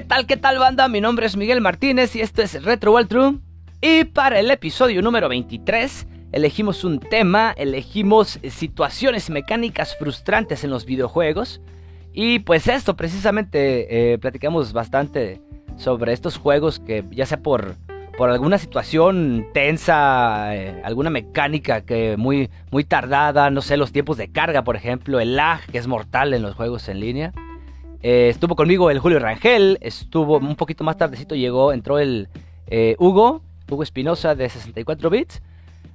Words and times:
¿Qué 0.00 0.06
tal, 0.06 0.24
qué 0.26 0.38
tal 0.38 0.58
banda? 0.58 0.88
Mi 0.88 1.02
nombre 1.02 1.26
es 1.26 1.36
Miguel 1.36 1.60
Martínez 1.60 2.16
y 2.16 2.22
esto 2.22 2.40
es 2.40 2.64
Retro 2.64 2.92
World 2.92 3.08
True. 3.10 3.38
Y 3.82 4.04
para 4.04 4.40
el 4.40 4.50
episodio 4.50 5.02
número 5.02 5.28
23 5.28 6.06
elegimos 6.32 6.84
un 6.84 7.00
tema, 7.00 7.52
elegimos 7.54 8.40
situaciones 8.48 9.28
mecánicas 9.28 9.94
frustrantes 9.98 10.64
en 10.64 10.70
los 10.70 10.86
videojuegos. 10.86 11.60
Y 12.14 12.38
pues 12.38 12.66
esto, 12.66 12.96
precisamente, 12.96 14.14
eh, 14.14 14.18
platicamos 14.18 14.72
bastante 14.72 15.42
sobre 15.76 16.14
estos 16.14 16.38
juegos 16.38 16.80
que 16.80 17.04
ya 17.10 17.26
sea 17.26 17.42
por, 17.42 17.74
por 18.16 18.30
alguna 18.30 18.56
situación 18.56 19.48
tensa, 19.52 20.56
eh, 20.56 20.80
alguna 20.82 21.10
mecánica 21.10 21.82
que 21.82 22.16
muy, 22.16 22.48
muy 22.70 22.84
tardada, 22.84 23.50
no 23.50 23.60
sé, 23.60 23.76
los 23.76 23.92
tiempos 23.92 24.16
de 24.16 24.32
carga, 24.32 24.64
por 24.64 24.76
ejemplo, 24.76 25.20
el 25.20 25.36
lag 25.36 25.60
que 25.70 25.76
es 25.76 25.86
mortal 25.86 26.32
en 26.32 26.40
los 26.40 26.54
juegos 26.54 26.88
en 26.88 27.00
línea. 27.00 27.34
Eh, 28.02 28.28
estuvo 28.30 28.56
conmigo 28.56 28.90
el 28.90 28.98
Julio 28.98 29.18
Rangel, 29.18 29.78
estuvo 29.80 30.38
un 30.38 30.56
poquito 30.56 30.84
más 30.84 30.96
tardecito, 30.96 31.34
llegó, 31.34 31.72
entró 31.72 31.98
el 31.98 32.28
eh, 32.66 32.96
Hugo, 32.98 33.42
Hugo 33.68 33.82
Espinosa 33.82 34.34
de 34.34 34.48
64 34.48 35.10
bits. 35.10 35.42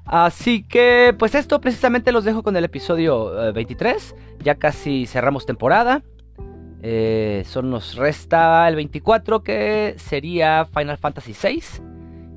Así 0.06 0.62
que, 0.62 1.16
pues 1.18 1.34
esto 1.34 1.60
precisamente 1.60 2.12
los 2.12 2.26
dejo 2.26 2.44
con 2.44 2.56
el 2.56 2.64
episodio 2.64 3.54
23. 3.54 4.12
Eh, 4.12 4.44
ya 4.44 4.56
casi 4.56 5.08
cerramos 5.08 5.48
temporada. 5.48 6.04
solo 7.46 7.70
nos 7.70 7.96
resta 7.96 8.68
el 8.68 8.76
24 8.76 9.42
que 9.42 9.96
sería 9.98 10.66
Final 10.66 10.98
Fantasy 10.98 11.34
VI. 11.34 11.64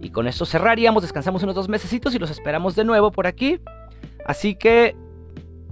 Y 0.00 0.10
con 0.10 0.28
eso 0.28 0.46
cerraríamos, 0.46 1.02
descansamos 1.02 1.42
unos 1.42 1.56
dos 1.56 1.68
mesecitos 1.68 2.14
y 2.14 2.18
los 2.18 2.30
esperamos 2.30 2.74
de 2.74 2.84
nuevo 2.84 3.10
por 3.10 3.26
aquí. 3.26 3.60
Así 4.24 4.54
que, 4.54 4.96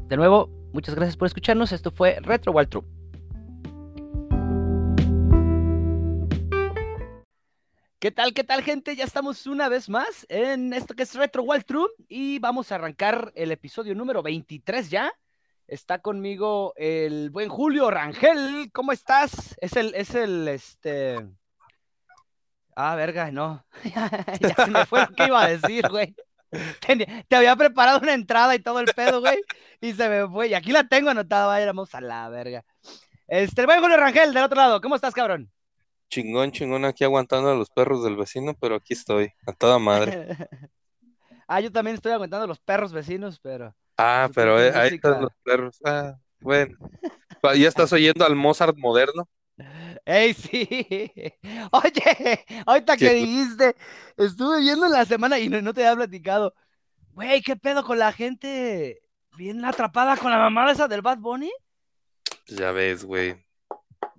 de 0.09 0.17
nuevo, 0.17 0.51
muchas 0.75 0.95
gracias 0.95 1.17
por 1.17 1.27
escucharnos. 1.27 1.73
Esto 1.73 1.91
fue 1.91 2.19
Retro 2.21 2.53
Wild. 2.53 2.83
¿Qué 7.99 8.11
tal, 8.11 8.35
qué 8.35 8.45
tal, 8.45 8.63
gente? 8.63 8.95
Ya 8.95 9.05
estamos 9.05 9.47
una 9.47 9.71
vez 9.71 9.89
más 9.89 10.27
en 10.29 10.75
esto 10.75 10.95
que 10.95 11.05
es 11.05 11.15
Retro 11.15 11.45
Wild 11.45 11.65
True 11.65 11.89
y 12.09 12.39
vamos 12.41 12.71
a 12.71 12.75
arrancar 12.75 13.33
el 13.35 13.51
episodio 13.53 13.95
número 13.95 14.23
23 14.23 14.91
ya. 14.91 15.11
Está 15.67 16.01
conmigo 16.01 16.75
el 16.77 17.31
buen 17.31 17.49
Julio 17.49 17.91
Rangel. 17.91 18.71
¿Cómo 18.75 18.93
estás? 18.93 19.57
Es 19.63 19.77
el, 19.77 19.95
es 19.95 20.15
el, 20.15 20.47
este. 20.47 21.27
Ah, 22.77 22.97
verga, 22.97 23.31
no. 23.31 23.65
ya 24.43 24.55
se 24.57 24.71
me 24.71 24.85
fue 24.85 25.01
lo 25.01 25.15
que 25.15 25.25
iba 25.25 25.43
a 25.43 25.49
decir, 25.49 25.89
güey. 25.89 26.15
Te, 27.29 27.35
había 27.35 27.57
preparado 27.57 28.01
una 28.01 28.13
entrada 28.13 28.55
y 28.55 28.59
todo 28.59 28.79
el 28.81 28.93
pedo, 28.95 29.21
güey. 29.21 29.41
Y 29.81 29.95
se 29.95 30.07
me 30.11 30.29
fue. 30.29 30.49
Y 30.49 30.55
aquí 30.55 30.71
la 30.71 30.87
tengo 30.87 31.09
anotada, 31.09 31.47
vayamos 31.47 31.95
a 31.95 32.03
la 32.03 32.29
verga. 32.29 32.63
Este, 33.27 33.63
el 33.63 33.67
buen 33.67 33.81
Julio 33.81 33.97
Rangel, 33.97 34.35
del 34.35 34.45
otro 34.45 34.59
lado. 34.59 34.83
¿Cómo 34.83 34.97
estás, 34.97 35.15
cabrón? 35.15 35.51
Chingón, 36.09 36.53
chingón 36.53 36.85
aquí 36.85 37.05
aguantando 37.05 37.51
a 37.51 37.55
los 37.55 37.71
perros 37.71 38.03
del 38.05 38.17
vecino, 38.17 38.55
pero 38.55 38.77
aquí 38.77 38.95
estoy, 38.95 39.33
a 39.47 39.53
toda 39.53 39.79
madre. 39.79 40.27
ah, 41.49 41.61
yo 41.61 41.71
también 41.73 41.97
estoy 41.97 42.13
aguantando 42.13 42.45
a 42.45 42.49
los 42.49 42.61
perros 42.61 42.93
vecinos, 42.93 43.39
pero. 43.41 43.75
Ah, 43.99 44.29
pero 44.35 44.61
eh, 44.61 44.73
ahí 44.75 44.95
están 44.95 45.23
los 45.23 45.33
perros. 45.43 45.81
Ah, 45.85 46.19
bueno. 46.41 46.77
¿Ya 47.57 47.69
estás 47.69 47.93
oyendo 47.93 48.25
al 48.25 48.37
Mozart 48.37 48.77
moderno? 48.77 49.29
¡Ey, 50.05 50.35
sí! 50.35 51.13
Oye, 51.73 52.45
ahorita 52.67 52.97
que 52.97 53.15
dijiste, 53.15 53.77
estuve 54.17 54.61
viendo 54.61 54.89
la 54.89 55.05
semana 55.05 55.39
y 55.39 55.49
no, 55.49 55.61
no 55.63 55.73
te 55.73 55.87
había 55.87 55.97
platicado. 55.97 56.55
Güey, 57.13 57.41
¿qué 57.41 57.57
pedo 57.57 57.85
con 57.85 57.99
la 57.99 58.13
gente 58.13 59.01
bien 59.37 59.65
atrapada 59.65 60.17
con 60.17 60.31
la 60.31 60.39
mamada 60.39 60.73
esa 60.73 60.89
del 60.89 61.03
Bad 61.03 61.19
Bunny? 61.19 61.51
Ya 62.49 62.73
ves, 62.73 63.05
güey. 63.05 63.46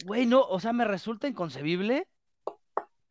Güey, 0.06 0.26
no, 0.26 0.42
o 0.42 0.60
sea, 0.60 0.74
me 0.74 0.86
resulta 0.86 1.28
inconcebible. 1.28 2.08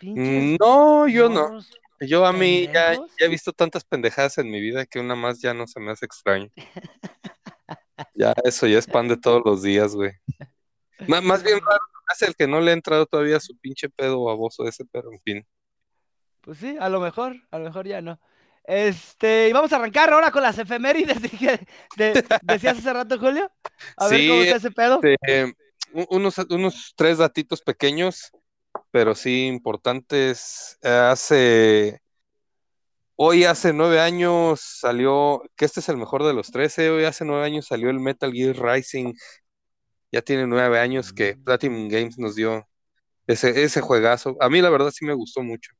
Mm, 0.01 0.57
no, 0.61 1.09
yo 1.09 1.29
no. 1.29 1.61
Yo 2.01 2.27
a 2.27 2.33
mí 2.33 2.69
ya, 2.73 2.99
he 3.19 3.29
visto 3.29 3.53
tantas 3.53 3.85
pendejadas 3.85 4.37
en 4.39 4.51
mi 4.51 4.61
vida 4.61 4.85
que 4.85 5.01
una 5.01 5.15
más 5.15 5.41
ya 5.41 5.55
no 5.55 5.67
se 5.67 5.81
me 5.81 5.93
hace 5.93 6.05
extraño. 6.05 6.51
ya, 8.15 8.35
eso 8.45 8.67
ya 8.67 8.79
es 8.79 8.87
pan 8.87 9.09
de 9.09 9.17
todos 9.17 9.43
los 9.45 9.63
días, 9.63 9.95
güey. 9.95 10.13
más 11.09 11.43
bien 11.43 11.59
raro 11.61 11.81
es 12.13 12.23
el 12.23 12.37
que 12.37 12.47
no 12.47 12.61
le 12.61 12.71
ha 12.71 12.75
entrado 12.75 13.07
todavía 13.07 13.41
su 13.41 13.57
pinche 13.59 13.89
pedo 13.89 14.25
baboso 14.25 14.67
ese, 14.67 14.85
pero 14.85 15.13
en 15.13 15.21
fin. 15.21 15.47
Pues 16.41 16.59
sí, 16.59 16.77
a 16.79 16.89
lo 16.89 17.01
mejor, 17.01 17.37
a 17.51 17.59
lo 17.59 17.65
mejor 17.65 17.87
ya 17.87 18.01
no. 18.01 18.21
Este, 18.65 19.49
y 19.49 19.53
vamos 19.53 19.73
a 19.73 19.77
arrancar 19.77 20.13
ahora 20.13 20.31
con 20.31 20.43
las 20.43 20.59
efemérides 20.59 21.19
que 21.97 22.25
decías 22.43 22.79
hace 22.79 22.93
rato, 22.93 23.19
Julio. 23.19 23.51
A 23.97 24.09
ver 24.09 24.29
cómo 24.29 24.43
está 24.43 24.57
ese 24.57 24.71
pedo. 24.71 25.01
Este, 25.03 25.55
unos, 26.11 26.39
unos 26.51 26.95
tres 26.97 27.19
datitos 27.19 27.63
pequeños, 27.63 28.31
pero 28.91 29.15
sí 29.15 29.47
importantes. 29.47 30.79
Hace, 30.83 32.01
hoy 33.17 33.45
hace 33.45 33.73
nueve 33.73 34.01
años 34.01 34.61
salió, 34.61 35.43
que 35.57 35.65
este 35.65 35.81
es 35.81 35.89
el 35.89 35.97
mejor 35.97 36.25
de 36.25 36.35
los 36.35 36.51
trece, 36.51 36.91
hoy 36.91 37.05
hace 37.05 37.25
nueve 37.25 37.45
años 37.47 37.67
salió 37.67 37.91
el 37.91 38.01
Metal 38.01 38.33
Gear 38.33 38.57
Rising. 38.57 39.15
Ya 40.13 40.23
tiene 40.23 40.47
nueve 40.47 40.79
años 40.79 41.13
que 41.13 41.37
mm. 41.37 41.45
Platinum 41.45 41.89
Games 41.89 42.19
nos 42.19 42.37
dio 42.37 42.67
ese, 43.27 43.65
ese 43.65 43.81
juegazo. 43.81 44.37
A 44.41 44.49
mí 44.49 44.61
la 44.61 44.71
verdad 44.71 44.91
sí 44.91 45.05
me 45.05 45.15
gustó 45.15 45.43
mucho. 45.43 45.73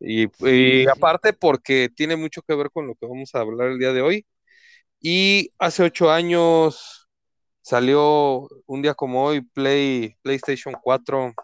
Y, 0.00 0.26
y, 0.46 0.86
aparte 0.88 1.32
porque 1.32 1.88
tiene 1.94 2.16
mucho 2.16 2.42
que 2.42 2.54
ver 2.54 2.70
con 2.70 2.86
lo 2.86 2.94
que 2.94 3.06
vamos 3.06 3.34
a 3.34 3.40
hablar 3.40 3.68
el 3.68 3.78
día 3.78 3.92
de 3.92 4.02
hoy. 4.02 4.26
Y 5.00 5.52
hace 5.58 5.84
ocho 5.84 6.10
años 6.10 6.97
Salió 7.68 8.48
un 8.64 8.80
día 8.80 8.94
como 8.94 9.26
hoy 9.26 9.42
Play, 9.42 10.16
PlayStation 10.22 10.74
4. 10.82 11.34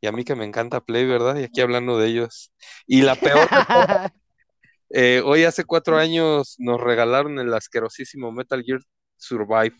Y 0.00 0.08
a 0.08 0.10
mí 0.10 0.24
que 0.24 0.34
me 0.34 0.44
encanta 0.44 0.80
Play, 0.80 1.06
¿verdad? 1.06 1.36
Y 1.36 1.44
aquí 1.44 1.60
hablando 1.60 1.96
de 1.96 2.08
ellos. 2.08 2.52
Y 2.88 3.02
la 3.02 3.14
peor. 3.14 3.48
eh, 4.90 5.22
hoy 5.24 5.44
hace 5.44 5.62
cuatro 5.62 5.96
años 5.96 6.56
nos 6.58 6.80
regalaron 6.80 7.38
el 7.38 7.54
asquerosísimo 7.54 8.32
Metal 8.32 8.64
Gear 8.64 8.80
Survive. 9.16 9.76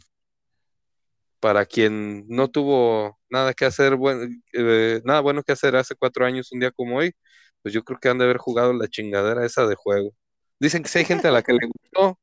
Para 1.41 1.66
quien 1.66 2.24
no 2.28 2.47
tuvo 2.47 3.19
nada 3.28 3.53
que 3.53 3.64
hacer, 3.64 3.97
bueno, 3.97 4.32
eh, 4.53 5.00
nada 5.04 5.22
bueno 5.22 5.42
que 5.42 5.50
hacer 5.50 5.74
hace 5.74 5.97
cuatro 5.97 6.24
años, 6.24 6.53
un 6.53 6.60
día 6.60 6.70
como 6.70 6.98
hoy, 6.98 7.16
pues 7.62 7.74
yo 7.74 7.82
creo 7.82 7.98
que 7.98 8.09
han 8.09 8.19
de 8.19 8.26
haber 8.26 8.38
jugado 8.38 8.72
la 8.74 8.86
chingadera 8.86 9.44
esa 9.44 9.66
de 9.66 9.74
juego. 9.74 10.12
Dicen 10.60 10.84
que 10.84 10.88
si 10.88 11.00
hay 11.00 11.04
gente 11.04 11.26
a 11.26 11.32
la 11.32 11.42
que 11.42 11.53
le 11.53 11.66
gustó, 11.66 12.16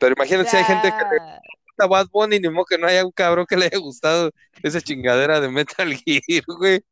pero 0.00 0.14
imagínate 0.16 0.50
si 0.50 0.56
hay 0.56 0.64
gente 0.64 0.88
que 0.88 1.04
le 1.14 1.55
a 1.78 1.86
Bad 1.86 2.08
Bunny, 2.10 2.40
ni 2.40 2.48
modo 2.48 2.64
que 2.64 2.78
no 2.78 2.86
haya 2.86 3.04
un 3.04 3.12
cabrón 3.12 3.46
que 3.48 3.56
le 3.56 3.66
haya 3.66 3.78
gustado 3.78 4.30
esa 4.62 4.80
chingadera 4.80 5.40
de 5.40 5.48
Metal 5.48 5.92
Gear, 5.94 6.44
güey. 6.46 6.82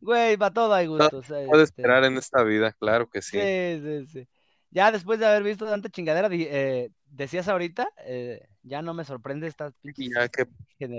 Güey, 0.00 0.36
para 0.36 0.52
todo 0.52 0.74
hay 0.74 0.86
gustos. 0.86 1.30
No, 1.30 1.46
puede 1.46 1.62
este. 1.62 1.80
esperar 1.80 2.04
en 2.04 2.18
esta 2.18 2.42
vida, 2.42 2.72
claro 2.72 3.08
que 3.08 3.22
sí. 3.22 3.40
Sí, 3.40 3.80
sí, 3.82 4.06
sí. 4.06 4.28
Ya 4.70 4.92
después 4.92 5.18
de 5.18 5.26
haber 5.26 5.44
visto 5.44 5.66
tanta 5.66 5.88
chingadera, 5.88 6.28
eh, 6.30 6.90
decías 7.06 7.48
ahorita, 7.48 7.88
eh, 8.04 8.46
ya 8.62 8.82
no 8.82 8.92
me 8.92 9.04
sorprende 9.04 9.46
esta 9.46 9.72
ya 9.96 10.28
que, 10.28 10.46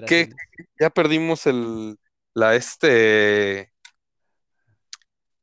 que, 0.07 0.29
ya 0.79 0.89
perdimos 0.89 1.45
el, 1.45 1.97
la, 2.33 2.55
este, 2.55 3.73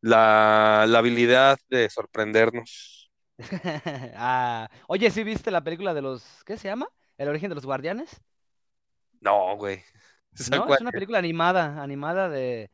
la, 0.01 0.87
la 0.89 0.99
habilidad 0.99 1.59
de 1.69 1.89
sorprendernos. 1.91 3.11
ah, 4.17 4.69
oye, 4.89 5.11
¿sí 5.11 5.25
viste 5.25 5.51
la 5.51 5.63
película 5.63 5.95
de 5.95 6.03
los, 6.03 6.25
¿qué 6.45 6.57
se 6.57 6.69
llama? 6.69 6.89
¿El 7.19 7.29
origen 7.29 7.49
de 7.49 7.55
los 7.55 7.67
guardianes? 7.67 8.21
No, 9.21 9.57
güey. 9.57 9.83
No, 10.51 10.73
es 10.75 10.81
una 10.81 10.91
película 10.91 11.19
animada, 11.19 11.83
animada 11.83 12.29
de, 12.29 12.71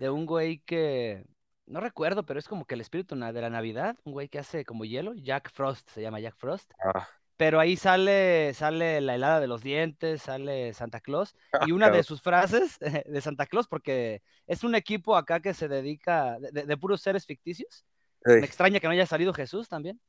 un 0.00 0.26
güey 0.26 0.60
que, 0.60 1.24
no 1.66 1.80
recuerdo, 1.80 2.24
pero 2.24 2.38
es 2.38 2.48
como 2.48 2.64
que 2.64 2.74
el 2.74 2.80
espíritu 2.80 3.14
de 3.14 3.40
la 3.40 3.50
Navidad, 3.50 3.96
un 4.04 4.12
güey 4.12 4.28
que 4.28 4.38
hace 4.38 4.64
como 4.64 4.84
hielo, 4.84 5.14
Jack 5.14 5.50
Frost, 5.52 5.88
se 5.90 6.00
llama 6.00 6.20
Jack 6.20 6.36
Frost. 6.36 6.72
Ah. 6.82 7.06
Pero 7.36 7.58
ahí 7.58 7.76
sale, 7.76 8.54
sale 8.54 9.00
la 9.00 9.14
helada 9.14 9.40
de 9.40 9.46
los 9.46 9.62
dientes, 9.62 10.22
sale 10.22 10.72
Santa 10.74 11.00
Claus, 11.00 11.34
ah, 11.52 11.64
y 11.66 11.72
una 11.72 11.90
de 11.90 12.02
sus 12.02 12.22
frases 12.22 12.78
de 13.06 13.20
Santa 13.20 13.46
Claus, 13.46 13.66
porque 13.68 14.22
es 14.46 14.64
un 14.64 14.74
equipo 14.74 15.16
acá 15.16 15.40
que 15.40 15.54
se 15.54 15.68
dedica 15.68 16.38
de, 16.40 16.76
puros 16.76 17.02
seres 17.02 17.26
ficticios. 17.26 17.84
Me 18.24 18.44
extraña 18.44 18.78
que 18.78 18.86
no 18.86 18.92
haya 18.92 19.06
salido 19.06 19.34
Jesús 19.34 19.68
también. 19.68 20.00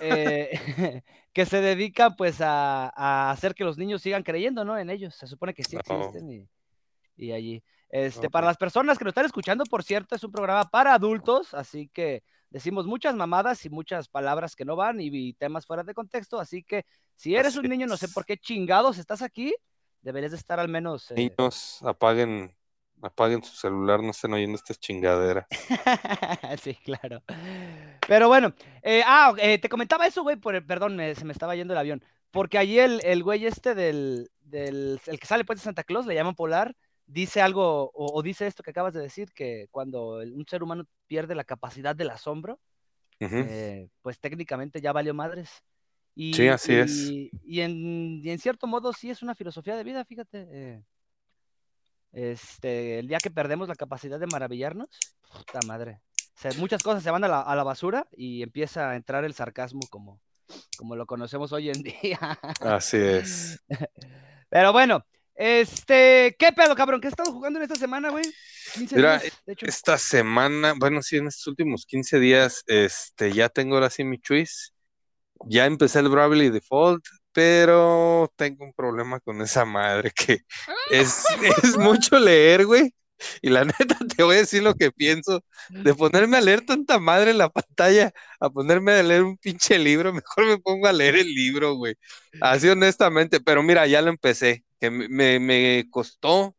Eh, 0.00 0.50
que 1.32 1.46
se 1.46 1.60
dedica 1.60 2.10
pues 2.10 2.40
a, 2.40 3.30
hacer 3.30 3.54
que 3.54 3.64
los 3.64 3.78
niños 3.78 4.02
sigan 4.02 4.22
creyendo, 4.22 4.64
¿no? 4.64 4.78
En 4.78 4.90
ellos. 4.90 5.14
Se 5.14 5.26
supone 5.26 5.54
que 5.54 5.64
sí 5.64 5.76
existen 5.76 6.48
y, 7.16 7.32
allí. 7.32 7.62
Este, 7.90 8.30
para 8.30 8.46
las 8.46 8.56
personas 8.56 8.98
que 8.98 9.04
nos 9.04 9.12
están 9.12 9.26
escuchando, 9.26 9.64
por 9.64 9.82
cierto, 9.82 10.14
es 10.14 10.22
un 10.22 10.30
programa 10.30 10.64
para 10.64 10.94
adultos, 10.94 11.54
así 11.54 11.88
que 11.88 12.22
decimos 12.50 12.86
muchas 12.86 13.14
mamadas 13.14 13.64
y 13.64 13.70
muchas 13.70 14.08
palabras 14.08 14.54
que 14.54 14.64
no 14.64 14.76
van 14.76 15.00
y, 15.00 15.32
temas 15.34 15.66
fuera 15.66 15.82
de 15.82 15.94
contexto, 15.94 16.38
así 16.38 16.62
que 16.62 16.84
si 17.14 17.34
eres 17.34 17.56
un 17.56 17.68
niño, 17.68 17.86
no 17.86 17.96
sé 17.96 18.08
por 18.08 18.24
qué 18.24 18.36
chingados 18.36 18.98
estás 18.98 19.22
aquí, 19.22 19.54
deberías 20.02 20.32
de 20.32 20.38
estar 20.38 20.60
al 20.60 20.68
menos... 20.68 21.10
Eh, 21.10 21.14
Niños, 21.14 21.82
apaguen 21.82 22.54
apaguen 23.02 23.42
su 23.42 23.54
celular, 23.54 24.02
no 24.02 24.10
estén 24.10 24.32
oyendo 24.32 24.56
estas 24.56 24.78
chingaderas. 24.78 25.46
sí, 26.62 26.74
claro. 26.84 27.22
Pero 28.08 28.26
bueno, 28.28 28.54
eh, 28.82 29.02
ah, 29.04 29.34
eh, 29.36 29.58
te 29.58 29.68
comentaba 29.68 30.06
eso, 30.06 30.22
güey, 30.22 30.36
por, 30.36 30.64
perdón, 30.64 30.98
se 31.14 31.26
me 31.26 31.32
estaba 31.32 31.54
yendo 31.54 31.74
el 31.74 31.78
avión. 31.78 32.02
Porque 32.30 32.56
allí 32.56 32.78
el, 32.78 33.02
el 33.04 33.22
güey 33.22 33.44
este 33.44 33.74
del, 33.74 34.30
del, 34.40 34.98
el 35.04 35.20
que 35.20 35.26
sale 35.26 35.44
pues 35.44 35.58
de 35.58 35.64
Santa 35.64 35.84
Claus, 35.84 36.06
le 36.06 36.14
llaman 36.14 36.34
Polar, 36.34 36.74
dice 37.04 37.42
algo, 37.42 37.90
o, 37.92 38.22
dice 38.22 38.46
esto 38.46 38.62
que 38.62 38.70
acabas 38.70 38.94
de 38.94 39.02
decir, 39.02 39.30
que 39.34 39.66
cuando 39.70 40.20
un 40.20 40.46
ser 40.48 40.62
humano 40.62 40.84
pierde 41.06 41.34
la 41.34 41.44
capacidad 41.44 41.94
del 41.94 42.08
asombro, 42.08 42.58
eh, 43.20 43.90
pues 44.00 44.18
técnicamente 44.18 44.80
ya 44.80 44.92
valió 44.92 45.12
madres. 45.12 45.50
Y, 46.14 46.32
sí, 46.32 46.48
así 46.48 46.74
es. 46.76 47.10
Y 47.44 47.60
en, 47.60 48.38
cierto 48.38 48.66
modo 48.66 48.94
sí 48.94 49.10
es 49.10 49.22
una 49.22 49.34
filosofía 49.34 49.76
de 49.76 49.84
vida, 49.84 50.02
fíjate. 50.06 50.48
Eh, 50.50 50.82
este, 52.12 53.00
el 53.00 53.06
día 53.08 53.18
que 53.18 53.30
perdemos 53.30 53.68
la 53.68 53.74
capacidad 53.74 54.18
de 54.18 54.26
maravillarnos, 54.26 54.88
puta 55.30 55.60
madre. 55.66 56.00
Muchas 56.58 56.82
cosas 56.82 57.02
se 57.02 57.10
van 57.10 57.24
a 57.24 57.28
la, 57.28 57.64
basura 57.64 58.06
y 58.16 58.42
empieza 58.42 58.90
a 58.90 58.96
entrar 58.96 59.24
el 59.24 59.34
sarcasmo 59.34 59.80
como, 59.90 60.20
como 60.76 60.96
lo 60.96 61.06
conocemos 61.06 61.52
hoy 61.52 61.70
en 61.70 61.82
día. 61.82 62.18
Así 62.60 62.96
es. 62.96 63.62
Pero 64.48 64.72
bueno, 64.72 65.04
este, 65.34 66.34
¿qué 66.38 66.52
pedo, 66.52 66.74
cabrón? 66.74 67.00
¿Qué 67.00 67.08
has 67.08 67.12
estado 67.12 67.32
jugando 67.32 67.58
en 67.58 67.64
esta 67.64 67.76
semana, 67.76 68.10
güey? 68.10 68.24
Mira, 68.90 69.22
esta 69.60 69.96
semana, 69.96 70.74
bueno, 70.76 71.02
sí, 71.02 71.16
en 71.16 71.28
estos 71.28 71.46
últimos 71.46 71.86
15 71.86 72.18
días, 72.18 72.64
este, 72.66 73.32
ya 73.32 73.48
tengo 73.48 73.76
ahora 73.76 73.90
sí 73.90 74.04
mi 74.04 74.20
choice. 74.20 74.70
Ya 75.46 75.66
empecé 75.66 76.00
el 76.00 76.08
Bravely 76.08 76.50
Default, 76.50 77.04
pero 77.32 78.32
tengo 78.34 78.64
un 78.64 78.72
problema 78.72 79.20
con 79.20 79.40
esa 79.40 79.64
madre 79.64 80.10
que 80.10 80.40
es, 80.90 81.24
es 81.62 81.76
mucho 81.78 82.18
leer, 82.18 82.66
güey. 82.66 82.92
Y 83.42 83.50
la 83.50 83.64
neta 83.64 83.98
te 84.16 84.22
voy 84.22 84.36
a 84.36 84.38
decir 84.40 84.62
lo 84.62 84.74
que 84.74 84.92
pienso. 84.92 85.42
De 85.70 85.94
ponerme 85.94 86.36
a 86.36 86.40
leer 86.40 86.64
tanta 86.64 86.98
madre 86.98 87.32
en 87.32 87.38
la 87.38 87.48
pantalla, 87.48 88.12
a 88.40 88.50
ponerme 88.50 88.92
a 88.92 89.02
leer 89.02 89.22
un 89.22 89.36
pinche 89.36 89.78
libro, 89.78 90.12
mejor 90.14 90.46
me 90.46 90.58
pongo 90.58 90.86
a 90.86 90.92
leer 90.92 91.16
el 91.16 91.28
libro, 91.34 91.74
güey. 91.74 91.94
Así 92.40 92.68
honestamente, 92.68 93.40
pero 93.40 93.62
mira, 93.62 93.86
ya 93.86 94.02
lo 94.02 94.10
empecé 94.10 94.64
que 94.80 94.90
me, 94.90 95.38
me 95.40 95.86
costó, 95.90 96.54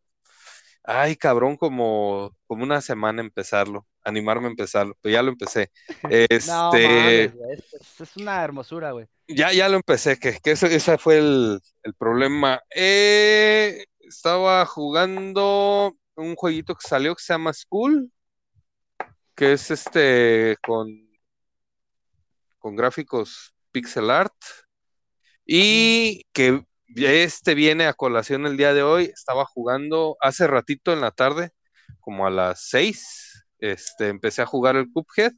ay 0.84 1.16
cabrón, 1.16 1.58
como, 1.58 2.36
como 2.48 2.64
una 2.64 2.82
semana 2.82 3.22
empezarlo, 3.22 3.88
animarme 4.04 4.48
a 4.48 4.52
empezarlo, 4.52 4.98
pero 5.02 5.14
ya 5.14 5.24
lo 5.24 5.30
empecé. 5.30 5.72
Este, 6.10 7.26
es, 7.26 8.16
una 8.18 8.44
hermosura, 8.44 8.92
güey. 8.92 9.08
Ya, 9.28 9.54
ya 9.54 9.70
lo 9.70 9.78
empecé, 9.78 10.18
que, 10.18 10.40
que 10.40 10.52
ese, 10.52 10.98
fue 10.98 11.20
el, 11.20 11.62
problema. 11.98 12.62
Eh, 12.76 13.86
estaba 14.02 14.66
jugando 14.66 15.96
un 16.20 16.36
jueguito 16.36 16.76
que 16.76 16.88
salió 16.88 17.16
que 17.16 17.24
se 17.24 17.34
llama 17.34 17.54
School, 17.54 18.12
que 19.36 19.54
es 19.54 19.72
este 19.72 20.58
con, 20.62 20.88
con 22.60 22.76
gráficos 22.76 23.54
pixel 23.72 24.10
art 24.10 24.34
y 25.46 26.26
que 26.34 26.64
este 26.96 27.56
viene 27.56 27.86
a 27.86 27.94
colación 27.94 28.46
el 28.46 28.58
día 28.58 28.74
de 28.74 28.84
hoy. 28.84 29.06
Estaba 29.06 29.46
jugando 29.46 30.18
hace 30.22 30.48
ratito 30.48 30.92
en 30.94 31.02
la 31.02 31.12
tarde, 31.12 31.52
como 32.00 32.28
a 32.28 32.30
las 32.30 32.68
seis. 32.70 33.46
Este, 33.60 34.08
empecé 34.08 34.42
a 34.42 34.46
jugar 34.46 34.76
el 34.76 34.92
Cuphead. 34.92 35.34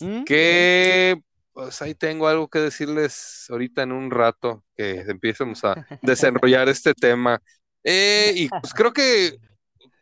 Mm, 0.00 0.24
que 0.24 1.20
pues 1.52 1.82
ahí 1.82 1.94
tengo 1.94 2.26
algo 2.28 2.48
que 2.48 2.58
decirles 2.58 3.46
ahorita 3.50 3.82
en 3.82 3.92
un 3.92 4.10
rato 4.10 4.64
que 4.76 5.00
empiecemos 5.08 5.64
a 5.64 5.86
desarrollar 6.02 6.68
este 6.68 6.94
tema. 6.94 7.40
Eh, 7.84 8.32
y 8.36 8.48
pues 8.48 8.72
creo 8.74 8.92
que 8.92 9.38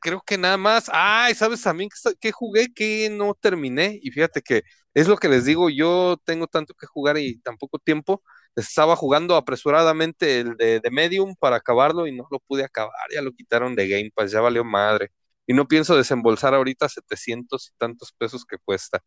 creo 0.01 0.23
que 0.27 0.39
nada 0.39 0.57
más. 0.57 0.91
Ay, 0.93 1.35
¿sabes 1.35 1.63
también 1.63 1.91
que 2.21 2.33
jugué 2.33 2.73
que 2.73 3.11
no 3.11 3.35
terminé? 3.35 3.99
Y 4.03 4.11
fíjate 4.11 4.43
que 4.43 4.63
es 4.95 5.07
lo 5.09 5.17
que 5.17 5.29
les 5.29 5.45
digo, 5.45 5.71
yo 5.71 6.21
tengo 6.25 6.47
tanto 6.47 6.75
que 6.75 6.87
jugar 6.87 7.19
y 7.19 7.39
tan 7.41 7.57
poco 7.57 7.79
tiempo 7.79 8.23
estaba 8.57 8.97
jugando 8.97 9.37
apresuradamente 9.37 10.41
el 10.41 10.57
de, 10.57 10.83
Medium 10.91 11.37
para 11.37 11.57
acabarlo 11.57 12.07
y 12.07 12.13
no 12.17 12.27
lo 12.31 12.41
pude 12.41 12.65
acabar, 12.65 12.93
ya 13.15 13.23
lo 13.23 13.33
quitaron 13.33 13.77
de 13.77 13.89
Game 13.89 14.11
Pass, 14.15 14.33
ya 14.33 14.41
valió 14.41 14.65
madre. 14.65 15.11
Y 15.47 15.55
no 15.55 15.67
pienso 15.67 15.97
desembolsar 15.97 16.55
ahorita 16.55 16.89
700 16.89 17.69
y 17.69 17.79
tantos 17.79 18.13
pesos 18.13 18.45
que 18.45 18.57
cuesta. 18.59 19.03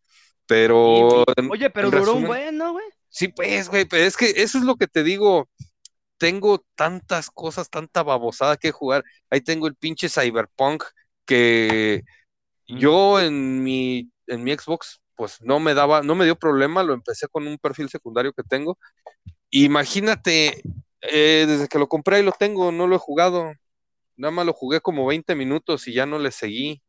Pero. 0.45 1.23
Oye, 1.49 1.69
pero 1.69 1.89
duró 1.89 2.15
un 2.15 2.25
buen, 2.25 2.57
¿no, 2.57 2.73
güey? 2.73 2.85
Sí, 3.07 3.29
pues, 3.29 3.69
güey, 3.69 3.85
pero 3.85 4.03
es 4.03 4.17
que 4.17 4.29
eso 4.35 4.57
es 4.57 4.63
lo 4.65 4.75
que 4.75 4.87
te 4.87 5.03
digo. 5.03 5.49
Tengo 6.17 6.63
tantas 6.75 7.29
cosas, 7.29 7.69
tanta 7.69 8.03
babosada 8.03 8.57
que 8.57 8.71
jugar. 8.71 9.03
Ahí 9.29 9.41
tengo 9.41 9.67
el 9.67 9.75
pinche 9.75 10.09
Cyberpunk 10.09 10.83
que 11.25 12.03
yo 12.67 13.19
en 13.19 13.63
mi, 13.63 14.09
en 14.27 14.43
mi 14.43 14.53
Xbox 14.53 15.01
pues 15.15 15.41
no 15.41 15.59
me 15.59 15.73
daba, 15.73 16.01
no 16.01 16.15
me 16.15 16.25
dio 16.25 16.35
problema, 16.35 16.83
lo 16.83 16.93
empecé 16.93 17.27
con 17.27 17.47
un 17.47 17.57
perfil 17.57 17.89
secundario 17.89 18.33
que 18.33 18.43
tengo. 18.43 18.77
Imagínate, 19.51 20.63
eh, 21.01 21.45
desde 21.47 21.67
que 21.67 21.79
lo 21.79 21.87
compré 21.87 22.19
y 22.19 22.23
lo 22.23 22.31
tengo, 22.31 22.71
no 22.71 22.87
lo 22.87 22.95
he 22.95 22.99
jugado. 22.99 23.53
Nada 24.15 24.31
más 24.31 24.45
lo 24.45 24.53
jugué 24.53 24.81
como 24.81 25.05
20 25.05 25.35
minutos 25.35 25.87
y 25.87 25.93
ya 25.93 26.05
no 26.05 26.19
le 26.19 26.31
seguí. 26.31 26.81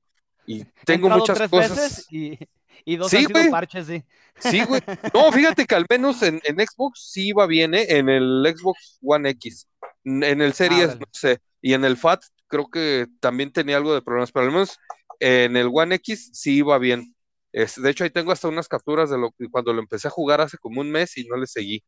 Y 0.47 0.65
tengo 0.85 1.09
muchas 1.09 1.49
cosas. 1.51 2.07
y, 2.11 2.39
y, 2.85 2.97
dos 2.97 3.11
¿Sí, 3.11 3.27
parches, 3.51 3.87
sí. 3.87 4.05
Sí, 4.39 4.65
güey. 4.65 4.81
No, 5.15 5.31
fíjate 5.33 5.67
que 5.67 5.75
al 5.75 5.87
menos 5.89 6.23
en, 6.23 6.41
Xbox 6.41 7.11
sí 7.13 7.29
iba 7.29 7.47
bien, 7.47 7.75
¿eh? 7.75 7.87
En 7.89 8.09
el 8.09 8.45
Xbox 8.57 8.99
One 9.03 9.31
X. 9.31 9.69
En 10.05 10.41
el 10.41 10.53
Series, 10.53 10.91
ah, 10.91 10.97
no 10.99 11.07
sé. 11.13 11.39
Y 11.61 11.75
en 11.75 11.85
el 11.85 11.97
FAT 11.97 12.23
creo 12.49 12.69
que 12.69 13.07
también 13.21 13.53
tenía 13.53 13.77
algo 13.77 13.95
de 13.95 14.03
problemas, 14.03 14.33
pero 14.33 14.47
al 14.47 14.53
menos 14.53 14.79
en 15.21 15.57
el 15.57 15.71
One 15.73 15.95
X 15.97 16.31
sí 16.35 16.57
iba 16.57 16.79
bien 16.79 17.15
de 17.55 17.91
hecho, 17.91 18.03
ahí 18.03 18.11
tengo 18.11 18.33
hasta 18.33 18.49
unas 18.49 18.67
capturas 18.67 19.11
de 19.11 19.19
lo 19.19 19.33
cuando 19.51 19.73
lo 19.73 19.81
empecé 19.81 20.09
a 20.09 20.11
jugar 20.11 20.41
hace 20.41 20.59
como 20.59 20.81
un 20.81 20.91
mes 20.91 21.17
y 21.17 21.25
no 21.25 21.37
le 21.37 21.47
seguí. 21.47 21.85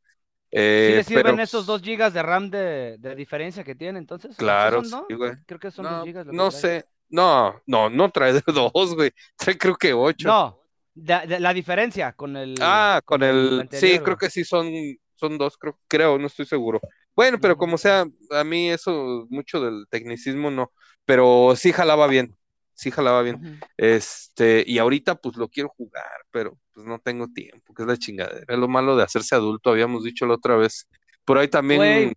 Eh, 0.53 0.89
¿Sí 0.91 0.97
le 0.97 1.05
sirven 1.05 1.41
esos 1.41 1.67
dos 1.67 1.82
gigas 1.82 2.15
de 2.15 2.23
RAM 2.23 2.50
de, 2.50 2.99
diferencia 3.17 3.65
que 3.65 3.75
tiene 3.75 3.99
entonces? 3.99 4.37
Claro, 4.37 4.82
Creo 5.47 5.59
que 5.59 5.73
son 5.73 5.85
no, 5.85 6.05
gigas. 6.05 6.27
no 6.27 6.53
sé, 6.53 6.85
no, 7.09 7.61
no, 7.67 7.91
no 7.91 8.11
trae 8.12 8.32
de 8.32 8.43
dos, 8.47 8.94
güey. 8.94 9.11
Trae 9.37 9.59
creo 9.59 9.75
que 9.75 9.93
ocho. 9.93 10.29
No, 10.29 10.61
la 10.96 11.54
diferencia 11.54 12.12
con 12.12 12.37
el. 12.37 12.56
Ah, 12.60 13.00
con, 13.04 13.22
el. 13.22 13.69
sí, 13.70 13.98
creo 14.00 14.16
que 14.16 14.31
sí 14.31 14.44
son, 14.44 14.70
son 15.14 15.38
dos, 15.38 15.56
creo, 15.56 15.78
creo, 15.88 16.19
no 16.19 16.26
estoy 16.26 16.46
seguro. 16.46 16.81
Bueno, 17.14 17.38
pero 17.40 17.56
como 17.56 17.78
sea, 17.78 18.04
a 18.31 18.44
mí 18.44 18.70
eso, 18.70 19.26
mucho 19.31 19.60
del 19.60 19.87
tecnicismo 19.88 20.50
no, 20.50 20.72
pero 21.04 21.54
sí 21.56 21.72
jalaba 21.72 22.06
bien 22.06 22.37
sí 22.76 22.90
jalaba 22.90 23.22
bien. 23.22 23.58
Este, 23.76 24.62
y 24.66 24.78
ahorita 24.78 25.16
pues 25.16 25.37
lo 25.37 25.48
quiero 25.48 25.70
jugar, 25.70 26.25
pero 26.31 26.56
pues 26.72 26.87
no 26.87 27.00
tengo 27.00 27.26
tiempo, 27.28 27.75
que 27.75 27.82
es 27.82 27.88
la 27.88 27.96
chingadera. 27.96 28.44
Es 28.46 28.58
lo 28.58 28.69
malo 28.69 28.96
de 28.96 29.02
hacerse 29.02 29.34
adulto, 29.34 29.70
habíamos 29.70 30.04
dicho 30.04 30.26
la 30.26 30.34
otra 30.34 30.56
vez. 30.56 30.87
Por 31.25 31.38
ahí 31.38 31.48
también 31.48 32.12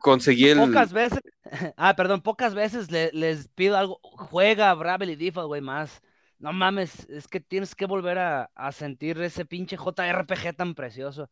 conseguí 0.00 0.48
el. 0.48 0.58
Pocas 0.58 0.92
veces, 0.92 1.20
ah, 1.76 1.94
perdón, 1.96 2.20
pocas 2.20 2.54
veces 2.54 2.90
les 2.90 3.48
pido 3.48 3.76
algo, 3.76 4.00
juega 4.02 4.74
Bravely 4.74 5.16
Default, 5.16 5.46
güey, 5.46 5.62
más. 5.62 6.02
No 6.40 6.54
mames, 6.54 7.06
es 7.10 7.28
que 7.28 7.38
tienes 7.38 7.74
que 7.74 7.84
volver 7.84 8.18
a, 8.18 8.72
sentir 8.72 9.20
ese 9.20 9.44
pinche 9.44 9.76
JRPG 9.76 10.56
tan 10.56 10.74
precioso. 10.74 11.30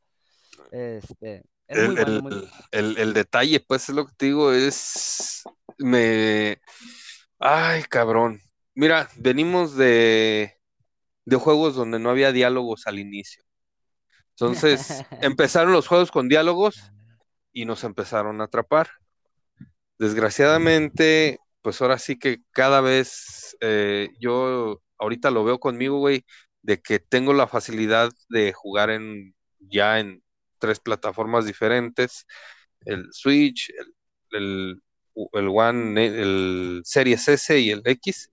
Este, 0.71 1.45
es 1.67 1.79
el, 1.79 1.87
muy 1.87 1.95
bueno, 1.97 2.23
muy 2.23 2.33
bueno. 2.33 2.51
El, 2.71 2.99
el, 2.99 3.15
detalle, 3.15 3.59
pues, 3.61 3.89
es 3.89 3.95
lo 3.95 4.07
que 4.07 4.13
te 4.17 4.27
digo, 4.27 4.53
es. 4.53 5.45
Me. 5.79 6.61
Ay, 7.39 7.85
cabrón. 7.85 8.43
Mira, 8.75 9.09
venimos 9.17 9.77
de, 9.77 10.59
de 11.25 11.37
juegos 11.37 11.75
donde 11.75 11.99
no 11.99 12.11
había 12.11 12.31
diálogos 12.31 12.87
al 12.87 12.99
inicio. 12.99 13.43
Entonces, 14.33 15.05
empezaron 15.23 15.73
los 15.73 15.89
juegos 15.89 16.11
con 16.11 16.29
diálogos 16.29 16.93
y 17.51 17.65
nos 17.65 17.83
empezaron 17.83 18.43
a 18.43 18.45
atrapar. 18.45 18.91
Desgraciadamente, 19.99 21.39
pues 21.63 21.81
ahora 21.81 21.99
sí 21.99 22.19
que 22.19 22.43
cada 22.53 22.83
vez 22.83 23.57
eh, 23.61 24.11
yo 24.21 24.83
ahorita 24.99 25.31
lo 25.31 25.45
veo 25.45 25.59
conmigo, 25.61 25.99
güey, 25.99 26.25
de 26.63 26.81
que 26.81 26.99
tengo 26.99 27.33
la 27.35 27.47
facilidad 27.49 28.11
de 28.29 28.53
jugar 28.53 28.91
en 28.91 29.35
ya 29.61 29.99
en 30.01 30.23
tres 30.59 30.81
plataformas 30.81 31.47
diferentes, 31.47 32.27
el 32.85 33.09
Switch, 33.13 33.73
el, 34.33 34.83
el 35.33 35.49
One, 35.49 36.07
el 36.07 36.83
Series 36.85 37.29
S 37.29 37.59
y 37.59 37.71
el 37.71 37.83
X. 37.85 38.31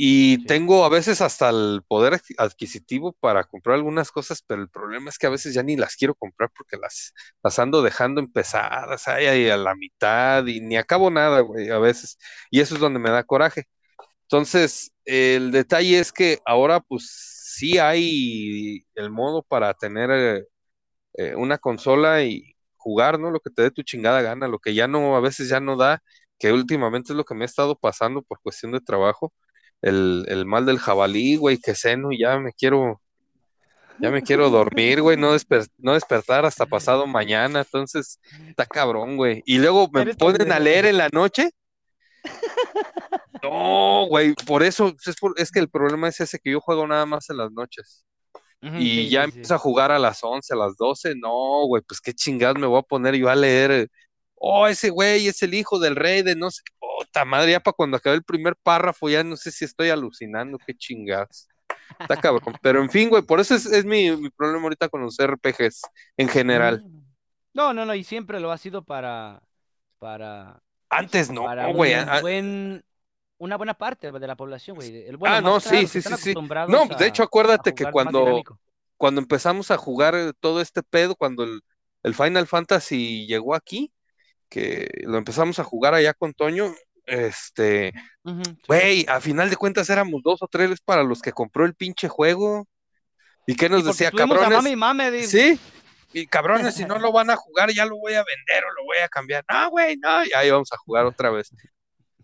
Y 0.00 0.46
tengo 0.46 0.84
a 0.84 0.88
veces 0.88 1.20
hasta 1.20 1.50
el 1.50 1.82
poder 1.88 2.20
adquisitivo 2.38 3.14
para 3.14 3.42
comprar 3.44 3.74
algunas 3.76 4.12
cosas, 4.12 4.42
pero 4.46 4.62
el 4.62 4.68
problema 4.70 5.10
es 5.10 5.18
que 5.18 5.26
a 5.26 5.30
veces 5.30 5.54
ya 5.54 5.64
ni 5.64 5.76
las 5.76 5.96
quiero 5.96 6.14
comprar 6.14 6.50
porque 6.56 6.76
las, 6.76 7.12
las 7.42 7.58
ando 7.58 7.82
dejando 7.82 8.20
empezadas 8.20 9.08
ahí 9.08 9.50
a 9.50 9.56
la 9.56 9.74
mitad 9.74 10.46
y 10.46 10.60
ni 10.60 10.76
acabo 10.76 11.10
nada, 11.10 11.40
güey, 11.40 11.70
a 11.70 11.78
veces. 11.78 12.16
Y 12.50 12.60
eso 12.60 12.74
es 12.76 12.80
donde 12.80 13.00
me 13.00 13.10
da 13.10 13.24
coraje. 13.24 13.64
Entonces, 14.30 14.92
el 15.06 15.52
detalle 15.52 15.98
es 15.98 16.12
que 16.12 16.38
ahora 16.44 16.80
pues 16.80 17.08
sí 17.56 17.78
hay 17.78 18.84
el 18.94 19.10
modo 19.10 19.42
para 19.42 19.72
tener 19.72 20.10
eh, 20.10 20.44
eh, 21.14 21.34
una 21.34 21.56
consola 21.56 22.22
y 22.22 22.54
jugar, 22.76 23.18
¿no? 23.18 23.30
Lo 23.30 23.40
que 23.40 23.48
te 23.50 23.62
dé 23.62 23.70
tu 23.70 23.82
chingada 23.82 24.20
gana, 24.20 24.46
lo 24.46 24.58
que 24.58 24.74
ya 24.74 24.86
no, 24.86 25.16
a 25.16 25.20
veces 25.20 25.48
ya 25.48 25.60
no 25.60 25.76
da, 25.78 26.02
que 26.38 26.52
últimamente 26.52 27.12
es 27.14 27.16
lo 27.16 27.24
que 27.24 27.34
me 27.34 27.44
ha 27.44 27.46
estado 27.46 27.74
pasando 27.74 28.20
por 28.22 28.38
cuestión 28.42 28.72
de 28.72 28.80
trabajo, 28.80 29.32
el, 29.80 30.44
mal 30.46 30.66
del 30.66 30.78
jabalí, 30.78 31.36
güey, 31.36 31.56
que 31.58 31.74
seno 31.74 32.10
ya 32.12 32.38
me 32.38 32.52
quiero, 32.52 33.00
ya 33.98 34.10
me 34.10 34.22
quiero 34.22 34.50
dormir, 34.50 35.00
güey, 35.00 35.16
no, 35.16 35.34
no 35.78 35.94
despertar 35.94 36.44
hasta 36.44 36.66
pasado 36.66 37.06
mañana, 37.06 37.60
entonces 37.60 38.20
está 38.46 38.66
cabrón, 38.66 39.16
güey. 39.16 39.42
Y 39.46 39.56
luego 39.56 39.88
me 39.90 40.14
ponen 40.14 40.52
a 40.52 40.58
leer 40.58 40.84
en 40.84 40.98
la 40.98 41.08
noche 41.12 41.50
No, 43.42 44.06
güey, 44.06 44.34
por 44.46 44.62
eso 44.62 44.94
es, 45.06 45.16
es, 45.36 45.50
que 45.50 45.58
el 45.58 45.68
problema 45.68 46.08
es 46.08 46.20
ese 46.20 46.38
que 46.38 46.52
yo 46.52 46.60
juego 46.60 46.86
nada 46.86 47.06
más 47.06 47.28
en 47.30 47.36
las 47.38 47.52
noches. 47.52 48.04
y 48.60 49.08
ya 49.08 49.24
empiezo 49.24 49.54
a 49.54 49.58
jugar 49.58 49.92
a 49.92 49.98
las 49.98 50.22
11, 50.22 50.52
a 50.52 50.56
las 50.56 50.76
12. 50.76 51.14
No, 51.16 51.66
güey, 51.66 51.82
pues 51.86 52.00
qué 52.00 52.12
chingados 52.12 52.58
me 52.58 52.66
voy 52.66 52.78
a 52.78 52.82
poner 52.82 53.14
yo 53.14 53.28
a 53.28 53.36
leer. 53.36 53.88
Oh, 54.34 54.66
ese 54.66 54.90
güey 54.90 55.26
es 55.26 55.42
el 55.42 55.54
hijo 55.54 55.78
del 55.78 55.96
rey 55.96 56.22
de 56.22 56.36
no 56.36 56.50
sé 56.50 56.62
qué. 56.64 56.72
Puta 56.98 57.24
madre, 57.24 57.52
ya 57.52 57.60
para 57.60 57.74
cuando 57.74 57.96
acabe 57.96 58.16
el 58.16 58.24
primer 58.24 58.56
párrafo, 58.56 59.08
ya 59.08 59.22
no 59.22 59.36
sé 59.36 59.52
si 59.52 59.64
estoy 59.64 59.90
alucinando, 59.90 60.58
qué 60.58 60.74
chingados. 60.74 61.48
Está 61.98 62.16
cabrón. 62.16 62.54
Pero 62.62 62.82
en 62.82 62.90
fin, 62.90 63.08
güey, 63.08 63.22
por 63.22 63.40
eso 63.40 63.54
es, 63.54 63.84
mi, 63.84 64.10
mi, 64.16 64.30
problema 64.30 64.64
ahorita 64.64 64.88
con 64.88 65.02
los 65.02 65.16
RPGs 65.18 65.82
en 66.16 66.28
general. 66.28 66.84
No, 67.54 67.72
no, 67.72 67.84
no, 67.84 67.94
y 67.94 68.04
siempre 68.04 68.40
lo 68.40 68.50
ha 68.50 68.58
sido 68.58 68.84
para. 68.84 69.42
para 69.98 70.60
Antes 70.90 71.30
no, 71.30 71.46
güey. 71.74 71.94
Buen, 72.20 72.82
una 73.38 73.56
buena 73.56 73.74
parte 73.74 74.12
de 74.12 74.26
la 74.26 74.36
población, 74.36 74.76
güey. 74.76 75.06
ah, 75.24 75.40
no, 75.40 75.60
sí, 75.60 75.86
sí, 75.86 76.02
sí, 76.02 76.14
sí. 76.18 76.34
No, 76.34 76.86
de 76.86 77.06
hecho, 77.06 77.22
acuérdate 77.22 77.74
que 77.74 77.90
cuando, 77.90 78.42
cuando 78.96 79.20
empezamos 79.20 79.70
a 79.70 79.76
jugar 79.76 80.34
todo 80.40 80.60
este 80.60 80.82
pedo, 80.82 81.14
cuando 81.14 81.44
el, 81.44 81.60
el, 82.02 82.14
Final 82.14 82.46
Fantasy 82.46 83.26
llegó 83.26 83.54
aquí, 83.54 83.92
que 84.48 84.88
lo 85.04 85.18
empezamos 85.18 85.58
a 85.58 85.64
jugar 85.64 85.94
allá 85.94 86.14
con 86.14 86.34
Toño, 86.34 86.74
este, 87.08 87.92
güey, 88.66 89.06
a 89.08 89.20
final 89.20 89.48
de 89.50 89.56
cuentas 89.56 89.88
éramos 89.88 90.22
dos 90.22 90.42
o 90.42 90.48
tres 90.48 90.80
para 90.80 91.02
los 91.02 91.22
que 91.22 91.32
compró 91.32 91.64
el 91.64 91.74
pinche 91.74 92.08
juego. 92.08 92.66
¿Y 93.46 93.56
qué 93.56 93.68
nos 93.68 93.84
decía, 93.84 94.10
cabrones? 94.10 95.30
Sí, 95.30 95.58
y 96.12 96.26
cabrones, 96.26 96.74
si 96.74 96.84
no 96.84 96.98
lo 96.98 97.12
van 97.12 97.30
a 97.30 97.36
jugar, 97.36 97.70
ya 97.70 97.86
lo 97.86 97.96
voy 97.96 98.12
a 98.12 98.24
vender 98.24 98.64
o 98.64 98.72
lo 98.74 98.84
voy 98.84 98.98
a 98.98 99.08
cambiar. 99.08 99.44
No, 99.50 99.70
güey, 99.70 99.96
no, 99.96 100.24
y 100.24 100.32
ahí 100.34 100.50
vamos 100.50 100.70
a 100.72 100.76
jugar 100.76 101.06
otra 101.06 101.30
vez. 101.30 101.50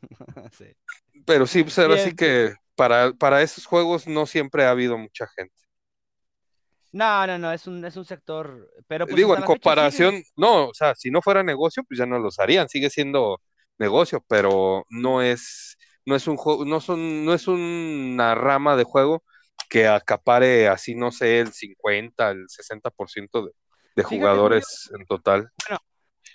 sí. 0.58 0.66
Pero 1.24 1.46
sí, 1.46 1.62
pues 1.62 1.78
ahora 1.78 1.98
sí 1.98 2.14
que 2.14 2.54
para, 2.74 3.12
para 3.12 3.42
esos 3.42 3.66
juegos 3.66 4.06
no 4.06 4.26
siempre 4.26 4.64
ha 4.64 4.70
habido 4.70 4.98
mucha 4.98 5.26
gente. 5.28 5.54
No, 6.92 7.26
no, 7.26 7.38
no, 7.38 7.52
es 7.52 7.66
un, 7.66 7.84
es 7.84 7.96
un 7.96 8.04
sector, 8.04 8.70
pero 8.86 9.04
pues, 9.04 9.16
Digo, 9.16 9.36
en 9.36 9.42
comparación, 9.42 10.22
no, 10.36 10.68
o 10.68 10.74
sea, 10.74 10.94
si 10.94 11.10
no 11.10 11.22
fuera 11.22 11.42
negocio, 11.42 11.82
pues 11.82 11.98
ya 11.98 12.06
no 12.06 12.20
los 12.20 12.38
harían, 12.38 12.68
sigue 12.68 12.88
siendo 12.88 13.40
negocio, 13.78 14.24
pero 14.28 14.86
no 14.90 15.20
es, 15.20 15.76
no 16.06 16.14
es 16.14 16.28
un 16.28 16.36
juego, 16.36 16.64
no 16.64 16.80
son, 16.80 17.24
no 17.24 17.34
es 17.34 17.48
una 17.48 18.36
rama 18.36 18.76
de 18.76 18.84
juego 18.84 19.24
que 19.68 19.88
acapare 19.88 20.68
así, 20.68 20.94
no 20.94 21.10
sé, 21.10 21.40
el 21.40 21.52
50, 21.52 22.30
el 22.30 22.46
60% 22.46 23.44
de, 23.44 23.50
de 23.96 24.02
jugadores 24.04 24.88
en 24.96 25.04
total. 25.06 25.50
Bueno, 25.68 25.80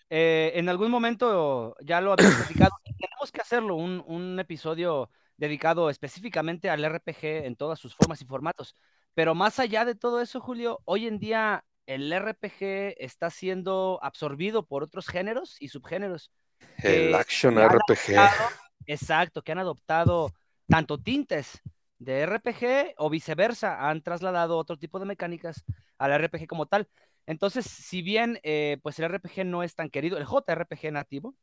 eh, 0.09 0.51
en 0.55 0.67
algún 0.67 0.91
momento 0.91 1.75
ya 1.79 2.01
lo 2.01 2.17
platicado, 2.17 2.71
tenemos 3.19 3.31
que 3.33 3.41
hacerlo, 3.41 3.75
un, 3.75 4.01
un, 4.07 4.39
episodio 4.39 5.09
dedicado 5.35 5.89
específicamente 5.89 6.69
al 6.69 6.83
RPG 6.85 7.45
en 7.45 7.57
todas 7.57 7.77
sus 7.77 7.93
formas 7.93 8.21
y 8.21 8.25
formatos. 8.25 8.77
Pero 9.13 9.35
más 9.35 9.59
allá 9.59 9.83
de 9.83 9.95
todo 9.95 10.21
eso, 10.21 10.39
Julio, 10.39 10.79
hoy 10.85 11.05
en 11.05 11.19
día 11.19 11.65
el 11.85 12.13
RPG 12.13 12.95
está 12.97 13.29
siendo 13.29 13.99
absorbido 14.01 14.65
por 14.65 14.83
otros 14.83 15.07
géneros 15.07 15.57
y 15.59 15.67
subgéneros. 15.67 16.31
El 16.77 17.13
action 17.13 17.57
RPG. 17.57 18.15
exacto, 18.85 19.41
que 19.41 19.51
han 19.51 19.59
adoptado 19.59 20.31
tanto 20.67 20.97
tintes 20.97 21.61
de 21.97 22.25
RPG 22.25 22.93
o 22.97 23.09
viceversa, 23.09 23.89
han 23.89 24.01
trasladado 24.01 24.57
otro 24.57 24.77
tipo 24.77 24.99
de 24.99 25.07
mecánicas 25.07 25.65
al 25.97 26.17
RPG 26.17 26.47
como 26.47 26.67
tal. 26.67 26.87
Entonces, 27.25 27.65
si 27.65 28.01
bien 28.01 28.39
eh, 28.43 28.77
pues 28.81 28.97
el 28.99 29.09
RPG 29.09 29.45
no 29.45 29.61
es 29.61 29.75
tan 29.75 29.89
querido, 29.89 30.17
el 30.17 30.25
JRPG 30.25 30.93
nativo 30.93 31.35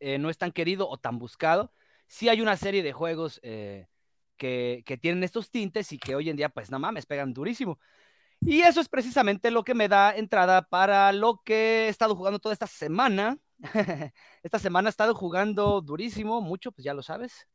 eh, 0.00 0.18
no 0.18 0.30
es 0.30 0.38
tan 0.38 0.52
querido 0.52 0.88
o 0.88 0.98
tan 0.98 1.18
buscado, 1.18 1.72
sí 2.06 2.28
hay 2.28 2.40
una 2.40 2.56
serie 2.56 2.82
de 2.82 2.92
juegos 2.92 3.40
eh, 3.42 3.86
que, 4.36 4.82
que, 4.86 4.96
tienen 4.98 5.24
estos 5.24 5.50
tintes 5.50 5.92
y 5.92 5.98
que 5.98 6.14
hoy 6.14 6.30
en 6.30 6.36
día, 6.36 6.48
pues 6.48 6.70
no 6.70 6.78
mames, 6.78 7.06
pegan 7.06 7.32
durísimo. 7.32 7.78
Y 8.40 8.60
eso 8.62 8.80
es 8.80 8.88
precisamente 8.88 9.50
lo 9.50 9.64
que 9.64 9.74
me 9.74 9.88
da 9.88 10.14
entrada 10.14 10.62
para 10.62 11.12
lo 11.12 11.42
que 11.44 11.86
he 11.86 11.88
estado 11.88 12.14
jugando 12.16 12.38
toda 12.38 12.52
esta 12.52 12.66
semana. 12.66 13.38
esta 14.42 14.58
semana 14.58 14.88
he 14.88 14.90
estado 14.90 15.14
jugando 15.14 15.80
durísimo, 15.80 16.40
mucho, 16.40 16.72
pues 16.72 16.84
ya 16.84 16.94
lo 16.94 17.02
sabes. 17.02 17.48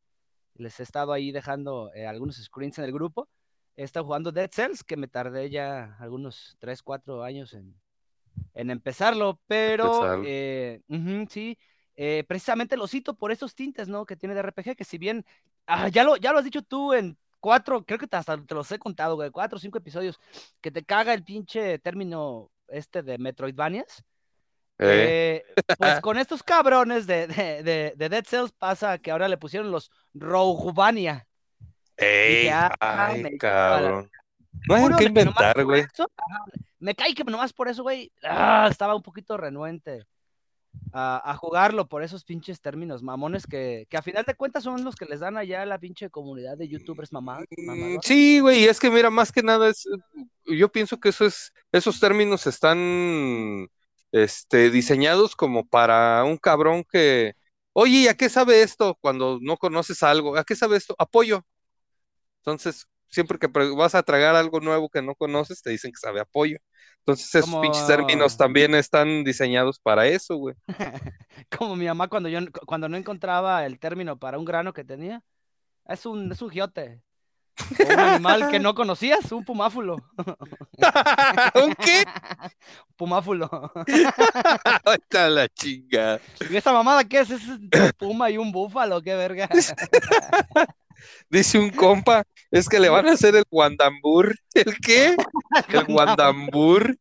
Les 0.56 0.80
he 0.80 0.84
estado 0.84 1.14
ahí 1.14 1.32
dejando 1.32 1.92
algunos 2.08 2.38
screens 2.38 2.80
en 2.80 2.86
el 2.86 2.92
grupo 2.92 3.30
he 3.80 3.84
estado 3.84 4.06
jugando 4.06 4.34
Dead 4.34 4.50
Cells, 4.52 4.84
que 4.84 4.98
me 4.98 5.08
tardé 5.08 5.50
ya 5.50 5.96
algunos 6.00 6.58
3, 6.60 6.84
4 6.84 7.24
años 7.24 7.54
en, 7.54 7.74
en 8.54 8.72
empezarlo, 8.72 9.40
pero 9.48 10.22
eh, 10.26 10.82
sí, 11.30 11.58
eh, 12.02 12.24
precisamente 12.26 12.78
lo 12.78 12.88
cito 12.88 13.14
por 13.14 13.30
esos 13.30 13.54
tintes, 13.54 13.90
¿no? 13.90 14.06
Que 14.06 14.16
tiene 14.16 14.34
de 14.34 14.42
RPG, 14.42 14.78
que 14.78 14.86
si 14.86 14.98
bien, 14.98 15.26
ah, 15.68 15.90
ya, 15.90 16.06
lo, 16.06 16.16
ya 16.16 16.32
lo 16.32 16.40
has 16.40 16.46
dicho 16.46 16.62
tú 16.62 16.94
en 16.94 17.18
cuatro, 17.42 17.84
creo 17.84 18.00
que 18.00 18.08
hasta 18.10 18.38
te 18.38 18.56
los 18.56 18.72
he 18.72 18.80
contado, 18.80 19.16
güey, 19.16 19.32
cuatro 19.32 19.58
o 19.58 19.60
cinco 19.60 19.80
episodios, 19.80 20.18
que 20.62 20.72
te 20.72 20.86
caga 20.86 21.14
el 21.14 21.26
pinche 21.26 21.78
término 21.80 22.52
este 22.70 23.04
de 23.04 23.18
Metroidvanias. 23.18 24.02
Eh. 24.78 25.44
pues 25.78 26.00
con 26.00 26.18
estos 26.18 26.42
cabrones 26.42 27.06
de, 27.06 27.28
de, 27.28 27.94
de, 27.98 28.10
Dead 28.10 28.24
Cells 28.24 28.54
pasa 28.54 28.98
que 28.98 29.12
ahora 29.12 29.28
le 29.28 29.38
pusieron 29.38 29.70
los 29.70 29.92
Roguevania. 30.14 31.28
Ey, 31.98 32.48
ah, 32.48 32.74
ay, 32.80 33.38
cabrón. 33.38 34.10
No 34.70 34.76
hay 34.76 34.96
que 34.96 35.04
inventar, 35.04 35.66
güey. 35.66 35.84
Me 36.80 36.96
cae 36.96 37.14
que 37.14 37.26
nomás 37.26 37.52
por 37.52 37.68
eso, 37.68 37.84
güey, 37.84 38.10
ah, 38.24 38.70
estaba 38.72 38.96
un 38.96 39.04
poquito 39.04 39.36
renuente 39.36 40.08
a, 40.92 41.36
jugarlo 41.36 41.88
por 41.88 42.04
esos 42.04 42.24
pinches 42.24 42.62
términos 42.62 43.04
mamones 43.04 43.46
que, 43.46 43.86
que, 43.90 43.98
a 43.98 44.02
final 44.02 44.24
de 44.26 44.36
cuentas 44.36 44.64
son 44.64 44.84
los 44.84 44.96
que 44.96 45.06
les 45.06 45.20
dan 45.20 45.38
allá 45.38 45.62
a 45.62 45.66
la 45.66 45.80
pinche 45.80 46.10
comunidad 46.10 46.58
de 46.58 46.68
youtubers 46.68 47.12
mamá. 47.12 47.40
Mm, 47.58 48.00
sí, 48.02 48.40
güey, 48.40 48.66
es 48.66 48.80
que 48.80 48.90
mira, 48.90 49.10
más 49.10 49.32
que 49.32 49.44
nada 49.44 49.70
es, 49.70 49.88
yo 50.46 50.72
pienso 50.72 51.00
que 51.00 51.10
eso 51.10 51.26
es, 51.26 51.54
esos 51.72 52.00
términos 52.00 52.48
están 52.48 53.68
este, 54.12 54.72
diseñados 54.72 55.36
como 55.36 55.68
para 55.68 56.24
un 56.24 56.38
cabrón 56.38 56.84
que, 56.84 57.34
oye, 57.74 58.10
¿a 58.10 58.16
qué 58.16 58.30
sabe 58.30 58.62
esto 58.62 58.98
cuando 59.02 59.40
no 59.42 59.58
conoces 59.58 60.02
algo? 60.04 60.38
¿A 60.38 60.44
qué 60.44 60.56
sabe 60.56 60.78
esto? 60.78 60.96
Apoyo. 60.98 61.46
Entonces, 62.40 62.88
siempre 63.10 63.38
que 63.40 63.48
vas 63.48 63.96
a 63.96 64.04
tragar 64.04 64.36
algo 64.36 64.60
nuevo 64.60 64.90
que 64.90 65.02
no 65.02 65.16
conoces, 65.16 65.62
te 65.62 65.72
dicen 65.72 65.92
que 65.92 66.00
sabe 66.00 66.20
apoyo. 66.20 66.58
Entonces, 67.00 67.34
esos 67.36 67.56
pinches 67.60 67.88
términos 67.88 68.38
también 68.38 68.76
están 68.76 69.24
diseñados 69.24 69.80
para 69.80 70.08
eso, 70.08 70.36
güey. 70.38 70.56
Como 71.58 71.76
mi 71.76 71.86
mamá 71.86 72.08
cuando 72.08 72.30
yo 72.30 72.40
cuando 72.66 72.90
no 72.90 72.98
encontraba 72.98 73.66
el 73.66 73.80
término 73.80 74.18
para 74.18 74.38
un 74.38 74.46
grano 74.46 74.74
que 74.74 74.84
tenía. 74.84 75.24
Es 75.86 76.06
un, 76.06 76.32
es 76.32 76.42
un 76.42 76.50
giote. 76.50 77.02
Un 77.80 78.00
animal 78.00 78.50
que 78.50 78.60
no 78.60 78.74
conocías, 78.74 79.32
un 79.32 79.44
pumáfulo. 79.44 79.98
¿Un 81.56 81.76
qué? 81.76 82.04
Pumáfulo. 82.96 83.50
Está 84.86 85.30
la 85.30 85.48
chinga. 85.48 86.20
¿Y 86.50 86.56
esa 86.56 86.74
mamada 86.74 87.04
qué 87.04 87.20
es? 87.20 87.30
¿Es 87.30 87.48
un 87.48 87.70
puma 87.98 88.30
y 88.30 88.38
un 88.38 88.52
búfalo? 88.52 89.02
¿Qué 89.02 89.16
verga? 89.16 89.50
Dice 91.30 91.58
un 91.60 91.70
compa, 91.70 92.24
es 92.52 92.68
que 92.68 92.80
le 92.80 92.90
van 92.90 93.08
a 93.08 93.14
hacer 93.14 93.36
el 93.36 93.46
guandambur. 93.50 94.36
¿El 94.54 94.78
qué? 94.80 95.16
El 95.70 95.86
guandambur. 95.86 96.98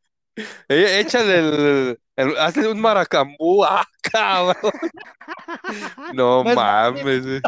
Eh, 0.69 1.01
échale 1.01 1.99
el, 2.19 2.37
hazle 2.39 2.69
un 2.69 2.81
maracambú, 2.81 3.65
ah, 3.65 3.87
cabrón. 4.11 4.73
No 6.15 6.43
pues, 6.43 6.57
mames, 6.57 7.43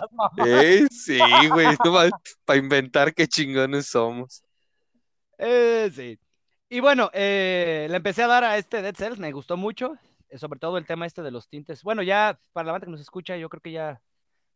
eh, 0.46 0.86
sí, 0.90 1.18
güey, 1.48 1.76
para 2.44 2.58
inventar 2.58 3.14
qué 3.14 3.26
chingones 3.26 3.86
somos. 3.86 4.42
Eh, 5.38 5.90
sí. 5.94 6.18
Y 6.68 6.80
bueno, 6.80 7.10
eh, 7.12 7.88
le 7.90 7.96
empecé 7.96 8.22
a 8.22 8.28
dar 8.28 8.44
a 8.44 8.56
este 8.56 8.80
Dead 8.80 8.94
Cells, 8.94 9.18
me 9.18 9.32
gustó 9.32 9.56
mucho, 9.56 9.96
eh, 10.28 10.38
sobre 10.38 10.60
todo 10.60 10.78
el 10.78 10.86
tema 10.86 11.06
este 11.06 11.22
de 11.22 11.32
los 11.32 11.48
tintes. 11.48 11.82
Bueno, 11.82 12.02
ya 12.02 12.38
para 12.52 12.66
la 12.66 12.72
banda 12.72 12.86
que 12.86 12.92
nos 12.92 13.00
escucha, 13.00 13.36
yo 13.36 13.48
creo 13.48 13.60
que 13.60 13.72
ya 13.72 14.00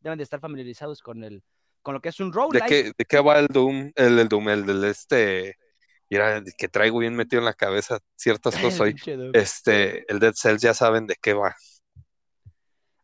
deben 0.01 0.19
de 0.19 0.23
estar 0.23 0.39
familiarizados 0.39 1.01
con 1.01 1.25
el, 1.25 1.43
con 1.83 1.95
lo 1.95 2.01
que 2.01 2.11
es 2.11 2.21
un 2.21 2.33
roguelike. 2.33 2.69
¿De 2.69 2.83
qué, 2.85 2.93
¿De 2.97 3.05
qué 3.05 3.21
va 3.21 3.41
el 3.41 3.49
Doom? 3.49 3.91
El, 3.97 4.19
el 4.19 4.29
Doom, 4.29 4.49
el 4.49 4.67
del 4.67 4.85
este. 4.85 5.57
Mira, 6.09 6.41
que 6.57 6.69
traigo 6.69 6.99
bien 6.99 7.17
metido 7.17 7.41
en 7.41 7.47
la 7.47 7.55
cabeza 7.55 7.99
ciertas 8.15 8.55
cosas 8.79 8.81
hoy. 8.81 8.95
este, 9.33 10.11
el 10.13 10.21
Dead 10.21 10.35
Cells 10.37 10.63
ya 10.63 10.75
saben 10.75 11.07
de 11.09 11.17
qué 11.21 11.33
va. 11.33 11.57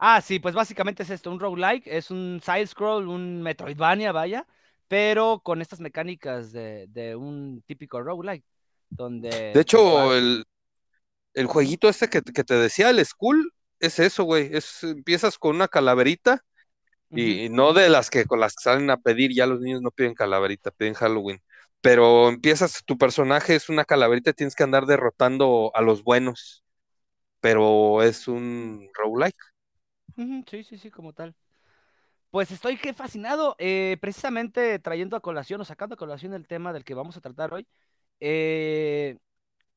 Ah, 0.03 0.23
sí, 0.23 0.39
pues 0.39 0.55
básicamente 0.55 1.03
es 1.03 1.11
esto, 1.11 1.31
un 1.31 1.39
roguelike, 1.39 1.87
es 1.87 2.11
un 2.11 2.41
side 2.43 2.67
scroll, 2.67 3.07
un 3.07 3.43
Metroidvania, 3.43 4.13
vaya, 4.13 4.47
pero 4.89 5.41
con 5.45 5.61
estas 5.61 5.79
mecánicas 5.81 6.53
de, 6.53 6.87
de 6.89 7.15
un 7.15 7.63
típico 7.67 8.01
roguelike, 8.01 8.43
donde... 8.89 9.53
De 9.53 9.61
hecho, 9.61 10.15
el, 10.15 10.47
el 11.35 11.47
jueguito 11.47 11.91
este 11.91 12.09
que, 12.09 12.23
que, 12.23 12.45
te 12.45 12.55
decía, 12.55 12.89
el 12.89 13.05
School, 13.05 13.53
es 13.79 13.99
eso, 13.99 14.25
güey, 14.25 14.49
es, 14.57 14.83
empiezas 14.85 15.37
con 15.37 15.55
una 15.57 15.69
calaverita 15.69 16.43
y 17.11 17.49
no 17.51 17.75
de 17.75 17.91
las 17.91 18.09
que 18.09 18.25
con 18.25 18.41
las 18.41 18.55
que 18.55 18.63
salen 18.63 18.89
a 18.89 18.97
pedir, 18.97 19.35
ya 19.35 19.47
los 19.47 19.61
niños 19.61 19.83
no 19.83 19.91
piden 19.91 20.15
calaverita, 20.15 20.71
piden 20.71 20.95
Halloween. 20.95 21.43
Pero 21.81 22.29
empiezas, 22.29 22.85
tu 22.87 22.97
personaje 22.97 23.55
es 23.55 23.69
una 23.69 23.85
calaverita, 23.85 24.33
tienes 24.33 24.55
que 24.55 24.63
andar 24.63 24.87
derrotando 24.87 25.73
a 25.75 25.83
los 25.83 26.05
buenos. 26.05 26.65
Pero 27.41 28.03
es 28.03 28.29
un 28.29 28.89
roguelike. 28.95 29.50
Sí, 30.17 30.65
sí, 30.65 30.79
sí, 30.79 30.91
como 30.91 31.13
tal. 31.13 31.35
Pues 32.31 32.51
estoy 32.51 32.77
que 32.77 32.93
fascinado, 32.95 33.57
eh, 33.59 33.97
precisamente 34.01 34.79
trayendo 34.79 35.17
a 35.17 35.21
colación 35.21 35.61
o 35.61 35.65
sacando 35.65 35.95
a 35.95 35.99
colación 35.99 36.33
el 36.35 36.47
tema 36.47 36.73
del 36.73 36.85
que 36.85 36.95
vamos 36.95 37.17
a 37.17 37.21
tratar 37.21 37.53
hoy. 37.53 37.67
eh, 38.21 39.17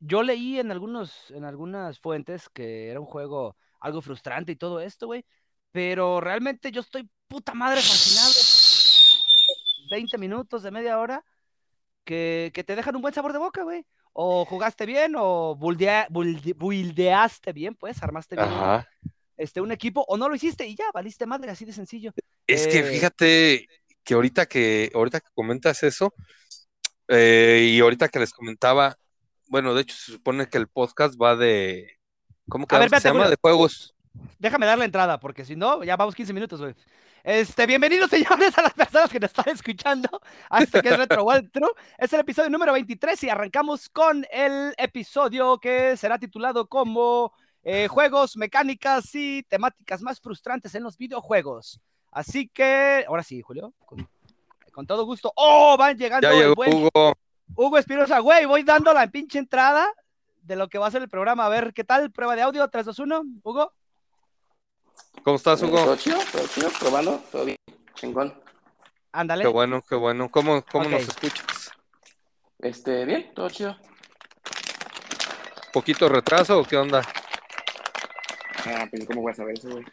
yo 0.05 0.21
leí 0.21 0.59
en 0.59 0.69
algunos, 0.71 1.31
en 1.31 1.45
algunas 1.45 1.97
fuentes 1.99 2.49
que 2.49 2.89
era 2.89 2.99
un 2.99 3.05
juego 3.05 3.55
algo 3.79 4.01
frustrante 4.01 4.51
y 4.51 4.55
todo 4.57 4.81
esto, 4.81 5.07
güey. 5.07 5.25
Pero 5.71 6.19
realmente 6.19 6.71
yo 6.71 6.81
estoy 6.81 7.09
puta 7.27 7.53
madre 7.53 7.79
fascinado. 7.81 8.33
20 9.89 10.17
minutos 10.17 10.61
de 10.63 10.71
media 10.71 10.99
hora 10.99 11.23
que, 12.03 12.51
que 12.53 12.63
te 12.63 12.75
dejan 12.75 12.95
un 12.97 13.01
buen 13.01 13.13
sabor 13.13 13.31
de 13.33 13.39
boca, 13.39 13.63
güey. 13.63 13.85
O 14.11 14.45
jugaste 14.45 14.85
bien, 14.85 15.15
o 15.17 15.55
buildea- 15.55 16.07
buildeaste 16.09 17.53
bien, 17.53 17.73
pues, 17.75 18.03
armaste 18.03 18.35
bien 18.35 18.47
Ajá. 18.49 18.87
Este, 19.37 19.61
un 19.61 19.71
equipo, 19.71 20.05
o 20.07 20.17
no 20.17 20.29
lo 20.29 20.35
hiciste 20.35 20.65
y 20.67 20.75
ya, 20.75 20.85
valiste 20.93 21.25
madre, 21.25 21.51
así 21.51 21.65
de 21.65 21.73
sencillo. 21.73 22.13
Es 22.47 22.67
que 22.67 22.79
Eh, 22.79 22.83
fíjate 22.83 23.67
que 24.03 24.13
ahorita 24.13 24.45
que, 24.45 24.91
ahorita 24.93 25.19
que 25.21 25.29
comentas 25.33 25.83
eso, 25.83 26.13
eh, 27.07 27.71
y 27.71 27.79
ahorita 27.79 28.09
que 28.09 28.19
les 28.19 28.33
comentaba, 28.33 28.97
bueno, 29.47 29.73
de 29.73 29.81
hecho 29.81 29.95
se 29.95 30.11
supone 30.13 30.47
que 30.47 30.57
el 30.57 30.67
podcast 30.67 31.15
va 31.21 31.35
de, 31.35 31.99
¿cómo 32.49 32.67
que 32.67 32.75
A 32.75 32.79
ver, 32.79 32.89
se 32.89 32.95
espérate, 32.95 33.09
llama? 33.09 33.25
Julio. 33.25 33.29
De 33.31 33.37
juegos. 33.41 33.95
Déjame 34.39 34.65
dar 34.65 34.77
la 34.77 34.85
entrada, 34.85 35.19
porque 35.19 35.45
si 35.45 35.55
no, 35.55 35.83
ya 35.83 35.95
vamos 35.95 36.15
15 36.15 36.33
minutos, 36.33 36.59
güey. 36.61 36.75
Este, 37.23 37.65
bienvenidos, 37.65 38.09
señores, 38.11 38.57
a 38.57 38.61
las 38.63 38.73
personas 38.73 39.09
que 39.09 39.19
nos 39.19 39.29
están 39.29 39.53
escuchando 39.53 40.21
a 40.49 40.61
este 40.61 40.81
que 40.81 40.89
es 40.89 40.97
Retro 40.97 41.23
World 41.25 41.51
True. 41.51 41.71
Es 41.97 42.11
el 42.13 42.19
episodio 42.19 42.49
número 42.49 42.73
23 42.73 43.23
y 43.23 43.29
arrancamos 43.29 43.89
con 43.89 44.25
el 44.31 44.73
episodio 44.77 45.57
que 45.57 45.95
será 45.97 46.19
titulado 46.19 46.67
como 46.67 47.33
eh, 47.63 47.87
Juegos, 47.87 48.35
Mecánicas 48.37 49.13
y 49.15 49.43
Temáticas 49.43 50.01
más 50.01 50.19
frustrantes 50.19 50.75
en 50.75 50.83
los 50.83 50.97
videojuegos. 50.97 51.79
Así 52.11 52.47
que, 52.47 53.05
ahora 53.07 53.23
sí, 53.23 53.41
Julio, 53.41 53.73
con, 53.85 54.07
con 54.71 54.85
todo 54.85 55.05
gusto. 55.05 55.31
¡Oh! 55.35 55.75
Van 55.77 55.97
llegando 55.97 56.27
Ya 56.27 56.33
el 56.33 56.39
llegó 56.41 56.55
buen 56.55 56.73
Hugo. 56.73 57.13
Hugo 57.55 57.77
Espinosa, 57.77 58.19
güey, 58.19 58.45
voy 58.45 58.63
dando 58.63 58.93
la 58.93 59.07
pinche 59.07 59.39
entrada 59.39 59.87
de 60.41 60.55
lo 60.55 60.67
que 60.67 60.77
va 60.77 60.87
a 60.87 60.91
ser 60.91 61.01
el 61.01 61.09
programa. 61.09 61.45
A 61.45 61.49
ver, 61.49 61.73
¿qué 61.73 61.83
tal? 61.83 62.11
Prueba 62.11 62.35
de 62.35 62.41
audio, 62.41 62.67
3, 62.67 62.85
2, 62.85 62.99
1. 62.99 63.23
Hugo. 63.43 63.73
¿Cómo 65.23 65.37
estás, 65.37 65.59
¿Todo 65.59 65.71
Hugo? 65.71 65.95
chido? 65.95 66.19
¿Todo 66.31 66.47
chido? 66.47 66.69
¿Probando? 66.79 67.23
¿Todo 67.31 67.45
bien? 67.45 67.57
Chingón. 67.95 68.33
Ándale. 69.11 69.43
Qué 69.43 69.49
bueno, 69.49 69.81
qué 69.87 69.95
bueno. 69.95 70.29
¿Cómo, 70.29 70.63
cómo 70.71 70.89
nos 70.89 71.03
escuchas? 71.03 71.71
Este, 72.59 73.05
bien, 73.05 73.33
todo 73.33 73.49
chido. 73.49 73.77
¿Poquito 75.71 76.09
retraso 76.09 76.59
o 76.59 76.63
qué 76.63 76.77
onda? 76.77 77.01
Ah, 78.65 78.87
pues 78.89 79.05
¿cómo 79.05 79.21
voy 79.21 79.31
a 79.31 79.35
saber 79.35 79.57
eso, 79.57 79.69
güey? 79.69 79.83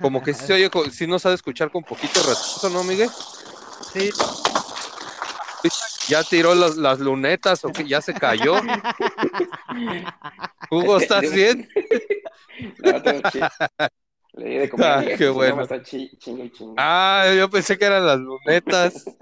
Como 0.00 0.22
que 0.22 0.34
sí 0.34 0.46
se 0.46 0.52
oye, 0.54 0.70
nos 1.06 1.26
ha 1.26 1.30
de 1.30 1.34
escuchar 1.34 1.70
con 1.70 1.82
poquito 1.82 2.20
retraso, 2.20 2.68
¿no, 2.70 2.84
Miguel? 2.84 3.08
Sí. 3.92 4.10
¿Ya 6.08 6.24
tiró 6.24 6.54
las, 6.54 6.76
las 6.76 6.98
lunetas 6.98 7.64
o 7.64 7.72
que 7.72 7.86
ya 7.86 8.00
se 8.00 8.12
cayó? 8.14 8.56
Hugo, 10.70 10.98
¿estás 10.98 11.30
bien? 11.32 11.68
No, 12.78 13.02
todo 13.02 13.22
chido. 13.30 13.48
Le 14.34 14.44
di 14.50 14.56
de 14.58 14.68
comer 14.68 14.86
Ah, 14.86 15.02
qué 15.02 15.16
si 15.16 15.24
no, 15.24 15.32
bueno. 15.34 15.62
estar 15.62 15.82
chi- 15.82 16.10
chingue 16.18 16.44
y 16.44 16.50
chingue. 16.50 16.74
Ah, 16.76 17.24
yo 17.34 17.48
pensé 17.48 17.78
que 17.78 17.86
eran 17.86 18.04
las 18.06 18.18
lunetas. 18.18 19.04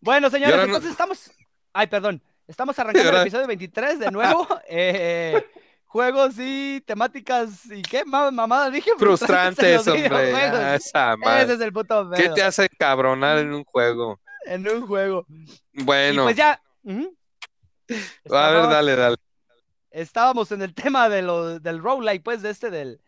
Bueno, 0.00 0.30
señores, 0.30 0.56
no- 0.56 0.62
entonces 0.64 0.90
estamos. 0.90 1.30
Ay, 1.72 1.86
perdón. 1.86 2.20
Estamos 2.52 2.78
arrancando 2.78 3.08
el 3.08 3.16
episodio 3.22 3.46
23 3.46 3.98
de 3.98 4.10
nuevo. 4.10 4.46
Eh, 4.68 5.42
juegos 5.86 6.34
y 6.38 6.82
temáticas. 6.84 7.64
¿Y 7.70 7.80
qué 7.80 8.04
ma- 8.04 8.30
mamada 8.30 8.68
dije? 8.68 8.90
Frustrantes, 8.98 9.88
hombre. 9.88 10.32
Ah, 10.34 10.74
esa 10.74 11.14
Ese 11.40 11.54
es 11.54 11.60
el 11.62 11.72
puto 11.72 12.10
¿Qué 12.10 12.24
pedo, 12.24 12.34
te 12.34 12.42
hace 12.42 12.68
cabronar 12.68 13.38
en 13.38 13.54
un 13.54 13.64
juego? 13.64 14.20
En 14.44 14.68
un 14.68 14.86
juego. 14.86 15.24
Y 15.72 15.82
Bueno, 15.82 16.24
pues 16.24 16.36
ya. 16.36 16.60
a 16.84 18.50
ver, 18.50 18.68
dale, 18.68 18.96
dale. 18.96 19.16
estábamos 19.90 20.52
en 20.52 20.60
el 20.60 20.74
tema 20.74 21.08
de 21.08 21.22
lo, 21.22 21.58
del 21.58 21.78
roguelike, 21.82 22.22
pues, 22.22 22.42
de 22.42 22.50
este, 22.50 22.68
del, 22.70 23.00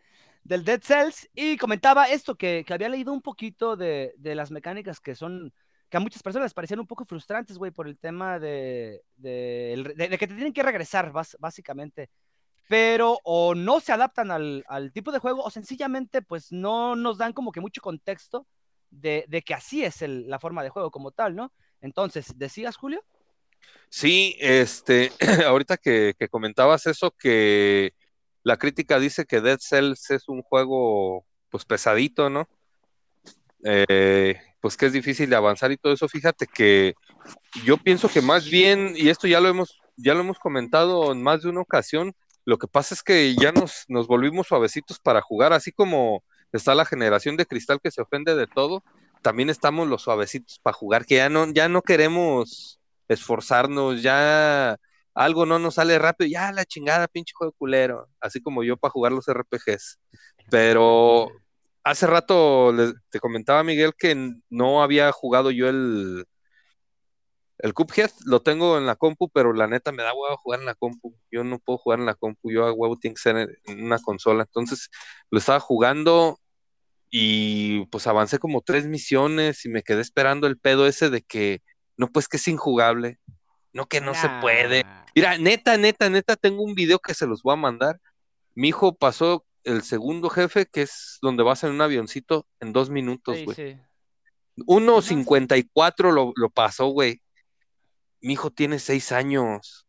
del 0.43 0.65
Dead 0.65 0.81
Cells, 0.81 1.29
y 1.35 1.57
comentaba 1.57 2.05
esto, 2.05 2.33
que, 2.33 2.63
que 2.65 2.73
había 2.73 2.89
leído 2.89 3.13
un 3.13 3.21
poquito 3.21 3.75
de, 3.75 4.11
de 4.17 4.33
las 4.33 4.49
mecánicas 4.49 4.99
que 4.99 5.13
son, 5.13 5.53
a 5.97 5.99
muchas 5.99 6.23
personas 6.23 6.45
les 6.45 6.53
parecían 6.53 6.79
un 6.79 6.87
poco 6.87 7.05
frustrantes, 7.05 7.57
güey, 7.57 7.71
por 7.71 7.87
el 7.87 7.97
tema 7.97 8.39
de, 8.39 9.03
de, 9.15 10.17
que 10.19 10.27
te 10.27 10.35
tienen 10.35 10.53
que 10.53 10.63
regresar, 10.63 11.11
básicamente. 11.39 12.09
Pero 12.67 13.19
o 13.23 13.53
no 13.53 13.79
se 13.79 13.91
adaptan 13.91 14.31
al, 14.31 14.65
al 14.67 14.91
tipo 14.91 15.11
de 15.11 15.19
juego, 15.19 15.43
o 15.43 15.49
sencillamente, 15.49 16.21
pues, 16.21 16.51
no 16.51 16.95
nos 16.95 17.17
dan 17.17 17.33
como 17.33 17.51
que 17.51 17.61
mucho 17.61 17.81
contexto 17.81 18.47
de, 18.89 19.43
que 19.45 19.53
así 19.53 19.83
es 19.83 20.01
la 20.01 20.39
forma 20.39 20.63
de 20.63 20.69
juego 20.69 20.91
como 20.91 21.11
tal, 21.11 21.35
¿no? 21.35 21.51
Entonces, 21.81 22.33
¿decías, 22.37 22.77
Julio? 22.77 23.03
Sí, 23.89 24.35
este, 24.39 25.11
ahorita 25.45 25.77
que, 25.77 26.15
que 26.17 26.29
comentabas 26.29 26.87
eso, 26.87 27.11
que 27.11 27.93
la 28.43 28.57
crítica 28.57 28.99
dice 28.99 29.25
que 29.25 29.41
Dead 29.41 29.59
Cells 29.59 30.09
es 30.11 30.27
un 30.27 30.41
juego, 30.41 31.25
pues, 31.49 31.65
pesadito, 31.65 32.29
¿no? 32.29 32.47
Eh, 33.63 34.39
pues 34.65 34.77
que 34.77 34.87
es 34.87 34.93
difícil 34.93 35.29
de 35.29 35.35
avanzar 35.35 35.71
y 35.71 35.77
todo 35.77 35.93
eso. 35.93 36.09
Fíjate 36.09 36.47
que 36.47 36.95
yo 37.63 37.77
pienso 37.77 38.09
que 38.09 38.19
más 38.23 38.49
bien, 38.49 38.93
y 38.95 39.09
esto 39.09 39.27
ya 39.27 39.39
lo 39.39 39.47
hemos, 39.47 39.79
ya 39.95 40.15
lo 40.15 40.21
hemos 40.21 40.39
comentado 40.39 41.11
en 41.11 41.21
más 41.21 41.43
de 41.43 41.49
una 41.49 41.61
ocasión, 41.61 42.15
lo 42.45 42.57
que 42.57 42.65
pasa 42.65 42.95
es 42.95 43.03
que 43.03 43.35
ya 43.35 43.51
nos, 43.51 43.85
nos 43.89 44.07
volvimos 44.07 44.47
suavecitos 44.47 44.97
para 44.99 45.21
jugar, 45.21 45.53
así 45.53 45.71
como 45.71 46.23
está 46.51 46.73
la 46.73 46.83
generación 46.83 47.37
de 47.37 47.45
cristal 47.45 47.79
que 47.79 47.91
se 47.91 48.01
ofende 48.01 48.33
de 48.33 48.47
todo, 48.47 48.83
también 49.21 49.51
estamos 49.51 49.87
los 49.87 50.01
suavecitos 50.01 50.57
para 50.57 50.73
jugar, 50.73 51.05
que 51.05 51.17
ya 51.17 51.29
no, 51.29 51.45
ya 51.53 51.69
no 51.69 51.83
queremos 51.83 52.79
esforzarnos, 53.07 54.01
ya 54.01 54.77
algo 55.13 55.45
no 55.45 55.59
nos 55.59 55.75
sale 55.75 55.99
rápido, 55.99 56.27
ya 56.27 56.51
la 56.51 56.65
chingada, 56.65 57.07
pinche 57.07 57.33
juego 57.37 57.53
culero, 57.55 58.09
así 58.19 58.41
como 58.41 58.63
yo 58.63 58.77
para 58.77 58.91
jugar 58.91 59.11
los 59.11 59.27
RPGs. 59.27 59.99
Pero 60.49 61.29
hace 61.85 62.07
rato 62.07 62.73
le- 62.73 62.93
te 63.09 63.19
comentaba 63.19 63.63
Miguel 63.63 63.93
que 63.97 64.33
no 64.49 64.81
había 64.81 65.11
jugado 65.11 65.51
yo 65.51 65.69
el, 65.69 66.25
el 67.59 67.73
Cuphead, 67.73 68.09
lo 68.25 68.41
tengo 68.41 68.77
en 68.77 68.87
la 68.87 68.95
compu, 68.95 69.29
pero 69.29 69.53
la 69.53 69.67
neta 69.67 69.91
me 69.91 70.03
da 70.03 70.13
huevo 70.13 70.35
jugar 70.37 70.59
en 70.59 70.65
la 70.65 70.73
compu. 70.73 71.15
Yo 71.31 71.43
no 71.43 71.59
puedo 71.59 71.77
jugar 71.77 71.99
en 71.99 72.07
la 72.07 72.15
compu, 72.15 72.51
yo 72.51 72.65
a 72.65 72.73
huevo 72.73 72.97
tiene 72.97 73.13
que 73.13 73.21
ser 73.21 73.59
en, 73.65 73.83
una 73.83 73.99
consola. 73.99 74.43
Entonces 74.43 74.89
lo 75.29 75.37
estaba 75.37 75.59
jugando 75.59 76.39
y 77.11 77.85
pues 77.85 78.07
avancé 78.07 78.39
como 78.39 78.61
tres 78.61 78.87
misiones 78.87 79.63
y 79.63 79.69
me 79.69 79.83
quedé 79.83 80.01
esperando 80.01 80.47
el 80.47 80.57
pedo 80.57 80.87
ese 80.87 81.11
de 81.11 81.21
que 81.21 81.61
no, 81.97 82.07
pues 82.07 82.27
que 82.27 82.37
es 82.37 82.47
injugable, 82.47 83.19
no 83.73 83.85
que 83.85 84.01
no 84.01 84.15
se 84.15 84.27
puede. 84.41 84.83
Nah. 84.83 85.05
Mira, 85.15 85.37
neta, 85.37 85.77
neta, 85.77 86.09
neta, 86.09 86.35
tengo 86.35 86.63
un 86.63 86.73
video 86.73 86.97
que 86.97 87.13
se 87.13 87.27
los 87.27 87.43
voy 87.43 87.53
a 87.53 87.57
mandar. 87.57 88.01
Mi 88.55 88.69
hijo 88.69 88.95
pasó 88.95 89.45
el 89.65 89.81
segundo 89.83 90.29
jefe, 90.29 90.65
que 90.65 90.83
es 90.83 91.17
donde 91.21 91.43
vas 91.43 91.63
en 91.63 91.71
un 91.71 91.81
avioncito 91.81 92.47
en 92.59 92.71
dos 92.73 92.89
minutos, 92.89 93.37
güey. 93.43 93.55
sí. 93.55 93.77
1.54 94.67 96.11
lo, 96.13 96.31
lo 96.35 96.49
pasó, 96.49 96.87
güey. 96.87 97.21
Mi 98.21 98.33
hijo 98.33 98.51
tiene 98.51 98.79
seis 98.79 99.11
años. 99.11 99.85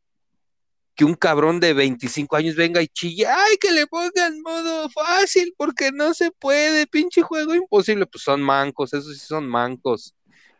Que 0.97 1.05
un 1.05 1.15
cabrón 1.15 1.61
de 1.61 1.75
25 1.75 2.37
años 2.37 2.57
venga 2.57 2.81
y 2.83 2.89
chille, 2.89 3.27
ay, 3.27 3.57
que 3.61 3.71
le 3.71 3.87
pongan 3.87 4.41
modo 4.41 4.89
fácil, 4.91 5.55
porque 5.57 5.93
no 5.93 6.15
se 6.15 6.31
puede, 6.33 6.87
pinche 6.87 7.21
juego 7.23 7.55
imposible. 7.55 8.07
Pues 8.07 8.25
son 8.25 8.43
mancos, 8.43 8.95
esos 8.95 9.13
sí 9.19 9.27
son 9.27 9.47
mancos. 9.47 10.15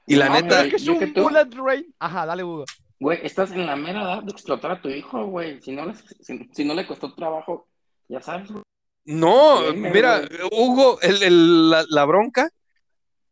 Y 0.07 0.15
la 0.17 0.29
No, 0.29 0.35
neta, 0.35 0.59
güey. 0.59 0.71
que 0.71 0.77
es 0.77 0.87
un 0.87 0.99
que 0.99 1.07
tú- 1.09 1.23
bullet 1.23 1.49
rain. 1.55 1.93
Ajá, 1.99 2.27
dale, 2.27 2.45
Hugo. 2.45 2.65
Güey, 3.01 3.19
estás 3.27 3.51
en 3.53 3.67
la 3.67 3.77
mera 3.77 4.03
edad 4.03 4.23
de 4.23 4.31
explotar 4.31 4.71
a 4.73 4.81
tu 4.81 4.89
hijo, 4.89 5.27
güey. 5.27 5.61
Si 5.63 5.73
no, 5.73 5.87
le- 5.87 5.95
si, 5.97 6.49
si 6.53 6.65
no 6.65 6.75
le 6.75 6.87
costó 6.87 7.15
trabajo, 7.15 7.67
ya 8.09 8.21
sabes, 8.21 8.51
güey. 8.51 8.63
No, 9.07 9.73
mira. 9.73 10.29
Hugo, 10.53 11.01
el- 11.01 11.23
el- 11.23 11.71
la, 11.71 11.85
la 11.89 12.05
bronca 12.05 12.51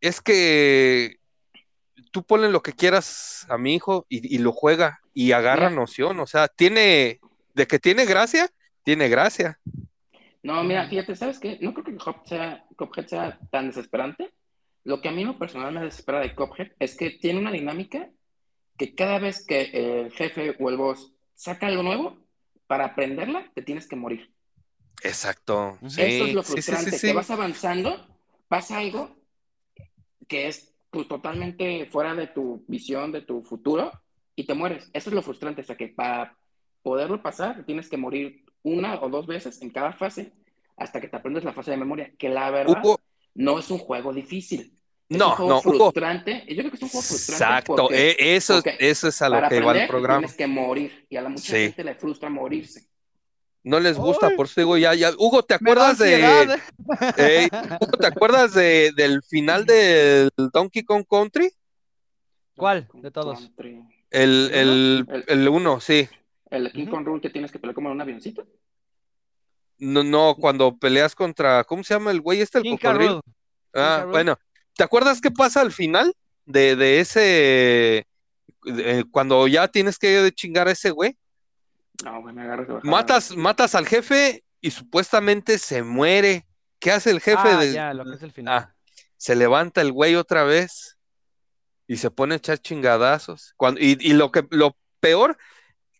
es 0.00 0.20
que 0.20 1.18
tú 2.10 2.22
ponle 2.22 2.48
lo 2.50 2.62
que 2.62 2.72
quieras 2.72 3.44
a 3.48 3.58
mi 3.58 3.74
hijo 3.74 4.06
y, 4.08 4.34
y 4.34 4.38
lo 4.38 4.52
juega 4.52 5.00
y 5.12 5.32
agarra 5.32 5.68
Mira. 5.70 5.80
noción, 5.80 6.20
o 6.20 6.26
sea, 6.26 6.48
tiene, 6.48 7.20
de 7.54 7.66
que 7.66 7.78
tiene 7.78 8.04
gracia, 8.04 8.48
tiene 8.84 9.08
gracia. 9.08 9.58
No, 10.42 10.62
mira, 10.62 10.86
fíjate, 10.88 11.16
¿sabes 11.16 11.38
qué? 11.40 11.58
No 11.60 11.72
creo 11.72 11.84
que 11.84 11.96
Cuphead 12.76 13.06
sea, 13.06 13.38
tan 13.50 13.68
desesperante. 13.68 14.32
Lo 14.84 15.00
que 15.00 15.08
a 15.08 15.12
mí 15.12 15.22
en 15.22 15.28
lo 15.28 15.38
personal 15.38 15.72
me 15.72 15.80
desespera 15.80 16.20
de 16.20 16.34
Cuphead 16.34 16.72
es 16.78 16.96
que 16.96 17.10
tiene 17.10 17.40
una 17.40 17.50
dinámica 17.50 18.10
que 18.76 18.94
cada 18.94 19.18
vez 19.18 19.46
que 19.46 19.70
el 19.72 20.12
jefe 20.12 20.54
o 20.60 20.68
el 20.68 20.76
boss 20.76 21.16
saca 21.34 21.66
algo 21.68 21.82
nuevo, 21.82 22.18
para 22.66 22.86
aprenderla, 22.86 23.50
te 23.54 23.62
tienes 23.62 23.86
que 23.88 23.96
morir. 23.96 24.33
Exacto. 25.02 25.78
Sí, 25.88 26.02
Eso 26.02 26.24
es 26.26 26.34
lo 26.34 26.42
sí, 26.42 26.46
sí, 26.46 26.52
frustrante, 26.52 26.90
sí, 26.92 26.98
sí. 26.98 27.06
que 27.08 27.12
vas 27.12 27.30
avanzando, 27.30 28.06
pasa 28.48 28.78
algo 28.78 29.16
que 30.28 30.48
es 30.48 30.74
pues, 30.90 31.08
totalmente 31.08 31.86
fuera 31.86 32.14
de 32.14 32.28
tu 32.28 32.64
visión, 32.68 33.12
de 33.12 33.22
tu 33.22 33.42
futuro, 33.42 33.90
y 34.36 34.44
te 34.44 34.54
mueres. 34.54 34.90
Eso 34.92 35.10
es 35.10 35.14
lo 35.14 35.22
frustrante, 35.22 35.62
o 35.62 35.64
sea 35.64 35.76
que 35.76 35.88
para 35.88 36.36
poderlo 36.82 37.22
pasar 37.22 37.64
tienes 37.64 37.88
que 37.88 37.96
morir 37.96 38.44
una 38.62 39.00
o 39.00 39.08
dos 39.08 39.26
veces 39.26 39.60
en 39.62 39.70
cada 39.70 39.92
fase 39.92 40.32
hasta 40.76 41.00
que 41.00 41.08
te 41.08 41.16
aprendes 41.16 41.44
la 41.44 41.52
fase 41.52 41.70
de 41.70 41.76
memoria, 41.76 42.12
que 42.18 42.28
la 42.28 42.50
verdad 42.50 42.82
no 43.34 43.58
es 43.58 43.70
un 43.70 43.78
juego 43.78 44.12
difícil. 44.12 44.78
Es 45.08 45.18
no, 45.18 45.30
un 45.30 45.34
juego 45.34 45.50
no, 45.50 45.62
frustrante. 45.62 46.44
Yo 46.48 46.56
creo 46.56 46.70
que 46.70 46.76
es 46.76 46.82
un 46.82 46.88
juego 46.88 47.02
frustrante. 47.02 47.44
Exacto, 47.44 47.90
e, 47.92 48.16
eso, 48.36 48.62
eso 48.78 49.08
es 49.08 49.22
a 49.22 49.28
lo 49.28 49.48
que 49.48 49.60
va 49.60 49.78
el 49.78 49.86
programa. 49.86 50.20
Tienes 50.20 50.36
que 50.36 50.46
morir 50.46 51.06
y 51.08 51.16
a 51.16 51.22
la 51.22 51.28
mucha 51.28 51.56
gente 51.56 51.84
le 51.84 51.94
frustra 51.94 52.30
morirse. 52.30 52.88
No 53.64 53.80
les 53.80 53.96
gusta, 53.96 54.30
por 54.36 54.44
eso 54.44 54.60
digo, 54.60 54.76
ya, 54.76 54.94
ya. 54.94 55.10
Hugo, 55.16 55.42
¿te 55.42 55.54
acuerdas 55.54 55.96
de. 55.96 56.60
Hugo, 57.80 57.96
¿te 57.98 58.06
acuerdas 58.06 58.52
de, 58.52 58.92
del 58.94 59.22
final 59.22 59.64
del 59.66 60.30
Donkey 60.52 60.84
Kong 60.84 61.04
Country? 61.08 61.50
¿Cuál? 62.56 62.88
De 62.92 63.10
todos. 63.10 63.50
El, 64.10 64.50
el, 64.52 65.24
el, 65.26 65.48
uno, 65.48 65.80
sí. 65.80 66.08
¿El 66.50 66.70
King 66.72 66.86
Kong 66.86 67.06
Rule 67.06 67.22
que 67.22 67.30
tienes 67.30 67.50
que 67.50 67.58
pelear 67.58 67.74
como 67.74 67.88
en 67.88 67.94
un 67.94 68.02
avioncito? 68.02 68.46
No, 69.78 70.04
no, 70.04 70.36
cuando 70.38 70.76
peleas 70.76 71.14
contra. 71.14 71.64
¿Cómo 71.64 71.82
se 71.82 71.94
llama 71.94 72.10
el 72.10 72.20
güey 72.20 72.42
este? 72.42 72.58
El 72.58 72.78
cocodrilo. 72.78 73.22
Ah, 73.72 74.06
bueno. 74.08 74.38
¿Te 74.76 74.84
acuerdas 74.84 75.22
qué 75.22 75.30
pasa 75.30 75.62
al 75.62 75.72
final 75.72 76.14
de, 76.44 76.76
de 76.76 77.00
ese. 77.00 78.06
cuando 79.10 79.48
ya 79.48 79.68
tienes 79.68 79.98
que 79.98 80.30
chingar 80.34 80.68
a 80.68 80.72
ese 80.72 80.90
güey? 80.90 81.16
No, 82.02 82.22
me 82.22 82.42
agarras 82.42 82.82
Matas, 82.82 83.36
matas 83.36 83.74
al 83.74 83.86
jefe 83.86 84.44
y 84.60 84.70
supuestamente 84.70 85.58
se 85.58 85.82
muere. 85.82 86.46
¿Qué 86.80 86.90
hace 86.90 87.10
el 87.10 87.20
jefe? 87.20 87.48
Ah, 87.48 87.64
ya, 87.64 87.94
lo 87.94 88.04
que 88.04 88.16
es 88.16 88.22
el 88.22 88.32
final. 88.32 88.58
Ah, 88.58 88.74
se 89.16 89.36
levanta 89.36 89.80
el 89.80 89.92
güey 89.92 90.16
otra 90.16 90.44
vez 90.44 90.98
y 91.86 91.96
se 91.98 92.10
pone 92.10 92.34
a 92.34 92.38
echar 92.38 92.58
chingadazos. 92.58 93.54
Cuando, 93.56 93.80
y, 93.80 93.96
y, 94.00 94.14
lo 94.14 94.32
que 94.32 94.46
lo 94.50 94.76
peor 95.00 95.36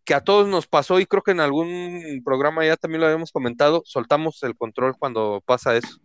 que 0.05 0.15
a 0.15 0.23
todos 0.23 0.47
nos 0.49 0.67
pasó, 0.67 1.01
y 1.01 1.07
creo 1.07 1.23
que 1.23 1.31
en 1.31 1.41
algún 1.41 2.23
programa 2.25 2.65
ya 2.65 2.77
también 2.77 3.01
lo 3.01 3.07
habíamos 3.07 3.33
comentado, 3.33 3.83
soltamos 3.87 4.43
el 4.43 4.57
control 4.57 4.97
cuando 4.99 5.43
pasa 5.47 5.77
eso. 5.77 5.99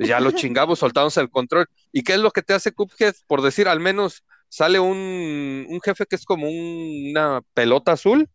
Ya 0.00 0.20
lo 0.20 0.30
chingamos, 0.32 0.80
soltamos 0.80 1.16
el 1.16 1.30
control. 1.30 1.66
¿Y 1.92 2.02
qué 2.02 2.14
es 2.14 2.18
lo 2.18 2.30
que 2.30 2.42
te 2.42 2.54
hace 2.54 2.72
Cuphead? 2.72 3.14
Por 3.26 3.42
decir, 3.42 3.68
al 3.68 3.80
menos 3.80 4.24
sale 4.48 4.80
un, 4.80 5.66
un 5.68 5.80
jefe 5.80 6.06
que 6.06 6.16
es 6.16 6.24
como 6.24 6.48
una 6.48 7.42
pelota 7.54 7.92
azul. 7.92 8.28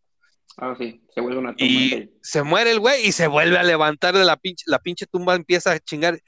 Ah, 0.57 0.75
sí, 0.77 1.01
se 1.13 1.21
vuelve 1.21 1.39
una 1.39 1.55
tumba. 1.55 1.65
Y 1.65 2.13
se 2.21 2.43
muere 2.43 2.71
el 2.71 2.79
güey 2.79 3.07
y 3.07 3.11
se 3.11 3.27
vuelve 3.27 3.57
a 3.57 3.63
levantar 3.63 4.13
de 4.15 4.23
la 4.23 4.37
pinche, 4.37 4.63
la 4.67 4.79
pinche 4.79 5.05
tumba, 5.05 5.35
empieza 5.35 5.71
a 5.71 5.79
chingar. 5.79 6.19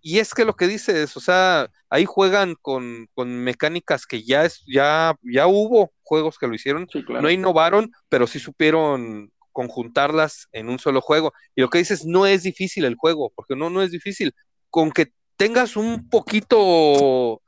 Y 0.00 0.18
es 0.18 0.34
que 0.34 0.44
lo 0.44 0.54
que 0.54 0.66
dices, 0.66 1.16
o 1.16 1.20
sea, 1.20 1.68
ahí 1.88 2.04
juegan 2.04 2.56
con, 2.60 3.08
mecánicas 3.16 4.06
que 4.06 4.22
ya 4.22 4.44
es, 4.44 4.62
ya, 4.66 5.16
ya 5.22 5.46
hubo 5.46 5.92
juegos 6.02 6.38
que 6.38 6.46
lo 6.46 6.54
hicieron, 6.54 6.86
no 7.08 7.30
innovaron, 7.30 7.90
pero 8.08 8.26
sí 8.26 8.38
supieron 8.38 9.32
conjuntarlas 9.52 10.48
en 10.52 10.68
un 10.68 10.78
solo 10.78 11.00
juego. 11.00 11.32
Y 11.54 11.62
lo 11.62 11.70
que 11.70 11.78
dices, 11.78 12.04
no 12.04 12.26
es 12.26 12.42
difícil 12.42 12.84
el 12.84 12.96
juego, 12.96 13.32
porque 13.34 13.56
no, 13.56 13.70
no 13.70 13.80
es 13.80 13.90
difícil. 13.90 14.34
Con 14.68 14.90
que 14.92 15.12
tengas 15.36 15.76
un 15.76 16.08
poquito 16.10 17.40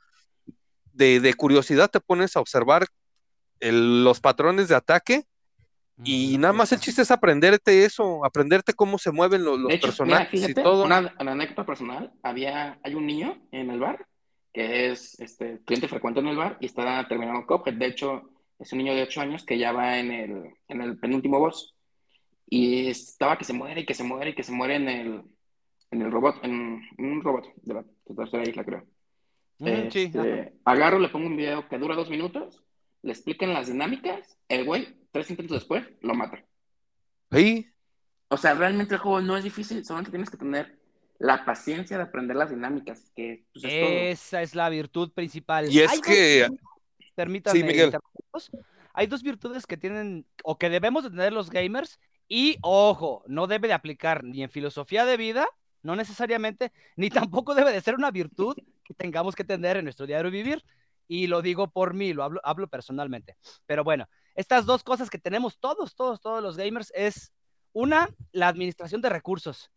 de, 0.93 1.35
curiosidad, 1.37 1.91
te 1.91 2.01
pones 2.01 2.37
a 2.37 2.41
observar 2.41 2.87
los 3.61 4.21
patrones 4.21 4.69
de 4.69 4.77
ataque 4.77 5.25
y 6.05 6.37
nada 6.39 6.53
más 6.53 6.73
el 6.73 6.81
chiste 6.81 7.03
es 7.03 7.11
aprenderte 7.11 7.85
eso, 7.85 8.25
aprenderte 8.25 8.75
cómo 8.75 8.99
se 8.99 9.13
mueven 9.13 9.45
los, 9.45 9.59
personajes 9.81 10.49
y 10.49 10.55
todo. 10.55 10.85
Una, 10.85 11.15
anécdota 11.19 11.65
personal, 11.65 12.13
había, 12.23 12.79
hay 12.83 12.95
un 12.95 13.07
niño 13.07 13.39
en 13.51 13.71
el 13.71 13.81
bar 13.81 14.07
que 14.53 14.91
es 14.91 15.21
este, 15.21 15.61
cliente 15.65 15.89
frecuente 15.89 16.21
en 16.21 16.29
el 16.29 16.37
bar 16.37 16.57
y 16.61 16.67
está 16.67 17.07
terminando 17.09 17.47
Cuphead. 17.47 17.75
De 17.75 17.87
hecho, 17.87 18.31
es 18.59 18.73
un 18.73 18.79
niño 18.79 18.95
de 18.95 19.03
8 19.03 19.21
años 19.21 19.45
que 19.45 19.59
ya 19.59 19.73
va 19.73 19.99
en 19.99 20.11
el, 20.11 20.55
en 20.69 20.81
el 20.81 20.99
penúltimo 20.99 21.39
boss. 21.39 21.75
Y 22.49 22.89
estaba 22.89 23.37
que 23.37 23.45
se 23.45 23.53
muere 23.53 23.83
y 23.83 23.85
que 23.85 23.95
se 23.95 24.05
muere 24.05 24.31
y 24.31 24.35
que 24.35 24.43
se 24.43 24.53
muere 24.53 24.77
en 24.77 24.89
el, 24.89 25.23
en 25.91 26.03
el 26.03 26.11
robot, 26.11 26.43
en, 26.43 26.81
un 26.99 27.23
robot 27.23 27.49
de 27.63 27.75
la 27.75 27.85
tercera 28.17 28.49
isla, 28.49 28.65
creo. 28.65 28.85
Mm, 29.59 29.67
este, 29.67 30.53
agarro, 30.65 30.99
le 30.99 31.09
pongo 31.09 31.27
un 31.27 31.37
video 31.37 31.69
que 31.69 31.79
dura 31.79 31.95
dos 31.95 32.09
minutos, 32.09 32.65
le 33.07 33.13
explican 33.13 33.55
las 33.55 33.69
dinámicas, 33.69 34.37
el 34.49 34.65
güey 34.65 34.97
tres 35.13 35.31
intentos 35.31 35.59
después, 35.59 35.85
lo 36.03 36.15
mata. 36.15 36.45
¿Sí? 37.31 37.71
O 38.29 38.37
sea, 38.37 38.55
realmente 38.55 38.95
el 38.95 39.01
juego 39.01 39.21
no 39.21 39.37
es 39.37 39.45
difícil, 39.45 39.85
solamente 39.85 40.11
tienes 40.11 40.29
que 40.29 40.37
tener 40.37 40.77
la 41.19 41.45
paciencia 41.45 41.97
de 41.97 42.03
aprender 42.03 42.37
las 42.37 42.51
dinámicas, 42.51 43.11
que 43.15 43.47
pues, 43.53 43.65
Esa 43.65 44.43
es 44.43 44.55
la 44.55 44.69
virtud 44.69 45.13
principal. 45.13 45.73
Y 45.73 45.81
es 45.81 46.01
que... 46.01 46.49
Permítanme. 47.15 47.61
Sí, 47.61 47.65
Miguel. 47.65 47.93
Hay 48.93 49.07
dos 49.07 49.23
virtudes 49.23 49.67
que 49.67 49.77
tienen, 49.77 50.27
o 50.43 50.59
que 50.59 50.69
debemos 50.69 51.05
de 51.05 51.11
tener 51.11 51.33
los 51.33 51.49
gamers, 51.49 51.99
y 52.29 52.59
ojo, 52.61 53.23
no 53.27 53.47
debe 53.47 53.69
de 53.69 53.75
aplicar 53.75 54.25
ni 54.25 54.43
en 54.43 54.51
filosofía 54.51 55.05
de 55.05 55.17
vida, 55.17 55.47
no 55.83 55.95
necesariamente, 55.95 56.73
ni 56.97 57.09
tampoco 57.09 57.55
debe 57.55 57.73
de 57.73 57.81
ser 57.81 57.95
una 57.95 58.11
virtud 58.11 58.57
que 58.85 58.95
tengamos 58.95 59.37
que 59.37 59.45
tener 59.45 59.77
en 59.77 59.85
nuestro 59.85 60.07
diario 60.07 60.31
vivir. 60.31 60.63
Y 61.09 61.27
lo 61.27 61.43
digo 61.43 61.71
por 61.71 61.95
mí, 61.95 62.13
lo 62.13 62.25
hablo, 62.25 62.41
hablo 62.45 62.69
personalmente. 62.69 63.37
Pero 63.67 63.85
bueno, 63.85 64.09
estas 64.35 64.67
dos 64.67 64.83
cosas 64.83 65.11
que 65.11 65.19
tenemos 65.19 65.59
todos, 65.59 65.95
todos, 65.95 66.21
todos 66.21 66.43
los 66.43 66.57
gamers 66.57 66.93
es 66.95 67.33
una, 67.73 68.09
la 68.33 68.49
administración 68.49 69.01
de 69.01 69.09
recursos. 69.09 69.71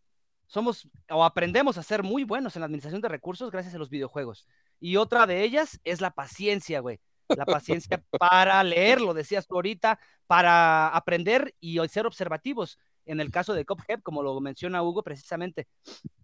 Somos 0.48 0.90
o 1.10 1.24
aprendemos 1.24 1.78
a 1.78 1.84
ser 1.84 2.02
muy 2.02 2.24
buenos 2.24 2.56
en 2.56 2.62
la 2.62 2.66
administración 2.66 3.02
de 3.02 3.08
recursos 3.08 3.52
gracias 3.52 3.76
a 3.76 3.78
los 3.78 3.90
videojuegos. 3.90 4.48
Y 4.80 4.96
otra 4.96 5.28
de 5.28 5.44
ellas 5.44 5.80
es 5.84 6.02
la 6.02 6.12
paciencia, 6.12 6.80
güey. 6.80 7.00
La 7.28 7.46
paciencia 7.46 8.04
para 8.20 8.64
leer, 8.64 9.02
lo 9.02 9.14
decías 9.14 9.48
tú 9.48 9.56
ahorita, 9.56 10.00
para 10.28 10.88
aprender 10.88 11.54
y 11.60 11.80
ser 11.88 12.08
observativos. 12.08 12.80
En 13.06 13.20
el 13.20 13.32
caso 13.32 13.54
de 13.54 13.66
Cuphead, 13.66 14.02
como 14.02 14.24
lo 14.24 14.40
menciona 14.40 14.84
Hugo 14.84 15.04
precisamente. 15.04 15.68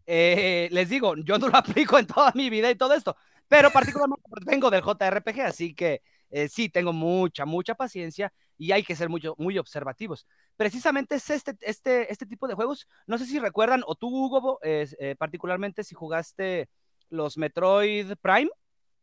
Eh, 0.06 0.70
les 0.72 0.90
digo, 0.90 1.16
yo 1.18 1.38
no 1.38 1.50
lo 1.50 1.58
aplico 1.58 1.98
en 1.98 2.08
toda 2.08 2.32
mi 2.36 2.50
vida 2.50 2.70
y 2.70 2.76
todo 2.76 2.94
esto, 2.94 3.16
pero 3.48 3.72
particularmente 3.72 4.24
vengo 4.46 4.70
del 4.70 4.84
JRPG, 4.84 5.42
así 5.42 5.74
que 5.74 6.02
eh, 6.32 6.48
sí, 6.50 6.70
tengo 6.70 6.92
mucha, 6.92 7.46
mucha 7.46 7.76
paciencia 7.76 8.34
y 8.58 8.72
hay 8.72 8.84
que 8.84 8.96
ser 8.96 9.10
muy, 9.10 9.22
muy 9.38 9.58
observativos. 9.58 10.28
Precisamente 10.58 11.16
es 11.16 11.30
este, 11.30 11.56
este, 11.62 12.12
este 12.12 12.26
tipo 12.26 12.48
de 12.48 12.56
juegos. 12.56 12.88
No 13.08 13.18
sé 13.18 13.26
si 13.26 13.40
recuerdan, 13.40 13.84
o 13.86 13.96
tú, 13.96 14.08
Hugo, 14.08 14.60
eh, 14.64 15.16
particularmente 15.18 15.84
si 15.84 15.96
jugaste 15.96 16.70
los 17.10 17.38
Metroid 17.38 18.14
Prime 18.22 18.50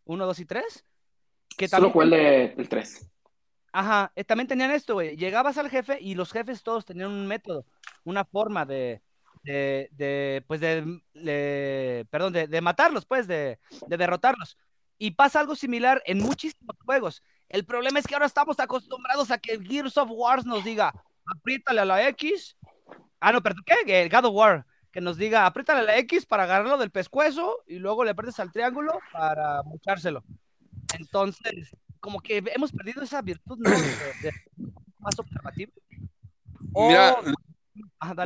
1, 0.05 0.26
2 0.26 0.38
y 0.40 0.44
3. 0.44 0.85
Que 1.57 1.68
Solo 1.68 1.90
jugué 1.90 2.55
el, 2.57 2.68
3. 2.68 3.11
Ajá, 3.72 4.12
eh, 4.16 4.24
también 4.24 4.48
tenían 4.48 4.70
esto, 4.70 4.94
güey. 4.94 5.16
Llegabas 5.16 5.59
al 5.59 5.70
jefe 5.70 5.98
y 6.00 6.14
los 6.14 6.33
jefes 6.33 6.62
todos 6.62 6.85
tenían 6.85 7.11
un 7.11 7.26
método, 7.26 7.66
una 8.05 8.24
forma 8.24 8.64
de, 8.64 9.02
de, 9.42 10.44
pues 10.46 10.61
de, 10.61 12.07
perdón, 12.11 12.33
de, 12.33 12.61
matarlos, 12.61 13.07
pues, 13.07 13.26
de, 13.26 13.59
de 13.87 13.96
derrotarlos. 13.96 14.57
Y 14.98 15.12
pasa 15.12 15.40
algo 15.40 15.57
similar 15.57 16.02
en 16.07 16.18
muchísimos 16.18 16.76
juegos. 16.85 17.22
El 17.48 17.64
problema 17.64 17.98
es 17.98 18.07
que 18.07 18.14
ahora 18.14 18.26
estamos 18.26 18.59
acostumbrados 18.61 19.31
a 19.31 19.38
que 19.38 19.61
Gears 19.62 19.96
of 19.98 20.11
War 20.12 20.46
nos 20.46 20.64
diga, 20.64 20.92
apriétale 21.26 21.81
a 21.81 21.85
la 21.85 22.09
X. 22.09 22.57
Ah, 23.20 23.33
no, 23.33 23.42
perdón, 23.42 23.64
¿qué? 23.66 24.02
El 24.02 24.09
God 24.09 24.26
of 24.26 24.35
War. 24.35 24.66
Que 24.90 25.00
nos 25.00 25.16
diga, 25.16 25.46
apriétale 25.46 25.81
a 25.81 25.85
la 25.85 25.96
X 25.98 26.26
para 26.26 26.44
agarrarlo 26.44 26.78
del 26.78 26.90
pescuezo 26.90 27.59
y 27.66 27.78
luego 27.78 28.05
le 28.05 28.11
aprietas 28.11 28.40
al 28.40 28.52
triángulo 28.52 28.98
para 29.12 29.62
muchárselo. 29.64 30.22
Entonces, 30.98 31.74
como 32.00 32.20
que 32.20 32.42
hemos 32.55 32.72
perdido 32.72 33.02
esa 33.02 33.22
virtud 33.22 33.59
¿no? 33.59 33.70
de, 33.70 34.33
más 34.98 35.18
observativo. 35.18 35.72
Mira, 36.74 37.16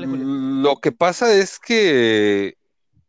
lo 0.07 0.77
que 0.77 0.93
pasa 0.93 1.35
es 1.35 1.59
que 1.59 2.55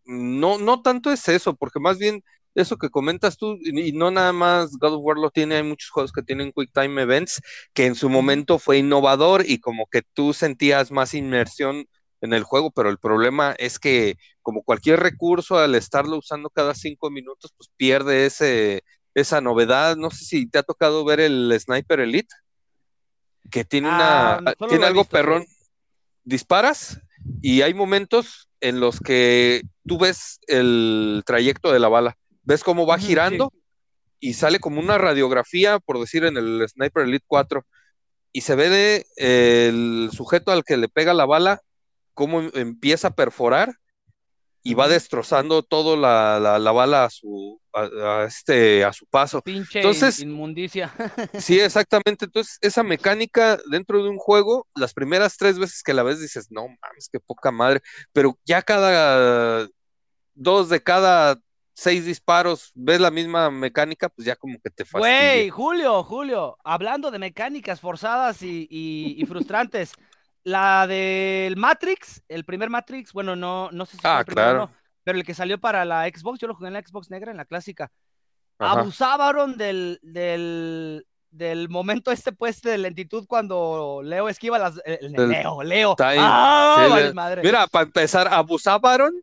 no, 0.06 0.58
no 0.58 0.82
tanto 0.82 1.12
es 1.12 1.27
eso, 1.27 1.56
porque 1.56 1.80
más 1.80 1.97
bien 1.97 2.23
eso 2.56 2.77
que 2.77 2.89
comentas 2.89 3.38
tú, 3.38 3.58
y 3.62 3.91
no 3.91 4.10
nada 4.10 4.34
más 4.34 4.77
God 4.77 4.95
of 4.95 5.01
War 5.03 5.17
lo 5.17 5.30
tiene, 5.30 5.58
hay 5.58 5.63
muchos 5.63 5.89
juegos 5.91 6.12
que 6.12 6.23
tienen 6.23 6.51
Quick 6.51 6.71
Time 6.73 7.01
Events, 7.01 7.41
que 7.73 7.86
en 7.86 7.95
su 7.95 8.10
momento 8.10 8.58
fue 8.58 8.80
innovador 8.80 9.43
y 9.45 9.60
como 9.60 9.86
que 9.86 10.01
tú 10.13 10.34
sentías 10.34 10.91
más 10.91 11.13
inmersión 11.13 11.86
en 12.21 12.34
el 12.34 12.43
juego, 12.43 12.71
pero 12.71 12.89
el 12.89 12.97
problema 12.97 13.53
es 13.60 13.77
que 13.77 14.17
como 14.41 14.63
cualquier 14.63 14.99
recurso 14.99 15.60
al 15.60 15.75
estarlo 15.75 16.17
usando 16.17 16.49
cada 16.49 16.73
cinco 16.73 17.12
minutos, 17.12 17.53
pues 17.56 17.69
pierde 17.77 18.25
ese, 18.25 18.84
esa 19.13 19.39
novedad. 19.41 19.95
No 19.97 20.10
sé 20.10 20.25
si 20.25 20.49
te 20.49 20.58
ha 20.58 20.63
tocado 20.63 21.06
ver 21.06 21.19
el 21.19 21.56
Sniper 21.60 21.99
Elite, 21.99 22.34
que 23.51 23.65
tiene 23.65 23.89
una, 23.89 24.36
ah, 24.36 24.56
tiene 24.67 24.86
algo 24.86 25.03
perrón. 25.03 25.45
Disparas 26.27 26.99
y 27.41 27.61
hay 27.61 27.73
momentos 27.73 28.49
en 28.59 28.79
los 28.79 28.99
que 28.99 29.61
tú 29.87 29.97
ves 29.97 30.39
el 30.47 31.23
trayecto 31.25 31.71
de 31.71 31.79
la 31.79 31.87
bala 31.87 32.17
ves 32.47 32.63
cómo 32.63 32.87
va 32.87 32.97
girando 32.97 33.51
y 34.21 34.33
sale 34.33 34.59
como 34.59 34.79
una 34.79 34.97
radiografía, 34.97 35.79
por 35.79 35.99
decir, 35.99 36.23
en 36.23 36.37
el 36.37 36.65
Sniper 36.67 37.03
Elite 37.03 37.25
4, 37.27 37.65
y 38.31 38.41
se 38.41 38.55
ve 38.55 38.69
de, 38.69 39.05
el 39.17 40.09
sujeto 40.13 40.51
al 40.51 40.63
que 40.63 40.77
le 40.77 40.87
pega 40.87 41.13
la 41.13 41.25
bala, 41.25 41.61
cómo 42.13 42.41
empieza 42.53 43.09
a 43.09 43.15
perforar, 43.15 43.75
y 44.67 44.73
va 44.73 44.89
destrozando 44.89 45.63
todo 45.63 45.95
la, 45.95 46.39
la, 46.39 46.71
bala 46.73 47.06
a 47.06 47.10
su, 47.10 47.62
a, 47.73 48.25
este, 48.27 48.84
a 48.84 48.91
su 48.91 49.06
paso. 49.06 49.41
Pinche 49.41 49.80
Entonces, 49.80 50.19
inmundicia. 50.19 50.93
sí, 51.39 51.58
exactamente. 51.58 52.25
Entonces, 52.25 52.58
esa 52.60 52.84
mecánica 52.84 53.58
dentro 53.71 54.03
de 54.03 54.10
un 54.10 54.17
juego, 54.17 54.67
las 54.75 54.93
primeras 54.93 55.38
tres 55.38 55.58
veces 55.58 55.84
que 55.84 55.93
la 55.93 56.03
ves 56.03 56.19
dices, 56.19 56.47
no 56.51 56.63
mames, 56.63 57.08
qué 57.10 57.21
poca 57.21 57.49
madre. 57.49 57.80
Pero 58.12 58.38
ya 58.43 58.62
cada 58.62 59.69
dos 60.34 60.67
de 60.67 60.84
cada 60.84 61.39
seis 61.73 62.03
disparos, 62.03 62.71
ves 62.75 62.99
la 62.99 63.12
misma 63.12 63.49
mecánica, 63.49 64.10
pues 64.10 64.25
ya 64.25 64.36
como 64.36 64.60
que 64.60 64.69
te 64.69 64.84
fastidia. 64.84 65.34
Güey, 65.34 65.49
Julio, 65.49 66.03
Julio, 66.03 66.58
hablando 66.65 67.10
de 67.10 67.19
mecánicas 67.19 67.80
forzadas 67.80 68.41
y, 68.41 68.67
y 68.69 69.25
frustrantes, 69.27 69.93
la 70.47 70.88
del 70.88 71.57
Matrix, 71.57 72.23
el 72.29 72.45
primer 72.45 72.69
Matrix, 72.69 73.12
bueno, 73.12 73.36
no, 73.36 73.69
no 73.73 73.86
sé 73.86 73.97
si 73.97 74.01
ah, 74.05 74.19
el 74.19 74.25
primero, 74.25 74.49
claro. 74.49 74.71
pero 75.03 75.17
el 75.17 75.25
que 75.25 75.33
salió 75.33 75.60
para 75.60 75.83
la 75.83 76.07
Xbox, 76.07 76.39
yo 76.39 76.47
lo 76.47 76.55
jugué 76.55 76.69
en 76.69 76.75
la 76.75 76.81
Xbox 76.81 77.12
negra, 77.12 77.31
en 77.31 77.38
la 77.38 77.43
clásica. 77.43 77.91
Abusaron 78.57 79.57
del, 79.57 79.99
del, 80.01 81.05
del 81.31 81.67
momento 81.67 82.12
este 82.12 82.31
pues 82.31 82.62
de 82.62 82.77
lentitud 82.77 83.25
cuando 83.27 83.99
Leo 84.01 84.29
esquiva 84.29 84.57
las 84.57 84.81
Leo, 85.01 85.63
Leo. 85.63 85.95
¡Ah, 85.99 87.12
madre! 87.13 87.41
Mira, 87.43 87.67
para 87.67 87.83
empezar, 87.83 88.29
abusaron. 88.29 89.21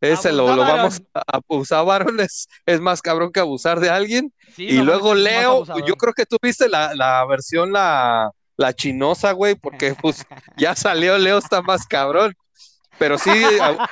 Ese 0.00 0.32
lo, 0.32 0.54
lo, 0.54 0.62
vamos 0.62 1.02
a 1.12 1.40
abusar, 1.46 2.06
es, 2.20 2.48
es 2.64 2.80
más 2.80 3.02
cabrón 3.02 3.32
que 3.32 3.40
abusar 3.40 3.80
de 3.80 3.90
alguien. 3.90 4.32
y 4.56 4.78
luego 4.78 5.14
Leo, 5.14 5.66
yo 5.84 5.94
creo 5.96 6.14
que 6.14 6.24
tú 6.24 6.38
viste 6.40 6.70
la, 6.70 6.94
la 6.94 7.26
versión, 7.26 7.70
la, 7.70 8.30
la 8.58 8.74
chinosa, 8.74 9.32
güey, 9.32 9.54
porque 9.54 9.94
pues 10.02 10.26
ya 10.58 10.74
salió 10.74 11.16
Leo, 11.16 11.38
está 11.38 11.62
más 11.62 11.86
cabrón. 11.86 12.34
Pero 12.98 13.16
sí, 13.16 13.30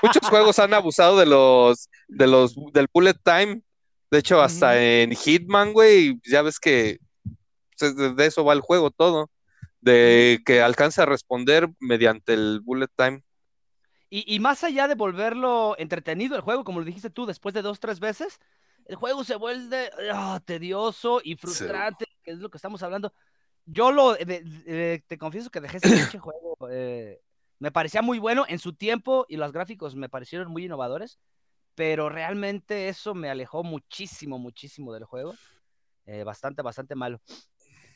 muchos 0.02 0.29
juegos 0.29 0.59
han 0.59 0.74
abusado 0.74 1.16
de 1.16 1.26
los, 1.26 1.88
de 2.09 2.26
los, 2.26 2.57
del 2.72 2.88
bullet 2.92 3.14
time. 3.22 3.62
De 4.11 4.18
hecho, 4.18 4.42
hasta 4.42 4.83
en 4.83 5.12
Hitman, 5.12 5.72
güey, 5.72 6.20
ya 6.29 6.42
ves 6.42 6.59
que 6.59 6.98
pues, 7.79 7.94
de 8.16 8.26
eso 8.26 8.44
va 8.44 8.52
el 8.52 8.61
juego 8.61 8.90
todo. 8.90 9.31
De 9.81 10.42
que 10.44 10.61
alcance 10.61 11.00
a 11.00 11.07
responder 11.07 11.68
mediante 11.79 12.35
el 12.35 12.61
bullet 12.64 12.88
time. 12.96 13.22
Y, 14.09 14.40
más 14.40 14.64
allá 14.64 14.88
de 14.88 14.94
volverlo 14.94 15.76
entretenido 15.79 16.37
el 16.37 16.40
juego, 16.40 16.64
como 16.64 16.79
lo 16.79 16.87
dijiste 16.87 17.11
tú, 17.11 17.26
después 17.26 17.55
de 17.55 17.62
dos, 17.62 17.81
tres 17.81 18.00
veces, 18.00 18.40
el 18.87 18.96
juego 18.96 19.24
se 19.24 19.35
vuelve 19.37 19.90
ah, 20.12 20.40
tedioso 20.44 21.20
y 21.22 21.37
frustrante, 21.37 22.07
que 22.24 22.31
es 22.31 22.38
lo 22.38 22.48
que 22.48 22.57
estamos 22.57 22.83
hablando 22.83 23.12
yo 23.66 23.92
lo, 23.92 24.16
te 24.16 25.18
confieso 25.18 25.50
que 25.50 25.61
dejé 25.61 25.79
ese 25.79 25.88
pinche 25.88 26.18
juego. 26.18 26.57
Eh, 26.70 27.20
me 27.59 27.70
parecía 27.70 28.00
muy 28.00 28.18
bueno 28.18 28.46
en 28.48 28.59
su 28.59 28.72
tiempo 28.72 29.26
y 29.29 29.37
los 29.37 29.52
gráficos 29.52 29.94
me 29.94 30.09
parecieron 30.09 30.50
muy 30.50 30.64
innovadores, 30.64 31.18
pero 31.74 32.09
realmente 32.09 32.88
eso 32.88 33.14
me 33.14 33.29
alejó 33.29 33.62
muchísimo, 33.62 34.38
muchísimo 34.38 34.92
del 34.92 35.05
juego. 35.05 35.35
Eh, 36.07 36.24
bastante, 36.24 36.62
bastante 36.62 36.94
malo. 36.94 37.20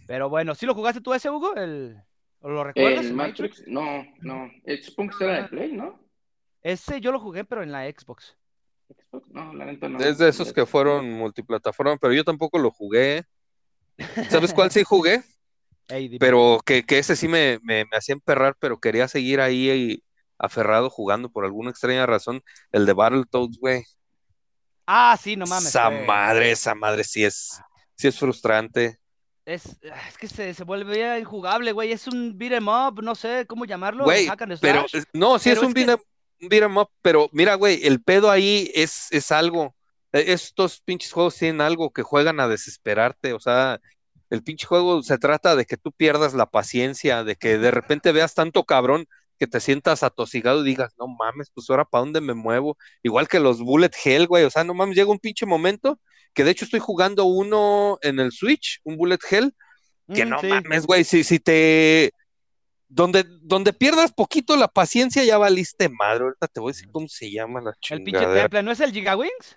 Pero 0.07 0.29
bueno, 0.29 0.55
¿sí 0.55 0.67
lo 0.67 0.75
jugaste 0.75 1.01
tú 1.01 1.15
ese, 1.15 1.31
Hugo? 1.31 1.55
¿El, 1.57 1.97
¿Lo 2.43 2.65
recuerdas? 2.65 3.07
El 3.07 3.15
Matrix, 3.15 3.67
no, 3.67 4.05
no. 4.21 4.51
Supongo 4.83 5.17
que 5.17 5.25
era 5.25 5.43
de 5.43 5.49
Play, 5.49 5.73
¿no? 5.73 5.99
Ese 6.63 7.01
yo 7.01 7.13
lo 7.13 7.21
jugué, 7.21 7.45
pero 7.45 7.63
en 7.63 7.73
la 7.73 7.85
Xbox. 7.91 8.37
Xbox? 8.89 9.31
No, 9.31 9.55
la 9.55 9.67
neta 9.67 9.89
no. 9.89 9.99
Es 9.99 10.19
de 10.19 10.29
esos 10.29 10.53
que 10.53 10.67
fueron 10.67 11.11
multiplataforma, 11.13 11.97
pero 11.97 12.13
yo 12.13 12.25
tampoco 12.25 12.59
lo 12.59 12.71
jugué. 12.71 13.25
¿Sabes 14.29 14.53
cuál 14.53 14.71
sí 14.71 14.83
jugué? 14.85 15.23
Pero 16.19 16.61
que, 16.65 16.85
ese 16.89 17.17
sí 17.17 17.29
me, 17.29 17.59
me, 17.63 17.85
hacía 17.93 18.15
emperrar, 18.15 18.57
pero 18.59 18.79
quería 18.79 19.09
seguir 19.09 19.41
ahí 19.41 20.03
aferrado 20.39 20.91
jugando 20.91 21.31
por 21.31 21.45
alguna 21.45 21.71
extraña 21.71 22.07
razón. 22.07 22.43
El 22.73 22.87
de 22.87 22.93
Battletoads, 22.93 23.59
güey. 23.59 23.85
Ah, 24.87 25.17
sí, 25.21 25.37
no 25.37 25.47
mames. 25.47 25.69
Esa 25.69 25.91
madre, 25.91 26.51
esa 26.51 26.75
madre 26.75 27.05
sí 27.05 27.25
es, 27.25 27.61
sí 27.97 28.09
es 28.09 28.19
frustrante. 28.19 28.99
Es, 29.45 29.79
es 29.83 30.19
que 30.19 30.29
se, 30.29 30.55
se 30.55 30.65
vuelve 30.65 31.19
injugable, 31.19 31.73
güey. 31.73 31.93
Es 31.93 32.07
un 32.07 32.37
beat 32.37 32.53
em 32.53 32.69
up, 32.69 33.03
no 33.03 33.15
sé 33.15 33.47
cómo 33.47 33.65
llamarlo. 33.65 34.05
Güey, 34.05 34.29
pero 34.61 34.87
no, 35.13 35.39
sí 35.39 35.51
es 35.51 35.59
un 35.59 35.73
beat, 35.73 36.01
em 36.41 36.77
up, 36.77 36.91
pero 37.03 37.29
mira, 37.33 37.55
güey, 37.55 37.87
el 37.87 38.03
pedo 38.03 38.31
ahí 38.31 38.71
es, 38.75 39.09
es 39.11 39.31
algo. 39.31 39.75
E, 40.13 40.33
estos 40.33 40.81
pinches 40.81 41.13
juegos 41.13 41.37
tienen 41.37 41.61
algo 41.61 41.93
que 41.93 42.03
juegan 42.03 42.41
a 42.41 42.49
desesperarte, 42.49 43.33
o 43.33 43.41
sea, 43.41 43.81
el 44.31 44.43
pinche 44.45 44.67
juego 44.67 45.03
se 45.03 45.19
trata 45.19 45.57
de 45.57 45.67
que 45.67 45.77
tú 45.77 45.93
pierdas 45.93 46.35
la 46.35 46.47
paciencia, 46.47 47.25
de 47.25 47.37
que 47.37 47.59
de 47.59 47.71
repente 47.71 48.13
veas 48.13 48.35
tanto 48.35 48.65
cabrón 48.65 49.07
que 49.39 49.47
te 49.47 49.59
sientas 49.59 50.03
atosigado 50.03 50.63
y 50.63 50.69
digas, 50.69 50.95
no 50.99 51.09
mames, 51.09 51.51
pues 51.53 51.69
ahora 51.69 51.85
para 51.85 52.03
dónde 52.03 52.21
me 52.21 52.35
muevo. 52.35 52.77
Igual 53.03 53.27
que 53.27 53.41
los 53.41 53.61
Bullet 53.61 53.91
Hell, 54.05 54.27
güey, 54.27 54.45
o 54.45 54.51
sea, 54.51 54.65
no 54.65 54.75
mames, 54.75 54.97
llega 54.97 55.11
un 55.11 55.19
pinche 55.19 55.47
momento 55.47 55.99
que 56.33 56.45
de 56.45 56.53
hecho 56.53 56.65
estoy 56.65 56.81
jugando 56.81 57.25
uno 57.25 57.99
en 58.03 58.21
el 58.21 58.31
Switch, 58.31 58.81
un 58.85 58.97
Bullet 58.97 59.19
Hell, 59.29 59.53
que 60.15 60.25
mm, 60.25 60.29
no 60.29 60.43
mames, 60.43 60.87
güey, 60.87 61.05
si, 61.05 61.25
si 61.25 61.39
te... 61.41 62.13
Donde, 62.93 63.25
donde 63.43 63.73
pierdas 63.73 64.13
poquito 64.13 64.57
la 64.57 64.67
paciencia 64.67 65.23
ya 65.23 65.39
valiste 65.39 65.89
madre. 65.89 66.25
Ahorita 66.25 66.49
te 66.49 66.59
voy 66.59 66.71
a 66.71 66.75
decir 66.75 66.89
cómo 66.91 67.07
se 67.07 67.31
llama 67.31 67.61
la 67.61 67.73
chingada. 67.81 67.99
El 67.99 68.05
pinche 68.05 68.41
temple, 68.41 68.63
¿no 68.65 68.73
es 68.73 68.81
el 68.81 68.93
Gigawings? 68.93 69.57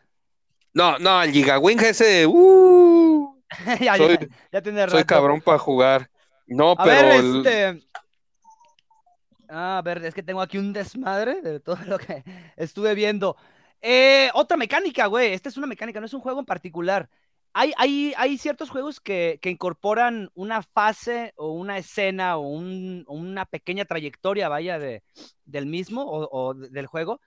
No, 0.71 0.99
no, 0.99 1.21
el 1.21 1.31
Gigawings 1.31 1.81
ese, 1.81 2.27
uh, 2.27 3.32
ya, 3.81 3.97
soy, 3.97 4.17
ya, 4.51 4.89
Soy 4.89 5.03
cabrón 5.03 5.41
para 5.41 5.57
jugar. 5.57 6.09
No, 6.47 6.71
a 6.71 6.83
pero. 6.83 7.07
Ver, 7.07 7.25
este... 7.25 7.87
A 9.49 9.81
ver, 9.83 10.03
es 10.03 10.15
que 10.15 10.23
tengo 10.23 10.41
aquí 10.41 10.57
un 10.57 10.73
desmadre 10.73 11.41
de 11.41 11.59
todo 11.59 11.77
lo 11.87 11.99
que 11.99 12.23
estuve 12.55 12.95
viendo. 12.95 13.37
Eh, 13.81 14.29
otra 14.33 14.57
mecánica, 14.57 15.07
güey. 15.07 15.33
Esta 15.33 15.49
es 15.49 15.57
una 15.57 15.67
mecánica, 15.67 15.99
no 15.99 16.05
es 16.05 16.13
un 16.13 16.21
juego 16.21 16.39
en 16.39 16.45
particular. 16.45 17.09
Hay, 17.53 17.71
hay, 17.77 18.13
hay 18.17 18.37
ciertos 18.39 18.71
juegos 18.71 18.99
que, 18.99 19.37
que, 19.39 19.51
incorporan 19.51 20.31
una 20.33 20.63
fase 20.63 21.33
o 21.35 21.51
una 21.51 21.77
escena 21.77 22.37
o, 22.37 22.47
un, 22.47 23.05
una 23.07 23.45
pequeña 23.45 23.85
trayectoria, 23.85 24.49
vaya, 24.49 24.79
de, 24.79 25.03
del 25.45 25.67
mismo 25.67 26.01
o, 26.01 26.27
o 26.31 26.53
del 26.55 26.87
juego, 26.87 27.21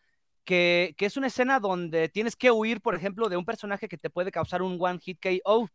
que, 0.44 0.96
que, 0.98 1.06
es 1.06 1.16
una 1.16 1.28
escena 1.28 1.60
donde 1.60 2.08
tienes 2.08 2.34
que 2.34 2.50
huir, 2.50 2.80
por 2.80 2.96
ejemplo, 2.96 3.28
de 3.28 3.36
un 3.36 3.44
personaje 3.44 3.86
que 3.86 3.98
te 3.98 4.10
puede 4.10 4.32
causar 4.32 4.62
un 4.62 4.78
one 4.80 4.98
hit 4.98 5.20
KO. 5.22 5.68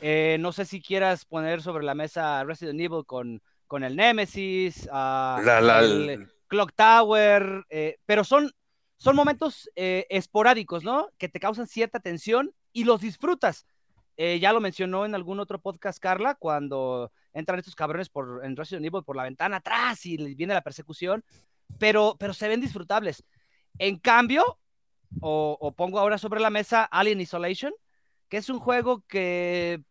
Eh, 0.00 0.38
no 0.40 0.52
sé 0.52 0.64
si 0.64 0.80
quieras 0.80 1.24
poner 1.24 1.62
sobre 1.62 1.84
la 1.84 1.94
mesa 1.94 2.42
Resident 2.44 2.80
Evil 2.80 3.04
con, 3.04 3.42
con 3.66 3.84
el 3.84 3.96
Nemesis, 3.96 4.88
uh, 4.90 5.40
el 5.40 6.30
Clock 6.48 6.72
Tower, 6.74 7.66
eh, 7.68 7.98
pero 8.06 8.24
son, 8.24 8.50
son 8.96 9.14
momentos 9.14 9.70
eh, 9.76 10.06
esporádicos, 10.08 10.84
¿no? 10.84 11.10
Que 11.18 11.28
te 11.28 11.38
causan 11.38 11.66
cierta 11.66 12.00
tensión 12.00 12.52
y 12.72 12.84
los 12.84 13.02
disfrutas. 13.02 13.66
ya 14.16 14.52
lo 14.52 14.60
mencionó 14.60 15.04
en 15.04 15.14
algún 15.14 15.40
otro 15.40 15.60
podcast 15.60 15.98
Carla, 15.98 16.34
cuando 16.34 17.10
entran 17.32 17.58
estos 17.58 17.74
cabrones 17.74 18.08
por, 18.08 18.44
en 18.44 18.56
Resident 18.56 18.86
Evil 18.86 19.04
por 19.04 19.16
la 19.16 19.24
ventana 19.24 19.58
atrás 19.58 20.04
y 20.06 20.16
les 20.16 20.36
viene 20.36 20.54
la 20.54 20.62
persecución, 20.62 21.24
pero, 21.78 22.16
pero 22.18 22.32
se 22.34 22.48
ven 22.48 22.60
disfrutables. 22.60 23.24
En 23.78 23.98
cambio, 23.98 24.58
o, 25.20 25.56
o 25.60 25.72
pongo 25.72 25.98
ahora 25.98 26.18
sobre 26.18 26.40
la 26.40 26.50
mesa 26.50 26.84
Alien 26.84 27.20
Isolation, 27.20 27.72
que 28.28 28.36
es 28.36 28.48
un 28.48 28.60
juego 28.60 29.02
que 29.08 29.82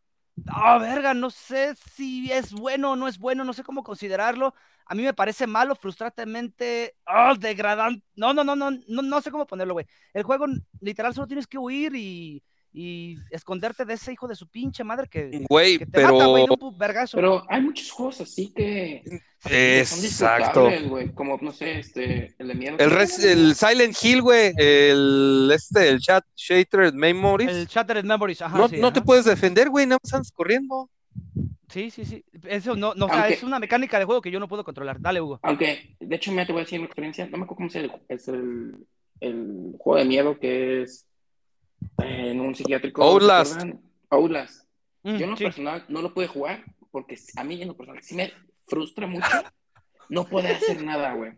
ah, 0.47 0.77
verga, 0.79 1.13
no 1.13 1.29
sé 1.29 1.75
si 1.95 2.31
es 2.31 2.51
bueno 2.53 2.91
o 2.91 2.95
no 2.95 3.07
es 3.07 3.17
bueno, 3.19 3.43
no 3.43 3.53
sé 3.53 3.63
cómo 3.63 3.83
considerarlo. 3.83 4.53
A 4.85 4.95
mí 4.95 5.03
me 5.03 5.13
parece 5.13 5.45
malo, 5.47 5.75
frustrantemente, 5.75 6.95
oh, 7.07 7.35
degradante. 7.35 8.05
No, 8.15 8.33
no, 8.33 8.43
no, 8.43 8.55
no, 8.55 8.71
no, 8.71 9.01
no 9.01 9.21
sé 9.21 9.31
cómo 9.31 9.45
ponerlo, 9.47 9.73
güey. 9.73 9.85
El 10.13 10.23
juego 10.23 10.45
literal 10.81 11.13
solo 11.13 11.27
tienes 11.27 11.47
que 11.47 11.57
huir 11.57 11.95
y, 11.95 12.43
y 12.71 13.17
esconderte 13.31 13.85
de 13.85 13.95
ese 13.95 14.13
hijo 14.13 14.27
de 14.27 14.35
su 14.35 14.47
pinche 14.47 14.83
madre 14.83 15.07
que, 15.07 15.43
güey, 15.49 15.79
te 15.79 15.87
pero... 15.87 16.13
mata, 16.13 16.25
güey, 16.27 16.45
un 16.47 16.77
vergazo. 16.77 17.17
Pero 17.17 17.43
hay 17.49 17.61
muchos 17.61 17.89
juegos 17.89 18.21
así 18.21 18.53
que, 18.53 19.03
Exacto. 19.45 20.69
como, 21.15 21.37
no 21.41 21.51
sé, 21.51 21.79
este, 21.79 22.35
el 22.37 22.47
de 22.47 22.55
miedo. 22.55 22.77
El, 22.77 22.91
el 22.91 23.55
Silent 23.55 23.95
Hill, 24.01 24.21
güey, 24.21 24.53
el, 24.57 25.51
este, 25.53 25.89
el 25.89 25.99
chat 25.99 26.23
Shattered 26.35 26.93
Memories. 26.93 27.49
El 27.49 27.67
Shattered 27.67 28.05
Memories, 28.05 28.41
ajá, 28.41 28.57
No, 28.57 28.67
sí, 28.67 28.77
no 28.77 28.87
ajá. 28.87 28.93
te 28.93 29.01
puedes 29.01 29.25
defender, 29.25 29.69
güey, 29.69 29.85
nada 29.85 29.99
más 30.03 30.13
andas 30.13 30.31
corriendo. 30.31 30.89
Sí, 31.69 31.91
sí, 31.91 32.03
sí. 32.05 32.23
Eso 32.47 32.75
no, 32.75 32.93
no 32.95 33.05
o 33.05 33.09
sea, 33.09 33.29
es 33.29 33.43
una 33.43 33.59
mecánica 33.59 33.99
de 33.99 34.05
juego 34.05 34.21
que 34.21 34.31
yo 34.31 34.39
no 34.39 34.47
puedo 34.47 34.63
controlar. 34.63 34.99
Dale, 34.99 35.21
Hugo. 35.21 35.39
Aunque, 35.43 35.95
de 35.99 36.15
hecho, 36.15 36.31
me 36.31 36.45
te 36.45 36.51
voy 36.51 36.61
a 36.61 36.63
decir 36.65 36.79
mi 36.79 36.85
experiencia. 36.85 37.25
No 37.27 37.37
me 37.37 37.43
acuerdo 37.43 37.57
cómo 37.57 37.69
se 37.69 37.91
es 38.07 38.27
el, 38.27 38.75
el 39.19 39.75
juego 39.77 39.99
de 39.99 40.05
miedo 40.05 40.39
que 40.39 40.81
es 40.81 41.08
en 41.99 42.39
un 42.39 42.55
psiquiátrico. 42.55 43.03
Outlast. 43.03 43.61
Outlast. 44.09 44.65
Mm, 45.03 45.15
Yo 45.17 45.23
en 45.25 45.29
lo 45.31 45.37
sí. 45.37 45.43
personal 45.45 45.85
no 45.87 46.01
lo 46.01 46.13
pude 46.13 46.27
jugar 46.27 46.63
porque 46.91 47.17
a 47.35 47.43
mí 47.43 47.61
en 47.61 47.69
lo 47.69 47.77
personal 47.77 48.03
sí 48.03 48.15
me 48.15 48.33
frustra 48.67 49.07
mucho 49.07 49.27
no 50.09 50.25
poder 50.25 50.55
hacer 50.55 50.83
nada, 50.83 51.13
güey. 51.13 51.33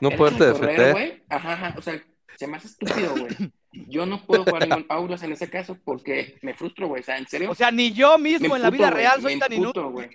No 0.00 0.08
hecho 0.10 0.30
de 0.30 0.46
defender. 0.46 0.92
güey, 0.92 1.22
Ajá, 1.28 1.52
ajá, 1.52 1.74
o 1.78 1.82
sea, 1.82 2.02
se 2.36 2.46
me 2.46 2.56
hace 2.56 2.68
estúpido, 2.68 3.14
güey. 3.16 3.52
Yo 3.72 4.04
no 4.06 4.24
puedo 4.24 4.44
jugar 4.44 4.64
en 4.64 4.86
Outlast 4.88 5.24
en 5.24 5.32
ese 5.32 5.48
caso 5.48 5.78
porque 5.84 6.38
me 6.42 6.54
frustro, 6.54 6.88
güey. 6.88 7.02
O 7.02 7.04
sea, 7.04 7.18
en 7.18 7.28
serio. 7.28 7.50
O 7.50 7.54
sea, 7.54 7.70
ni 7.70 7.92
yo 7.92 8.18
mismo 8.18 8.48
me 8.48 8.56
en 8.56 8.62
la 8.62 8.70
vida 8.70 8.90
real 8.90 9.20
soy 9.22 9.38
tan 9.38 9.52
inútil. 9.52 9.82
güey. 9.84 10.08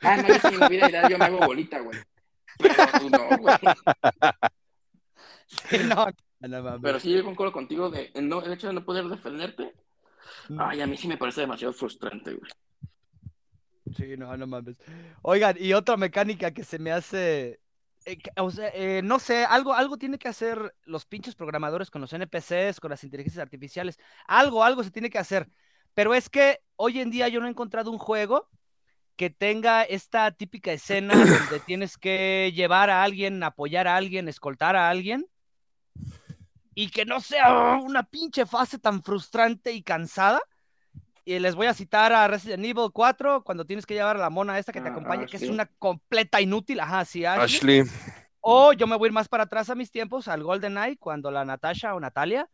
Ah, 0.00 0.16
no, 0.16 0.28
yo 0.28 0.34
sí, 0.34 0.54
en 0.54 0.60
la 0.60 0.68
vida 0.68 0.88
real 0.88 1.10
yo 1.10 1.18
me 1.18 1.24
hago 1.24 1.38
bolita, 1.38 1.80
güey. 1.80 1.98
Pero 2.58 2.74
tú 3.00 3.10
no, 3.10 3.38
güey. 3.38 3.56
Sí, 5.70 5.78
no. 5.78 6.06
Pero 6.82 7.00
sí, 7.00 7.12
yo 7.12 7.24
concuerdo 7.24 7.52
contigo 7.52 7.90
de 7.90 8.10
no, 8.22 8.42
el 8.42 8.52
hecho 8.52 8.68
de 8.68 8.72
no 8.74 8.84
poder 8.84 9.06
defenderte. 9.08 9.74
Ay, 10.56 10.80
a 10.80 10.86
mí 10.86 10.96
sí 10.96 11.08
me 11.08 11.16
parece 11.18 11.42
demasiado 11.42 11.72
frustrante, 11.72 12.34
güey. 12.34 12.50
Sí, 13.96 14.16
no, 14.16 14.36
no 14.36 14.46
mames. 14.46 14.76
Oigan, 15.22 15.56
y 15.58 15.72
otra 15.72 15.96
mecánica 15.96 16.50
que 16.52 16.64
se 16.64 16.78
me 16.78 16.92
hace. 16.92 17.60
eh, 18.04 18.16
que- 18.18 18.30
o 18.40 18.50
sea, 18.50 18.70
eh, 18.74 19.02
no 19.02 19.18
sé, 19.18 19.44
algo, 19.44 19.74
algo 19.74 19.98
tiene 19.98 20.18
que 20.18 20.28
hacer 20.28 20.74
los 20.84 21.04
pinches 21.04 21.34
programadores 21.34 21.90
con 21.90 22.00
los 22.00 22.12
NPCs, 22.12 22.80
con 22.80 22.90
las 22.90 23.04
inteligencias 23.04 23.42
artificiales. 23.42 23.98
Algo, 24.26 24.64
algo 24.64 24.82
se 24.82 24.90
tiene 24.90 25.10
que 25.10 25.18
hacer. 25.18 25.48
Pero 25.94 26.14
es 26.14 26.30
que 26.30 26.60
hoy 26.76 27.00
en 27.00 27.10
día 27.10 27.28
yo 27.28 27.40
no 27.40 27.46
he 27.46 27.50
encontrado 27.50 27.90
un 27.90 27.98
juego 27.98 28.48
que 29.16 29.30
tenga 29.30 29.82
esta 29.84 30.30
típica 30.32 30.72
escena 30.72 31.14
donde 31.26 31.60
tienes 31.60 31.98
que 31.98 32.52
llevar 32.54 32.90
a 32.90 33.02
alguien, 33.04 33.42
apoyar 33.42 33.88
a 33.88 33.96
alguien, 33.96 34.28
escoltar 34.28 34.76
a 34.76 34.90
alguien. 34.90 35.26
Y 36.80 36.90
que 36.90 37.04
no 37.04 37.18
sea 37.20 37.76
una 37.82 38.04
pinche 38.04 38.46
fase 38.46 38.78
tan 38.78 39.02
frustrante 39.02 39.72
y 39.72 39.82
cansada. 39.82 40.40
Y 41.24 41.36
les 41.40 41.56
voy 41.56 41.66
a 41.66 41.74
citar 41.74 42.12
a 42.12 42.28
Resident 42.28 42.64
Evil 42.64 42.90
4 42.92 43.42
cuando 43.42 43.64
tienes 43.66 43.84
que 43.84 43.94
llevar 43.94 44.14
a 44.14 44.20
la 44.20 44.30
mona 44.30 44.60
esta 44.60 44.72
que 44.72 44.80
te 44.80 44.86
Ah, 44.86 44.92
acompaña, 44.92 45.26
que 45.26 45.38
es 45.38 45.48
una 45.50 45.66
completa 45.66 46.40
inútil. 46.40 46.78
Ajá, 46.78 47.04
sí, 47.04 47.24
Ashley. 47.24 47.80
Ashley. 47.80 47.82
O 48.40 48.72
yo 48.72 48.86
me 48.86 48.94
voy 48.94 49.06
a 49.06 49.08
ir 49.08 49.12
más 49.12 49.28
para 49.28 49.42
atrás 49.42 49.68
a 49.70 49.74
mis 49.74 49.90
tiempos, 49.90 50.28
al 50.28 50.44
GoldenEye, 50.44 50.96
cuando 50.98 51.32
la 51.32 51.44
Natasha 51.44 51.96
o 51.96 51.98
Natalia 52.00 52.48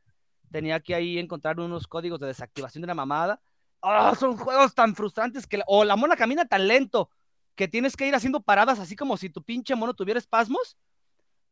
tenía 0.50 0.80
que 0.80 0.94
ahí 0.94 1.18
encontrar 1.18 1.60
unos 1.60 1.86
códigos 1.86 2.18
de 2.18 2.28
desactivación 2.28 2.80
de 2.80 2.86
una 2.86 2.94
mamada. 2.94 3.42
Ah, 3.82 4.14
son 4.18 4.38
juegos 4.38 4.74
tan 4.74 4.94
frustrantes 4.94 5.46
que... 5.46 5.58
la- 5.58 5.64
O 5.68 5.84
la 5.84 5.96
mona 5.96 6.16
camina 6.16 6.46
tan 6.46 6.66
lento 6.66 7.10
que 7.56 7.68
tienes 7.68 7.94
que 7.94 8.08
ir 8.08 8.14
haciendo 8.14 8.40
paradas 8.40 8.78
así 8.78 8.96
como 8.96 9.18
si 9.18 9.28
tu 9.28 9.42
pinche 9.42 9.74
mono 9.74 9.92
tuviera 9.92 10.18
espasmos. 10.18 10.78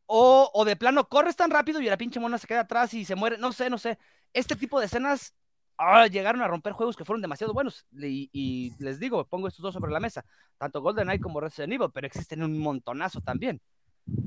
O, 0.05 0.49
o 0.53 0.65
de 0.65 0.75
plano 0.75 1.07
corres 1.07 1.35
tan 1.35 1.49
rápido 1.51 1.81
y 1.81 1.85
la 1.85 1.97
pinche 1.97 2.19
mona 2.19 2.37
se 2.37 2.47
queda 2.47 2.61
atrás 2.61 2.93
y 2.93 3.05
se 3.05 3.15
muere. 3.15 3.37
No 3.37 3.51
sé, 3.51 3.69
no 3.69 3.77
sé. 3.77 3.97
Este 4.33 4.55
tipo 4.55 4.79
de 4.79 4.85
escenas 4.87 5.33
ah, 5.77 6.07
llegaron 6.07 6.41
a 6.41 6.47
romper 6.47 6.73
juegos 6.73 6.95
que 6.95 7.05
fueron 7.05 7.21
demasiado 7.21 7.53
buenos. 7.53 7.85
Y, 7.97 8.29
y 8.33 8.73
les 8.79 8.99
digo, 8.99 9.25
pongo 9.25 9.47
estos 9.47 9.63
dos 9.63 9.73
sobre 9.73 9.91
la 9.91 9.99
mesa. 9.99 10.23
Tanto 10.57 10.81
GoldenEye 10.81 11.19
como 11.19 11.39
Resident 11.39 11.73
Evil, 11.73 11.89
pero 11.93 12.07
existen 12.07 12.43
un 12.43 12.57
montonazo 12.59 13.21
también. 13.21 13.59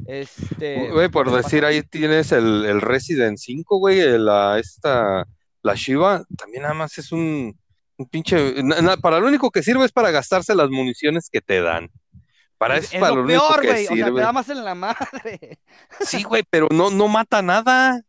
Este. 0.07 0.91
Güey, 0.91 1.09
por 1.09 1.29
¿qué 1.31 1.37
decir, 1.37 1.65
ahí 1.65 1.83
tienes 1.83 2.33
el, 2.33 2.65
el 2.65 2.81
Resident 2.81 3.39
5, 3.39 3.79
güey, 3.79 4.01
el- 4.01 4.25
la, 4.25 4.59
esta, 4.59 5.27
la 5.63 5.75
Shiva, 5.75 6.25
también 6.37 6.63
nada 6.63 6.75
más 6.75 6.97
es 6.99 7.13
un, 7.13 7.59
un 7.99 8.07
pinche, 8.09 8.63
na- 8.63 8.81
na- 8.81 8.97
para 8.97 9.21
lo 9.21 9.27
único 9.27 9.51
que 9.51 9.63
sirve 9.63 9.85
es 9.85 9.93
para 9.93 10.11
gastarse 10.11 10.55
las 10.55 10.71
municiones 10.71 11.29
que 11.31 11.41
te 11.41 11.61
dan. 11.61 11.91
Para 12.59 12.77
Es, 12.77 12.85
eso 12.85 12.95
es 12.95 13.01
para 13.01 13.15
lo 13.15 13.27
peor, 13.27 13.65
güey. 13.65 13.87
O 13.87 13.95
sea, 13.97 14.07
te 14.07 14.21
da 14.21 14.33
más 14.33 14.49
en 14.49 14.65
la 14.65 14.75
madre. 14.75 15.59
Sí, 16.01 16.23
güey, 16.23 16.43
pero 16.49 16.69
no, 16.71 16.91
no 16.91 17.09
mata 17.09 17.43
nada. 17.43 18.01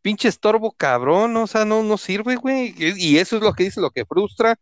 Pinche 0.00 0.28
estorbo 0.28 0.72
cabrón, 0.72 1.36
o 1.36 1.46
sea, 1.46 1.64
no, 1.64 1.82
no 1.82 1.98
sirve, 1.98 2.36
güey. 2.36 2.74
Y 2.78 3.14
y 3.14 3.18
eso 3.18 3.36
es 3.36 3.42
lo 3.42 3.52
que 3.52 3.64
dice, 3.64 3.80
lo 3.80 3.90
que 3.90 4.06
frustra, 4.06 4.56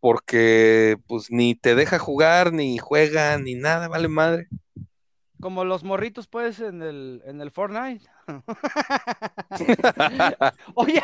porque 0.00 0.96
pues 1.06 1.30
ni 1.30 1.54
te 1.54 1.74
deja 1.74 1.98
jugar, 1.98 2.52
ni 2.52 2.78
juega, 2.78 3.38
ni 3.38 3.54
nada, 3.54 3.88
vale 3.88 4.08
madre. 4.08 4.48
Como 5.40 5.64
los 5.64 5.84
morritos, 5.84 6.26
pues, 6.26 6.60
en 6.60 6.82
el, 6.82 7.22
en 7.24 7.40
el 7.40 7.50
Fortnite. 7.50 8.06
Oye, 10.74 11.00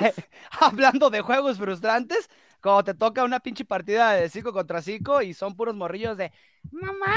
hablando 0.60 1.08
de 1.08 1.22
juegos 1.22 1.56
frustrantes, 1.56 2.28
cuando 2.66 2.82
te 2.82 2.94
toca 2.94 3.22
una 3.22 3.38
pinche 3.38 3.64
partida 3.64 4.14
de 4.14 4.28
5 4.28 4.52
contra 4.52 4.82
5 4.82 5.22
y 5.22 5.34
son 5.34 5.54
puros 5.54 5.76
morrillos 5.76 6.16
de 6.16 6.32
¡Mamá! 6.72 7.14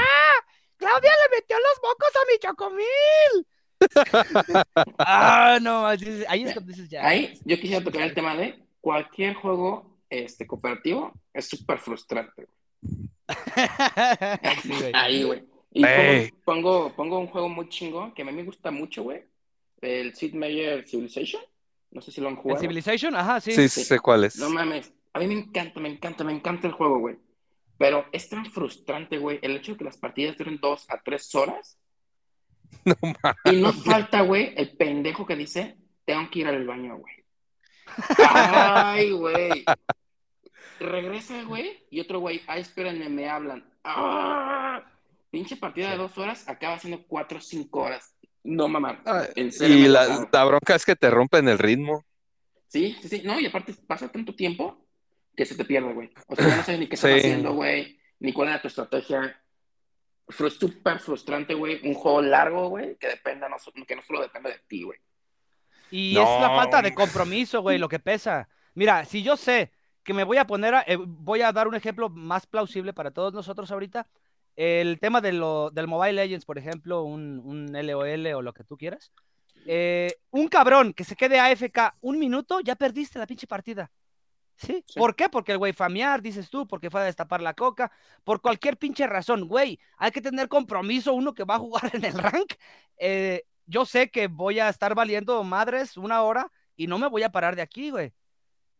¡Claudia 0.76 1.10
le 1.10 1.36
metió 1.36 1.56
los 1.58 1.80
mocos 1.82 2.08
a 2.14 2.24
mi 2.30 2.38
chocomil! 2.38 3.46
ah, 4.98 5.58
no, 5.60 5.86
ahí 5.86 6.44
es 6.44 6.54
donde 6.54 6.72
dices 6.72 6.88
ya. 6.88 7.04
Ahí 7.04 7.36
yo 7.44 7.56
quisiera 7.58 7.82
tocar 7.82 8.02
el 8.02 8.14
tema 8.14 8.36
de 8.36 8.62
cualquier 8.80 9.34
juego 9.34 9.98
este, 10.08 10.46
cooperativo 10.46 11.12
es 11.34 11.48
súper 11.48 11.80
frustrante. 11.80 12.46
Sí, 14.62 14.68
güey. 14.68 14.92
Ahí, 14.94 15.24
güey. 15.24 15.44
Y 15.72 15.84
pongo, 16.44 16.92
pongo, 16.94 17.18
un 17.18 17.26
juego 17.26 17.48
muy 17.48 17.68
chingón 17.68 18.12
que 18.12 18.22
a 18.22 18.24
mí 18.24 18.32
me 18.32 18.44
gusta 18.44 18.70
mucho, 18.70 19.02
güey. 19.02 19.24
El 19.80 20.14
Sid 20.14 20.34
Meier 20.34 20.84
Civilization. 20.84 21.42
No 21.90 22.00
sé 22.00 22.12
si 22.12 22.20
lo 22.20 22.28
han 22.28 22.34
¿El 22.34 22.40
jugado. 22.40 22.60
Civilization? 22.60 23.16
Ajá, 23.16 23.40
sí. 23.40 23.52
Sí, 23.52 23.68
sé 23.68 23.98
cuál 23.98 24.24
es. 24.24 24.36
No 24.36 24.48
mames. 24.48 24.92
A 25.12 25.18
mí 25.18 25.26
me 25.26 25.34
encanta, 25.34 25.80
me 25.80 25.88
encanta, 25.88 26.24
me 26.24 26.32
encanta 26.32 26.66
el 26.66 26.72
juego, 26.72 26.98
güey. 26.98 27.16
Pero 27.78 28.06
es 28.12 28.28
tan 28.28 28.44
frustrante, 28.46 29.18
güey, 29.18 29.38
el 29.42 29.56
hecho 29.56 29.72
de 29.72 29.78
que 29.78 29.84
las 29.84 29.96
partidas 29.96 30.36
duren 30.36 30.58
dos 30.60 30.86
a 30.90 31.00
tres 31.02 31.34
horas. 31.34 31.78
No 32.84 33.52
Y 33.52 33.60
no 33.60 33.72
falta, 33.72 34.20
güey, 34.20 34.54
el 34.56 34.76
pendejo 34.76 35.26
que 35.26 35.34
dice, 35.34 35.76
tengo 36.04 36.30
que 36.30 36.38
ir 36.38 36.46
al 36.46 36.64
baño, 36.64 36.98
güey. 36.98 37.14
Ay, 38.16 39.10
güey. 39.10 39.64
Regresa, 40.78 41.42
güey, 41.42 41.84
y 41.90 42.00
otro 42.00 42.20
güey, 42.20 42.42
ay, 42.46 42.60
espérenme, 42.60 43.08
me 43.08 43.28
hablan. 43.28 43.68
¡Ah! 43.82 44.82
Pinche 45.30 45.56
partida 45.56 45.90
de 45.90 45.96
dos 45.96 46.16
horas 46.16 46.48
acaba 46.48 46.78
siendo 46.78 47.02
cuatro 47.06 47.38
o 47.38 47.40
cinco 47.42 47.80
horas. 47.80 48.14
No, 48.44 48.68
mamá. 48.68 49.02
En 49.34 49.52
serio. 49.52 49.76
Y 49.76 49.88
la, 49.88 50.28
la 50.30 50.44
bronca 50.44 50.74
es 50.74 50.84
que 50.84 50.96
te 50.96 51.10
rompen 51.10 51.48
el 51.48 51.58
ritmo. 51.58 52.04
Sí, 52.68 52.96
sí, 53.02 53.08
sí. 53.08 53.22
No, 53.24 53.38
y 53.38 53.46
aparte 53.46 53.74
pasa 53.86 54.10
tanto 54.10 54.34
tiempo 54.34 54.86
que 55.36 55.44
se 55.46 55.54
te 55.54 55.64
pierde, 55.64 55.92
güey. 55.92 56.10
O 56.26 56.36
sea, 56.36 56.48
ya 56.48 56.56
no 56.56 56.62
sabes 56.62 56.80
ni 56.80 56.86
qué 56.88 56.94
estás 56.96 57.10
Sí. 57.12 57.18
haciendo, 57.18 57.52
güey, 57.54 57.98
ni 58.18 58.32
cuál 58.32 58.48
era 58.48 58.60
tu 58.60 58.68
estrategia. 58.68 59.40
Fue 60.28 60.50
súper 60.50 60.98
frustrante, 61.00 61.54
güey. 61.54 61.80
Un 61.88 61.94
juego 61.94 62.22
largo, 62.22 62.68
güey, 62.68 62.96
que 62.96 63.08
dependa, 63.08 63.48
no, 63.48 63.56
que 63.86 63.96
no 63.96 64.02
solo 64.02 64.20
depende 64.20 64.50
de 64.50 64.58
ti, 64.68 64.82
güey. 64.84 64.98
Y 65.90 66.14
No. 66.14 66.22
es 66.22 66.40
la 66.40 66.48
falta 66.50 66.82
de 66.82 66.94
compromiso, 66.94 67.62
güey, 67.62 67.78
lo 67.78 67.88
que 67.88 67.98
pesa. 67.98 68.48
Mira, 68.74 69.04
si 69.04 69.22
yo 69.22 69.36
sé 69.36 69.72
que 70.04 70.14
me 70.14 70.24
voy 70.24 70.36
a 70.38 70.46
poner 70.46 70.74
a, 70.74 70.84
eh, 70.86 70.96
voy 70.96 71.42
a 71.42 71.52
dar 71.52 71.66
un 71.68 71.74
ejemplo 71.74 72.08
más 72.08 72.46
plausible 72.46 72.92
para 72.92 73.10
todos 73.10 73.32
nosotros 73.34 73.70
ahorita. 73.70 74.06
El 74.56 74.98
tema 75.00 75.20
de 75.20 75.32
lo, 75.32 75.70
del 75.70 75.86
Mobile 75.88 76.12
Legends, 76.12 76.44
por 76.44 76.58
ejemplo, 76.58 77.02
un, 77.02 77.40
un 77.44 77.72
LOL 77.72 78.26
o 78.34 78.42
lo 78.42 78.52
que 78.52 78.64
tú 78.64 78.76
quieras. 78.76 79.12
Eh, 79.66 80.14
un 80.30 80.48
cabrón 80.48 80.92
que 80.94 81.04
se 81.04 81.16
quede 81.16 81.38
AFK 81.38 81.94
un 82.00 82.18
minuto, 82.18 82.60
ya 82.60 82.76
perdiste 82.76 83.18
la 83.18 83.26
pinche 83.26 83.46
partida. 83.46 83.90
¿Sí? 84.60 84.84
Sí. 84.86 84.98
¿Por 84.98 85.16
qué? 85.16 85.28
Porque 85.30 85.52
el 85.52 85.58
güey 85.58 85.72
famear, 85.72 86.20
dices 86.20 86.50
tú, 86.50 86.66
porque 86.66 86.90
fue 86.90 87.00
a 87.00 87.04
destapar 87.04 87.40
la 87.40 87.54
coca, 87.54 87.90
por 88.24 88.42
cualquier 88.42 88.76
pinche 88.76 89.06
razón, 89.06 89.48
güey. 89.48 89.78
Hay 89.96 90.10
que 90.10 90.20
tener 90.20 90.48
compromiso 90.48 91.14
uno 91.14 91.34
que 91.34 91.44
va 91.44 91.54
a 91.54 91.58
jugar 91.58 91.90
en 91.94 92.04
el 92.04 92.12
rank. 92.12 92.54
Eh, 92.98 93.44
yo 93.64 93.86
sé 93.86 94.10
que 94.10 94.26
voy 94.26 94.58
a 94.58 94.68
estar 94.68 94.94
valiendo 94.94 95.42
madres 95.44 95.96
una 95.96 96.22
hora 96.22 96.50
y 96.76 96.86
no 96.86 96.98
me 96.98 97.08
voy 97.08 97.22
a 97.22 97.32
parar 97.32 97.56
de 97.56 97.62
aquí, 97.62 97.90
güey. 97.90 98.12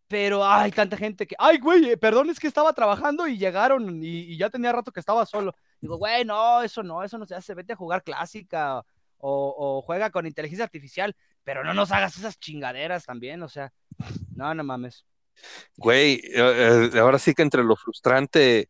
Pero 0.07 0.45
hay 0.45 0.73
tanta 0.73 0.97
gente 0.97 1.27
que, 1.27 1.37
ay, 1.38 1.59
güey, 1.59 1.90
eh, 1.90 1.97
perdón, 1.97 2.31
es 2.31 2.40
que 2.40 2.49
estaba 2.49 2.73
trabajando 2.73 3.29
y 3.29 3.38
llegaron 3.38 4.03
y, 4.03 4.33
y 4.33 4.37
ya 4.37 4.51
tenía 4.51 4.73
rato 4.73 4.93
que 4.93 5.01
estaba 5.01 5.25
solo. 5.25 5.55
Digo, 5.81 5.97
güey, 5.97 6.25
no, 6.25 6.62
eso 6.62 6.83
no, 6.83 7.03
eso 7.05 7.16
no 7.16 7.25
se 7.27 7.37
hace. 7.37 7.55
Vete 7.55 7.73
a 7.75 7.77
jugar 7.77 8.03
clásica 8.03 8.85
o, 9.19 9.55
o 9.57 9.83
juega 9.83 10.11
con 10.11 10.27
inteligencia 10.27 10.64
artificial, 10.64 11.16
pero 11.45 11.64
no 11.64 11.73
nos 11.73 11.93
hagas 11.93 12.16
esas 12.19 12.38
chingaderas 12.38 13.07
también, 13.07 13.43
o 13.43 13.49
sea, 13.49 13.73
no, 14.35 14.53
no 14.53 14.64
mames. 14.64 15.07
Güey, 15.76 16.14
eh, 16.35 16.90
eh, 16.94 16.98
ahora 16.98 17.18
sí 17.18 17.35
que 17.35 17.42
entre 17.42 17.64
lo 17.64 17.76
frustrante, 17.76 18.68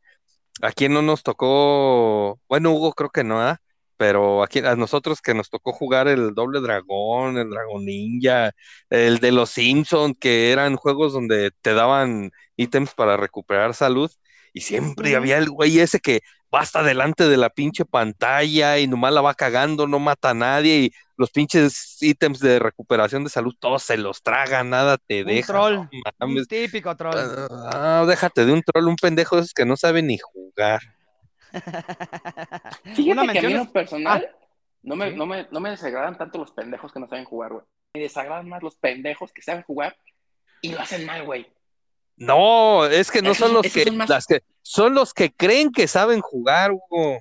¿a 0.62 0.72
quién 0.72 0.92
no 0.94 1.02
nos 1.02 1.22
tocó? 1.22 2.40
Bueno, 2.48 2.72
Hugo 2.72 2.92
creo 2.94 3.10
que 3.10 3.24
no, 3.24 3.40
¿ah? 3.40 3.58
Pero 3.96 4.42
aquí, 4.42 4.60
a 4.60 4.76
nosotros 4.76 5.20
que 5.22 5.34
nos 5.34 5.50
tocó 5.50 5.72
jugar 5.72 6.08
el 6.08 6.34
Doble 6.34 6.60
Dragón, 6.60 7.36
el 7.38 7.50
Dragón 7.50 7.84
Ninja, 7.84 8.52
el 8.90 9.18
de 9.18 9.32
los 9.32 9.50
Simpson, 9.50 10.14
que 10.14 10.52
eran 10.52 10.76
juegos 10.76 11.12
donde 11.12 11.50
te 11.62 11.74
daban 11.74 12.30
ítems 12.56 12.94
para 12.94 13.16
recuperar 13.18 13.74
salud, 13.74 14.10
y 14.52 14.62
siempre 14.62 15.16
había 15.16 15.38
el 15.38 15.50
güey 15.50 15.80
ese 15.80 16.00
que 16.00 16.20
va 16.54 16.60
hasta 16.60 16.82
delante 16.82 17.28
de 17.28 17.36
la 17.36 17.50
pinche 17.50 17.84
pantalla 17.84 18.78
y 18.78 18.86
nomás 18.86 19.12
la 19.12 19.20
va 19.20 19.34
cagando, 19.34 19.86
no 19.86 19.98
mata 19.98 20.30
a 20.30 20.34
nadie, 20.34 20.76
y 20.78 20.92
los 21.16 21.30
pinches 21.30 21.98
ítems 22.00 22.40
de 22.40 22.58
recuperación 22.58 23.24
de 23.24 23.30
salud, 23.30 23.54
todos 23.58 23.82
se 23.82 23.96
los 23.96 24.22
tragan, 24.22 24.70
nada 24.70 24.96
te 24.98 25.20
Un 25.22 25.28
deja. 25.28 25.46
troll, 25.52 25.74
no 25.74 26.26
un 26.26 26.46
típico 26.46 26.96
troll. 26.96 27.14
Ah, 27.72 28.04
déjate 28.06 28.44
de 28.44 28.52
un 28.52 28.62
troll, 28.62 28.88
un 28.88 28.96
pendejo 28.96 29.36
de 29.36 29.42
esos 29.42 29.54
que 29.54 29.64
no 29.64 29.76
sabe 29.76 30.02
ni 30.02 30.18
jugar. 30.18 30.80
Fíjate 32.94 33.32
que 33.32 33.38
a 33.38 33.42
mí 33.42 33.54
lo 33.54 33.72
personal 33.72 34.28
no, 34.82 34.96
me, 34.96 35.10
¿sí? 35.10 35.16
no, 35.16 35.26
me, 35.26 35.46
no 35.50 35.60
me 35.60 35.70
desagradan 35.70 36.16
tanto 36.16 36.38
los 36.38 36.52
pendejos 36.52 36.92
que 36.92 37.00
no 37.00 37.08
saben 37.08 37.24
jugar, 37.24 37.52
güey. 37.52 37.64
Me 37.94 38.02
desagradan 38.02 38.48
más 38.48 38.62
los 38.62 38.76
pendejos 38.76 39.32
que 39.32 39.42
saben 39.42 39.62
jugar 39.62 39.96
y 40.62 40.72
lo 40.72 40.80
hacen 40.80 41.04
mal, 41.06 41.24
güey. 41.24 41.46
No, 42.20 42.84
es 42.84 43.10
que 43.10 43.22
no 43.22 43.30
Esos- 43.32 43.46
son 43.48 43.54
los 43.54 43.62
que, 43.72 43.84
son 43.84 43.96
más- 43.96 44.08
las 44.10 44.26
que, 44.26 44.42
son 44.62 44.94
los 44.94 45.12
que 45.14 45.32
creen 45.32 45.72
que 45.72 45.88
saben 45.88 46.20
jugar, 46.20 46.70
Hugo. 46.70 47.18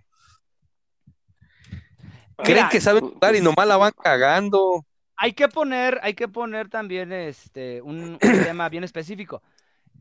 Creen 2.38 2.58
Mira, 2.58 2.70
que 2.70 2.80
saben 2.82 3.02
pues, 3.02 3.14
jugar 3.14 3.36
y 3.36 3.42
nomás 3.42 3.66
la 3.68 3.78
van 3.78 3.92
cagando. 4.02 4.86
hay 5.16 5.34
que 5.34 5.48
poner, 5.50 6.00
hay 6.04 6.14
que 6.14 6.28
poner 6.28 6.70
también 6.70 7.12
este, 7.12 7.82
un, 7.82 8.12
un 8.12 8.20
tema 8.54 8.70
bien 8.70 8.84
específico 8.84 9.42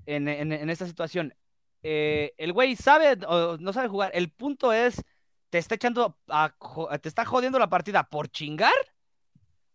en, 0.06 0.28
en- 0.28 0.52
en 0.52 0.68
esta 0.70 0.86
situación. 0.86 1.32
Eh, 1.82 2.34
el 2.36 2.52
güey 2.52 2.74
sabe 2.76 3.16
o 3.26 3.56
no 3.58 3.72
sabe 3.72 3.88
jugar. 3.88 4.10
El 4.14 4.30
punto 4.30 4.72
es, 4.72 5.02
te 5.50 5.58
está 5.58 5.76
echando, 5.76 6.16
a 6.28 6.52
te 7.00 7.08
está 7.08 7.24
jodiendo 7.24 7.58
la 7.60 7.68
partida 7.70 8.02
por 8.04 8.28
chingar 8.28 8.72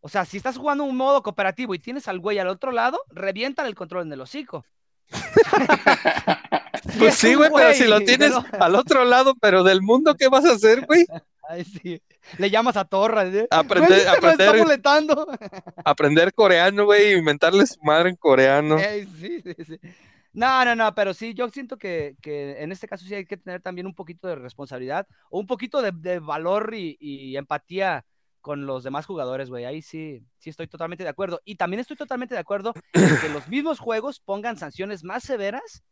O 0.01 0.09
sea, 0.09 0.26
si 0.26 0.36
estás 0.36 0.57
jugando 0.57 0.84
un 0.84 0.97
modo 0.97 1.24
cooperativo 1.24 1.74
y 1.74 1.80
tienes 1.80 2.09
al 2.09 2.19
güey 2.19 2.39
al 2.39 2.49
otro 2.49 2.71
lado, 2.74 2.99
revientan 3.09 3.65
el 3.67 3.76
control 3.76 4.03
en 4.03 4.11
el 4.13 4.19
hocico. 4.21 4.65
pues 6.99 7.16
sí, 7.16 7.34
güey, 7.36 7.49
pero 7.56 7.74
si 7.74 7.86
lo 7.86 8.01
tienes 8.01 8.34
al 8.60 8.76
otro 8.76 9.06
lado, 9.06 9.36
pero 9.39 9.64
del 9.64 9.82
mundo, 9.82 10.16
¿qué 10.16 10.28
vas 10.28 10.45
a 10.45 10.54
hacer, 10.54 10.86
güey? 10.86 11.06
Ay, 11.47 11.66
sí. 11.66 12.01
Le 12.38 12.49
llamas 12.49 12.78
a 12.78 12.86
Torra. 12.86 13.26
¿eh? 13.28 13.47
Aprender, 13.51 14.08
aprender, 14.08 14.49
aprender 15.86 16.34
coreano, 16.34 16.86
güey, 16.86 17.14
inventarle 17.14 17.68
su 17.68 17.82
madre 17.82 18.10
en 18.10 18.16
coreano. 18.16 18.78
sí, 18.80 19.41
sí, 19.41 19.54
sí. 19.66 19.80
No, 20.34 20.66
no, 20.66 20.76
no, 20.76 20.95
pero 20.95 21.14
sí, 21.14 21.36
yo 21.36 21.47
siento 21.49 21.78
que, 21.78 22.16
en 22.24 22.72
este 22.72 22.88
caso 22.88 23.06
sí 23.06 23.14
hay 23.14 23.26
que 23.26 23.38
tener 23.38 23.62
también 23.62 23.86
un 23.86 23.93
poquito 23.93 24.28
de 24.28 24.36
responsabilidad 24.36 25.08
o 25.30 25.39
un 25.39 25.45
poquito 25.45 25.82
de, 25.82 26.20
valor 26.20 26.74
y, 26.74 27.38
empatía 27.38 28.04
con 28.44 28.68
los 28.68 28.84
demás 28.84 29.08
jugadores, 29.08 29.50
güey. 29.50 29.66
Ahí 29.66 29.82
sí, 29.82 30.22
sí 30.38 30.52
estoy 30.52 30.68
totalmente 30.68 31.04
de 31.04 31.10
acuerdo. 31.10 31.41
Y 31.46 31.56
también 31.56 31.80
estoy 31.80 31.98
totalmente 31.98 32.36
de 32.36 32.41
acuerdo 32.41 32.74
en 32.91 33.18
que 33.20 33.30
los 33.30 33.48
mismos 33.48 33.80
juegos 33.80 34.20
pongan 34.20 34.58
sanciones 34.58 35.04
más 35.04 35.24
severas 35.24 35.84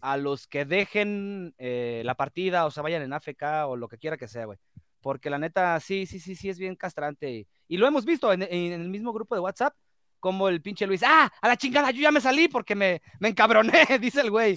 a 0.00 0.16
los 0.16 0.46
que 0.46 0.64
dejen 0.64 1.54
eh, 1.58 2.02
la 2.04 2.14
partida 2.14 2.66
o 2.66 2.70
se 2.70 2.82
vayan 2.82 3.02
en 3.02 3.12
AFK 3.12 3.42
o 3.66 3.76
lo 3.76 3.88
que 3.88 3.98
quiera 3.98 4.16
que 4.18 4.28
sea, 4.28 4.44
güey. 4.44 4.58
Porque 5.00 5.30
la 5.30 5.38
neta, 5.38 5.80
sí, 5.80 6.06
sí, 6.06 6.20
sí, 6.20 6.36
sí 6.36 6.50
es 6.50 6.58
bien 6.58 6.76
castrante. 6.76 7.48
Y, 7.66 7.76
lo 7.78 7.86
hemos 7.86 8.04
visto 8.04 8.32
en 8.32 8.42
el 8.42 8.88
mismo 8.88 9.12
grupo 9.12 9.34
de 9.34 9.40
WhatsApp 9.40 9.74
como 10.20 10.48
el 10.48 10.60
pinche 10.60 10.86
Luis, 10.86 11.02
ah, 11.04 11.32
a 11.40 11.48
la 11.48 11.56
chingada, 11.56 11.90
yo 11.90 12.02
ya 12.02 12.10
me 12.10 12.20
salí 12.20 12.48
porque 12.48 12.74
me, 12.74 13.00
me 13.18 13.28
encabroné, 13.28 13.72
dice 14.00 14.20
el 14.20 14.30
güey. 14.30 14.56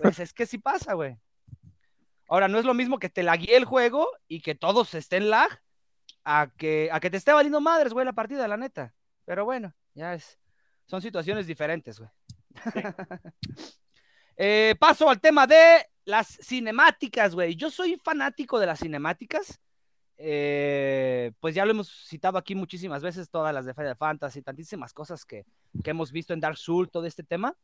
Pues 0.00 0.18
es 0.20 0.32
que 0.32 0.46
sí 0.46 0.58
pasa, 0.58 0.94
güey. 0.94 1.16
Ahora, 2.28 2.46
no 2.46 2.58
es 2.58 2.64
lo 2.64 2.74
mismo 2.74 2.98
que 2.98 3.08
te 3.08 3.22
laguee 3.22 3.56
el 3.56 3.64
juego 3.64 4.06
y 4.28 4.42
que 4.42 4.54
todos 4.54 4.94
estén 4.94 5.30
lag 5.30 5.48
a 6.24 6.50
que, 6.56 6.88
a 6.92 7.00
que 7.00 7.10
te 7.10 7.16
esté 7.16 7.32
valiendo 7.32 7.60
madres, 7.60 7.92
güey, 7.92 8.04
la 8.04 8.12
partida, 8.12 8.48
la 8.48 8.56
neta. 8.56 8.94
Pero 9.24 9.44
bueno, 9.44 9.74
ya 9.94 10.14
es. 10.14 10.38
Son 10.86 11.02
situaciones 11.02 11.46
diferentes, 11.46 11.98
güey. 11.98 12.10
Eh, 14.40 14.76
paso 14.78 15.10
al 15.10 15.20
tema 15.20 15.48
de 15.48 15.84
las 16.04 16.28
cinemáticas, 16.28 17.34
güey. 17.34 17.56
Yo 17.56 17.72
soy 17.72 17.96
fanático 17.96 18.60
de 18.60 18.66
las 18.66 18.78
cinemáticas. 18.78 19.60
Eh, 20.16 21.32
pues 21.40 21.54
ya 21.54 21.64
lo 21.64 21.70
hemos 21.72 21.88
citado 22.06 22.38
aquí 22.38 22.54
muchísimas 22.54 23.02
veces, 23.02 23.30
todas 23.30 23.52
las 23.54 23.66
de 23.66 23.74
Final 23.74 23.96
Fantasy, 23.96 24.42
tantísimas 24.42 24.92
cosas 24.92 25.24
que, 25.24 25.44
hemos 25.84 26.10
visto 26.10 26.34
en 26.34 26.40
Dark 26.40 26.56
Souls, 26.56 26.90
todo 26.90 27.04
este 27.04 27.24
tema. 27.24 27.56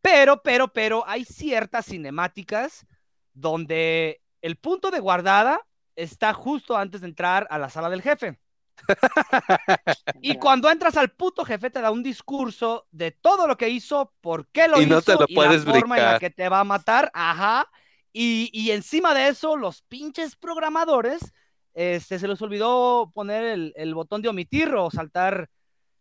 Pero, 0.00 0.42
pero, 0.42 0.68
pero, 0.68 1.06
hay 1.06 1.24
ciertas 1.24 1.86
cinemáticas 1.86 2.86
donde 3.32 4.20
el 4.42 4.56
punto 4.56 4.90
de 4.90 5.00
guardada 5.00 5.60
está 5.98 6.32
justo 6.32 6.76
antes 6.76 7.00
de 7.00 7.08
entrar 7.08 7.46
a 7.50 7.58
la 7.58 7.68
sala 7.68 7.90
del 7.90 8.02
jefe. 8.02 8.38
y 10.22 10.36
cuando 10.36 10.70
entras 10.70 10.96
al 10.96 11.10
puto 11.10 11.44
jefe 11.44 11.68
te 11.68 11.80
da 11.80 11.90
un 11.90 12.02
discurso 12.02 12.86
de 12.92 13.10
todo 13.10 13.48
lo 13.48 13.56
que 13.56 13.68
hizo, 13.68 14.12
por 14.20 14.46
qué 14.48 14.68
lo 14.68 14.80
y 14.80 14.84
hizo 14.84 14.94
no 14.94 15.02
te 15.02 15.14
lo 15.14 15.26
y 15.26 15.34
puedes 15.34 15.64
la 15.64 15.72
forma 15.72 15.98
en 15.98 16.04
la 16.04 16.18
que 16.18 16.30
te 16.30 16.48
va 16.48 16.60
a 16.60 16.64
matar, 16.64 17.10
ajá. 17.12 17.68
Y, 18.12 18.50
y 18.52 18.70
encima 18.70 19.14
de 19.14 19.28
eso, 19.28 19.56
los 19.56 19.82
pinches 19.82 20.36
programadores 20.36 21.32
este, 21.74 22.18
se 22.18 22.26
les 22.26 22.42
olvidó 22.42 23.10
poner 23.14 23.72
el, 23.74 23.94
botón 23.94 24.20
de 24.20 24.28
omitir 24.28 24.74
o 24.74 24.90
saltar 24.90 25.48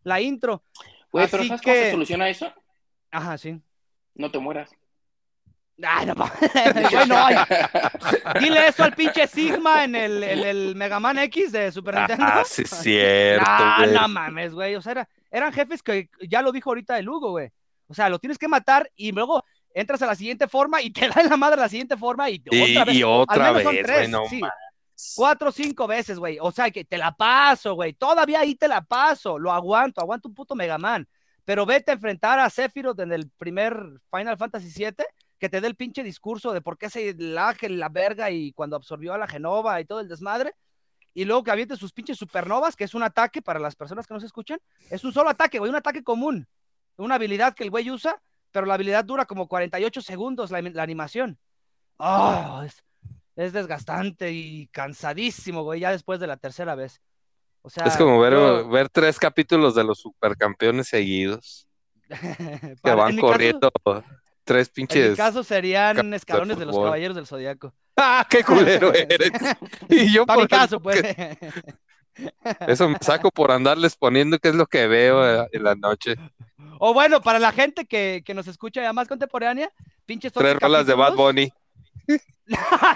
la 0.03 0.19
intro. 0.21 0.63
Güey, 1.11 1.27
pero 1.29 1.43
¿sabes 1.43 1.61
cómo 1.61 1.75
se 1.75 1.91
soluciona 1.91 2.29
eso? 2.29 2.51
Ajá, 3.11 3.37
sí. 3.37 3.61
No 4.15 4.31
te 4.31 4.39
mueras. 4.39 4.71
Ay, 5.84 6.07
no, 6.07 6.15
bueno, 6.15 7.45
Dile 8.39 8.67
eso 8.67 8.84
al 8.84 8.93
pinche 8.93 9.28
Sigma 9.28 9.84
en 9.84 9.95
el, 9.95 10.23
el, 10.23 10.75
Mega 10.75 10.99
Man 10.99 11.19
X 11.19 11.51
de 11.51 11.71
Super 11.71 11.95
Nintendo. 11.95 12.25
Ah, 12.25 12.43
sí, 12.45 12.63
es 12.63 12.69
cierto. 12.69 13.45
Ah, 13.47 13.86
no 13.91 14.07
mames, 14.07 14.53
güey. 14.53 14.75
O 14.75 14.82
sea, 14.82 15.07
eran 15.30 15.53
jefes 15.53 15.84
que 15.84 16.09
ya 16.28 16.41
lo 16.41 16.51
dijo 16.51 16.71
ahorita 16.71 16.97
el 16.97 17.07
Hugo, 17.07 17.32
güey. 17.32 17.51
O 17.88 17.93
sea, 17.93 18.09
lo 18.09 18.17
tienes 18.19 18.38
que 18.38 18.47
matar 18.47 18.89
y 18.95 19.11
luego 19.11 19.43
entras 19.73 20.01
a 20.01 20.07
la 20.07 20.15
siguiente 20.15 20.47
forma 20.47 20.82
y 20.82 20.89
te 20.91 21.09
dan 21.09 21.30
la 21.30 21.38
madre 21.38 21.59
a 21.59 21.63
la 21.63 21.69
siguiente 21.69 21.95
forma 21.95 22.30
y, 22.30 22.41
otra 22.47 22.86
vez. 22.86 22.95
Y 22.95 23.03
otra 23.03 23.51
vez, 23.51 23.63
güey, 23.63 24.07
no 24.07 24.23
Cuatro 25.15 25.49
o 25.49 25.51
cinco 25.51 25.86
veces, 25.86 26.17
güey. 26.17 26.39
O 26.41 26.51
sea, 26.51 26.71
que 26.71 26.84
te 26.84 26.97
la 26.97 27.11
paso, 27.11 27.75
güey. 27.75 27.93
Todavía 27.93 28.39
ahí 28.39 28.55
te 28.55 28.67
la 28.67 28.82
paso. 28.82 29.38
Lo 29.38 29.51
aguanto, 29.51 30.01
aguanto 30.01 30.28
un 30.28 30.34
puto 30.34 30.55
Mega 30.55 30.80
Man. 30.80 31.07
Pero 31.45 31.67
vete 31.67 31.91
a 31.91 31.93
enfrentar 31.93 32.39
a 32.39 32.49
Sephiroth 32.49 32.99
en 32.99 33.13
el 33.13 33.30
primer 33.30 33.78
Final 34.11 34.38
Fantasy 34.38 34.69
VII, 34.75 35.05
que 35.39 35.49
te 35.49 35.61
dé 35.61 35.67
el 35.67 35.75
pinche 35.75 36.03
discurso 36.03 36.51
de 36.51 36.61
por 36.61 36.77
qué 36.77 36.89
se 36.89 37.13
laje 37.17 37.69
la 37.69 37.89
verga 37.89 38.31
y 38.31 38.51
cuando 38.53 38.75
absorbió 38.75 39.13
a 39.13 39.17
la 39.17 39.27
Genova 39.27 39.79
y 39.79 39.85
todo 39.85 39.99
el 39.99 40.07
desmadre. 40.07 40.53
Y 41.13 41.25
luego 41.25 41.43
que 41.43 41.51
aviente 41.51 41.75
sus 41.75 41.93
pinches 41.93 42.17
supernovas, 42.17 42.75
que 42.75 42.83
es 42.83 42.93
un 42.93 43.03
ataque 43.03 43.41
para 43.41 43.59
las 43.59 43.75
personas 43.75 44.05
que 44.05 44.13
no 44.13 44.19
se 44.19 44.27
escuchan. 44.27 44.59
Es 44.89 45.03
un 45.03 45.11
solo 45.11 45.29
ataque, 45.29 45.57
güey, 45.59 45.69
un 45.69 45.75
ataque 45.75 46.03
común. 46.03 46.47
Una 46.97 47.15
habilidad 47.15 47.55
que 47.55 47.63
el 47.63 47.71
güey 47.71 47.89
usa, 47.89 48.21
pero 48.51 48.65
la 48.65 48.75
habilidad 48.75 49.05
dura 49.05 49.25
como 49.25 49.47
48 49.47 50.01
segundos 50.01 50.51
la, 50.51 50.61
la 50.61 50.83
animación. 50.83 51.39
Oh, 51.97 52.61
es, 52.63 52.83
es 53.35 53.53
desgastante 53.53 54.31
y 54.31 54.67
cansadísimo, 54.67 55.63
güey, 55.63 55.79
ya 55.79 55.91
después 55.91 56.19
de 56.19 56.27
la 56.27 56.38
tercera 56.38 56.75
vez. 56.75 57.01
O 57.61 57.69
sea, 57.69 57.85
es 57.85 57.97
como 57.97 58.19
ver, 58.19 58.65
ver 58.65 58.89
tres 58.89 59.19
capítulos 59.19 59.75
de 59.75 59.83
los 59.83 59.99
supercampeones 59.99 60.88
seguidos. 60.88 61.67
que 62.83 62.93
van 62.93 63.17
corriendo 63.17 63.69
tres 64.47 64.69
pinches. 64.69 65.03
En 65.03 65.11
mi 65.11 65.17
caso 65.17 65.43
serían 65.43 66.13
escalones 66.13 66.57
de, 66.57 66.65
los 66.65 66.75
caballeros 66.75 67.15
del 67.15 67.27
zodiaco. 67.27 67.73
¡Ah, 67.97 68.25
qué 68.27 68.43
culero 68.43 68.93
eres! 68.93 69.31
y 69.89 70.11
yo 70.11 70.25
Para 70.25 70.41
mi 70.41 70.47
caso, 70.47 70.79
pues. 70.79 71.03
Eso 72.67 72.89
me 72.89 72.97
saco 73.01 73.29
por 73.29 73.51
andarles 73.51 73.95
poniendo 73.95 74.39
qué 74.39 74.49
es 74.49 74.55
lo 74.55 74.65
que 74.65 74.87
veo 74.87 75.43
eh, 75.43 75.47
en 75.51 75.63
la 75.63 75.75
noche. 75.75 76.15
O 76.79 76.93
bueno, 76.93 77.21
para 77.21 77.39
la 77.39 77.51
gente 77.51 77.85
que, 77.87 78.21
que 78.23 78.35
nos 78.35 78.47
escucha 78.47 78.83
ya 78.83 78.93
más 78.93 79.07
contemporánea, 79.07 79.71
pinches 80.05 80.31
Tres 80.31 80.59
rolas 80.59 80.85
de 80.85 80.93
Bad 80.93 81.15
Bunny. 81.15 81.51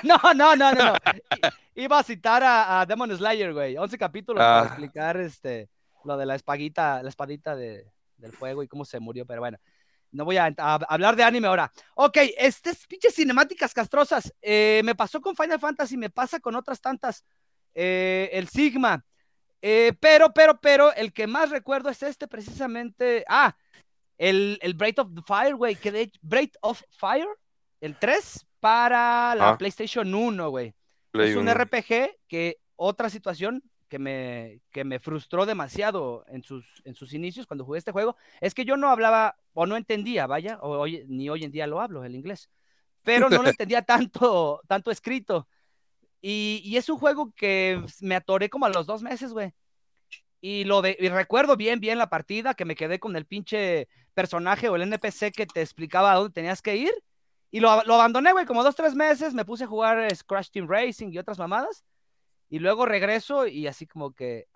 no, 0.04 0.20
no, 0.36 0.56
no, 0.56 0.72
no, 0.72 0.94
Iba 1.74 1.98
a 1.98 2.04
citar 2.04 2.44
a, 2.46 2.86
Demon 2.88 3.10
Slayer, 3.18 3.54
güey. 3.54 3.76
11 3.78 3.98
capítulos 3.98 4.40
para 4.40 4.62
ah. 4.62 4.66
explicar 4.68 5.18
este, 5.18 5.68
lo 6.04 6.16
de 6.16 6.28
la 6.28 6.36
espaguita, 6.36 7.02
la 7.02 7.10
espadita 7.10 7.56
de, 7.56 7.88
del 8.18 8.34
fuego 8.34 8.62
y 8.62 8.68
cómo 8.68 8.86
se 8.86 9.00
murió, 9.00 9.26
pero 9.26 9.42
bueno. 9.42 9.58
No 10.12 10.26
voy 10.26 10.38
a, 10.38 10.54
hablar 10.58 11.16
de 11.16 11.24
anime 11.24 11.48
ahora. 11.48 11.72
Ok, 11.96 12.18
estas 12.38 12.86
pinches 12.88 13.16
cinemáticas 13.16 13.74
castrosas. 13.74 14.34
Eh, 14.42 14.82
me 14.84 14.96
pasó 14.96 15.22
con 15.22 15.36
Final 15.36 15.60
Fantasy, 15.60 15.98
me 15.98 16.10
pasa 16.10 16.40
con 16.40 16.56
otras 16.56 16.82
tantas. 16.82 17.24
Eh, 17.74 18.30
el 18.34 18.50
Sigma. 18.50 19.04
Eh, 19.62 19.94
pero, 20.00 20.34
pero, 20.34 20.60
pero, 20.60 20.94
el 20.94 21.14
que 21.14 21.28
más 21.28 21.50
recuerdo 21.50 21.90
es 21.90 22.04
este 22.04 22.28
precisamente. 22.28 23.24
Ah, 23.30 23.56
el, 24.18 24.60
el 24.62 24.74
Breath 24.74 25.00
of 25.00 25.16
the 25.16 25.22
Fire, 25.26 25.56
güey. 25.56 25.76
Que 25.76 25.92
de 25.92 26.12
Breath 26.22 26.56
of 26.62 26.82
Fire, 26.90 27.30
el 27.80 27.98
3, 27.98 28.46
para 28.60 29.36
la 29.36 29.50
ah. 29.50 29.58
PlayStation 29.58 30.14
1, 30.14 30.50
güey. 30.50 30.74
es 31.14 31.36
un 31.36 31.50
RPG 31.50 32.18
que 32.28 32.58
otra 32.76 33.10
situación 33.10 33.62
que 33.92 34.00
me, 34.00 34.62
que 34.72 34.86
me 34.86 35.00
frustró 35.00 35.46
demasiado 35.46 36.24
en 36.30 36.44
sus, 36.44 36.66
en 36.86 36.96
sus 36.96 37.14
inicios 37.14 37.46
cuando 37.46 37.66
jugué 37.66 37.78
este 37.78 37.92
juego 37.92 38.16
es 38.40 38.54
que 38.54 38.64
yo 38.64 38.78
no 38.78 38.88
hablaba 38.88 39.36
o 39.54 39.66
no 39.66 39.76
entendía, 39.76 40.28
vaya, 40.28 40.60
o 40.62 40.80
hoy, 40.80 41.04
ni 41.10 41.30
hoy 41.30 41.44
en 41.44 41.52
día 41.52 41.68
lo 41.68 41.82
hablo 41.82 42.06
el 42.06 42.16
inglés, 42.16 42.50
pero 43.04 43.30
no 43.30 43.44
lo 43.44 43.50
entendía 43.58 43.82
tanto, 43.82 44.62
tanto 44.66 44.92
escrito. 44.92 45.46
Y, 46.22 46.62
y, 46.64 46.78
es 46.78 46.88
un 46.88 47.00
juego 47.00 47.34
que 47.36 47.84
me 48.00 48.16
atoré 48.16 48.50
como 48.50 48.66
a 48.66 48.70
los 48.70 48.86
dos 48.86 49.02
meses, 49.02 49.34
güey. 49.34 49.54
Y 50.40 50.64
lo 50.64 50.82
de, 50.82 50.96
y 50.98 51.10
recuerdo 51.10 51.58
bien, 51.58 51.82
bien 51.82 51.98
la 51.98 52.10
partida, 52.10 52.54
que 52.54 52.64
me 52.64 52.76
quedé 52.76 53.00
con 53.00 53.18
el 53.18 53.26
pinche 53.26 53.90
personaje 54.14 54.70
o 54.70 54.76
el 54.78 54.84
NPC 54.84 55.34
que 55.34 55.48
te 55.48 55.62
explicaba 55.62 56.14
a 56.14 56.16
dónde 56.16 56.34
tenías 56.34 56.62
que 56.62 56.78
ir 56.78 56.94
y 57.52 57.60
lo, 57.60 57.70
abandoné, 57.70 58.32
güey, 58.32 58.46
como 58.46 58.64
dos, 58.64 58.76
tres 58.76 58.96
meses. 58.96 59.34
Me 59.34 59.44
puse 59.44 59.66
a 59.66 59.68
jugar 59.68 60.16
Scratch 60.16 60.50
Team 60.52 60.68
Racing 60.70 61.12
y 61.12 61.18
otras 61.18 61.38
mamadas. 61.38 61.84
Y 62.52 62.60
luego 62.60 62.86
regreso 62.86 63.48
y 63.48 63.66
así 63.68 63.88
como 63.88 64.12
que, 64.12 64.50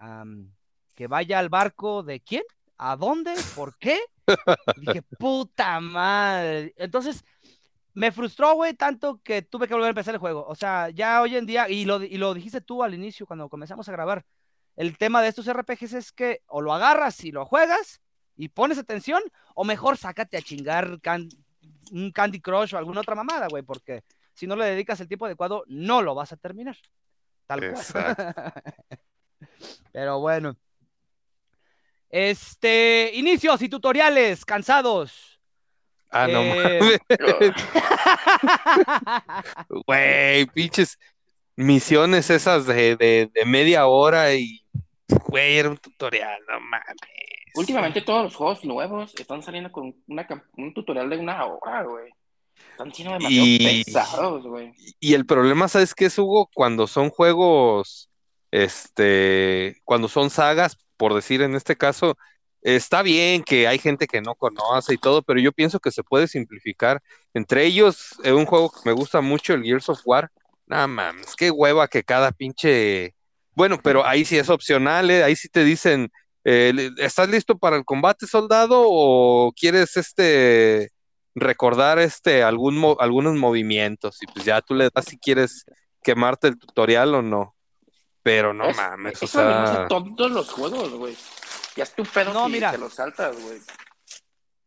que 0.95 1.07
vaya 1.07 1.39
al 1.39 1.47
barco 1.47 2.03
de 2.03 2.19
quién, 2.19 2.43
a 2.77 2.97
dónde, 2.97 3.33
por 3.55 3.77
qué. 3.79 4.01
dije, 4.75 5.01
puta 5.17 5.79
madre. 5.79 6.73
Entonces, 6.75 7.23
me 7.93 8.11
frustró, 8.11 8.53
güey, 8.55 8.73
tanto 8.73 9.21
que 9.23 9.43
tuve 9.43 9.69
que 9.69 9.73
volver 9.73 9.87
a 9.87 9.89
empezar 9.91 10.13
el 10.13 10.19
juego. 10.19 10.45
O 10.45 10.55
sea, 10.55 10.89
ya 10.89 11.21
hoy 11.21 11.37
en 11.37 11.45
día, 11.45 11.69
y 11.69 11.85
lo, 11.85 12.03
y 12.03 12.17
lo 12.17 12.33
dijiste 12.33 12.59
tú 12.59 12.83
al 12.83 12.93
inicio 12.93 13.25
cuando 13.25 13.47
comenzamos 13.47 13.87
a 13.87 13.93
grabar, 13.93 14.25
el 14.75 14.97
tema 14.97 15.21
de 15.21 15.29
estos 15.29 15.47
RPGs 15.47 15.93
es 15.93 16.11
que 16.11 16.41
o 16.47 16.59
lo 16.59 16.73
agarras 16.73 17.23
y 17.23 17.31
lo 17.31 17.45
juegas 17.45 18.01
y 18.35 18.49
pones 18.49 18.77
atención, 18.77 19.23
o 19.55 19.63
mejor 19.63 19.95
sácate 19.95 20.35
a 20.35 20.41
chingar 20.41 20.99
un 21.93 22.11
Candy 22.11 22.41
Crush 22.41 22.75
o 22.75 22.77
alguna 22.77 22.99
otra 22.99 23.15
mamada, 23.15 23.47
güey, 23.47 23.63
porque 23.63 24.03
si 24.33 24.47
no 24.47 24.57
le 24.57 24.65
dedicas 24.65 24.99
el 24.99 25.07
tiempo 25.07 25.27
adecuado, 25.27 25.63
no 25.67 26.01
lo 26.01 26.13
vas 26.13 26.33
a 26.33 26.35
terminar. 26.35 26.75
Tal 27.47 27.59
cual. 27.59 28.15
Pero 29.91 30.19
bueno. 30.19 30.55
Este, 32.09 33.11
inicios 33.13 33.61
y 33.61 33.69
tutoriales, 33.69 34.45
cansados. 34.45 35.39
Ah, 36.11 36.27
no 36.27 36.41
eh, 36.41 36.99
Güey, 39.85 40.45
pinches 40.47 40.97
misiones 41.57 42.29
esas 42.29 42.65
de, 42.67 42.95
de, 42.95 43.45
media 43.45 43.87
hora 43.87 44.33
y 44.33 44.63
güey, 45.27 45.57
era 45.57 45.69
un 45.69 45.77
tutorial, 45.77 46.39
no 46.47 46.59
mames. 46.61 46.95
Últimamente 47.55 48.01
todos 48.01 48.23
los 48.23 48.35
juegos 48.35 48.63
nuevos 48.63 49.13
están 49.15 49.43
saliendo 49.43 49.71
con 49.71 49.93
una, 50.07 50.27
un 50.57 50.73
tutorial 50.73 51.09
de 51.09 51.17
una 51.17 51.45
hora, 51.45 51.83
güey. 51.83 52.13
Están 52.72 52.93
siendo 52.93 53.14
demasiado 53.14 53.84
pesados, 53.86 54.47
güey. 54.47 54.74
Y 54.99 55.14
el 55.14 55.26
problema, 55.26 55.68
¿sabes 55.68 55.93
qué 55.95 56.06
es, 56.06 56.18
Hugo? 56.18 56.49
Cuando 56.53 56.88
son 56.88 57.10
juegos, 57.10 58.10
este, 58.51 59.82
cuando 59.84 60.08
son 60.08 60.30
sagas, 60.30 60.78
por 60.97 61.14
decir 61.14 61.41
en 61.41 61.56
este 61.56 61.76
caso, 61.76 62.18
está 62.62 63.01
bien 63.01 63.43
que 63.43 63.68
hay 63.68 63.80
gente 63.80 64.08
que 64.08 64.22
no 64.22 64.36
conoce 64.36 64.93
y 64.93 64.97
todo, 64.97 65.22
pero 65.22 65.39
yo 65.39 65.51
pienso 65.51 65.80
que 65.80 65.91
se 65.91 66.03
puede 66.03 66.28
simplificar. 66.28 67.01
Entre 67.34 67.66
ellos, 67.66 68.16
eh, 68.24 68.34
un 68.34 68.45
juego 68.45 68.72
que 68.72 68.89
me 68.89 68.91
gusta 68.91 69.22
mucho, 69.22 69.53
el 69.53 69.64
Gears 69.64 69.89
of 69.89 70.01
War. 70.06 70.32
Nada 70.66 70.88
mames, 70.88 71.36
qué 71.38 71.51
hueva 71.51 71.88
que 71.88 72.03
cada 72.03 72.32
pinche. 72.32 73.14
Bueno, 73.53 73.80
pero 73.82 74.06
ahí 74.06 74.26
sí 74.26 74.38
es 74.38 74.49
opcional, 74.49 75.10
¿eh? 75.12 75.24
ahí 75.24 75.36
sí 75.36 75.47
te 75.47 75.64
dicen, 75.64 76.10
eh, 76.43 76.91
¿estás 76.97 77.30
listo 77.30 77.58
para 77.58 77.78
el 77.78 77.86
combate, 77.86 78.28
soldado? 78.28 78.84
¿O 78.86 79.53
quieres 79.56 79.95
este 79.95 80.91
recordar 81.36 81.99
este 81.99 82.43
algún 82.43 82.95
algunos 82.99 83.36
movimientos? 83.36 84.21
Y 84.23 84.27
pues 84.27 84.45
ya 84.45 84.61
tú 84.61 84.73
le 84.73 84.89
das 84.93 85.05
si 85.05 85.17
quieres 85.17 85.65
quemarte 86.01 86.47
el 86.47 86.57
tutorial 86.57 87.13
o 87.15 87.21
no. 87.21 87.55
Pero 88.23 88.53
no 88.53 88.71
mames, 88.71 89.21
o 89.21 89.27
sea... 89.27 89.88
todos 89.88 90.31
los 90.31 90.49
juegos, 90.49 90.91
güey. 90.93 91.15
Ya 91.75 91.83
es 91.83 91.93
tu 91.93 92.03
pedo 92.03 92.33
no, 92.33 92.49
mira. 92.49 92.71
te 92.71 92.79
lo 92.79 92.89
saltas, 92.89 93.39
güey. 93.39 93.59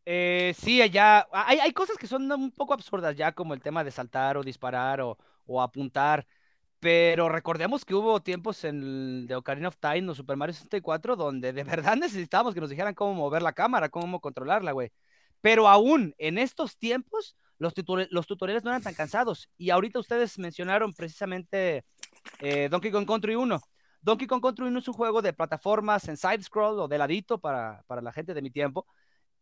Eh, 0.04 0.54
sí, 0.56 0.88
ya 0.90 1.26
hay, 1.32 1.58
hay, 1.58 1.72
cosas 1.72 1.96
que 1.98 2.06
son 2.06 2.30
un 2.30 2.52
poco 2.52 2.72
absurdas 2.72 3.16
ya, 3.16 3.32
como 3.32 3.54
el 3.54 3.60
tema 3.60 3.82
de 3.82 3.90
saltar 3.90 4.36
o 4.36 4.44
disparar 4.44 5.00
o, 5.00 5.18
o 5.46 5.60
apuntar. 5.60 6.26
Pero 6.80 7.28
recordemos 7.28 7.84
que 7.84 7.94
hubo 7.94 8.20
tiempos 8.20 8.62
en 8.62 9.26
The 9.26 9.34
Ocarina 9.34 9.68
of 9.68 9.78
Time 9.78 10.10
o 10.10 10.14
Super 10.14 10.36
Mario 10.36 10.54
64 10.54 11.16
donde 11.16 11.52
de 11.52 11.64
verdad 11.64 11.96
necesitábamos 11.96 12.54
que 12.54 12.60
nos 12.60 12.70
dijeran 12.70 12.94
cómo 12.94 13.14
mover 13.14 13.42
la 13.42 13.52
cámara, 13.52 13.88
cómo 13.88 14.20
controlarla, 14.20 14.72
güey. 14.72 14.92
Pero 15.40 15.68
aún 15.68 16.14
en 16.18 16.38
estos 16.38 16.76
tiempos, 16.76 17.36
los, 17.58 17.74
los 18.10 18.26
tutoriales 18.26 18.64
no 18.64 18.70
eran 18.70 18.82
tan 18.82 18.94
cansados. 18.94 19.48
Y 19.56 19.70
ahorita 19.70 19.98
ustedes 19.98 20.38
mencionaron 20.38 20.92
precisamente 20.94 21.84
eh, 22.40 22.68
Donkey 22.70 22.90
Kong 22.90 23.06
Country 23.06 23.34
1. 23.34 23.60
Donkey 24.00 24.26
Kong 24.26 24.42
Country 24.42 24.66
1 24.66 24.78
es 24.78 24.88
un 24.88 24.94
juego 24.94 25.22
de 25.22 25.32
plataformas 25.32 26.08
en 26.08 26.16
side-scroll 26.16 26.78
o 26.80 26.88
de 26.88 26.98
ladito 26.98 27.38
para, 27.38 27.82
para, 27.86 28.00
la 28.00 28.12
gente 28.12 28.32
de 28.32 28.42
mi 28.42 28.50
tiempo, 28.50 28.86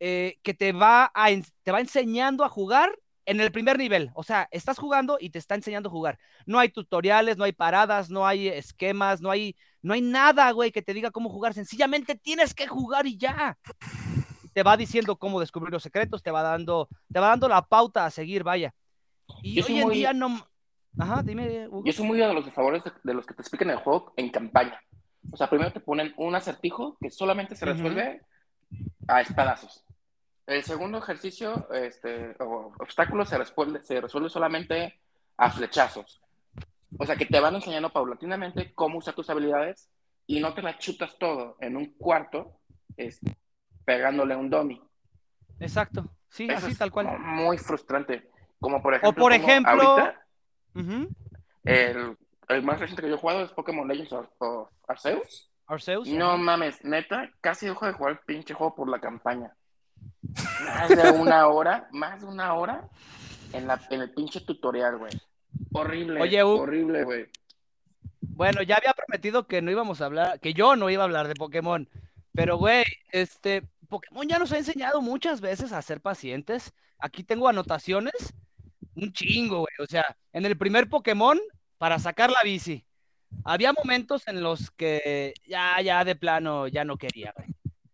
eh, 0.00 0.38
que 0.42 0.54
te 0.54 0.72
va, 0.72 1.10
a, 1.14 1.28
te 1.62 1.72
va 1.72 1.80
enseñando 1.80 2.44
a 2.44 2.48
jugar 2.48 2.98
en 3.26 3.40
el 3.40 3.52
primer 3.52 3.76
nivel. 3.76 4.10
O 4.14 4.22
sea, 4.22 4.48
estás 4.50 4.78
jugando 4.78 5.18
y 5.20 5.30
te 5.30 5.38
está 5.38 5.54
enseñando 5.54 5.88
a 5.88 5.92
jugar. 5.92 6.18
No 6.46 6.58
hay 6.58 6.70
tutoriales, 6.70 7.36
no 7.36 7.44
hay 7.44 7.52
paradas, 7.52 8.08
no 8.08 8.26
hay 8.26 8.48
esquemas, 8.48 9.20
no 9.20 9.30
hay, 9.30 9.56
no 9.82 9.92
hay 9.92 10.00
nada, 10.00 10.50
güey, 10.52 10.72
que 10.72 10.82
te 10.82 10.94
diga 10.94 11.10
cómo 11.10 11.28
jugar. 11.28 11.52
Sencillamente 11.52 12.14
tienes 12.14 12.54
que 12.54 12.66
jugar 12.66 13.06
y 13.06 13.18
ya. 13.18 13.58
Te 14.56 14.62
va 14.62 14.74
diciendo 14.78 15.16
cómo 15.16 15.38
descubrir 15.38 15.70
los 15.70 15.82
secretos, 15.82 16.22
te 16.22 16.30
va 16.30 16.40
dando, 16.40 16.88
te 17.12 17.20
va 17.20 17.28
dando 17.28 17.46
la 17.46 17.60
pauta 17.60 18.06
a 18.06 18.10
seguir, 18.10 18.42
vaya. 18.42 18.72
Y 19.42 19.60
hoy 19.60 19.80
en 19.82 19.88
día 19.90 20.14
no, 20.14 20.48
Ajá, 20.98 21.22
dime. 21.22 21.68
Yo 21.84 21.92
soy 21.92 22.06
muy 22.06 22.16
de 22.16 22.32
los 22.32 22.50
favores 22.54 22.82
de, 23.04 23.12
los 23.12 23.26
que 23.26 23.34
te 23.34 23.42
explican 23.42 23.68
el 23.68 23.76
juego 23.76 24.14
en 24.16 24.30
campaña. 24.30 24.80
O 25.30 25.36
sea, 25.36 25.50
primero 25.50 25.74
te 25.74 25.80
ponen 25.80 26.14
un 26.16 26.34
acertijo 26.34 26.96
que 26.98 27.10
solamente 27.10 27.54
se 27.54 27.66
resuelve 27.66 28.22
a 29.06 29.20
espadazos. 29.20 29.84
El 30.46 30.62
segundo 30.62 30.96
ejercicio, 30.96 31.70
este, 31.74 32.34
o 32.40 32.72
obstáculo, 32.78 33.26
se 33.26 33.36
resuelve, 33.36 33.82
se 33.82 34.00
resuelve 34.00 34.30
solamente 34.30 34.98
a 35.36 35.50
flechazos. 35.50 36.22
O 36.98 37.04
sea, 37.04 37.16
que 37.16 37.26
te 37.26 37.40
van 37.40 37.56
enseñando 37.56 37.90
paulatinamente 37.90 38.72
cómo 38.72 39.00
usar 39.00 39.12
tus 39.12 39.28
habilidades 39.28 39.90
y 40.26 40.40
no 40.40 40.54
te 40.54 40.62
la 40.62 40.78
chutas 40.78 41.18
todo 41.18 41.58
en 41.60 41.76
un 41.76 41.92
cuarto 41.98 42.58
este, 42.96 43.36
pegándole 43.86 44.34
a 44.34 44.36
un 44.36 44.50
dummy. 44.50 44.82
Exacto. 45.58 46.04
Sí, 46.28 46.50
así 46.50 46.74
tal 46.74 46.92
cual. 46.92 47.18
Muy 47.18 47.56
frustrante. 47.56 48.30
Como 48.60 48.82
por 48.82 48.92
ejemplo. 48.92 49.10
O 49.10 49.14
por 49.14 49.32
ejemplo 49.32 50.12
el, 51.64 52.16
el, 52.48 52.62
más 52.62 52.78
reciente 52.78 53.02
que 53.02 53.08
yo 53.08 53.14
he 53.14 53.18
jugado 53.18 53.42
es 53.42 53.50
Pokémon 53.52 53.88
Legends 53.88 54.12
of, 54.12 54.68
Arceus. 54.86 55.50
Arceus. 55.66 56.08
No 56.08 56.36
mames, 56.36 56.84
neta, 56.84 57.30
casi 57.40 57.66
dejo 57.66 57.86
de 57.86 57.92
jugar 57.92 58.12
el 58.12 58.18
pinche 58.18 58.54
juego 58.54 58.74
por 58.74 58.88
la 58.88 59.00
campaña. 59.00 59.56
Más 60.64 60.88
de 60.88 61.10
una 61.18 61.48
hora, 61.48 61.88
más 61.92 62.20
de 62.20 62.26
una 62.26 62.54
hora 62.54 62.88
en, 63.52 63.66
la, 63.66 63.80
en 63.90 64.02
el 64.02 64.12
pinche 64.12 64.40
tutorial, 64.42 64.98
güey. 64.98 65.12
Horrible, 65.72 66.20
Oye, 66.20 66.42
horrible, 66.42 67.04
güey. 67.04 67.26
Bueno, 68.20 68.62
ya 68.62 68.76
había 68.76 68.92
prometido 68.92 69.46
que 69.46 69.62
no 69.62 69.70
íbamos 69.70 70.00
a 70.00 70.06
hablar, 70.06 70.40
que 70.40 70.52
yo 70.52 70.76
no 70.76 70.90
iba 70.90 71.02
a 71.02 71.06
hablar 71.06 71.26
de 71.26 71.34
Pokémon, 71.34 71.88
pero 72.32 72.58
güey, 72.58 72.84
este, 73.10 73.66
Pokémon 73.86 74.28
ya 74.28 74.38
nos 74.38 74.52
ha 74.52 74.58
enseñado 74.58 75.00
muchas 75.00 75.40
veces 75.40 75.72
a 75.72 75.82
ser 75.82 76.00
pacientes. 76.00 76.72
Aquí 76.98 77.24
tengo 77.24 77.48
anotaciones 77.48 78.34
un 78.96 79.12
chingo, 79.12 79.58
güey. 79.60 79.74
O 79.78 79.86
sea, 79.86 80.16
en 80.32 80.46
el 80.46 80.56
primer 80.58 80.88
Pokémon, 80.88 81.38
para 81.78 81.98
sacar 81.98 82.30
la 82.30 82.42
bici, 82.42 82.84
había 83.44 83.72
momentos 83.72 84.26
en 84.26 84.42
los 84.42 84.70
que 84.70 85.34
ya, 85.46 85.80
ya 85.82 86.04
de 86.04 86.16
plano, 86.16 86.66
ya 86.68 86.84
no 86.84 86.96
quería, 86.96 87.32
güey. 87.36 87.48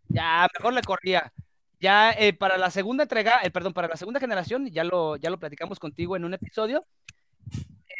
Ya, 0.09 0.49
mejor 0.59 0.75
le 0.75 0.83
corría. 0.83 1.33
Ya 1.81 2.13
eh, 2.13 2.33
para 2.33 2.59
la 2.59 2.71
segunda 2.71 3.05
entrega, 3.05 3.41
eh, 3.43 3.51
perdón, 3.51 3.73
para 3.73 3.89
la 3.89 3.97
segunda 3.97 4.21
generación, 4.21 4.69
ya 4.71 4.85
lo, 4.85 5.17
ya 5.17 5.31
lo 5.31 5.39
platicamos 5.39 5.79
contigo 5.79 6.17
en 6.17 6.25
un 6.25 6.35
episodio, 6.35 6.87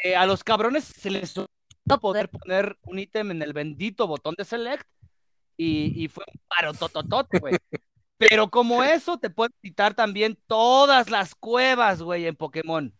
eh, 0.03 0.15
a 0.15 0.25
los 0.25 0.43
cabrones 0.43 0.85
se 0.85 1.09
les 1.09 1.35
a 1.89 1.97
poder 1.97 2.29
poner 2.29 2.77
un 2.83 2.97
ítem 2.97 3.31
en 3.31 3.41
el 3.41 3.51
bendito 3.51 4.07
botón 4.07 4.35
de 4.37 4.45
select 4.45 4.87
y, 5.57 6.03
y 6.03 6.07
fue 6.07 6.23
un 6.31 6.41
paro 6.47 6.73
tototote, 6.73 7.39
güey. 7.39 7.55
Pero 8.17 8.49
como 8.49 8.83
eso, 8.83 9.17
te 9.17 9.29
pueden 9.29 9.53
quitar 9.61 9.93
también 9.93 10.37
todas 10.47 11.09
las 11.09 11.35
cuevas, 11.35 12.01
güey, 12.01 12.25
en 12.25 12.35
Pokémon. 12.35 12.93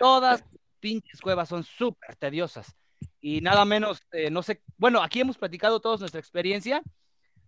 Todas 0.00 0.44
pinches 0.80 1.20
cuevas 1.20 1.48
son 1.48 1.62
súper 1.62 2.16
tediosas. 2.16 2.74
Y 3.20 3.40
nada 3.40 3.64
menos, 3.64 4.02
eh, 4.10 4.30
no 4.30 4.42
sé, 4.42 4.62
bueno, 4.76 5.00
aquí 5.00 5.20
hemos 5.20 5.38
platicado 5.38 5.80
todos 5.80 6.00
nuestra 6.00 6.18
experiencia 6.18 6.82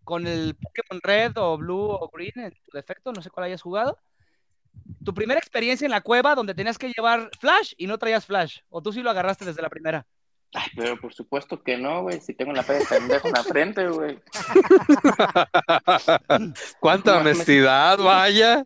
con 0.04 0.26
el 0.26 0.54
Pokémon 0.54 1.00
Red 1.02 1.32
o 1.36 1.58
Blue 1.58 1.90
o 1.90 2.08
Green, 2.12 2.32
en 2.36 2.52
tu 2.52 2.70
defecto, 2.72 3.12
no 3.12 3.22
sé 3.22 3.30
cuál 3.30 3.46
hayas 3.46 3.62
jugado. 3.62 3.98
Tu 5.04 5.12
primera 5.14 5.40
experiencia 5.40 5.86
en 5.86 5.90
la 5.90 6.00
cueva 6.00 6.34
donde 6.34 6.54
tenías 6.54 6.78
que 6.78 6.92
llevar 6.92 7.30
Flash 7.40 7.72
y 7.76 7.86
no 7.86 7.98
traías 7.98 8.26
Flash, 8.26 8.60
o 8.68 8.82
tú 8.82 8.92
sí 8.92 9.02
lo 9.02 9.10
agarraste 9.10 9.44
desde 9.44 9.62
la 9.62 9.70
primera. 9.70 10.06
Ay, 10.54 10.68
pero 10.76 11.00
por 11.00 11.12
supuesto 11.12 11.62
que 11.62 11.76
no, 11.76 12.02
güey. 12.02 12.20
Si 12.20 12.32
tengo 12.32 12.52
la 12.52 12.62
fe 12.62 12.74
de 12.74 12.84
pendejo 12.84 13.26
en 13.26 13.34
la 13.34 13.42
frente, 13.42 13.88
güey. 13.88 14.20
Cuánta 16.80 17.18
honestidad, 17.18 17.98
vaya. 17.98 18.64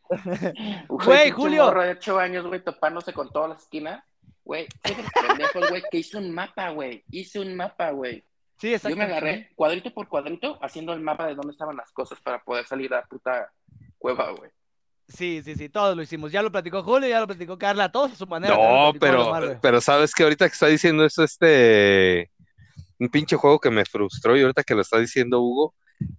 Güey, 0.86 1.30
Julio. 1.30 1.68
Un 1.68 1.80
de 1.80 1.91
8 1.93 2.18
años, 2.18 2.47
güey, 2.47 2.62
topándose 2.62 3.14
con 3.14 3.32
todas 3.32 3.49
las 3.49 3.62
esquinas. 3.62 4.05
Güey, 4.45 4.68
pendejos, 4.82 5.70
güey, 5.70 5.82
que 5.91 5.99
hice 5.99 6.18
un 6.18 6.30
mapa, 6.30 6.68
güey. 6.70 7.05
Hice 7.11 7.41
un 7.41 7.57
mapa, 7.57 7.91
güey. 7.91 8.22
Sí, 8.59 8.74
exacto. 8.74 8.91
Yo 8.91 8.97
me 8.97 9.05
agarré 9.05 9.51
cuadrito 9.55 9.95
por 9.95 10.09
cuadrito 10.09 10.59
haciendo 10.61 10.93
el 10.93 11.01
mapa 11.01 11.26
de 11.26 11.34
dónde 11.34 11.53
estaban 11.53 11.76
las 11.76 11.91
cosas 11.93 12.20
para 12.20 12.43
poder 12.43 12.66
salir 12.66 12.93
a 12.93 12.99
la 12.99 13.07
puta 13.07 13.51
cueva, 13.99 14.30
güey. 14.32 14.51
Sí, 15.09 15.41
sí, 15.43 15.55
sí, 15.55 15.69
todos 15.69 15.97
lo 15.97 16.03
hicimos. 16.03 16.31
Ya 16.31 16.43
lo 16.43 16.53
platicó 16.53 16.83
Julio, 16.83 17.09
ya 17.09 17.21
lo 17.21 17.27
platicó 17.27 17.57
Carla, 17.59 17.91
todos 17.91 18.13
a 18.13 18.17
su 18.17 18.27
manera. 18.27 18.55
No, 18.55 18.93
pero, 19.01 19.59
pero 19.63 19.81
sabes 19.81 20.15
que 20.15 20.23
ahorita 20.23 20.47
que 20.47 20.53
está 20.53 20.67
diciendo 20.67 21.05
eso, 21.05 21.25
este, 21.25 22.31
un 22.99 23.09
pinche 23.09 23.37
juego 23.37 23.59
que 23.59 23.71
me 23.71 23.87
frustró 23.87 24.37
y 24.37 24.43
ahorita 24.43 24.65
que 24.65 24.75
lo 24.75 24.83
está 24.83 24.99
diciendo 24.99 25.41
Hugo, 25.41 25.75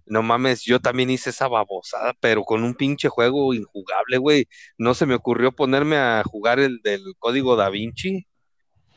no 0.06 0.22
mames, 0.22 0.62
yo 0.62 0.80
también 0.80 1.08
hice 1.08 1.30
esa 1.30 1.48
babosada, 1.48 2.14
pero 2.20 2.42
con 2.42 2.64
un 2.64 2.74
pinche 2.74 3.08
juego 3.08 3.54
injugable, 3.54 4.18
güey. 4.18 4.48
No 4.76 4.94
se 4.94 5.06
me 5.06 5.14
ocurrió 5.14 5.52
ponerme 5.52 5.96
a 5.96 6.22
jugar 6.24 6.58
el 6.58 6.80
del 6.82 7.14
código 7.18 7.56
da 7.56 7.70
Vinci. 7.70 8.26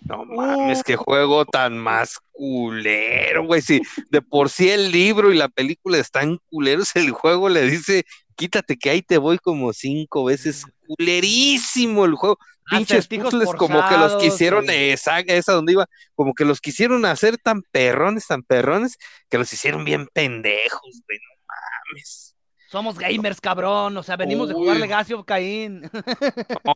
No 0.02 0.26
mames, 0.26 0.84
qué 0.84 0.98
juego 0.98 1.46
tan 1.46 1.78
más 1.78 2.20
culero, 2.32 3.46
güey. 3.46 3.62
Si 3.62 3.80
de 4.10 4.22
por 4.22 4.50
sí 4.50 4.70
el 4.70 4.92
libro 4.92 5.32
y 5.32 5.38
la 5.38 5.48
película 5.48 5.98
están 5.98 6.40
culeros, 6.50 6.96
el 6.96 7.12
juego 7.12 7.48
le 7.48 7.62
dice 7.62 8.04
quítate 8.34 8.78
que 8.78 8.90
ahí 8.90 9.02
te 9.02 9.18
voy 9.18 9.38
como 9.38 9.74
cinco 9.74 10.26
veces. 10.26 10.66
Culerísimo 10.88 12.06
el 12.06 12.16
juego. 12.16 12.38
Pinches 12.70 13.08
puzzles 13.08 13.54
como 13.56 13.88
que 13.88 13.98
los 13.98 14.16
quisieron, 14.16 14.70
esa, 14.70 15.20
esa 15.20 15.54
donde 15.54 15.74
iba, 15.74 15.86
como 16.16 16.34
que 16.34 16.46
los 16.46 16.62
quisieron 16.62 17.06
hacer 17.06 17.38
tan 17.38 17.62
perrones, 17.62 18.28
tan 18.28 18.42
perrones, 18.44 18.98
que 19.30 19.38
los 19.38 19.52
hicieron 19.52 19.84
bien 19.84 20.08
pendejos, 20.14 20.82
güey, 20.82 21.20
no 21.20 21.44
mames. 21.46 22.36
Somos 22.70 22.98
gamers, 22.98 23.40
cabrón, 23.40 23.96
o 23.98 24.02
sea, 24.02 24.16
venimos 24.16 24.48
de 24.48 24.56
jugar 24.56 24.78
Legacy 24.78 25.14
of 25.14 25.26
Cain. 25.26 25.92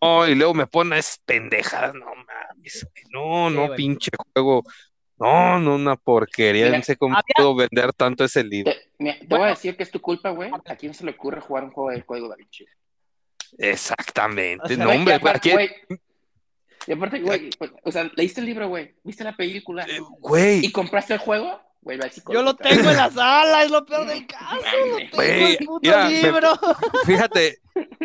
No, 0.02 0.28
y 0.28 0.36
luego 0.36 0.54
me 0.54 0.68
pones 0.68 1.20
pendejadas, 1.26 1.94
no 1.96 2.06
mames, 2.06 2.88
no, 3.12 3.50
no, 3.50 3.74
pinche 3.76 4.12
juego 4.34 4.64
no, 5.20 5.60
no, 5.60 5.76
una 5.76 5.96
porquería. 5.96 6.70
no 6.70 6.84
sé 6.84 6.96
cómo 6.96 7.18
puedo 7.36 7.56
vender 7.56 7.94
tanto 7.94 8.24
ese 8.24 8.44
libro. 8.44 8.72
Te, 8.98 9.18
voy 9.28 9.42
a 9.42 9.48
decir 9.48 9.76
que 9.76 9.84
es 9.84 9.92
tu 9.92 10.00
culpa, 10.00 10.30
güey. 10.30 10.52
¿A 10.66 10.76
quién 10.76 10.94
se 10.94 11.06
le 11.06 11.12
ocurre 11.12 11.42
jugar 11.42 11.64
un 11.64 11.72
juego 11.72 11.90
de 11.92 12.04
código 12.04 12.30
da 12.30 12.36
Vinci? 12.36 12.66
Exactamente. 13.58 14.78
no, 14.78 14.90
hombre, 14.90 15.16
aparte, 15.16 15.52
güey. 15.54 15.70
Y 16.86 16.94
aparte, 16.94 17.20
güey, 17.20 17.50
pues, 17.58 17.72
o 17.84 17.92
sea, 17.92 18.10
leíste 18.16 18.40
el 18.40 18.46
libro, 18.48 18.70
güey. 18.70 18.96
¿Viste 19.04 19.24
la 19.24 19.36
película? 19.36 19.84
Eh, 19.84 20.00
güey. 20.20 20.66
¿Y 20.66 20.72
compraste 20.72 21.14
el 21.14 21.20
juego? 21.20 21.62
Güey, 21.82 22.00
Yo 22.34 22.42
lo 22.42 22.54
tengo 22.56 22.90
en 22.90 22.98
la 22.98 23.10
sala, 23.10 23.64
es 23.64 23.72
lo 23.72 23.86
peor 23.86 24.06
del 24.08 24.28
caso. 24.28 24.56
Lo 24.56 24.98
tengo 24.98 25.16
Güey, 25.16 25.52
el 25.52 25.58
puto 25.66 25.80
mira, 25.84 26.10
me- 26.10 26.22
libro. 26.22 26.52
Fíjate, 27.06 27.60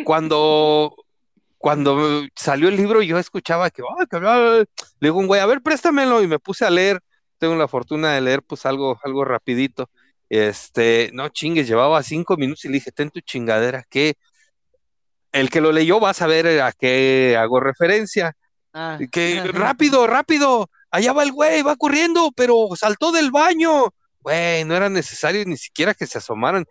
cuando, 0.05 0.95
cuando 1.63 2.27
salió 2.35 2.67
el 2.67 2.75
libro, 2.75 3.01
yo 3.01 3.17
escuchaba 3.17 3.69
que, 3.69 3.81
"Ay, 3.97 4.05
que 4.11 4.17
bla, 4.17 4.37
bla". 4.37 4.57
le 4.57 4.65
digo 4.99 5.17
un 5.17 5.27
güey, 5.27 5.39
a 5.39 5.45
ver, 5.45 5.61
préstamelo, 5.61 6.21
y 6.21 6.27
me 6.27 6.37
puse 6.37 6.65
a 6.65 6.69
leer. 6.69 6.99
Tengo 7.37 7.55
la 7.55 7.69
fortuna 7.69 8.11
de 8.11 8.19
leer, 8.19 8.43
pues 8.43 8.65
algo, 8.65 8.99
algo 9.01 9.23
rapidito. 9.23 9.89
Este, 10.27 11.09
no 11.13 11.29
chingues, 11.29 11.65
llevaba 11.65 12.03
cinco 12.03 12.35
minutos 12.35 12.65
y 12.65 12.67
le 12.67 12.73
dije, 12.73 12.91
ten 12.91 13.11
tu 13.11 13.21
chingadera, 13.21 13.85
que 13.89 14.15
el 15.31 15.49
que 15.49 15.61
lo 15.61 15.71
leyó 15.71 16.01
va 16.01 16.09
a 16.09 16.13
saber 16.13 16.59
a 16.59 16.73
qué 16.73 17.37
hago 17.39 17.61
referencia. 17.61 18.35
Ah. 18.73 18.99
Que 19.09 19.41
rápido, 19.53 20.05
rápido, 20.05 20.69
allá 20.91 21.13
va 21.13 21.23
el 21.23 21.31
güey, 21.31 21.61
va 21.61 21.77
corriendo, 21.77 22.31
pero 22.35 22.67
saltó 22.75 23.13
del 23.13 23.31
baño. 23.31 23.85
Güey, 24.19 24.65
no 24.65 24.75
era 24.75 24.89
necesario 24.89 25.45
ni 25.45 25.55
siquiera 25.55 25.93
que 25.93 26.07
se 26.07 26.17
asomaran. 26.17 26.65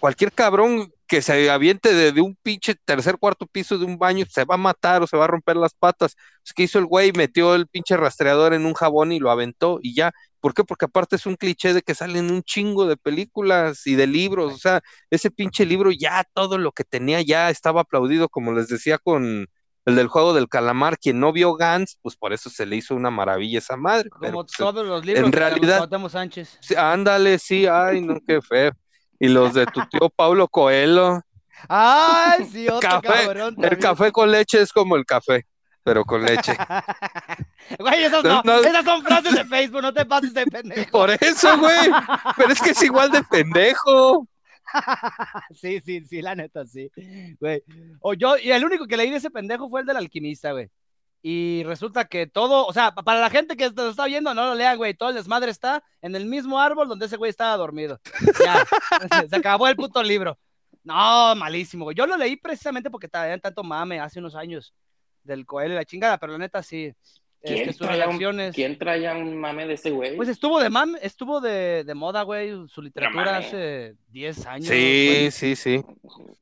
Cualquier 0.00 0.32
cabrón 0.32 0.92
que 1.06 1.20
se 1.22 1.50
aviente 1.50 1.92
de, 1.94 2.12
de 2.12 2.20
un 2.20 2.36
pinche 2.42 2.74
tercer, 2.84 3.18
cuarto 3.18 3.46
piso 3.46 3.76
de 3.78 3.84
un 3.84 3.98
baño 3.98 4.24
se 4.28 4.44
va 4.44 4.54
a 4.54 4.58
matar 4.58 5.02
o 5.02 5.06
se 5.06 5.16
va 5.16 5.24
a 5.24 5.28
romper 5.28 5.56
las 5.56 5.74
patas. 5.74 6.16
Es 6.44 6.52
que 6.52 6.62
hizo 6.64 6.78
el 6.78 6.86
güey, 6.86 7.12
metió 7.12 7.54
el 7.54 7.66
pinche 7.66 7.96
rastreador 7.96 8.54
en 8.54 8.64
un 8.66 8.74
jabón 8.74 9.12
y 9.12 9.18
lo 9.20 9.30
aventó 9.30 9.78
y 9.82 9.94
ya. 9.94 10.12
¿Por 10.40 10.54
qué? 10.54 10.64
Porque 10.64 10.84
aparte 10.86 11.16
es 11.16 11.26
un 11.26 11.36
cliché 11.36 11.72
de 11.74 11.82
que 11.82 11.94
salen 11.94 12.30
un 12.30 12.42
chingo 12.42 12.86
de 12.86 12.96
películas 12.96 13.86
y 13.86 13.94
de 13.94 14.06
libros. 14.06 14.52
O 14.54 14.58
sea, 14.58 14.80
ese 15.10 15.30
pinche 15.30 15.64
libro 15.66 15.90
ya 15.90 16.24
todo 16.34 16.58
lo 16.58 16.72
que 16.72 16.84
tenía 16.84 17.22
ya 17.22 17.48
estaba 17.50 17.82
aplaudido, 17.82 18.28
como 18.28 18.52
les 18.52 18.68
decía 18.68 18.98
con 18.98 19.46
el 19.86 19.96
del 19.96 20.08
juego 20.08 20.32
del 20.34 20.48
calamar. 20.48 20.98
Quien 20.98 21.18
no 21.20 21.32
vio 21.32 21.54
Gans, 21.54 21.98
pues 22.02 22.16
por 22.16 22.32
eso 22.32 22.48
se 22.50 22.66
le 22.66 22.76
hizo 22.76 22.94
una 22.94 23.10
maravilla 23.10 23.58
esa 23.58 23.76
madre. 23.76 24.08
pero, 24.20 24.32
Como 24.32 24.44
pues, 24.44 24.56
todos 24.56 24.86
los 24.86 25.04
libros 25.04 25.24
en 25.24 25.30
Carlos 25.30 25.60
realidad- 25.60 26.10
Sánchez. 26.10 26.58
sí, 26.60 26.74
ándale, 26.74 27.38
sí, 27.38 27.66
ay, 27.66 28.00
no, 28.02 28.18
qué 28.26 28.40
feo. 28.42 28.72
Y 29.18 29.28
los 29.28 29.54
de 29.54 29.66
tu 29.66 29.80
tío 29.86 30.10
Pablo 30.10 30.48
Coelho. 30.48 31.22
Ay, 31.68 32.44
sí, 32.46 32.68
otro 32.68 32.80
Café, 32.80 33.08
cabrón 33.24 33.48
El 33.48 33.54
también. 33.56 33.80
café 33.80 34.12
con 34.12 34.30
leche 34.30 34.60
es 34.60 34.72
como 34.72 34.96
el 34.96 35.06
café, 35.06 35.46
pero 35.82 36.04
con 36.04 36.24
leche. 36.24 36.56
Güey, 37.78 38.04
esas 38.04 38.22
no. 38.22 38.42
esas 38.60 38.84
son 38.84 39.02
frases 39.02 39.34
de 39.34 39.44
Facebook, 39.46 39.80
no 39.80 39.92
te 39.94 40.04
pases 40.04 40.34
de 40.34 40.44
pendejo. 40.46 40.90
Por 40.90 41.10
eso, 41.10 41.58
güey. 41.58 41.90
Pero 42.36 42.52
es 42.52 42.60
que 42.60 42.70
es 42.70 42.82
igual 42.82 43.10
de 43.10 43.22
pendejo. 43.24 44.26
Sí, 45.54 45.80
sí, 45.84 46.04
sí, 46.06 46.20
la 46.20 46.34
neta, 46.34 46.66
sí. 46.66 46.90
Güey. 47.38 47.62
O 48.00 48.14
yo, 48.14 48.36
y 48.38 48.50
el 48.50 48.64
único 48.64 48.86
que 48.86 48.96
leí 48.96 49.10
de 49.10 49.16
ese 49.18 49.30
pendejo 49.30 49.68
fue 49.68 49.82
el 49.82 49.86
del 49.86 49.98
alquimista, 49.98 50.52
güey. 50.52 50.68
Y 51.26 51.62
resulta 51.64 52.04
que 52.04 52.26
todo, 52.26 52.66
o 52.66 52.72
sea, 52.74 52.92
pa- 52.94 53.02
para 53.02 53.18
la 53.18 53.30
gente 53.30 53.56
que 53.56 53.70
lo 53.70 53.88
está 53.88 54.04
viendo, 54.04 54.34
no 54.34 54.44
lo 54.44 54.54
lean, 54.54 54.76
güey. 54.76 54.92
Todo 54.92 55.08
el 55.08 55.14
desmadre 55.14 55.50
está 55.50 55.82
en 56.02 56.14
el 56.14 56.26
mismo 56.26 56.60
árbol 56.60 56.86
donde 56.86 57.06
ese 57.06 57.16
güey 57.16 57.30
estaba 57.30 57.56
dormido. 57.56 57.98
Ya, 58.44 58.62
se 59.30 59.36
acabó 59.36 59.66
el 59.66 59.74
puto 59.74 60.02
libro. 60.02 60.38
No, 60.82 61.34
malísimo, 61.34 61.84
güey. 61.84 61.96
Yo 61.96 62.06
lo 62.06 62.18
leí 62.18 62.36
precisamente 62.36 62.90
porque 62.90 63.08
traían 63.08 63.40
tanto 63.40 63.64
mame 63.64 64.00
hace 64.00 64.18
unos 64.18 64.34
años 64.34 64.74
del 65.22 65.46
Coelho 65.46 65.72
y 65.72 65.76
la 65.76 65.86
chingada, 65.86 66.18
pero 66.18 66.32
la 66.32 66.38
neta 66.38 66.62
sí. 66.62 66.92
¿Quién 67.42 67.58
Este, 67.60 67.72
sus 67.72 67.86
traía 67.86 68.06
un. 68.06 68.52
¿Quién 68.52 68.76
traía 68.76 69.14
un 69.14 69.34
mame 69.38 69.66
de 69.66 69.74
ese 69.74 69.92
güey? 69.92 70.16
Pues 70.16 70.28
estuvo 70.28 70.60
de 70.60 70.68
mame, 70.68 70.98
estuvo 71.00 71.40
de, 71.40 71.84
de 71.84 71.94
moda, 71.94 72.20
güey, 72.22 72.68
su 72.68 72.82
literatura 72.82 73.38
hace 73.38 73.94
10 74.08 74.44
años. 74.46 74.68
Sí, 74.68 75.06
güey. 75.08 75.30
sí, 75.30 75.56
sí. 75.56 75.82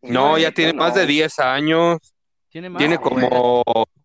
No, 0.02 0.38
ya 0.38 0.50
tiene 0.50 0.72
más 0.72 0.94
de 0.96 1.02
no. 1.02 1.06
10 1.06 1.38
años. 1.38 1.98
Tiene 2.48 2.68
más. 2.68 2.78
Tiene 2.80 2.96
güey. 2.96 3.28
como, 3.28 3.62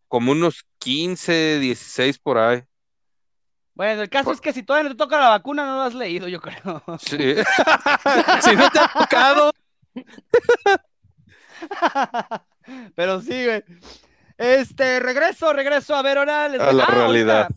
como 0.07 0.31
unos 0.31 0.65
15, 0.79 1.59
16 1.59 2.19
por 2.19 2.37
ahí. 2.37 2.63
Bueno, 3.73 4.01
el 4.01 4.09
caso 4.09 4.31
es 4.31 4.41
que 4.41 4.53
si 4.53 4.63
todavía 4.63 4.89
no 4.89 4.95
te 4.95 4.97
toca 5.03 5.19
la 5.19 5.29
vacuna, 5.29 5.65
no 5.65 5.75
lo 5.75 5.81
has 5.83 5.93
leído, 5.93 6.27
yo 6.27 6.41
creo. 6.41 6.83
Sí. 6.99 7.17
si 8.41 8.55
no 8.55 8.69
te 8.71 8.79
ha 8.79 8.91
tocado. 8.91 9.51
Pero 12.95 13.21
sí, 13.21 13.45
güey. 13.45 13.63
Este, 14.37 14.99
regreso, 14.99 15.53
regreso 15.53 15.95
a 15.95 16.01
ver 16.01 16.17
ahora. 16.17 16.47
les 16.49 16.59
A 16.59 16.71
la 16.71 16.83
Ah, 16.83 16.87
ahorita- 16.87 16.93
realidad. 16.95 17.49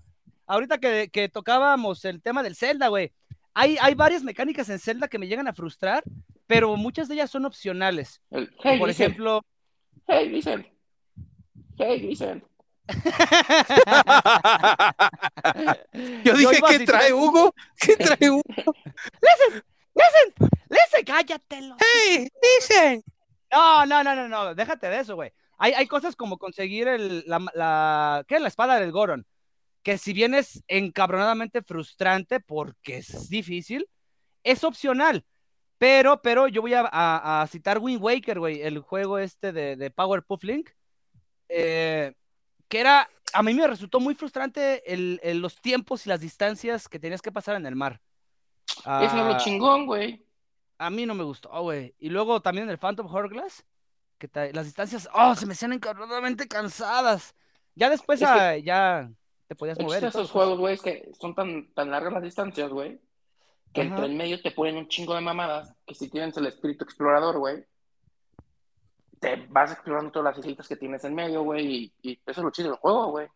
Ahorita, 0.46 0.78
que, 0.78 1.10
que 1.12 1.28
tocábamos 1.28 2.04
el 2.04 2.20
tema 2.22 2.42
del 2.42 2.56
Zelda, 2.56 2.88
güey. 2.88 3.12
Hay, 3.54 3.76
hay 3.80 3.94
varias 3.94 4.22
mecánicas 4.24 4.68
en 4.68 4.78
Zelda 4.78 5.08
que 5.08 5.18
me 5.18 5.26
llegan 5.28 5.46
a 5.48 5.52
frustrar, 5.52 6.02
pero 6.46 6.76
muchas 6.76 7.08
de 7.08 7.14
ellas 7.14 7.30
son 7.30 7.44
opcionales. 7.44 8.20
Hey, 8.30 8.78
Por 8.78 8.90
ejemplo, 8.90 9.44
Hey, 10.06 10.28
listen. 10.28 10.66
Hey, 11.82 11.98
listen. 12.00 12.42
Yo 16.24 16.34
dije, 16.34 16.60
¿qué 16.68 16.78
trae 16.80 17.12
Hugo? 17.12 17.54
¿Qué 17.80 17.96
trae 17.96 18.30
Hugo? 18.30 18.42
¡Lese, 20.68 21.04
cállatelo! 21.04 21.76
¡Hey! 21.80 22.28
¡Dicen! 22.58 23.02
No, 23.52 23.86
no, 23.86 24.04
no, 24.04 24.14
no, 24.14 24.28
no, 24.28 24.54
déjate 24.54 24.88
de 24.88 25.00
eso, 25.00 25.14
güey. 25.14 25.32
Hay, 25.58 25.72
hay 25.72 25.86
cosas 25.86 26.16
como 26.16 26.38
conseguir 26.38 26.88
el, 26.88 27.24
la, 27.26 27.44
la, 27.54 28.24
¿qué? 28.28 28.38
la 28.40 28.48
espada 28.48 28.78
del 28.78 28.92
Goron, 28.92 29.26
que 29.82 29.98
si 29.98 30.12
bien 30.12 30.34
es 30.34 30.62
encabronadamente 30.68 31.62
frustrante 31.62 32.40
porque 32.40 32.98
es 32.98 33.28
difícil, 33.30 33.88
es 34.44 34.64
opcional. 34.64 35.24
Pero, 35.78 36.20
pero 36.22 36.46
yo 36.46 36.60
voy 36.60 36.74
a, 36.74 36.82
a- 36.82 37.42
a 37.42 37.46
citar 37.46 37.78
Wind 37.78 38.02
Waker, 38.02 38.38
güey, 38.38 38.60
el 38.62 38.78
juego 38.80 39.18
este 39.18 39.52
de, 39.52 39.76
de 39.76 39.90
Powerpuff 39.90 40.44
Link, 40.44 40.70
eh, 41.50 42.14
que 42.68 42.80
era, 42.80 43.08
a 43.32 43.42
mí 43.42 43.52
me 43.54 43.66
resultó 43.66 44.00
muy 44.00 44.14
frustrante 44.14 44.82
el, 44.92 45.20
el- 45.22 45.40
los 45.40 45.60
tiempos 45.60 46.06
y 46.06 46.08
las 46.08 46.20
distancias 46.20 46.88
que 46.88 46.98
tenías 46.98 47.22
que 47.22 47.32
pasar 47.32 47.56
en 47.56 47.66
el 47.66 47.76
mar. 47.76 48.00
Eso 48.66 49.02
es 49.04 49.12
lo 49.14 49.34
Ah, 49.34 49.36
chingón, 49.38 49.86
güey. 49.86 50.24
a 50.78 50.88
mí 50.90 51.04
no 51.04 51.14
me 51.14 51.24
gustó, 51.24 51.50
güey. 51.62 51.94
Y 51.98 52.08
luego 52.08 52.40
también 52.40 52.70
el 52.70 52.78
Phantom 52.78 53.06
Hourglass, 53.12 53.64
que 54.18 54.28
las 54.52 54.64
distancias, 54.66 55.08
oh, 55.12 55.34
se 55.34 55.46
me 55.46 55.52
hacían 55.54 55.72
encabronadamente 55.72 56.46
cansadas. 56.48 57.34
Ya 57.74 57.90
después 57.90 58.20
que- 58.20 58.26
ah, 58.26 58.56
ya 58.56 59.10
te 59.46 59.54
podías 59.56 59.78
El 59.78 59.86
mover. 59.86 60.04
esos 60.04 60.30
juegos, 60.30 60.58
güey, 60.58 60.74
es 60.74 60.82
que 60.82 61.10
son 61.20 61.34
tan, 61.34 61.72
tan 61.74 61.90
largas 61.90 62.12
las 62.12 62.22
distancias, 62.22 62.70
güey, 62.70 63.00
que 63.72 63.80
Ajá. 63.82 63.90
entre 63.90 64.06
en 64.06 64.16
medio 64.16 64.40
te 64.40 64.50
ponen 64.52 64.76
un 64.76 64.88
chingo 64.88 65.14
de 65.14 65.20
mamadas, 65.20 65.74
que 65.86 65.94
si 65.94 66.08
tienes 66.08 66.36
el 66.36 66.46
espíritu 66.46 66.84
explorador, 66.84 67.38
güey, 67.38 67.64
te 69.20 69.46
vas 69.50 69.70
explorando 69.72 70.10
todas 70.10 70.34
las 70.34 70.38
islitas 70.38 70.66
que 70.66 70.76
tienes 70.76 71.04
en 71.04 71.14
medio, 71.14 71.42
güey, 71.42 71.66
y, 71.66 72.10
y 72.10 72.12
eso 72.26 72.40
es 72.40 72.44
lo 72.44 72.50
chido 72.50 72.70
del 72.70 72.78
juego, 72.78 73.06
güey. 73.12 73.28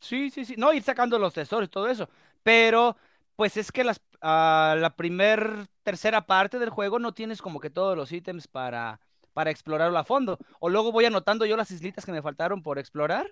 Sí, 0.00 0.30
sí, 0.30 0.44
sí. 0.44 0.54
No, 0.56 0.72
ir 0.72 0.82
sacando 0.82 1.18
los 1.18 1.34
tesoros 1.34 1.68
y 1.68 1.70
todo 1.70 1.86
eso. 1.88 2.08
Pero, 2.42 2.96
pues 3.36 3.56
es 3.56 3.70
que 3.70 3.84
las, 3.84 4.00
ah, 4.20 4.74
la 4.78 4.96
primer, 4.96 5.68
tercera 5.84 6.26
parte 6.26 6.58
del 6.58 6.70
juego 6.70 6.98
no 6.98 7.14
tienes 7.14 7.40
como 7.40 7.60
que 7.60 7.70
todos 7.70 7.96
los 7.96 8.10
ítems 8.10 8.48
para, 8.48 9.00
para 9.32 9.50
explorarlo 9.50 9.98
a 9.98 10.04
fondo. 10.04 10.38
O 10.58 10.68
luego 10.68 10.90
voy 10.92 11.04
anotando 11.04 11.46
yo 11.46 11.56
las 11.56 11.70
islitas 11.70 12.04
que 12.04 12.12
me 12.12 12.22
faltaron 12.22 12.62
por 12.62 12.78
explorar. 12.78 13.26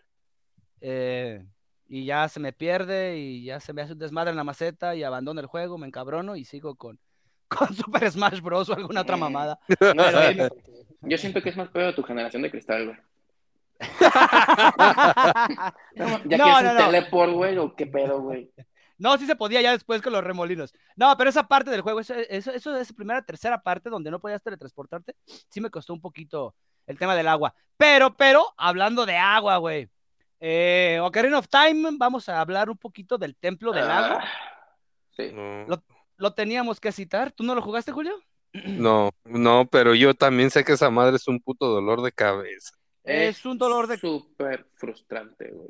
eh, 0.81 1.45
y 1.93 2.05
ya 2.05 2.28
se 2.28 2.39
me 2.39 2.53
pierde 2.53 3.18
y 3.18 3.43
ya 3.45 3.59
se 3.59 3.72
me 3.72 3.83
hace 3.83 3.95
un 3.95 3.99
desmadre 3.99 4.31
en 4.31 4.37
la 4.37 4.45
maceta 4.45 4.95
y 4.95 5.03
abandono 5.03 5.41
el 5.41 5.47
juego, 5.47 5.76
me 5.76 5.89
encabrono 5.89 6.37
y 6.37 6.45
sigo 6.45 6.76
con, 6.76 7.01
con 7.49 7.74
Super 7.74 8.09
Smash 8.09 8.41
Bros. 8.41 8.68
o 8.68 8.74
alguna 8.74 9.01
otra 9.01 9.16
mamada. 9.16 9.59
No 9.97 10.05
sé, 10.05 10.49
yo 11.03 11.19
siento 11.19 11.43
que 11.43 11.49
es 11.51 11.57
más 11.57 11.69
pedo 11.69 11.87
de 11.87 11.93
tu 11.93 12.03
generación 12.03 12.43
de 12.43 12.51
cristal, 12.51 12.87
güey. 12.87 12.99
Ya 15.95 16.07
No, 16.07 16.23
que 16.23 16.35
es 16.35 16.39
no, 16.39 16.59
un 16.59 16.65
no. 16.65 16.87
teleport, 16.87 17.33
güey, 17.33 17.57
o 17.59 17.75
qué 17.75 17.87
pedo, 17.87 18.21
güey. 18.21 18.51
No, 18.99 19.17
sí 19.17 19.25
se 19.27 19.35
podía 19.37 19.63
ya 19.63 19.73
después 19.73 20.03
con 20.03 20.13
los 20.13 20.23
remolinos. 20.23 20.75
No, 20.97 21.17
pero 21.17 21.31
esa 21.31 21.49
parte 21.49 21.71
del 21.71 21.81
juego, 21.81 22.01
eso, 22.01 22.15
eso, 22.15 22.53
eso 22.53 22.77
esa 22.77 22.93
primera, 22.95 23.23
tercera 23.23 23.63
parte 23.63 23.89
donde 23.89 24.11
no 24.11 24.21
podías 24.21 24.43
teletransportarte, 24.43 25.15
sí 25.49 25.61
me 25.61 25.71
costó 25.71 25.95
un 25.95 26.01
poquito 26.03 26.55
el 26.87 26.99
tema 26.99 27.17
del 27.17 27.29
agua. 27.29 27.55
Pero, 27.79 28.15
pero, 28.15 28.53
hablando 28.59 29.07
de 29.07 29.17
agua, 29.17 29.57
güey. 29.57 29.89
Eh, 30.39 30.99
Ocarina 31.03 31.39
of 31.39 31.49
Time, 31.49 31.91
vamos 31.99 32.29
a 32.29 32.41
hablar 32.41 32.69
un 32.71 32.77
poquito 32.77 33.17
del 33.19 33.37
Templo 33.37 33.73
del 33.73 33.91
Agua. 33.91 34.21
Ah, 34.23 34.75
sí. 35.17 35.31
No, 35.33 35.67
Lo- 35.67 35.83
Lo 36.17 36.33
teníamos 36.35 36.79
que 36.81 36.93
citar. 36.93 37.33
¿Tú 37.33 37.43
no 37.45 37.55
lo 37.55 37.63
jugaste, 37.63 37.93
Julio? 37.93 38.15
No, 38.53 39.11
no, 39.25 39.69
pero 39.71 39.95
yo 39.95 40.15
también 40.15 40.51
sé 40.51 40.65
que 40.65 40.73
esa 40.73 40.91
madre 40.91 41.17
es 41.17 41.29
un 41.29 41.41
puto 41.41 41.67
dolor 41.69 42.03
de 42.03 42.13
cabeza. 42.13 42.73
Es 43.05 43.45
un 43.45 43.59
dolor 43.59 43.87
de- 43.87 43.99
Súper 43.99 44.67
frustrante, 44.75 45.51
güey. 45.53 45.69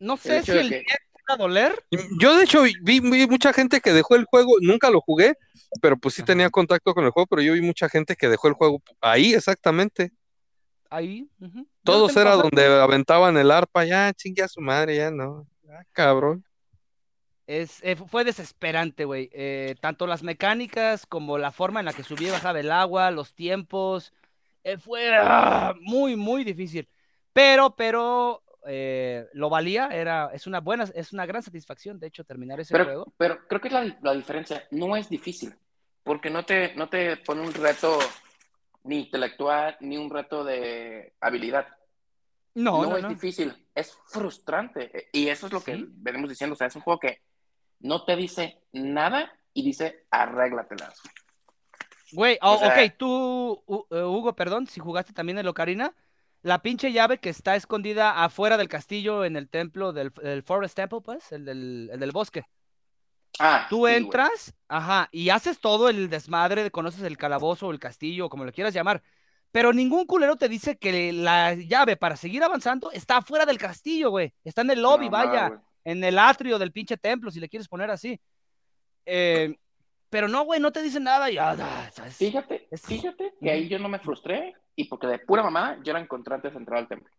No 0.00 0.16
sé 0.16 0.42
si 0.42 0.52
de 0.52 0.60
el 0.60 0.68
que- 0.68 0.74
10 0.80 0.98
va 1.30 1.34
a 1.34 1.36
doler. 1.38 1.84
Yo, 2.20 2.36
de 2.36 2.44
hecho, 2.44 2.62
vi, 2.62 3.00
vi 3.00 3.26
mucha 3.26 3.52
gente 3.52 3.80
que 3.80 3.92
dejó 3.92 4.16
el 4.16 4.24
juego, 4.24 4.54
nunca 4.60 4.90
lo 4.90 5.00
jugué, 5.00 5.36
pero 5.80 5.96
pues 5.96 6.14
sí 6.14 6.22
Ajá. 6.22 6.26
tenía 6.26 6.50
contacto 6.50 6.92
con 6.94 7.04
el 7.04 7.10
juego, 7.10 7.26
pero 7.26 7.42
yo 7.42 7.52
vi 7.54 7.60
mucha 7.60 7.88
gente 7.88 8.16
que 8.16 8.28
dejó 8.28 8.48
el 8.48 8.54
juego 8.54 8.82
ahí, 9.00 9.32
exactamente. 9.34 10.12
Ahí. 10.90 11.28
Todos 11.82 12.16
era 12.16 12.34
donde 12.36 12.64
aventaban 12.66 13.36
el 13.36 13.50
arpa, 13.50 13.84
ya 13.84 14.12
chingue 14.12 14.42
a 14.42 14.48
su 14.48 14.60
madre, 14.60 14.96
ya 14.96 15.10
no. 15.10 15.46
Ah, 15.70 15.82
cabrón. 15.92 16.44
Es, 17.46 17.82
eh, 17.84 17.96
fue 17.96 18.24
desesperante, 18.24 19.04
güey. 19.04 19.28
Eh, 19.32 19.74
tanto 19.80 20.06
las 20.06 20.22
mecánicas 20.22 21.04
como 21.06 21.36
la 21.38 21.50
forma 21.52 21.80
en 21.80 21.86
la 21.86 21.92
que 21.92 22.02
subía 22.02 22.28
y 22.28 22.32
bajaba 22.32 22.60
el 22.60 22.70
agua, 22.72 23.10
los 23.10 23.34
tiempos. 23.34 24.12
eh, 24.64 24.78
fue 24.78 25.10
ah, 25.14 25.74
muy, 25.80 26.16
muy 26.16 26.42
difícil. 26.44 26.88
Pero, 27.34 27.74
pero, 27.76 28.42
lo 29.34 29.50
valía, 29.50 29.88
era, 29.92 30.30
es 30.32 30.46
una 30.46 30.60
buena, 30.60 30.84
es 30.94 31.12
una 31.12 31.26
gran 31.26 31.42
satisfacción, 31.42 31.98
de 32.00 32.06
hecho, 32.06 32.24
terminar 32.24 32.60
ese 32.60 32.72
Pero, 32.72 32.84
juego. 32.84 33.12
pero 33.18 33.46
creo 33.46 33.60
que 33.60 33.68
la, 33.68 33.94
la 34.00 34.14
diferencia 34.14 34.66
no 34.70 34.96
es 34.96 35.10
difícil, 35.10 35.54
porque 36.02 36.30
no 36.30 36.44
te, 36.46 36.74
no 36.76 36.88
te 36.88 37.18
pone 37.18 37.42
un 37.42 37.52
reto 37.52 37.98
ni 38.84 39.00
intelectual, 39.00 39.76
ni 39.80 39.98
un 39.98 40.08
reto 40.08 40.44
de 40.44 41.12
habilidad. 41.20 41.66
No, 42.54 42.82
No, 42.84 42.90
no, 42.90 42.96
es 42.96 43.02
no. 43.02 43.08
difícil, 43.10 43.52
es 43.74 43.98
frustrante. 44.06 45.08
Y 45.12 45.28
eso 45.28 45.46
es 45.48 45.52
lo 45.52 45.62
que 45.62 45.74
Sí. 45.74 45.84
venimos 45.88 46.30
diciendo. 46.30 46.54
O 46.54 46.56
sea, 46.56 46.68
es 46.68 46.76
un 46.76 46.82
juego 46.82 47.00
que 47.00 47.20
no 47.80 48.04
te 48.04 48.16
dice 48.16 48.62
nada 48.72 49.32
y 49.52 49.62
dice 49.64 50.04
arréglatelas. 50.10 51.00
Güey, 52.12 52.38
oh, 52.42 52.54
O 52.54 52.58
sea- 52.58 52.68
ok, 52.68 52.92
tú, 52.96 53.64
eh, 53.90 54.02
Hugo, 54.02 54.34
perdón, 54.36 54.66
si 54.66 54.80
jugaste 54.80 55.12
también 55.12 55.38
el 55.38 55.48
Ocarina, 55.48 55.94
la 56.42 56.60
pinche 56.60 56.92
llave 56.92 57.18
que 57.18 57.30
está 57.30 57.56
escondida 57.56 58.22
afuera 58.22 58.56
del 58.56 58.68
castillo 58.68 59.24
en 59.24 59.36
el 59.36 59.48
templo 59.48 59.92
del, 59.92 60.10
del 60.22 60.42
Forest 60.42 60.76
Temple, 60.76 61.00
pues, 61.02 61.32
el 61.32 61.44
del, 61.44 61.90
el 61.92 61.98
del 62.00 62.12
bosque. 62.12 62.44
Ah, 63.40 63.66
Tú 63.68 63.86
sí, 63.86 63.94
entras, 63.94 64.54
ajá, 64.68 65.08
y 65.10 65.30
haces 65.30 65.58
todo 65.58 65.88
el 65.88 66.08
desmadre, 66.08 66.62
de 66.62 66.70
conoces 66.70 67.02
el 67.02 67.16
calabozo 67.16 67.66
o 67.66 67.72
el 67.72 67.80
castillo, 67.80 68.28
como 68.28 68.44
lo 68.44 68.52
quieras 68.52 68.74
llamar, 68.74 69.02
pero 69.50 69.72
ningún 69.72 70.06
culero 70.06 70.36
te 70.36 70.48
dice 70.48 70.76
que 70.78 71.12
la 71.12 71.54
llave 71.54 71.96
para 71.96 72.16
seguir 72.16 72.44
avanzando 72.44 72.92
está 72.92 73.16
afuera 73.16 73.44
del 73.46 73.58
castillo, 73.58 74.10
güey. 74.10 74.34
Está 74.44 74.62
en 74.62 74.70
el 74.70 74.82
lobby, 74.82 75.06
No, 75.06 75.10
vaya, 75.12 75.48
nada. 75.48 75.62
En 75.84 76.02
el 76.04 76.18
atrio 76.18 76.58
del 76.58 76.72
pinche 76.72 76.96
templo, 76.96 77.30
si 77.30 77.40
le 77.40 77.48
quieres 77.48 77.68
poner 77.68 77.90
así. 77.90 78.18
Eh, 79.06 79.54
pero 80.10 80.28
no, 80.28 80.44
güey, 80.44 80.60
no 80.60 80.72
te 80.72 80.82
dicen 80.82 81.04
nada 81.04 81.30
y 81.30 81.38
ah, 81.38 81.90
¿sabes? 81.92 82.16
Fíjate, 82.16 82.68
Es- 82.70 82.82
fíjate 82.82 83.34
que 83.40 83.50
ahí 83.50 83.68
yo 83.68 83.78
no 83.78 83.88
me 83.88 83.98
frustré 83.98 84.54
y 84.76 84.84
porque 84.84 85.06
de 85.08 85.18
pura 85.18 85.42
mamá 85.42 85.78
yo 85.84 85.92
la 85.92 86.00
encontré 86.00 86.34
antes 86.34 86.52
de 86.52 86.58
entrar 86.58 86.78
al 86.78 86.88
templo. 86.88 87.10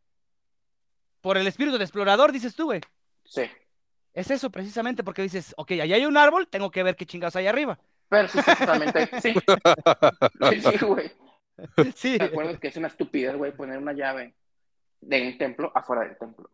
Por 1.22 1.38
el 1.38 1.48
espíritu 1.48 1.78
de 1.78 1.84
explorador, 1.84 2.32
dices 2.32 2.56
tú, 2.56 2.66
güey. 2.66 2.82
Sí. 3.24 3.44
Es 4.14 4.32
eso 4.32 4.50
precisamente, 4.50 5.04
porque 5.04 5.22
dices, 5.24 5.54
ok, 5.58 5.72
allá 5.72 5.96
hay 5.96 6.06
un 6.06 6.16
árbol, 6.18 6.48
tengo 6.48 6.72
que 6.72 6.84
ver 6.84 6.96
qué 6.96 7.06
chingados 7.06 7.36
hay 7.36 7.48
arriba. 7.48 7.78
Pero 8.08 8.28
sí, 8.30 8.40
está 8.40 8.56
totalmente. 8.56 9.10
Sí. 9.22 9.34
Sí, 10.62 10.86
güey. 10.86 11.12
Sí, 11.96 12.16
Me 12.20 12.26
acuerdo 12.26 12.60
que 12.60 12.68
es 12.68 12.78
una 12.78 12.88
estupidez, 12.88 13.36
güey, 13.36 13.52
poner 13.56 13.78
una 13.78 13.94
llave 13.94 14.36
de 15.02 15.28
un 15.28 15.38
templo 15.38 15.72
afuera 15.76 16.04
del 16.04 16.18
templo. 16.18 16.50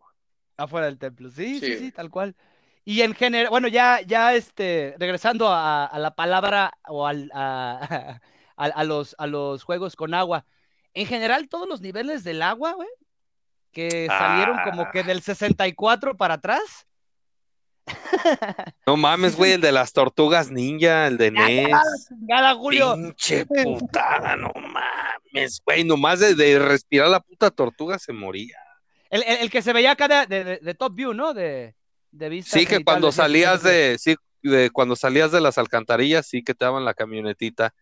Afuera 0.63 0.85
del 0.87 0.97
templo. 0.99 1.29
Sí, 1.31 1.59
sí, 1.59 1.65
Sí. 1.65 1.77
sí, 1.77 1.91
tal 1.91 2.09
cual. 2.09 2.35
Y 2.83 3.01
en 3.01 3.13
general, 3.13 3.49
bueno, 3.51 3.67
ya, 3.67 4.01
ya, 4.01 4.33
este, 4.33 4.95
regresando 4.99 5.47
a, 5.49 5.85
a 5.85 5.99
la 5.99 6.15
palabra 6.15 6.73
o 6.87 7.05
al, 7.05 7.29
a, 7.33 8.19
a- 8.57 8.65
a 8.65 8.83
los, 8.83 9.15
a 9.19 9.27
los 9.27 9.63
juegos 9.63 9.95
con 9.95 10.13
agua. 10.13 10.45
En 10.93 11.05
general, 11.05 11.47
todos 11.47 11.67
los 11.69 11.81
niveles 11.81 12.23
del 12.23 12.41
agua, 12.41 12.73
güey, 12.73 12.89
que 13.71 14.07
salieron 14.07 14.57
como 14.65 14.81
Ah. 14.83 14.89
que 14.91 15.03
del 15.03 15.21
64 15.21 16.17
para 16.17 16.33
atrás. 16.35 16.87
No 18.85 18.97
mames, 18.97 19.35
güey, 19.35 19.53
el 19.53 19.61
de 19.61 19.71
las 19.71 19.93
tortugas 19.93 20.51
ninja, 20.51 21.07
el 21.07 21.17
de 21.17 21.31
NES. 21.71 22.07
Chingada, 22.07 22.55
Julio. 22.55 22.95
Pinche 22.95 23.45
putada, 23.45 24.35
no 24.35 24.51
mames, 24.55 25.61
güey. 25.65 25.83
Nomás 25.83 26.19
de, 26.19 26.35
de 26.35 26.59
respirar 26.59 27.07
la 27.09 27.19
puta 27.19 27.49
tortuga 27.51 27.97
se 27.99 28.13
moría. 28.13 28.57
El, 29.11 29.23
el- 29.23 29.37
el 29.41 29.49
que 29.51 29.61
se 29.61 29.73
veía 29.73 29.91
acá 29.91 30.07
de, 30.07 30.43
de- 30.43 30.73
top 30.73 30.95
view, 30.95 31.13
¿no? 31.13 31.33
De, 31.33 31.75
de 32.11 32.29
vista. 32.29 32.57
Sí, 32.57 32.65
que 32.65 32.83
cuando 32.83 33.11
salías 33.11 33.61
de, 33.61 33.97
sí, 33.99 34.15
de 34.41 34.69
cuando 34.71 34.95
salías 34.95 35.31
de 35.31 35.41
las 35.41 35.57
alcantarillas, 35.57 36.25
sí 36.25 36.43
que 36.43 36.55
te 36.55 36.65
daban 36.65 36.85
la 36.85 36.93
camionetita. 36.93 37.73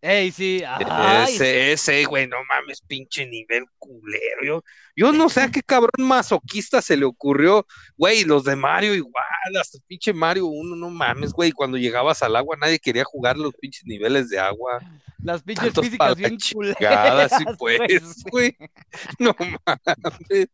Ey, 0.00 0.30
sí. 0.32 0.62
Ay, 0.66 1.34
Ese, 1.34 1.72
ese, 1.72 2.04
güey, 2.04 2.26
no 2.26 2.36
mames, 2.48 2.80
pinche 2.80 3.26
nivel 3.26 3.64
culero. 3.78 4.42
Yo, 4.44 4.62
yo 4.96 5.12
no 5.12 5.28
sé 5.28 5.42
a 5.42 5.50
qué 5.50 5.62
cabrón 5.62 6.06
masoquista 6.06 6.80
se 6.82 6.96
le 6.96 7.04
ocurrió, 7.04 7.66
güey, 7.96 8.24
los 8.24 8.44
de 8.44 8.56
Mario 8.56 8.94
igual, 8.94 9.24
hasta 9.60 9.78
pinche 9.86 10.12
Mario 10.12 10.46
1, 10.46 10.76
no 10.76 10.90
mames, 10.90 11.32
güey, 11.32 11.52
cuando 11.52 11.76
llegabas 11.78 12.22
al 12.22 12.36
agua 12.36 12.56
nadie 12.60 12.78
quería 12.78 13.04
jugar 13.04 13.36
los 13.36 13.54
pinches 13.54 13.84
niveles 13.86 14.28
de 14.28 14.38
agua. 14.38 14.80
las 15.22 15.42
pinches 15.42 15.64
Tantos 15.66 15.84
físicas 15.84 16.16
bien 16.16 16.36
culeras, 16.52 17.32
sí 17.36 17.44
pues, 17.58 18.24
güey. 18.30 18.56
No 19.18 19.34
mames. 19.38 20.48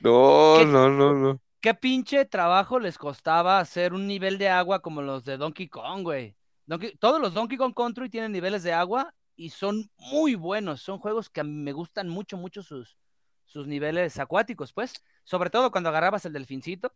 No, 0.00 0.54
¿Qué- 0.58 0.64
no, 0.66 0.88
no, 0.88 1.12
no. 1.14 1.40
¿Qué 1.60 1.74
pinche 1.74 2.24
trabajo 2.24 2.78
les 2.80 2.96
costaba 2.96 3.58
hacer 3.60 3.92
un 3.92 4.06
nivel 4.06 4.38
de 4.38 4.48
agua 4.48 4.80
como 4.80 5.02
los 5.02 5.24
de 5.26 5.36
Donkey 5.36 5.68
Kong, 5.68 6.02
güey? 6.02 6.34
Donkey- 6.70 6.96
todos 7.00 7.20
los 7.20 7.34
Donkey 7.34 7.58
Kong 7.58 7.74
Country 7.74 8.08
tienen 8.08 8.30
niveles 8.30 8.62
de 8.62 8.72
agua 8.72 9.12
y 9.34 9.50
son 9.50 9.90
muy 9.98 10.36
buenos. 10.36 10.80
Son 10.82 10.98
juegos 10.98 11.28
que 11.28 11.40
a 11.40 11.44
mí 11.44 11.50
me 11.50 11.72
gustan 11.72 12.08
mucho, 12.08 12.36
mucho 12.36 12.62
sus, 12.62 12.96
sus 13.44 13.66
niveles 13.66 14.18
acuáticos, 14.20 14.72
pues. 14.72 14.92
Sobre 15.24 15.50
todo 15.50 15.72
cuando 15.72 15.88
agarrabas 15.88 16.24
el 16.26 16.32
delfincito. 16.32 16.92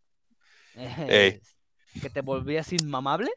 Ey. 1.09 1.41
que 2.01 2.11
te 2.11 2.21
volvías 2.21 2.73
inmamable. 2.73 3.31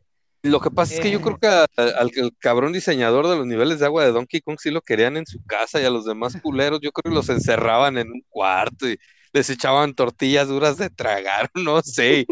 Lo 0.44 0.60
que 0.60 0.70
pasa 0.72 0.94
es 0.94 1.00
que 1.00 1.10
yo 1.12 1.18
Eh. 1.20 1.22
creo 1.24 1.38
que 1.40 1.48
a- 1.48 1.66
al, 1.76 2.12
al 2.20 2.32
cabrón 2.40 2.72
diseñador 2.72 3.28
de 3.28 3.36
los 3.36 3.46
niveles 3.48 3.80
de 3.80 3.86
agua 3.88 4.06
de 4.06 4.12
Donkey 4.12 4.42
Kong 4.42 4.58
sí 4.60 4.70
lo 4.72 4.82
querían 4.82 5.18
en 5.18 5.26
su 5.26 5.44
casa 5.46 5.82
y 5.82 5.86
a 5.86 5.90
los 5.90 6.06
demás 6.06 6.34
culeros 6.44 6.80
yo 6.82 6.92
creo 6.92 7.12
que 7.12 7.16
los 7.16 7.30
encerraban 7.30 7.98
en 7.98 8.12
un 8.12 8.22
cuarto 8.30 8.88
y 8.88 8.98
les 9.34 9.50
echaban 9.50 9.94
tortillas 9.96 10.48
duras 10.48 10.78
de 10.78 10.90
tragar, 10.92 11.50
no 11.56 11.82
sé. 11.82 12.26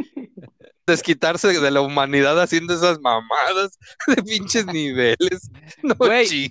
Desquitarse 0.87 1.59
de 1.59 1.71
la 1.71 1.81
humanidad 1.81 2.39
haciendo 2.41 2.73
esas 2.73 2.99
mamadas 2.99 3.77
de 4.07 4.21
pinches 4.23 4.65
niveles. 4.67 5.49
No 5.81 5.95
Güey. 5.95 6.49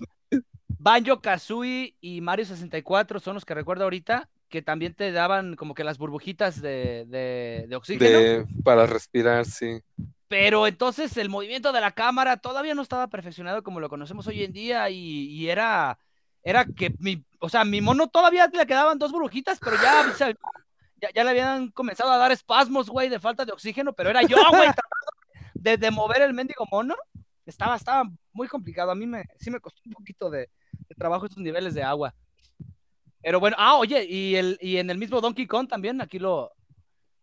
Banjo 0.78 1.20
Kazooie 1.20 1.94
y 2.00 2.20
Mario 2.20 2.44
64 2.44 3.20
son 3.20 3.34
los 3.34 3.44
que 3.44 3.54
recuerdo 3.54 3.84
ahorita, 3.84 4.28
que 4.48 4.60
también 4.60 4.94
te 4.94 5.12
daban 5.12 5.56
como 5.56 5.74
que 5.74 5.84
las 5.84 5.98
burbujitas 5.98 6.60
de, 6.60 7.06
de- 7.06 7.66
de 7.68 7.76
oxígeno. 7.76 8.18
de, 8.18 8.46
para 8.64 8.86
respirar, 8.86 9.46
sí. 9.46 9.80
Pero 10.28 10.66
entonces 10.66 11.16
el 11.16 11.28
movimiento 11.28 11.72
de 11.72 11.80
la 11.80 11.92
cámara 11.92 12.36
todavía 12.36 12.74
no 12.74 12.82
estaba 12.82 13.06
perfeccionado 13.08 13.62
como 13.62 13.78
lo 13.80 13.88
conocemos 13.88 14.26
hoy 14.26 14.42
en 14.42 14.52
día 14.52 14.90
y, 14.90 14.98
y 15.28 15.48
era, 15.48 15.98
era 16.42 16.64
que 16.64 16.92
mi, 16.98 17.24
o 17.38 17.48
sea, 17.48 17.64
mi 17.64 17.80
mono 17.80 18.08
todavía 18.08 18.50
le 18.52 18.66
quedaban 18.66 18.98
dos 18.98 19.12
burbujitas, 19.12 19.58
pero 19.60 19.76
ya, 19.80 20.04
ya, 21.04 21.10
ya 21.14 21.24
le 21.24 21.30
habían 21.30 21.70
comenzado 21.70 22.10
a 22.10 22.16
dar 22.16 22.32
espasmos, 22.32 22.88
güey, 22.88 23.08
de 23.08 23.20
falta 23.20 23.44
de 23.44 23.52
oxígeno, 23.52 23.92
pero 23.92 24.10
era 24.10 24.22
yo, 24.22 24.36
güey, 24.50 24.68
tratando 24.74 25.06
de, 25.54 25.76
de 25.76 25.90
mover 25.90 26.22
el 26.22 26.34
mendigo 26.34 26.66
mono. 26.70 26.94
Estaba, 27.46 27.76
estaba 27.76 28.10
muy 28.32 28.48
complicado. 28.48 28.90
A 28.90 28.94
mí 28.94 29.06
me, 29.06 29.24
sí 29.38 29.50
me 29.50 29.60
costó 29.60 29.82
un 29.84 29.92
poquito 29.92 30.30
de, 30.30 30.48
de 30.88 30.94
trabajo 30.96 31.26
estos 31.26 31.42
niveles 31.42 31.74
de 31.74 31.82
agua. 31.82 32.14
Pero 33.22 33.40
bueno, 33.40 33.56
ah, 33.58 33.76
oye, 33.76 34.04
y, 34.04 34.36
el, 34.36 34.58
y 34.60 34.76
en 34.78 34.90
el 34.90 34.98
mismo 34.98 35.20
Donkey 35.20 35.46
Kong 35.46 35.68
también, 35.68 36.00
aquí 36.00 36.18
lo, 36.18 36.52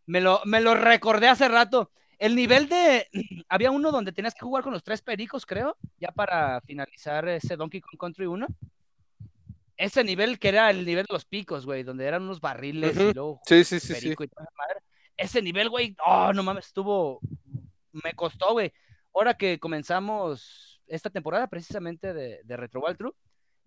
me 0.06 0.22
lo, 0.22 0.42
me 0.46 0.62
lo 0.62 0.76
recordé 0.76 1.28
hace 1.28 1.48
rato. 1.48 1.92
El 2.20 2.36
nivel 2.36 2.70
de. 2.70 3.08
Había 3.50 3.72
uno 3.72 3.92
donde 3.92 4.12
tenías 4.12 4.36
que 4.36 4.46
jugar 4.46 4.64
con 4.64 4.74
los 4.74 4.84
tres 4.84 5.02
pericos, 5.02 5.46
creo, 5.46 5.76
ya 5.98 6.12
para 6.12 6.62
finalizar 6.62 7.28
ese 7.28 7.56
Donkey 7.56 7.82
Kong 7.82 8.00
Country 8.00 8.26
1. 8.28 8.48
Ese 9.82 10.04
nivel 10.04 10.38
que 10.38 10.50
era 10.50 10.70
el 10.70 10.86
nivel 10.86 11.08
de 11.08 11.14
los 11.14 11.26
picos, 11.26 11.66
güey, 11.66 11.82
donde 11.82 12.06
eran 12.06 12.22
unos 12.22 12.40
barriles 12.40 12.96
y 12.96 13.14
luego 13.14 13.42
Sí, 13.48 13.64
sí, 13.64 13.80
sí, 13.80 14.14
madre. 14.56 14.80
Ese 15.18 15.42
nivel, 15.42 15.70
güey, 15.70 15.96
oh, 16.06 16.32
no 16.34 16.44
mames, 16.44 16.68
estuvo. 16.68 17.20
Me 17.92 18.14
costó, 18.14 18.52
güey. 18.52 18.72
Ahora 19.12 19.34
que 19.34 19.60
comenzamos 19.60 20.80
esta 20.86 21.10
temporada 21.10 21.48
precisamente 21.48 22.14
de, 22.14 22.42
de 22.44 22.58
Retro 22.58 22.82
Wild 22.82 22.98
True, 22.98 23.14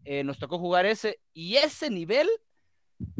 eh, 0.04 0.22
nos 0.22 0.38
tocó 0.38 0.56
jugar 0.60 0.86
ese. 0.86 1.18
Y 1.32 1.56
ese 1.56 1.90
nivel, 1.90 2.28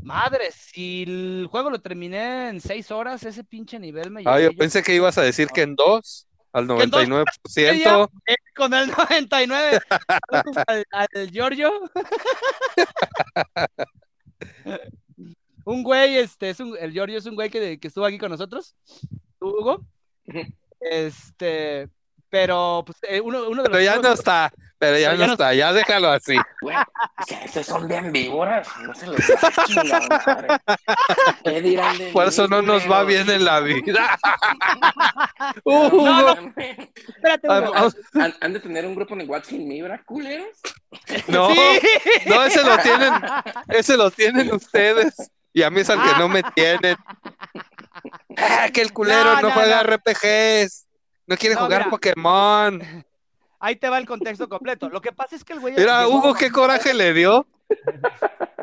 madre, 0.01 0.53
si 0.53 1.03
el 1.03 1.49
juego 1.51 1.71
lo 1.71 1.81
terminé 1.81 2.51
en 2.51 2.61
seis 2.61 2.93
horas, 2.93 3.25
ese 3.25 3.43
pinche 3.43 3.81
nivel 3.81 4.13
me 4.13 4.23
Ah, 4.25 4.39
yo 4.39 4.53
yo 4.53 4.57
pensé 4.57 4.85
que 4.85 4.95
ibas 4.95 5.19
a 5.19 5.23
decir 5.23 5.49
que 5.49 5.63
en 5.63 5.75
dos, 5.75 6.29
al 6.53 6.69
Que 6.69 6.85
en 6.85 6.91
dos 6.91 7.09
99%. 7.09 8.09
Con 8.55 8.73
el 8.75 8.89
99 8.89 9.81
al, 10.67 10.85
al 10.93 11.31
Giorgio. 11.31 11.73
un 15.65 15.83
güey, 15.83 16.17
este, 16.17 16.51
es 16.51 16.61
un, 16.61 16.77
el 16.79 16.93
Giorgio 16.93 17.19
es 17.19 17.27
un 17.27 17.35
güey 17.35 17.51
que, 17.51 17.79
que 17.79 17.89
estuvo 17.89 18.05
aquí 18.05 18.19
con 18.19 18.31
nosotros, 18.31 18.75
Hugo. 19.41 19.85
Este, 20.81 21.89
pero 22.29 22.83
pues, 22.85 22.99
eh, 23.03 23.21
uno, 23.21 23.49
uno 23.49 23.63
de 23.63 23.69
los 23.69 23.79
Pero 23.79 23.81
ya 23.85 23.95
no 23.97 24.01
juegos- 24.03 24.19
está, 24.19 24.53
pero 24.85 24.99
ya 24.99 25.09
Pero 25.11 25.13
no 25.13 25.19
ya 25.21 25.27
no- 25.27 25.33
está, 25.33 25.55
ya 25.55 25.73
déjalo 25.73 26.11
así. 26.11 26.37
Güey, 26.61 26.77
estos 27.45 27.67
son 27.67 27.89
bien 27.89 28.13
víboras, 28.13 28.69
no 28.83 28.95
se 28.95 29.07
les 29.07 29.31
va 29.31 29.49
a 29.49 29.65
chingar, 29.67 30.09
madre. 30.09 30.49
¿Qué 31.45 31.61
dirán 31.63 31.99
de 31.99 32.07
Por 32.13 32.27
eso 32.29 32.49
no 32.49 32.63
nos 32.63 32.91
va 32.91 33.05
bien 33.05 33.29
en 33.31 33.45
la 33.45 33.61
vida. 33.61 34.19
No, 35.65 35.87
Hugo, 35.89 36.05
mames. 36.05 36.79
Espérate, 37.09 37.47
ah, 37.51 37.89
¿Han, 38.15 38.35
han 38.41 38.53
de 38.53 38.61
tener 38.61 38.87
un 38.87 38.95
grupo 38.95 39.15
en 39.15 39.29
WhatsApp 39.29 39.51
sin 39.51 39.69
vibra, 39.69 40.03
culeros? 40.05 40.49
no, 41.29 41.51
Sí. 41.51 41.81
no, 42.27 42.45
ese 42.45 42.63
lo 42.63 42.79
tienen, 42.79 43.13
ese 43.69 43.97
lo 43.97 44.11
tienen 44.11 44.53
ustedes. 44.53 45.15
Y 45.53 45.63
a 45.63 45.71
mí 45.71 45.81
es 45.81 45.91
al 45.91 46.03
que 46.03 46.19
no 46.19 46.29
me 46.29 46.43
tienen. 46.55 46.97
Ah, 48.37 48.69
que 48.73 48.81
el 48.83 48.93
culero 48.93 49.25
No, 49.25 49.35
no, 49.37 49.41
no, 49.43 49.51
juega 49.53 49.83
no. 49.83 49.97
RPGs. 49.97 50.87
No 51.27 51.37
quiere 51.37 51.55
No, 51.55 51.63
jugar 51.63 51.81
mira. 51.81 51.91
Pokémon. 51.91 53.05
Ahí 53.65 53.77
te 53.77 53.89
va 53.89 53.97
el 53.99 54.05
contexto 54.07 54.47
completo. 54.49 54.91
Lo 54.91 55.01
que 55.01 55.13
pasa 55.13 55.37
es 55.37 55.43
que 55.45 55.55
el 55.55 55.61
güey. 55.61 55.75
Mira, 55.75 56.05
llegó- 56.05 56.19
Hugo, 56.19 56.35
qué 56.35 56.51
coraje 56.51 56.93
le 56.93 57.15
dio 57.15 57.47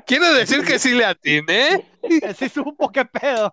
Quiere 0.06 0.28
decir 0.34 0.64
que 0.64 0.78
sí 0.78 0.94
le 0.94 1.06
atiné. 1.06 1.88
Sí 2.38 2.50
supo 2.50 2.92
qué 2.92 3.06
pedo. 3.06 3.52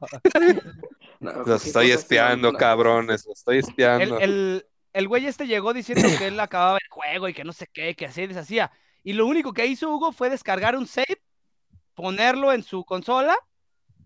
No, 1.20 1.32
Los 1.44 1.64
estoy 1.66 1.90
espiando, 1.90 2.53
no. 2.53 2.59
cabrones. 2.59 3.24
Los 3.26 3.38
estoy 3.38 3.57
El, 3.59 3.64
espiando. 3.64 4.18
el, 4.20 4.66
el 4.92 5.09
güey 5.09 5.26
este 5.26 5.46
llegó 5.46 5.72
diciendo 5.72 6.07
que 6.18 6.26
él 6.26 6.38
acababa 6.40 6.78
el 6.82 6.88
juego 6.90 7.28
y 7.28 7.34
que 7.34 7.44
no 7.44 7.53
sé 7.53 7.66
qué, 7.72 7.94
que 7.96 8.07
así 8.07 8.26
deshacía. 8.26 8.70
Y 9.03 9.12
lo 9.14 9.26
único 9.26 9.53
que 9.53 9.66
hizo 9.66 9.88
Hugo 9.90 10.12
fue 10.12 10.28
descargar 10.30 10.76
un 10.76 10.86
save, 10.86 11.22
ponerlo 11.94 12.53
en 12.53 12.62
su 12.62 12.84
consola 12.84 13.36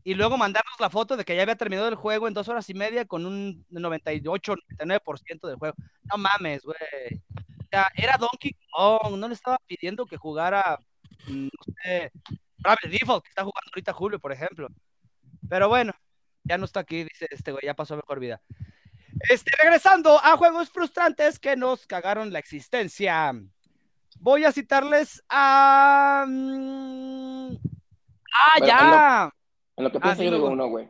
y 0.05 0.15
luego 0.15 0.37
mandarnos 0.37 0.75
la 0.81 0.91
foto 0.91 1.17
de 1.17 1.25
que 1.25 1.37
ya 1.37 1.43
había 1.43 1.57
terminado 1.57 1.89
el 1.89 1.95
juego 1.95 2.27
en 2.29 2.35
dos 2.35 2.49
horas 2.49 2.69
y 2.69 2.75
media 2.75 3.05
con 3.05 3.25
un 3.27 3.65
98, 3.71 4.55
99% 4.79 5.47
del 5.49 5.57
juego. 5.57 5.77
No 6.05 6.19
mames, 6.19 6.63
güey. 6.63 6.77
O 7.37 7.67
sea, 7.71 7.89
era 7.95 8.17
Donkey 8.19 8.53
Kong, 8.71 9.17
no 9.19 9.29
le 9.29 9.35
estaba 9.35 9.59
pidiendo 9.67 10.05
que 10.07 10.17
jugara, 10.17 10.79
mm, 11.27 11.45
no 11.45 11.75
sé, 11.83 12.11
Default, 12.89 13.25
que 13.25 13.29
está 13.31 13.43
jugando 13.43 13.71
ahorita 13.73 13.93
Julio, 13.93 14.19
por 14.21 14.33
ejemplo. 14.33 14.69
Pero 15.49 15.69
bueno, 15.69 15.93
ya 16.45 16.59
no 16.59 16.65
está 16.65 16.81
aquí, 16.81 17.05
dice 17.05 17.27
este 17.31 17.53
güey, 17.53 17.65
ya 17.65 17.75
pasó 17.75 17.97
mejor 17.97 18.21
vida. 18.21 18.41
Este, 19.29 19.51
regresando 19.63 20.19
a 20.23 20.37
juegos 20.37 20.71
frustrantes 20.71 21.39
que 21.39 21.57
nos 21.57 21.87
cagaron 21.87 22.33
la 22.33 22.39
existencia. 22.41 23.33
Voy 24.19 24.45
a 24.45 24.53
citarles 24.53 25.23
a. 25.29 26.25
mm, 26.29 27.57
Ah, 28.35 28.67
ya. 28.67 29.31
En 29.83 29.85
lo 29.85 29.93
que 29.93 29.99
Ah, 29.99 30.03
pienso 30.03 30.23
yo 30.23 30.31
dime, 30.31 30.37
digo 30.37 30.47
güey. 30.47 30.55
uno, 30.55 30.69
güey. 30.69 30.89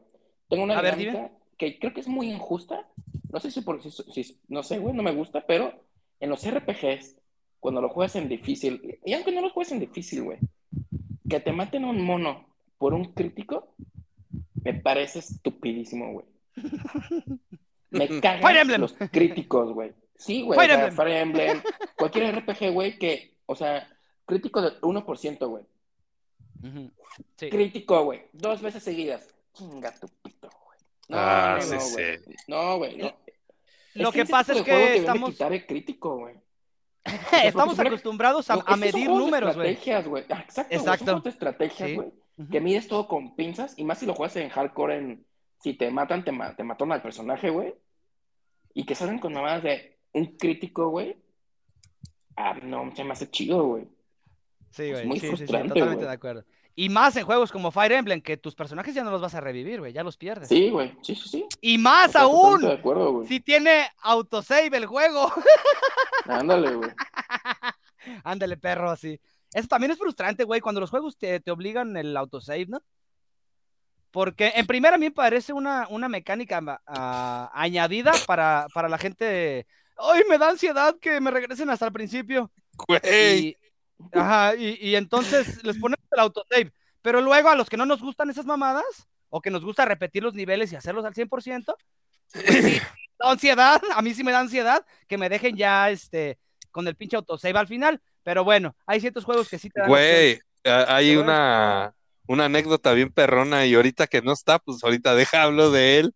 Tengo 0.49 0.65
una 0.65 0.81
ver, 0.83 0.97
dinámica 0.97 1.31
que 1.57 1.79
creo 1.79 1.95
que 1.95 2.01
es 2.01 2.09
muy 2.09 2.31
injusta. 2.31 2.87
No 3.33 3.41
sé 3.41 3.51
si 3.51 3.63
por 3.63 3.83
si, 3.83 3.91
si- 3.91 4.39
no 4.49 4.63
sé, 4.63 4.79
güey, 4.79 4.95
no 4.95 5.03
me 5.03 5.13
gusta, 5.15 5.45
pero 5.47 5.73
en 6.21 6.29
los 6.29 6.45
RPGs, 6.47 7.17
cuando 7.59 7.81
lo 7.81 7.89
juegas 7.89 8.17
en 8.17 8.29
difícil, 8.29 8.99
y 9.05 9.15
aunque 9.15 9.33
no 9.33 9.41
lo 9.41 9.51
juegues 9.51 9.73
en 9.73 9.81
difícil, 9.81 10.23
güey, 10.23 10.39
que 11.29 11.41
te 11.41 11.53
maten 11.53 11.85
a 11.85 11.91
un 11.91 12.03
mono 12.03 12.47
por 12.77 12.93
un 12.93 13.13
crítico, 13.15 13.75
me 14.63 14.75
parece 14.75 15.21
estupidísimo, 15.21 16.13
güey. 16.13 16.27
Me 17.91 18.21
cagan 18.21 18.81
los 18.81 18.95
críticos, 19.11 19.73
güey. 19.73 19.93
Sí, 20.17 20.43
güey. 20.43 20.59
Emblem. 20.71 20.93
Fire 20.93 21.17
Emblem. 21.17 21.63
Cualquier 21.97 22.35
RPG, 22.37 22.71
güey, 22.73 22.99
que, 22.99 23.35
o 23.47 23.55
sea, 23.55 23.89
crítico 24.27 24.61
de 24.63 24.81
1%, 24.81 25.49
güey. 25.49 25.65
Sí. 27.37 27.51
Crítico, 27.51 28.05
güey. 28.05 28.23
Dos 28.33 28.63
veces 28.63 28.83
seguidas. 28.83 29.27
Chinga 29.55 29.93
tu 29.99 30.07
pito, 30.23 30.49
güey. 30.65 30.79
No, 31.09 31.17
Ah, 31.19 31.57
no, 31.61 31.63
sí, 31.63 31.75
no, 31.75 31.81
sí. 31.81 31.93
güey. 31.95 32.21
No, 32.49 32.79
güey. 32.79 32.97
No. 32.99 33.13
Lo 33.95 34.09
Es 34.09 34.15
que 34.15 34.25
pasa 34.27 34.53
es 34.55 34.63
que 34.63 34.73
de 34.73 34.97
estamos, 34.99 35.31
quitar 35.33 35.53
el 35.53 35.67
crítico, 35.67 36.17
güey. 36.19 36.37
estamos 37.45 37.79
acostumbrados 37.79 38.49
a, 38.49 38.57
No, 38.57 38.61
a 38.61 38.63
es 38.63 38.67
que 38.67 38.71
son 38.73 38.81
medir 39.01 39.09
números, 39.11 39.55
güey. 39.57 39.71
estrategias, 39.73 40.09
güey. 40.09 40.25
Ah, 40.31 40.41
exacto, 40.41 40.75
Exacto. 40.75 41.23
estrategias, 41.29 41.89
Sí. 41.91 41.95
güey. 41.97 42.09
Ujú. 42.39 42.49
Que 42.51 42.61
mides 42.61 42.89
todo 42.89 43.07
con 43.09 43.35
pinzas. 43.37 43.75
Y 43.77 43.85
más 43.85 43.99
si 43.99 44.07
lo 44.07 44.15
juegas 44.15 44.37
en 44.37 44.49
hardcore, 44.49 44.97
en... 44.97 45.27
Si 45.61 45.75
te 45.75 45.91
matan, 45.91 46.25
te, 46.25 46.33
ma- 46.33 46.57
te 46.57 46.65
mataron 46.65 46.93
al 46.93 47.03
personaje, 47.03 47.51
güey. 47.51 47.75
Y 48.75 48.85
que 48.87 48.95
salen 48.95 49.19
con 49.19 49.33
mamadas 49.35 49.63
de 49.63 49.99
un 50.15 50.37
crítico, 50.39 50.89
güey. 50.89 51.17
Ah, 52.37 52.55
no, 52.63 52.91
se 52.97 53.05
me 53.05 53.13
hace 53.13 53.31
chido, 53.31 53.65
güey. 53.67 53.87
Sí, 54.71 54.85
Es 54.85 54.93
güey. 54.93 55.07
muy 55.07 55.21
sí, 55.21 55.29
sí, 55.29 55.37
sí, 55.37 55.45
totalmente 55.47 55.97
de 56.07 56.11
acuerdo. 56.11 56.45
Y 56.75 56.89
más 56.89 57.17
en 57.17 57.27
juegos 57.27 57.53
como 57.53 57.71
Fire 57.71 57.93
Emblem, 57.93 58.23
que 58.23 58.39
tus 58.39 58.55
personajes 58.55 58.95
ya 58.95 59.05
no 59.05 59.11
los 59.11 59.21
vas 59.21 59.35
a 59.35 59.41
revivir, 59.41 59.81
güey, 59.81 59.93
ya 59.93 60.03
los 60.03 60.17
pierdes. 60.17 60.49
Sí, 60.49 60.71
güey. 60.71 60.97
Sí, 61.03 61.15
sí, 61.15 61.29
sí. 61.29 61.47
Y 61.61 61.77
más 61.77 62.17
aún, 62.17 62.63
de 62.63 62.73
acuerdo, 62.73 63.25
si 63.27 63.41
tiene 63.41 63.91
autosave 64.01 64.75
el 64.77 64.87
juego. 64.87 65.31
Ándale, 66.25 66.75
güey. 66.75 66.91
Ándale, 68.25 68.57
perro, 68.57 68.91
así. 68.91 69.21
Eso 69.53 69.69
también 69.69 69.91
es 69.91 69.99
frustrante, 69.99 70.45
güey, 70.45 70.63
cuando 70.63 70.81
los 70.81 70.89
juegos 70.89 71.19
te, 71.19 71.41
te 71.41 71.51
obligan 71.51 71.95
el 71.97 72.17
autosave, 72.17 72.67
¿no? 72.67 72.83
Porque 74.11 74.53
en 74.55 74.67
primera 74.67 74.97
a 74.97 74.99
mí 74.99 75.07
me 75.07 75.11
parece 75.11 75.53
una, 75.53 75.87
una 75.89 76.09
mecánica 76.09 76.81
ah, 76.87 77.51
añadida 77.55 78.13
para, 78.27 78.67
para 78.73 78.89
la 78.89 78.99
gente. 78.99 79.67
¡Ay, 79.97 80.23
me 80.29 80.39
da 80.39 80.51
ansiedad 80.51 80.97
que 81.01 81.21
me 81.21 81.31
regresen 81.31 81.71
hasta 81.71 81.87
el 81.87 81.93
principio! 81.93 82.51
Güey. 82.87 83.01
Y, 83.03 83.57
ajá, 84.13 84.55
y, 84.55 84.79
y 84.81 84.97
entonces 84.97 85.63
les 85.65 85.79
ponemos 85.79 86.02
el 86.13 86.21
autosave. 86.21 86.73
Pero 87.03 87.21
luego 87.21 87.49
a 87.49 87.57
los 87.57 87.69
que 87.69 87.77
no 87.77 87.87
nos 87.87 88.01
gustan 88.01 88.31
esas 88.31 88.47
mamadas, 88.47 89.09
o 89.29 89.41
que 89.41 89.51
nos 89.51 89.65
gusta 89.65 89.85
repetir 89.85 90.23
los 90.23 90.35
niveles 90.35 90.73
y 90.73 90.77
hacerlos 90.77 91.05
al 91.05 91.15
100%, 91.15 91.29
pues 91.29 91.45
sí, 92.45 92.81
da 93.19 93.31
ansiedad, 93.31 93.83
a 93.95 94.03
mí 94.03 94.15
sí 94.15 94.23
me 94.23 94.33
da 94.33 94.41
ansiedad 94.41 94.85
que 95.09 95.19
me 95.19 95.29
dejen 95.29 95.57
ya 95.57 95.91
este, 95.91 96.39
con 96.71 96.87
el 96.87 96.97
pinche 96.97 97.17
autosave 97.17 97.59
al 97.59 97.67
final. 97.67 98.01
Pero 98.23 98.45
bueno, 98.45 98.77
hay 98.87 99.01
ciertos 99.01 99.25
juegos 99.25 99.49
que 99.49 99.59
sí 99.59 99.69
te 99.71 99.81
dan. 99.81 99.89
Güey, 99.89 100.41
hay 100.65 101.17
una, 101.17 101.93
una 102.27 102.45
anécdota 102.45 102.93
bien 102.93 103.11
perrona 103.11 103.67
y 103.67 103.75
ahorita 103.75 104.07
que 104.07 104.23
no 104.23 104.33
está, 104.33 104.59
pues 104.59 104.83
ahorita 104.85 105.15
deja 105.15 105.43
hablo 105.43 105.71
de 105.71 105.99
él. 105.99 106.15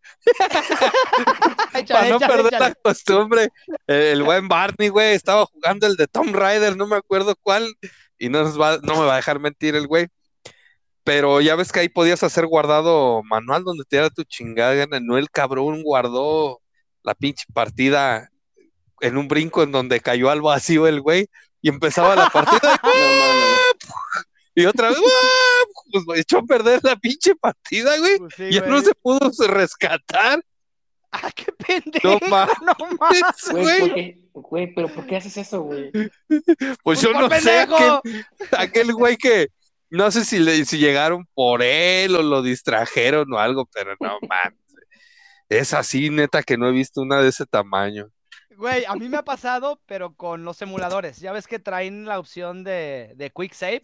Échale, 1.74 1.88
Para 1.88 2.08
no 2.08 2.16
échale, 2.16 2.32
perder 2.32 2.54
échale. 2.54 2.68
la 2.68 2.74
costumbre, 2.74 3.48
eh, 3.86 4.10
el 4.12 4.22
buen 4.22 4.48
Barney, 4.48 4.88
güey, 4.88 5.14
estaba 5.14 5.46
jugando 5.46 5.86
el 5.86 5.96
de 5.96 6.06
Tomb 6.06 6.34
Raider, 6.34 6.76
no 6.76 6.86
me 6.86 6.96
acuerdo 6.96 7.34
cuál, 7.42 7.74
y 8.18 8.28
no, 8.28 8.42
nos 8.42 8.60
va, 8.60 8.78
no 8.82 8.94
me 8.94 9.06
va 9.06 9.14
a 9.14 9.16
dejar 9.16 9.38
mentir 9.40 9.74
el 9.76 9.86
güey. 9.86 10.08
Pero 11.04 11.40
ya 11.40 11.54
ves 11.54 11.70
que 11.70 11.80
ahí 11.80 11.88
podías 11.88 12.22
hacer 12.22 12.46
guardado 12.46 13.22
manual 13.22 13.62
donde 13.62 13.84
te 13.84 13.96
diera 13.96 14.10
tu 14.10 14.24
chingada 14.24 14.74
gana. 14.74 14.98
No, 15.00 15.16
el 15.18 15.30
cabrón 15.30 15.82
guardó 15.82 16.60
la 17.02 17.14
pinche 17.14 17.44
partida 17.54 18.28
en 19.00 19.16
un 19.16 19.28
brinco 19.28 19.62
en 19.62 19.70
donde 19.72 20.00
cayó 20.00 20.30
al 20.30 20.42
vacío 20.42 20.86
el 20.86 21.00
güey 21.00 21.28
y 21.62 21.68
empezaba 21.68 22.16
la 22.16 22.28
partida 22.28 22.80
y 24.54 24.64
otra 24.66 24.88
vez, 24.88 24.98
pues 26.04 26.18
echó 26.20 26.38
a 26.38 26.42
perder 26.42 26.80
la 26.82 26.96
pinche 26.96 27.34
partida, 27.36 27.96
güey. 27.98 28.18
Pues 28.18 28.34
sí, 28.36 28.50
Ya 28.50 28.60
güey. 28.60 28.70
no 28.72 28.80
se 28.80 28.94
pudo 28.94 29.30
rescatar. 29.48 30.42
¡Ah, 31.12 31.30
qué 31.34 31.46
pendejo! 31.52 32.18
No 32.20 32.28
mames. 32.28 32.56
No 32.62 32.74
mames. 32.98 33.22
Güey, 33.50 34.25
güey. 34.42 34.74
pero 34.74 34.88
¿por 34.88 35.06
qué 35.06 35.16
haces 35.16 35.36
eso, 35.36 35.62
güey? 35.62 35.90
Pues 36.82 37.00
yo 37.00 37.12
por 37.12 37.30
no 37.30 37.40
sé, 37.40 37.60
aquel, 37.60 38.24
aquel 38.52 38.92
güey 38.92 39.16
que 39.16 39.48
no 39.90 40.10
sé 40.10 40.24
si, 40.24 40.38
le, 40.38 40.64
si 40.64 40.78
llegaron 40.78 41.26
por 41.34 41.62
él 41.62 42.16
o 42.16 42.22
lo 42.22 42.42
distrajeron 42.42 43.32
o 43.32 43.38
algo, 43.38 43.66
pero 43.66 43.94
no 44.00 44.18
mames. 44.28 44.58
Es 45.48 45.74
así, 45.74 46.10
neta, 46.10 46.42
que 46.42 46.56
no 46.56 46.68
he 46.68 46.72
visto 46.72 47.02
una 47.02 47.20
de 47.20 47.28
ese 47.28 47.46
tamaño. 47.46 48.10
Güey, 48.56 48.84
a 48.86 48.94
mí 48.94 49.08
me 49.08 49.18
ha 49.18 49.24
pasado, 49.24 49.80
pero 49.86 50.14
con 50.14 50.44
los 50.44 50.60
emuladores. 50.62 51.18
Ya 51.18 51.32
ves 51.32 51.46
que 51.46 51.58
traen 51.58 52.04
la 52.04 52.18
opción 52.18 52.64
de, 52.64 53.12
de 53.16 53.30
Quick 53.30 53.52
Save. 53.52 53.82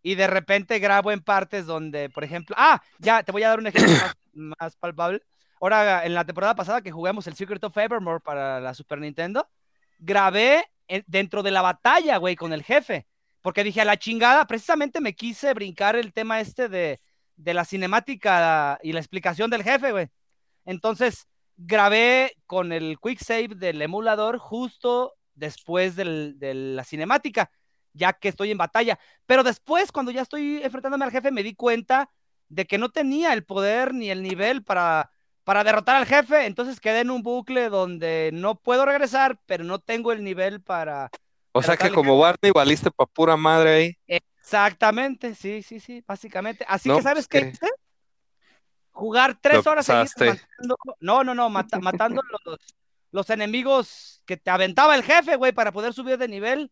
Y 0.00 0.14
de 0.14 0.26
repente 0.26 0.78
grabo 0.78 1.10
en 1.10 1.20
partes 1.20 1.66
donde, 1.66 2.08
por 2.08 2.24
ejemplo. 2.24 2.54
Ah, 2.58 2.80
ya, 2.98 3.22
te 3.22 3.32
voy 3.32 3.42
a 3.42 3.48
dar 3.48 3.58
un 3.58 3.66
ejemplo 3.66 3.92
más, 4.32 4.58
más 4.58 4.76
palpable. 4.76 5.22
Ahora, 5.60 6.04
en 6.04 6.14
la 6.14 6.24
temporada 6.24 6.54
pasada 6.54 6.82
que 6.82 6.90
jugamos 6.92 7.26
el 7.26 7.34
Secret 7.34 7.62
of 7.64 7.76
Evermore 7.76 8.20
para 8.20 8.60
la 8.60 8.74
Super 8.74 8.98
Nintendo, 9.00 9.48
grabé 9.98 10.64
en- 10.88 11.04
dentro 11.06 11.42
de 11.42 11.50
la 11.50 11.62
batalla, 11.62 12.16
güey, 12.18 12.36
con 12.36 12.52
el 12.52 12.62
jefe. 12.62 13.06
Porque 13.42 13.64
dije, 13.64 13.80
a 13.80 13.84
la 13.84 13.96
chingada, 13.98 14.46
precisamente 14.46 15.00
me 15.00 15.14
quise 15.14 15.54
brincar 15.54 15.96
el 15.96 16.12
tema 16.12 16.40
este 16.40 16.68
de, 16.68 17.00
de 17.36 17.54
la 17.54 17.64
cinemática 17.64 18.78
y 18.82 18.92
la 18.92 19.00
explicación 19.00 19.50
del 19.50 19.62
jefe, 19.62 19.92
güey. 19.92 20.08
Entonces, 20.64 21.26
grabé 21.56 22.34
con 22.46 22.72
el 22.72 22.98
quick 23.02 23.20
save 23.22 23.48
del 23.56 23.80
emulador 23.82 24.38
justo 24.38 25.14
después 25.34 25.96
de 25.96 26.04
la 26.54 26.84
cinemática, 26.84 27.50
ya 27.92 28.12
que 28.12 28.28
estoy 28.28 28.50
en 28.50 28.58
batalla. 28.58 28.98
Pero 29.26 29.42
después, 29.44 29.92
cuando 29.92 30.10
ya 30.12 30.22
estoy 30.22 30.60
enfrentándome 30.62 31.04
al 31.04 31.10
jefe, 31.12 31.30
me 31.30 31.42
di 31.42 31.54
cuenta 31.54 32.10
de 32.48 32.66
que 32.66 32.78
no 32.78 32.88
tenía 32.90 33.32
el 33.32 33.44
poder 33.44 33.94
ni 33.94 34.10
el 34.10 34.22
nivel 34.22 34.64
para, 34.64 35.10
para 35.48 35.64
derrotar 35.64 35.96
al 35.96 36.04
jefe. 36.04 36.44
Entonces 36.44 36.78
quedé 36.78 37.00
en 37.00 37.10
un 37.10 37.22
bucle 37.22 37.70
donde 37.70 38.28
no 38.34 38.56
puedo 38.56 38.84
regresar, 38.84 39.40
pero 39.46 39.64
no 39.64 39.78
tengo 39.78 40.12
el 40.12 40.22
nivel 40.22 40.60
para... 40.60 41.10
O 41.52 41.62
sea 41.62 41.74
que 41.74 41.90
como 41.90 42.18
Barney 42.18 42.52
valiste 42.54 42.90
pa' 42.90 43.06
pura 43.06 43.34
madre 43.34 43.70
ahí. 43.70 43.98
Exactamente, 44.06 45.34
sí, 45.34 45.62
sí, 45.62 45.80
sí, 45.80 46.04
básicamente. 46.06 46.66
Así 46.68 46.90
No, 46.90 46.96
que, 46.96 47.02
¿sabes 47.02 47.26
pues, 47.28 47.40
qué 47.42 47.48
¿qué? 47.48 47.56
hice? 47.56 47.72
Jugar 48.92 49.38
tres 49.40 49.66
horas 49.66 49.86
seguidas 49.86 50.12
matando. 50.18 50.76
No, 51.00 51.24
no, 51.24 51.34
no, 51.34 51.48
mata- 51.48 51.78
matando 51.78 52.20
los, 52.44 52.58
los 53.10 53.30
enemigos 53.30 54.20
que 54.26 54.36
te 54.36 54.50
aventaba 54.50 54.96
el 54.96 55.02
jefe, 55.02 55.36
güey, 55.36 55.52
para 55.52 55.72
poder 55.72 55.94
subir 55.94 56.18
de 56.18 56.28
nivel. 56.28 56.70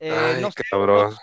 Eh, 0.00 0.10
Ay, 0.10 0.42
no 0.42 0.50
sé, 0.50 0.64
cabrón. 0.68 1.14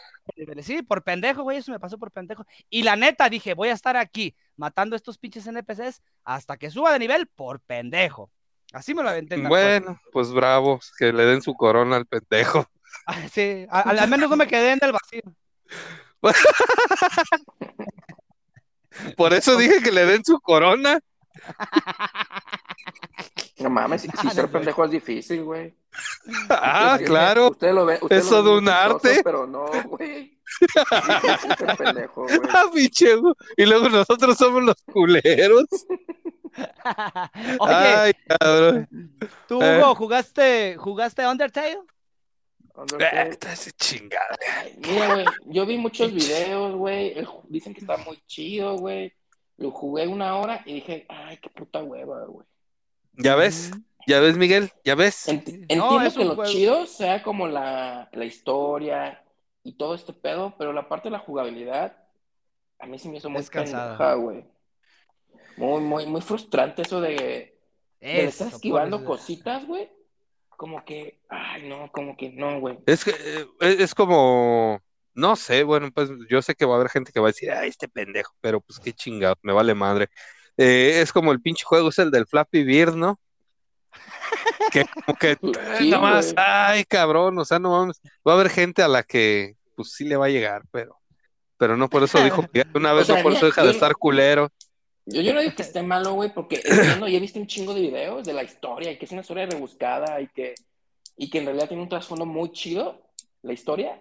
Sí, 0.61 0.81
por 0.81 1.03
pendejo, 1.03 1.43
güey, 1.43 1.57
eso 1.57 1.71
me 1.71 1.79
pasó 1.79 1.97
por 1.97 2.11
pendejo. 2.11 2.45
Y 2.69 2.83
la 2.83 2.95
neta, 2.95 3.29
dije, 3.29 3.53
voy 3.53 3.69
a 3.69 3.73
estar 3.73 3.97
aquí 3.97 4.35
matando 4.55 4.95
estos 4.95 5.17
pinches 5.17 5.47
NPCs 5.47 6.01
hasta 6.23 6.57
que 6.57 6.69
suba 6.69 6.93
de 6.93 6.99
nivel 6.99 7.27
por 7.27 7.59
pendejo. 7.59 8.31
Así 8.73 8.93
me 8.93 9.03
lo 9.03 9.09
aventé. 9.09 9.37
Bueno, 9.37 9.99
pues 10.11 10.31
bravos, 10.31 10.93
que 10.97 11.11
le 11.11 11.25
den 11.25 11.41
su 11.41 11.55
corona 11.55 11.97
al 11.97 12.05
pendejo. 12.05 12.65
Ah, 13.07 13.25
Sí, 13.31 13.65
al 13.69 14.09
menos 14.09 14.29
no 14.29 14.35
me 14.35 14.47
quedé 14.47 14.73
en 14.73 14.79
el 14.81 14.91
vacío. 14.91 15.21
Por 19.17 19.33
eso 19.33 19.57
dije 19.57 19.81
que 19.81 19.91
le 19.91 20.05
den 20.05 20.23
su 20.25 20.39
corona. 20.39 20.99
No 23.61 23.69
mames, 23.69 24.01
si, 24.01 24.07
si 24.21 24.29
ser 24.29 24.49
pendejo 24.49 24.85
es 24.85 24.91
difícil, 24.91 25.43
güey. 25.43 25.73
Ah, 26.49 26.93
Usted- 26.95 27.05
claro. 27.07 27.49
Usted 27.51 27.73
lo 27.73 27.85
ve. 27.85 27.99
usted 28.01 28.17
Eso 28.17 28.37
lo 28.37 28.43
ve 28.43 28.49
de 28.49 28.57
un 28.57 28.65
chistoso, 28.65 28.85
arte. 28.95 29.21
Pero 29.23 29.47
no, 29.47 29.65
güey. 29.85 30.39
Es 30.61 31.23
difícil 31.23 31.55
ser 31.57 31.77
pendejo, 31.77 32.23
güey. 32.23 32.39
Ah, 32.49 32.65
pinche, 32.73 33.15
güey. 33.15 33.33
Y 33.57 33.65
luego 33.65 33.89
nosotros 33.89 34.37
somos 34.37 34.63
los 34.63 34.75
culeros. 34.91 35.65
Oye, 37.59 37.73
Ay, 37.75 38.13
cabrón. 38.27 38.87
tú, 39.47 39.61
eh. 39.61 39.79
Hugo, 39.79 39.95
¿jugaste, 39.95 40.75
¿jugaste 40.77 41.25
Undertale? 41.27 41.79
Undertale. 42.75 43.21
Eh, 43.21 43.31
Esta 43.31 43.53
es 43.53 43.73
chingada. 43.77 44.37
Mira, 44.79 45.13
güey, 45.13 45.25
yo 45.45 45.65
vi 45.65 45.77
muchos 45.77 46.13
videos, 46.13 46.75
güey. 46.75 47.15
Dicen 47.49 47.73
que 47.73 47.81
está 47.81 47.97
muy 47.97 48.17
chido, 48.27 48.75
güey. 48.77 49.13
Lo 49.57 49.71
jugué 49.71 50.07
una 50.07 50.35
hora 50.37 50.61
y 50.65 50.75
dije, 50.75 51.05
ay, 51.07 51.37
qué 51.37 51.49
puta 51.49 51.83
hueva, 51.83 52.25
güey. 52.25 52.45
¿Ya 53.13 53.35
ves? 53.35 53.71
¿Ya 54.07 54.19
ves, 54.19 54.37
Miguel? 54.37 54.71
¿Ya 54.83 54.95
ves? 54.95 55.27
Enti- 55.27 55.65
entiendo 55.67 56.13
que 56.13 56.25
lo 56.25 56.35
juego. 56.35 56.51
chido 56.51 56.85
sea 56.85 57.21
como 57.23 57.47
la, 57.47 58.09
la 58.11 58.25
historia 58.25 59.23
y 59.63 59.73
todo 59.73 59.95
este 59.95 60.13
pedo, 60.13 60.55
pero 60.57 60.73
la 60.73 60.87
parte 60.89 61.09
de 61.09 61.13
la 61.13 61.19
jugabilidad 61.19 61.95
a 62.79 62.87
mí 62.87 62.97
se 62.97 63.09
me 63.09 63.17
hizo 63.17 63.29
muy 63.29 63.43
cansada. 63.43 63.97
pendeja, 63.97 64.13
güey. 64.15 64.45
Muy, 65.57 65.81
muy, 65.81 66.05
muy 66.07 66.21
frustrante 66.21 66.81
eso 66.81 66.99
de, 66.99 67.55
estar 68.01 68.47
esquivando 68.47 68.97
eso. 68.97 69.05
cositas, 69.05 69.65
güey. 69.67 69.89
Como 70.49 70.83
que, 70.83 71.19
ay, 71.29 71.67
no, 71.67 71.91
como 71.91 72.17
que 72.17 72.29
no, 72.31 72.59
güey. 72.59 72.79
Es 72.85 73.03
que 73.03 73.11
eh, 73.11 73.45
es, 73.59 73.79
es 73.79 73.95
como, 73.95 74.79
no 75.13 75.35
sé, 75.35 75.63
bueno, 75.63 75.91
pues 75.93 76.09
yo 76.29 76.41
sé 76.41 76.55
que 76.55 76.65
va 76.65 76.73
a 76.73 76.77
haber 76.77 76.89
gente 76.89 77.11
que 77.11 77.19
va 77.19 77.27
a 77.27 77.31
decir, 77.31 77.51
ay, 77.51 77.69
este 77.69 77.87
pendejo, 77.87 78.33
pero 78.41 78.61
pues 78.61 78.79
qué 78.79 78.93
chingado, 78.93 79.35
me 79.43 79.53
vale 79.53 79.75
madre. 79.75 80.07
Eh, 80.57 81.01
es 81.01 81.11
como 81.11 81.31
el 81.31 81.41
pinche 81.41 81.63
juego, 81.65 81.89
es 81.89 81.99
el 81.99 82.11
del 82.11 82.27
Flappy 82.27 82.63
Bird, 82.63 82.95
¿no? 82.95 83.19
Que 84.71 84.85
como 84.85 85.17
que, 85.17 85.31
eh, 85.41 85.75
Sí, 85.77 85.89
nomás, 85.89 86.33
güey. 86.33 86.45
ay, 86.45 86.83
cabrón, 86.85 87.37
o 87.37 87.45
sea, 87.45 87.59
no 87.59 87.71
mames, 87.71 87.99
va 88.27 88.33
a 88.33 88.35
haber 88.35 88.49
gente 88.49 88.81
a 88.83 88.87
la 88.87 89.03
que, 89.03 89.55
pues 89.75 89.93
sí 89.93 90.05
le 90.05 90.15
va 90.17 90.25
a 90.27 90.29
llegar, 90.29 90.63
pero, 90.71 90.97
pero 91.57 91.75
no 91.77 91.89
por 91.89 92.03
eso 92.03 92.23
dijo 92.23 92.41
Miguel, 92.53 92.67
una 92.73 92.93
vez, 92.93 93.07
sea, 93.07 93.17
no 93.17 93.23
por 93.23 93.33
eso 93.33 93.45
deja 93.45 93.63
de 93.63 93.71
estar 93.71 93.93
culero. 93.95 94.49
Yo, 95.05 95.21
yo 95.21 95.33
no 95.33 95.41
digo 95.41 95.55
que 95.55 95.63
esté 95.63 95.81
malo, 95.81 96.13
güey, 96.13 96.31
porque 96.33 96.61
entiendo 96.63 97.07
y 97.07 97.15
he 97.15 97.19
visto 97.19 97.39
un 97.39 97.47
chingo 97.47 97.73
de 97.73 97.81
videos 97.81 98.23
de 98.25 98.33
la 98.33 98.43
historia 98.43 98.91
y 98.91 98.97
que 98.97 99.05
es 99.05 99.11
una 99.11 99.21
historia 99.21 99.47
rebuscada 99.47 100.21
y 100.21 100.27
que, 100.27 100.53
y 101.17 101.29
que 101.29 101.39
en 101.39 101.45
realidad 101.45 101.67
tiene 101.67 101.83
un 101.83 101.89
trasfondo 101.89 102.25
muy 102.25 102.51
chido, 102.51 103.01
la 103.41 103.53
historia. 103.53 103.99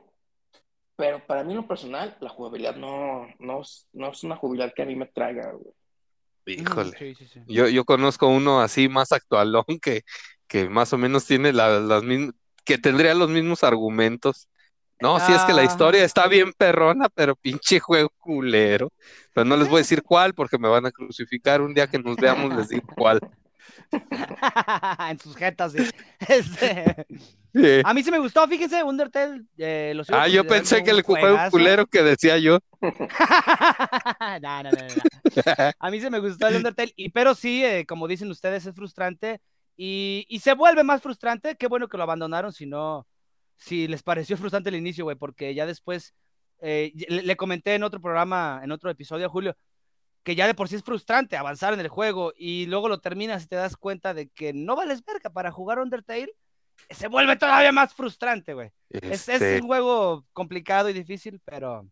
Pero 0.97 1.27
para 1.27 1.43
mí, 1.43 1.53
en 1.53 1.57
lo 1.57 1.67
personal, 1.67 2.15
la 2.21 2.29
jugabilidad 2.29 2.77
no, 2.77 3.27
no, 3.39 3.63
es- 3.63 3.89
no 3.95 4.11
es 4.11 4.23
una 4.23 4.37
jugabilidad 4.37 4.75
que 4.75 4.83
a 4.83 4.87
mí 4.87 4.95
me 4.95 5.07
traiga, 5.07 5.51
güey. 5.53 5.73
Híjole. 6.55 6.97
Sí, 6.99 7.15
sí, 7.15 7.27
sí. 7.27 7.41
Yo, 7.47 7.69
yo 7.69 7.85
conozco 7.85 8.27
uno 8.29 8.61
así 8.61 8.89
más 8.89 9.13
actualón 9.13 9.65
que, 9.83 10.03
que 10.47 10.69
más 10.69 10.93
o 10.93 10.99
menos 10.99 11.27
tiene 11.27 11.53
la- 11.53 11.81
las 11.81 12.03
mismas, 12.03 12.35
que 12.65 12.79
tendría 12.79 13.15
los 13.15 13.31
mismos 13.31 13.65
argumentos. 13.65 14.49
No, 15.01 15.19
sí 15.21 15.33
es 15.33 15.43
que 15.45 15.55
la 15.55 15.63
Ah. 15.63 15.65
historia 15.65 16.05
está 16.05 16.29
bien 16.29 16.53
perrona, 16.57 17.09
pero 17.09 17.35
pinche 17.37 17.81
juego 17.81 18.11
culero. 18.19 18.93
Pero 19.33 19.47
no 19.47 19.57
les 19.57 19.67
voy 19.69 19.77
a 19.77 19.79
decir 19.81 20.03
cuál 20.03 20.35
porque 20.35 20.59
me 20.59 20.69
van 20.69 20.85
a 20.87 20.91
crucificar. 20.93 21.63
Un 21.63 21.73
día 21.75 21.87
que 21.87 21.99
nos 21.99 22.17
veamos 22.19 22.55
les 22.57 22.69
digo 22.69 22.85
cuál. 22.97 23.21
en 25.11 25.19
sus 25.19 25.37
jetas, 25.37 25.73
sí. 25.73 25.79
Este, 26.29 27.07
Sí. 27.53 27.81
a 27.85 27.93
mí 27.95 28.03
sí 28.05 28.13
me 28.13 28.21
gustó, 28.21 28.47
fíjense, 28.47 28.83
Undertale. 28.85 29.43
eh, 29.59 29.93
lo 29.97 30.05
Ah, 30.09 30.29
yo 30.29 30.47
pensé 30.47 30.85
que 30.85 30.93
un 30.93 30.99
el 30.99 31.03
juego 31.03 31.37
culero 31.51 31.85
que 31.87 32.03
decía 32.03 32.39
yo. 32.39 32.61
no, 32.81 34.39
no, 34.41 34.63
no, 34.63 34.73
no, 34.73 34.95
no. 34.95 35.73
A 35.79 35.91
mí 35.91 36.01
se 36.01 36.11
me 36.11 36.21
gustó 36.21 36.47
el 36.47 36.57
Undertale, 36.57 36.93
y, 36.97 37.09
pero 37.11 37.35
sí, 37.35 37.65
eh, 37.65 37.87
como 37.87 38.07
dicen 38.07 38.31
ustedes, 38.31 38.67
es 38.67 38.75
frustrante 38.75 39.41
y, 39.77 40.27
y 40.29 40.39
se 40.39 40.55
vuelve 40.55 40.85
más 40.85 41.03
frustrante. 41.03 41.57
Qué 41.57 41.67
bueno 41.67 41.89
que 41.89 41.97
lo 41.97 42.05
abandonaron, 42.05 42.53
si 42.53 42.67
no, 42.67 43.07
si 43.57 43.89
les 43.89 44.03
pareció 44.03 44.37
frustrante 44.37 44.69
el 44.71 44.77
inicio, 44.77 45.05
güey, 45.05 45.17
porque 45.17 45.53
ya 45.55 45.67
después 45.67 46.15
eh, 46.61 46.93
le, 47.09 47.23
le 47.23 47.37
comenté 47.37 47.75
en 47.75 47.83
otro 47.83 48.01
programa, 48.01 48.61
en 48.63 48.71
otro 48.71 48.91
episodio 48.91 49.27
a 49.27 49.31
Julio, 49.31 49.57
que 50.23 50.35
ya 50.35 50.47
de 50.47 50.55
por 50.55 50.69
sí 50.69 50.77
es 50.77 50.83
frustrante 50.83 51.37
avanzar 51.37 51.73
en 51.75 51.81
el 51.81 51.89
juego 51.89 52.33
y 52.37 52.67
luego 52.67 52.89
lo 52.89 53.01
terminas 53.01 53.45
y 53.45 53.47
te 53.47 53.57
das 53.57 53.77
cuenta 53.77 54.13
de 54.15 54.29
que 54.29 54.53
no 54.53 54.77
vales 54.77 55.05
verga 55.05 55.31
para 55.31 55.51
jugar 55.51 55.79
Undertale. 55.79 56.33
Se 56.91 57.09
vuelve 57.09 57.37
todavía 57.37 57.73
más 57.73 57.95
frustrante, 57.95 58.55
güey. 58.55 58.71
Es, 58.91 59.29
es 59.29 59.41
Este, 59.41 59.61
un 59.61 59.67
juego 59.67 60.25
complicado 60.33 60.89
y 60.89 60.93
difícil, 60.93 61.41
pero 61.45 61.87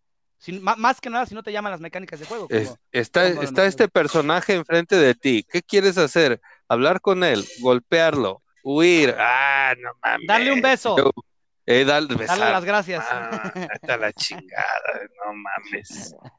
más 0.60 1.00
que 1.00 1.10
nada 1.10 1.26
si 1.26 1.34
no 1.34 1.42
te 1.42 1.52
llaman 1.52 1.72
las 1.72 1.80
mecánicas 1.80 2.20
de 2.20 2.26
juego. 2.26 2.46
es- 2.50 2.74
está, 2.92 3.28
como 3.30 3.42
está 3.42 3.66
este 3.66 3.88
personaje 3.88 4.54
enfrente 4.54 4.96
de 4.96 5.14
ti. 5.14 5.44
¿Qué 5.50 5.62
quieres 5.62 5.98
hacer? 5.98 6.40
¿Hablar 6.68 7.00
con 7.00 7.24
él? 7.24 7.44
¿Golpearlo? 7.60 8.42
¿Huir? 8.62 9.14
Ah, 9.18 9.74
no 9.78 9.90
mames. 10.02 10.26
Darle 10.26 10.52
un 10.52 10.60
beso. 10.60 10.96
Yo- 10.96 11.10
eh, 11.66 11.84
besar. 11.84 12.38
las 12.38 12.64
gracias. 12.64 13.04
Ah, 13.06 13.52
vete 13.54 13.92
a 13.92 13.96
la 13.98 14.12
chingada, 14.12 15.00
no 15.24 15.34
mames. 15.34 16.14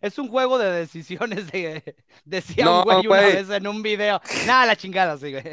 Es 0.00 0.18
un 0.18 0.28
juego 0.28 0.58
de 0.58 0.70
decisiones, 0.70 1.50
de, 1.50 1.96
decía 2.24 2.64
No, 2.64 2.78
un 2.78 2.84
güey 2.84 3.06
una 3.06 3.08
güey. 3.08 3.32
vez 3.34 3.50
en 3.50 3.66
un 3.66 3.82
video. 3.82 4.20
Nada, 4.46 4.66
la 4.66 4.76
chingada, 4.76 5.16
sí, 5.18 5.32
güey. 5.32 5.44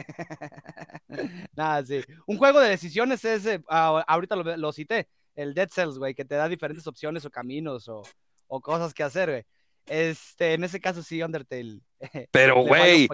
Nada, 1.55 1.86
sí. 1.86 2.01
Un 2.26 2.38
juego 2.38 2.59
de 2.59 2.70
decisiones 2.70 3.24
es, 3.26 3.45
eh, 3.45 3.62
ah, 3.70 4.03
ahorita 4.07 4.36
lo, 4.36 4.57
lo 4.57 4.72
cité, 4.72 5.07
el 5.36 5.53
Dead 5.53 5.70
Cells, 5.70 5.97
güey, 5.97 6.14
que 6.14 6.26
te 6.26 6.36
da 6.36 6.47
diferentes 6.49 6.86
opciones 6.88 7.26
o 7.26 7.30
caminos 7.30 7.88
o, 7.88 8.01
o 8.47 8.62
cosas 8.62 8.93
que 8.93 9.03
hacer, 9.03 9.30
güey. 9.30 9.45
Este, 9.88 10.53
en 10.53 10.64
ese 10.64 10.80
caso 10.80 11.03
sí, 11.03 11.22
Undertale. 11.22 11.80
Pero, 12.32 12.62
güey, 12.64 13.07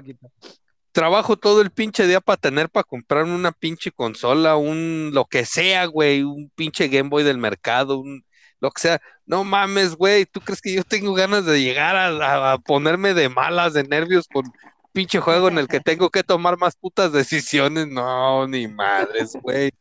trabajo 0.91 1.37
todo 1.37 1.61
el 1.61 1.71
pinche 1.71 2.07
día 2.07 2.21
para 2.21 2.37
tener 2.37 2.69
para 2.69 2.83
comprar 2.83 3.23
una 3.23 3.51
pinche 3.51 3.91
consola, 3.91 4.55
un 4.55 5.11
lo 5.13 5.25
que 5.25 5.45
sea, 5.45 5.85
güey, 5.85 6.23
un 6.23 6.49
pinche 6.55 6.87
Game 6.87 7.09
Boy 7.09 7.23
del 7.23 7.37
mercado, 7.37 7.99
un 7.99 8.25
lo 8.59 8.71
que 8.71 8.81
sea. 8.81 9.01
No 9.27 9.43
mames, 9.43 9.93
güey, 9.95 10.25
¿tú 10.25 10.39
crees 10.39 10.61
que 10.61 10.73
yo 10.73 10.83
tengo 10.83 11.13
ganas 11.13 11.45
de 11.45 11.61
llegar 11.61 11.95
a, 11.97 12.57
ponerme 12.59 13.13
de 13.13 13.27
malas, 13.29 13.73
de 13.73 13.83
nervios 13.83 14.25
con 14.31 14.45
pinche 14.93 15.19
juego 15.19 15.49
en 15.49 15.57
el 15.57 15.67
que 15.67 15.79
tengo 15.81 16.09
que 16.09 16.23
tomar 16.23 16.57
más 16.57 16.75
putas 16.77 17.11
decisiones? 17.11 17.87
No, 17.87 18.47
ni 18.47 18.67
madres, 18.69 19.33
güey. 19.41 19.71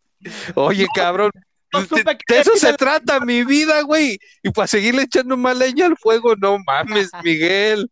Oye, 0.57 0.87
cabrón. 0.95 1.31
de- 1.97 2.03
de 2.29 2.41
eso 2.41 2.57
se 2.57 2.73
trata 2.77 3.21
mi 3.21 3.45
vida, 3.45 3.83
güey. 3.83 4.19
Y 4.43 4.51
para 4.51 4.67
seguirle 4.67 5.03
echando 5.03 5.37
más 5.37 5.57
leña 5.57 5.87
al 5.87 5.97
fuego, 5.97 6.35
no 6.37 6.59
mames, 6.67 7.11
Miguel. 7.23 7.89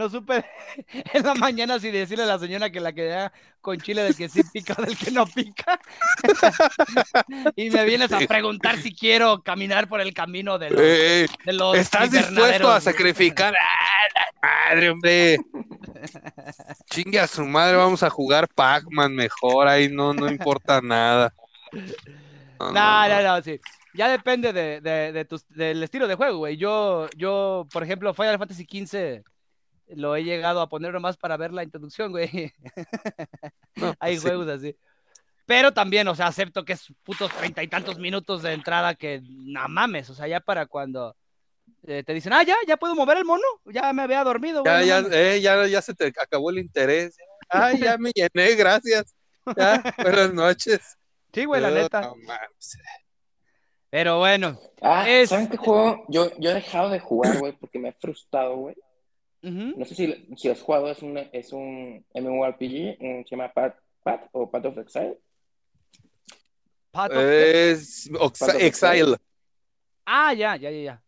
No 0.00 0.08
supe 0.08 0.42
en 1.12 1.22
la 1.26 1.34
mañana 1.34 1.78
si 1.78 1.90
decirle 1.90 2.24
a 2.24 2.26
la 2.26 2.38
señora 2.38 2.70
que 2.70 2.80
la 2.80 2.94
queda 2.94 3.30
con 3.60 3.78
chile 3.78 4.02
del 4.02 4.16
que 4.16 4.30
sí 4.30 4.40
pica 4.50 4.74
o 4.78 4.80
del 4.82 4.96
que 4.96 5.10
no 5.10 5.26
pica. 5.26 5.78
y 7.54 7.68
me 7.68 7.84
vienes 7.84 8.10
a 8.10 8.20
preguntar 8.20 8.78
si 8.78 8.94
quiero 8.94 9.42
caminar 9.42 9.90
por 9.90 10.00
el 10.00 10.14
camino 10.14 10.58
de 10.58 10.70
los, 10.70 10.80
Eh, 10.82 11.26
de 11.44 11.52
los 11.52 11.76
¿Estás 11.76 12.10
dispuesto 12.10 12.72
a 12.72 12.80
sacrificar? 12.80 13.54
¡Ah, 14.42 14.64
la 14.70 14.70
madre, 14.70 14.88
hombre! 14.88 15.38
Chingue 16.88 17.20
a 17.20 17.26
su 17.26 17.44
madre, 17.44 17.76
vamos 17.76 18.02
a 18.02 18.08
jugar 18.08 18.48
Pac-Man 18.48 19.14
mejor, 19.14 19.68
ahí 19.68 19.90
no, 19.90 20.14
no 20.14 20.30
importa 20.30 20.80
nada. 20.80 21.34
No, 22.58 22.72
No, 22.72 23.06
no, 23.06 23.22
no, 23.22 23.42
sí. 23.42 23.60
Ya 23.92 24.08
depende 24.08 24.54
de, 24.54 24.80
de, 24.80 25.12
de 25.12 25.24
tus- 25.26 25.46
del 25.50 25.82
estilo 25.82 26.08
de 26.08 26.14
juego, 26.14 26.38
güey. 26.38 26.56
Yo, 26.56 27.06
yo, 27.18 27.66
por 27.70 27.82
ejemplo, 27.82 28.14
Final 28.14 28.38
Fantasy 28.38 28.64
XV 28.64 29.22
lo 29.94 30.16
he 30.16 30.24
llegado 30.24 30.60
a 30.60 30.68
poner 30.68 30.92
nomás 30.92 31.16
para 31.16 31.36
ver 31.36 31.52
la 31.52 31.62
introducción, 31.64 32.10
güey. 32.12 32.52
no, 33.76 33.94
Hay 34.00 34.16
sí. 34.16 34.22
juegos 34.22 34.48
así. 34.48 34.76
Pero 35.46 35.72
también, 35.72 36.06
o 36.08 36.14
sea, 36.14 36.26
acepto 36.28 36.64
que 36.64 36.74
es 36.74 36.86
putos 37.02 37.32
treinta 37.32 37.62
y 37.62 37.68
tantos 37.68 37.98
minutos 37.98 38.42
de 38.42 38.52
entrada 38.52 38.94
que 38.94 39.20
no 39.24 39.68
mames, 39.68 40.08
o 40.10 40.14
sea, 40.14 40.28
ya 40.28 40.38
para 40.40 40.66
cuando 40.66 41.16
eh, 41.86 42.02
te 42.04 42.14
dicen, 42.14 42.32
ah, 42.32 42.42
ya, 42.44 42.54
ya 42.68 42.76
puedo 42.76 42.94
mover 42.94 43.18
el 43.18 43.24
mono, 43.24 43.42
ya 43.64 43.92
me 43.92 44.02
había 44.02 44.22
dormido, 44.22 44.62
güey. 44.62 44.72
Ya, 44.72 44.80
no 44.80 44.86
ya, 44.86 45.02
mames". 45.02 45.12
eh, 45.16 45.40
ya, 45.40 45.66
ya 45.66 45.82
se 45.82 45.94
te 45.94 46.06
acabó 46.06 46.50
el 46.50 46.58
interés. 46.58 47.16
Ay, 47.48 47.80
ya 47.80 47.98
me 47.98 48.12
llené, 48.14 48.54
gracias. 48.54 49.14
Ya, 49.56 49.82
buenas 49.98 50.32
noches. 50.32 50.96
Sí, 51.32 51.44
güey, 51.46 51.60
la 51.60 51.68
Oh, 51.68 51.74
neta. 51.74 52.00
no 52.02 52.14
mames. 52.16 52.78
Pero 53.90 54.18
bueno, 54.18 54.56
Ah, 54.82 55.08
Es- 55.08 55.30
¿saben 55.30 55.48
qué 55.48 55.56
juego? 55.56 56.04
Yo, 56.08 56.30
yo 56.38 56.50
he 56.50 56.54
dejado 56.54 56.90
de 56.90 57.00
jugar, 57.00 57.38
güey, 57.38 57.52
porque 57.58 57.78
me 57.80 57.88
he 57.88 57.92
frustrado, 57.92 58.54
güey. 58.56 58.76
No 59.42 59.84
sé 59.86 59.94
si, 59.94 60.26
si 60.36 60.48
has 60.48 60.60
jugado, 60.60 60.90
es 60.90 61.02
un, 61.02 61.16
es 61.16 61.52
un 61.52 62.04
MMORPG, 62.14 62.98
mm, 63.00 63.24
se 63.24 63.30
llama 63.30 63.52
Path, 63.52 63.74
Path 64.02 64.28
o 64.32 64.50
Path 64.50 64.66
of 64.66 64.78
Exile. 64.78 65.18
Path 66.90 67.12
of- 67.12 67.16
Es 67.18 68.10
Oxa- 68.12 68.46
Path 68.46 68.54
of 68.56 68.62
Exile. 68.62 69.16
Ah, 70.04 70.34
ya, 70.34 70.56
ya, 70.56 70.70
ya, 70.70 70.82
ya. 70.82 71.02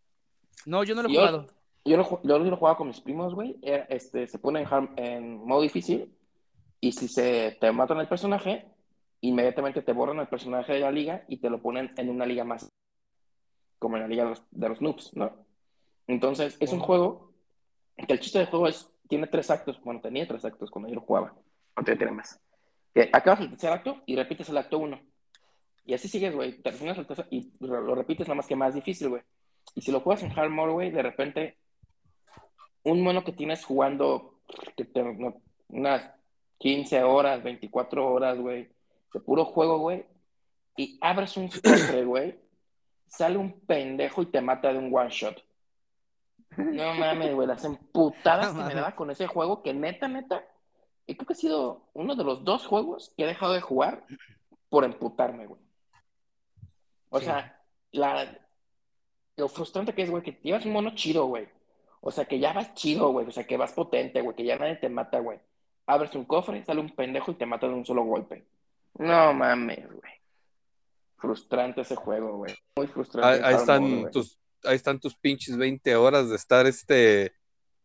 No, 0.66 0.84
yo 0.84 0.94
no 0.94 1.02
lo 1.02 1.08
he 1.08 1.12
Yo- 1.12 1.20
jugado. 1.20 1.46
Yo 1.84 1.96
lo, 1.96 2.22
yo 2.22 2.38
lo 2.38 2.56
jugaba 2.56 2.76
con 2.76 2.86
mis 2.88 3.00
primos, 3.00 3.34
güey. 3.34 3.56
Era, 3.60 3.84
Este, 3.90 4.26
se 4.28 4.38
pone 4.38 4.60
en, 4.60 4.66
hard- 4.66 4.92
en 4.96 5.44
modo 5.44 5.62
difícil 5.62 6.16
y 6.80 6.92
si 6.92 7.08
se 7.08 7.56
te 7.60 7.72
matan 7.72 7.98
el 7.98 8.06
personaje, 8.08 8.66
inmediatamente 9.20 9.82
te 9.82 9.92
borran 9.92 10.20
el 10.20 10.28
personaje 10.28 10.74
de 10.74 10.80
la 10.80 10.92
liga 10.92 11.24
y 11.28 11.38
te 11.38 11.50
lo 11.50 11.60
ponen 11.60 11.92
en 11.96 12.08
una 12.08 12.24
liga 12.24 12.44
más, 12.44 12.68
como 13.80 13.96
en 13.96 14.02
la 14.04 14.08
liga 14.08 14.22
de 14.24 14.30
los, 14.30 14.42
de 14.52 14.68
los 14.68 14.80
noobs, 14.80 15.10
¿no? 15.16 15.44
Entonces, 16.06 16.56
es 16.60 16.72
un 16.72 16.80
Oh. 16.80 16.84
juego 16.84 17.31
que 18.06 18.12
el 18.12 18.20
chiste 18.20 18.38
del 18.38 18.48
juego 18.48 18.68
es, 18.68 18.90
tiene 19.08 19.26
tres 19.26 19.50
actos, 19.50 19.80
bueno, 19.82 20.00
tenía 20.00 20.26
tres 20.26 20.44
actos 20.44 20.70
cuando 20.70 20.88
yo 20.88 20.96
lo 20.96 21.00
jugaba. 21.02 21.34
Otro 21.76 21.96
tiene 21.96 22.12
más. 22.12 22.40
Acabas 23.12 23.40
el 23.40 23.50
tercer 23.50 23.72
acto 23.72 24.02
y 24.06 24.16
repites 24.16 24.48
el 24.48 24.58
acto 24.58 24.78
uno. 24.78 25.00
Y 25.84 25.94
así 25.94 26.08
sigues, 26.08 26.34
güey. 26.34 26.60
Terminas 26.62 26.98
el 26.98 27.06
tercer 27.06 27.26
y 27.30 27.52
lo, 27.60 27.94
repites 27.94 28.28
nada 28.28 28.36
más 28.36 28.46
que 28.46 28.56
más 28.56 28.74
difícil, 28.74 29.08
güey. 29.08 29.22
Y 29.74 29.80
si 29.80 29.90
lo 29.90 30.00
juegas 30.00 30.22
en 30.22 30.38
hard 30.38 30.50
mode, 30.50 30.72
güey, 30.72 30.90
de 30.90 31.02
repente 31.02 31.56
un 32.84 33.02
mono 33.02 33.24
que 33.24 33.32
tienes 33.32 33.64
jugando 33.64 34.40
unas 35.68 36.10
15 36.58 37.02
horas, 37.02 37.42
24 37.42 38.06
horas, 38.06 38.38
güey, 38.38 38.68
de 39.12 39.20
puro 39.20 39.44
juego, 39.44 39.78
güey, 39.78 40.04
y 40.76 40.98
abres 41.00 41.36
un 41.36 41.48
cofre, 41.64 42.04
güey, 42.04 42.38
sale 43.06 43.36
un 43.36 43.60
pendejo 43.60 44.22
y 44.22 44.26
te 44.26 44.40
mata 44.40 44.72
de 44.72 44.78
un 44.78 44.94
one 44.94 45.10
shot. 45.10 45.42
No 46.56 46.94
mames, 46.94 47.34
güey, 47.34 47.46
las 47.48 47.64
emputadas 47.64 48.54
No 48.54 48.60
que 48.62 48.68
me 48.68 48.74
daba 48.74 48.94
con 48.94 49.10
ese 49.10 49.26
juego, 49.26 49.62
que 49.62 49.72
neta, 49.74 50.08
neta, 50.08 50.44
y 51.06 51.14
creo 51.16 51.26
que 51.26 51.32
ha 51.32 51.36
sido 51.36 51.88
uno 51.94 52.14
de 52.14 52.24
los 52.24 52.44
dos 52.44 52.66
juegos 52.66 53.12
que 53.16 53.24
he 53.24 53.26
dejado 53.26 53.52
de 53.52 53.60
jugar 53.60 54.04
por 54.68 54.84
emputarme, 54.84 55.46
güey. 55.46 55.60
O 57.10 57.18
Sí. 57.18 57.26
sea, 57.26 57.60
la, 57.92 58.38
lo 59.36 59.48
frustrante 59.48 59.94
que 59.94 60.02
es, 60.02 60.10
güey, 60.10 60.22
que 60.22 60.38
llevas 60.42 60.64
un 60.64 60.72
mono 60.72 60.94
chido, 60.94 61.26
güey. 61.26 61.48
O 62.00 62.10
sea, 62.10 62.24
que 62.24 62.38
ya 62.38 62.52
vas 62.52 62.74
chido, 62.74 63.10
güey. 63.10 63.26
O 63.26 63.30
sea, 63.30 63.44
que 63.46 63.56
vas 63.56 63.72
potente, 63.72 64.20
güey. 64.22 64.34
Que 64.34 64.44
ya 64.44 64.58
nadie 64.58 64.76
te 64.76 64.88
mata, 64.88 65.18
güey. 65.20 65.38
Abres 65.86 66.14
un 66.14 66.24
cofre, 66.24 66.64
sale 66.64 66.80
un 66.80 66.90
pendejo 66.90 67.32
y 67.32 67.34
te 67.34 67.46
mata 67.46 67.68
de 67.68 67.74
un 67.74 67.84
solo 67.84 68.02
golpe. 68.04 68.46
No 68.94 69.32
mames, 69.34 69.86
güey. 69.86 70.12
Frustrante 71.18 71.82
ese 71.82 71.94
juego, 71.94 72.38
güey. 72.38 72.54
Muy 72.76 72.86
frustrante. 72.86 73.44
Ahí, 73.44 73.54
están 73.54 74.10
tus, 74.10 74.38
ahí 74.64 74.76
están 74.76 75.00
tus 75.00 75.14
pinches 75.14 75.56
20 75.56 75.94
horas 75.96 76.28
de 76.28 76.36
estar 76.36 76.66
este 76.66 77.32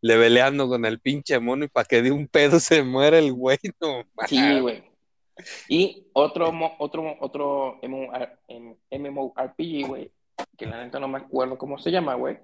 leveleando 0.02 0.68
con 0.68 0.86
el 0.86 1.00
pinche 1.00 1.40
mono 1.40 1.66
y 1.66 1.68
para 1.68 1.86
que 1.86 2.02
de 2.02 2.12
un 2.12 2.28
pedo 2.28 2.60
se 2.60 2.84
muera 2.84 3.18
el 3.18 3.34
güey, 3.34 3.58
no 3.82 4.04
Sí, 4.28 4.60
güey. 4.60 4.84
Y 5.68 6.08
otro, 6.14 6.52
otro, 6.80 7.16
otro 7.20 7.80
MMOR 7.84 8.40
em- 8.48 8.76
MMORPG, 8.92 9.88
güey, 9.88 10.12
que 10.58 10.66
la 10.66 10.84
neta 10.84 11.00
no 11.00 11.08
me 11.08 11.20
acuerdo 11.20 11.58
cómo 11.58 11.78
se 11.78 11.92
llama, 11.92 12.16
güey, 12.16 12.40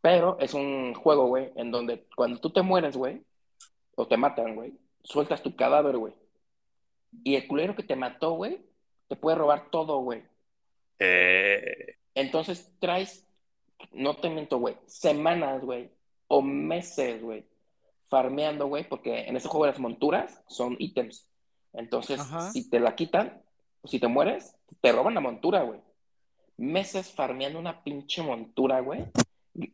pero 0.00 0.38
es 0.40 0.54
un 0.54 0.94
juego, 0.94 1.26
güey, 1.26 1.50
en 1.56 1.70
donde 1.70 2.06
cuando 2.16 2.40
tú 2.40 2.50
te 2.50 2.62
mueres, 2.62 2.96
güey, 2.96 3.22
o 3.96 4.06
te 4.06 4.16
matan, 4.16 4.54
güey, 4.54 4.72
sueltas 5.02 5.42
tu 5.42 5.54
cadáver, 5.54 5.96
güey. 5.98 6.14
Y 7.22 7.36
el 7.36 7.46
culero 7.46 7.76
que 7.76 7.82
te 7.82 7.94
mató, 7.94 8.32
güey, 8.32 8.58
te 9.08 9.16
puede 9.16 9.36
robar 9.36 9.70
todo, 9.70 9.98
güey. 9.98 10.22
Eh, 10.98 11.96
Entonces 12.14 12.72
traes, 12.80 13.23
no 13.92 14.16
te 14.16 14.28
miento, 14.30 14.58
güey, 14.58 14.76
semanas, 14.86 15.62
güey, 15.64 15.90
o 16.28 16.42
meses, 16.42 17.22
güey, 17.22 17.46
farmeando, 18.08 18.66
güey, 18.66 18.88
porque 18.88 19.24
en 19.26 19.36
ese 19.36 19.48
juego 19.48 19.66
las 19.66 19.78
monturas 19.78 20.42
son 20.48 20.76
ítems. 20.78 21.28
Entonces, 21.72 22.20
Ajá. 22.20 22.50
si 22.52 22.68
te 22.68 22.80
la 22.80 22.94
quitan, 22.94 23.42
o 23.82 23.88
si 23.88 23.98
te 23.98 24.08
mueres, 24.08 24.56
te 24.80 24.92
roban 24.92 25.14
la 25.14 25.20
montura, 25.20 25.62
güey. 25.62 25.80
Meses 26.56 27.10
farmeando 27.10 27.58
una 27.58 27.82
pinche 27.82 28.22
montura, 28.22 28.80
güey. 28.80 29.04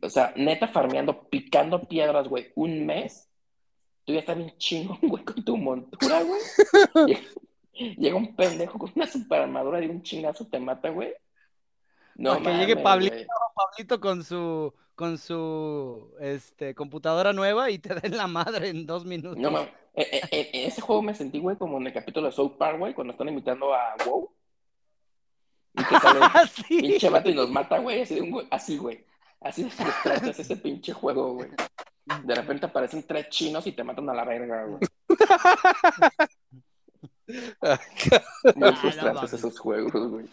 O 0.01 0.09
sea, 0.09 0.33
neta 0.35 0.67
farmeando, 0.67 1.29
picando 1.29 1.83
piedras, 1.83 2.27
güey, 2.27 2.51
un 2.55 2.85
mes. 2.85 3.29
Tú 4.03 4.13
ya 4.13 4.19
estás 4.19 4.37
bien 4.37 4.53
chingón, 4.57 4.97
güey, 5.01 5.23
con 5.23 5.43
tu 5.43 5.57
montura, 5.57 6.23
güey. 6.23 6.41
Llega, 7.07 7.21
llega 7.97 8.15
un 8.15 8.35
pendejo 8.35 8.79
con 8.79 8.91
una 8.95 9.07
super 9.07 9.41
armadura 9.41 9.79
de 9.79 9.89
un 9.89 10.01
chingazo, 10.01 10.47
te 10.47 10.59
mata, 10.59 10.89
güey. 10.89 11.13
No 12.21 12.37
Para 12.37 12.51
que 12.51 12.57
llegue 12.59 12.77
Pablito. 12.77 13.15
Pablito 13.55 13.99
con 13.99 14.23
su 14.23 14.73
con 14.95 15.17
su 15.17 16.13
este 16.19 16.75
computadora 16.75 17.33
nueva 17.33 17.71
y 17.71 17.79
te 17.79 17.95
den 17.99 18.15
la 18.17 18.27
madre 18.27 18.69
en 18.69 18.85
dos 18.85 19.05
minutos. 19.05 19.37
No 19.37 19.49
mames. 19.51 19.69
Eh, 19.95 20.07
eh, 20.11 20.21
eh, 20.31 20.49
En 20.53 20.67
ese 20.67 20.81
juego 20.81 21.01
me 21.01 21.15
sentí, 21.15 21.39
güey, 21.39 21.57
como 21.57 21.77
en 21.79 21.87
el 21.87 21.93
capítulo 21.93 22.27
de 22.27 22.31
South 22.33 22.53
Park, 22.57 22.77
güey, 22.79 22.93
cuando 22.93 23.11
están 23.13 23.27
invitando 23.27 23.73
a 23.73 23.95
WoW. 24.05 24.29
Y 25.73 25.83
que 25.83 25.99
sale 25.99 26.19
sí. 26.53 26.79
pinche 26.79 27.09
vato 27.09 27.29
y 27.29 27.33
los 27.33 27.49
mata, 27.49 27.79
güey. 27.79 28.01
Así, 28.03 28.15
de 28.15 28.21
un 28.21 28.31
güey- 28.31 28.47
así, 28.51 28.77
güey. 28.77 29.03
Así 29.41 29.63
de 29.63 29.71
frustrante 29.71 30.29
es 30.29 30.39
ese 30.39 30.57
pinche 30.57 30.93
juego, 30.93 31.33
güey. 31.33 31.49
De 32.23 32.35
repente 32.35 32.67
aparecen 32.67 33.03
tres 33.07 33.29
chinos 33.29 33.65
y 33.65 33.71
te 33.71 33.83
matan 33.83 34.07
a 34.09 34.13
la 34.13 34.23
verga, 34.25 34.65
güey. 34.65 34.79
Muy 37.27 37.53
Ah, 37.63 37.79
no 38.55 38.75
frustrantes 38.75 39.33
esos 39.33 39.57
juegos, 39.59 40.11
güey. 40.11 40.25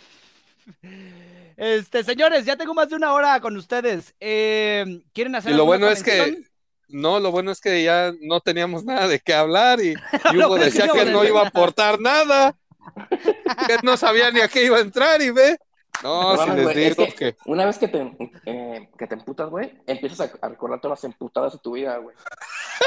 Este, 1.58 2.04
señores, 2.04 2.44
ya 2.44 2.56
tengo 2.56 2.72
más 2.72 2.88
de 2.88 2.94
una 2.94 3.12
hora 3.12 3.40
con 3.40 3.56
ustedes. 3.56 4.14
Eh, 4.20 5.02
¿Quieren 5.12 5.34
hacer 5.34 5.52
Y 5.52 5.56
lo 5.56 5.64
bueno 5.64 5.88
es 5.88 6.04
que 6.04 6.44
no, 6.86 7.18
lo 7.18 7.32
bueno 7.32 7.50
es 7.50 7.60
que 7.60 7.82
ya 7.82 8.12
no 8.20 8.40
teníamos 8.40 8.84
nada 8.84 9.08
de 9.08 9.18
qué 9.18 9.34
hablar 9.34 9.80
y, 9.80 9.94
Hugo 10.34 10.56
decía 10.56 10.86
que 10.86 11.06
no 11.06 11.24
iba 11.24 11.42
a 11.42 11.48
aportar 11.48 12.00
nada, 12.00 12.56
que 13.66 13.76
no 13.82 13.96
sabía 13.96 14.30
ni 14.30 14.38
a 14.38 14.46
qué 14.46 14.66
iba 14.66 14.78
a 14.78 14.82
entrar 14.82 15.20
y 15.20 15.30
ve. 15.30 15.58
No, 16.02 16.36
No 16.36 16.44
si 16.44 16.50
les 16.50 16.76
es 16.76 16.96
digo 16.96 17.06
que 17.08 17.14
que 17.14 17.36
una 17.46 17.66
vez 17.66 17.78
que 17.78 17.88
te, 17.88 18.12
eh, 18.46 18.88
que 18.96 19.06
te 19.06 19.14
emputas, 19.14 19.48
güey, 19.50 19.72
empiezas 19.86 20.20
a, 20.20 20.46
a 20.46 20.48
recordar 20.50 20.80
todas 20.80 20.98
las 20.98 21.04
emputadas 21.04 21.52
de 21.54 21.58
tu 21.58 21.72
vida, 21.72 21.96
güey. 21.98 22.14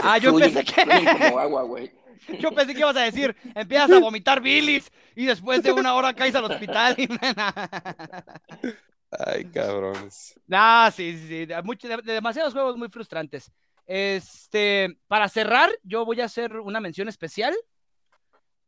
Ah, 0.03 0.18
yo 0.18 0.36
pensé 0.38 0.64
que 0.64 0.84
como 1.28 1.39
agua, 1.39 1.64
güey. 1.64 1.91
yo 2.39 2.51
pensé 2.53 2.74
que 2.74 2.80
ibas 2.80 2.95
a 2.95 3.01
decir, 3.01 3.36
empiezas 3.55 3.91
a 3.91 3.99
vomitar 3.99 4.39
bilis 4.41 4.89
y 5.16 5.26
después 5.26 5.62
de 5.64 5.72
una 5.74 5.93
hora 5.95 6.14
caes 6.14 6.36
al 6.36 6.45
hospital 6.45 6.95
y 6.97 7.07
Ay, 9.28 9.43
cabrones. 9.45 10.39
Ah, 10.49 10.89
sí, 10.95 11.18
sí, 11.28 11.47
mucho- 11.64 11.88
de- 11.89 11.97
de 12.01 12.14
demasiados 12.14 12.53
juegos 12.53 12.78
muy 12.78 12.88
frustrantes. 12.89 13.51
Este, 13.86 14.97
para 15.07 15.28
cerrar, 15.28 15.70
yo 15.84 16.05
voy 16.05 16.22
a 16.22 16.26
hacer 16.26 16.57
una 16.62 16.80
mención 16.80 17.09
especial. 17.09 17.53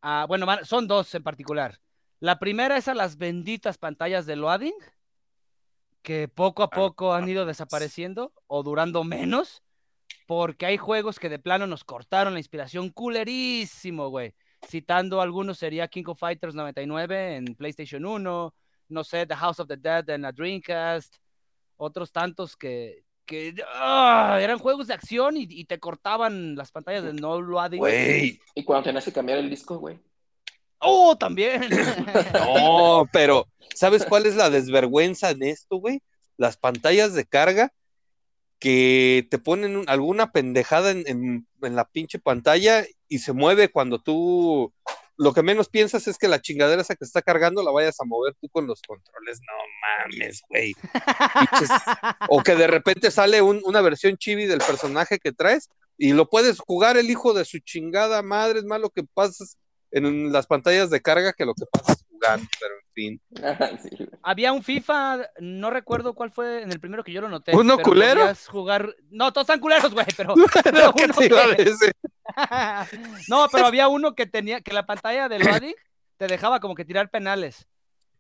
Ah, 0.02 0.26
bueno, 0.28 0.46
son 0.66 0.86
dos 0.86 1.16
en 1.16 1.24
particular. 1.24 1.80
La 2.24 2.40
primera 2.40 2.78
es 2.78 2.88
a 2.88 2.94
las 2.94 3.18
benditas 3.18 3.78
pantallas 3.78 4.26
de 4.26 4.38
loading, 4.38 4.72
que 6.02 6.30
poco 6.30 6.64
a 6.64 6.70
poco 6.70 7.14
han 7.14 7.28
ido 7.28 7.46
desapareciendo 7.46 8.32
o 8.48 8.64
durando 8.64 9.04
menos, 9.04 9.62
porque 10.26 10.66
hay 10.66 10.78
juegos 10.78 11.20
que 11.20 11.28
de 11.28 11.38
plano 11.38 11.68
nos 11.68 11.84
cortaron 11.84 12.32
la 12.32 12.40
inspiración 12.40 12.92
culerísimo, 12.92 14.08
güey. 14.08 14.34
Citando 14.66 15.20
algunos 15.20 15.58
sería 15.58 15.90
King 15.90 16.06
of 16.08 16.18
Fighters 16.18 16.56
99 16.56 17.36
en 17.36 17.56
PlayStation 17.56 18.06
1, 18.06 18.56
no 18.88 19.04
sé, 19.04 19.26
The 19.26 19.36
House 19.36 19.60
of 19.60 19.68
the 19.68 19.76
Dead 19.76 20.10
en 20.10 20.22
la 20.22 20.32
Dreamcast, 20.32 21.18
otros 21.76 22.14
tantos 22.14 22.56
que, 22.56 23.04
que 23.26 23.54
ah, 23.74 24.40
eran 24.40 24.60
juegos 24.60 24.88
de 24.88 24.94
acción 24.94 25.36
y, 25.36 25.46
y 25.50 25.66
te 25.66 25.78
cortaban 25.78 26.56
las 26.56 26.72
pantallas 26.72 27.04
de 27.04 27.12
no 27.12 27.42
loading. 27.42 27.80
Güey, 27.80 28.40
Y 28.56 28.64
cuando 28.64 28.86
tenías 28.86 29.04
que 29.04 29.12
cambiar 29.12 29.40
el 29.40 29.50
disco, 29.50 29.78
güey. 29.78 30.00
¡Oh, 30.84 31.16
también! 31.18 31.62
no, 32.34 33.08
pero 33.12 33.48
¿sabes 33.74 34.06
cuál 34.06 34.26
es 34.26 34.36
la 34.36 34.50
desvergüenza 34.50 35.32
en 35.32 35.44
esto, 35.44 35.78
güey? 35.78 36.02
Las 36.38 36.58
pantallas 36.58 37.14
de 37.14 37.26
carga 37.26 37.72
que 38.60 39.28
te 39.30 39.38
ponen 39.40 39.76
un- 39.78 39.90
alguna 39.90 40.32
pendejada 40.32 40.92
en, 40.92 41.04
en- 41.08 41.48
la 41.76 41.86
pinche 41.86 42.20
pantalla 42.20 42.86
y 43.08 43.20
se 43.20 43.34
mueve 43.34 43.70
cuando 43.70 44.00
tú 44.00 44.74
lo 45.16 45.34
que 45.34 45.44
menos 45.44 45.70
piensas 45.70 46.08
es 46.08 46.18
que 46.18 46.28
la 46.28 46.42
chingadera 46.42 46.82
esa 46.82 46.96
que 46.96 47.06
está 47.06 47.22
cargando 47.22 47.62
la 47.64 47.72
vayas 47.72 48.00
a 48.02 48.06
mover 48.06 48.34
tú 48.42 48.50
con 48.50 48.66
los 48.68 48.82
controles. 48.82 49.40
No 49.42 49.54
mames, 50.18 50.42
güey. 50.50 50.74
O 52.30 52.42
que 52.42 52.56
de 52.56 52.68
repente 52.68 53.12
sale 53.12 53.42
un- 53.42 53.62
una 53.64 53.82
versión 53.82 54.18
chibi 54.18 54.46
del 54.46 54.60
personaje 54.60 55.20
que 55.20 55.32
traes 55.32 55.70
y 55.98 56.14
lo 56.14 56.30
puedes 56.30 56.60
jugar 56.60 56.98
el 56.98 57.10
hijo 57.10 57.34
de 57.34 57.46
su 57.46 57.60
chingada 57.60 58.22
madre. 58.24 58.60
Es 58.60 58.66
más 58.66 58.82
lo 58.82 58.90
que 58.90 59.04
pasas 59.04 59.58
en 59.94 60.32
las 60.34 60.48
pantallas 60.48 60.90
de 60.90 61.02
carga 61.02 61.34
que 61.34 61.46
lo 61.46 61.54
que 61.54 61.66
pasas 61.72 62.04
jugando, 62.10 62.48
pero 62.60 62.74
en 62.76 62.94
fin. 62.94 63.22
Sí. 63.82 64.08
Había 64.24 64.52
un 64.52 64.64
FIFA, 64.64 65.30
no 65.40 65.70
recuerdo 65.70 66.14
cuál 66.14 66.32
fue 66.32 66.64
en 66.64 66.72
el 66.72 66.80
primero 66.80 67.04
que 67.04 67.14
yo 67.14 67.22
lo 67.22 67.30
noté. 67.30 67.56
¿Uno 67.56 67.78
pero 67.78 67.88
culero? 67.88 68.34
jugar. 68.50 68.96
No, 69.10 69.32
todos 69.32 69.46
están 69.46 69.60
culeros, 69.60 69.94
güey, 69.94 70.06
pero. 70.18 70.34
Que 70.64 70.70
uno 70.70 70.94
que- 70.94 71.94
no, 73.28 73.48
pero 73.52 73.66
había 73.66 73.88
uno 73.88 74.16
que 74.16 74.26
tenía 74.26 74.62
que 74.62 74.74
la 74.74 74.86
pantalla 74.86 75.30
del 75.30 75.44
loading 75.44 75.76
te 76.18 76.28
dejaba 76.28 76.60
como 76.60 76.74
que 76.74 76.86
tirar 76.86 77.10
penales. 77.10 77.68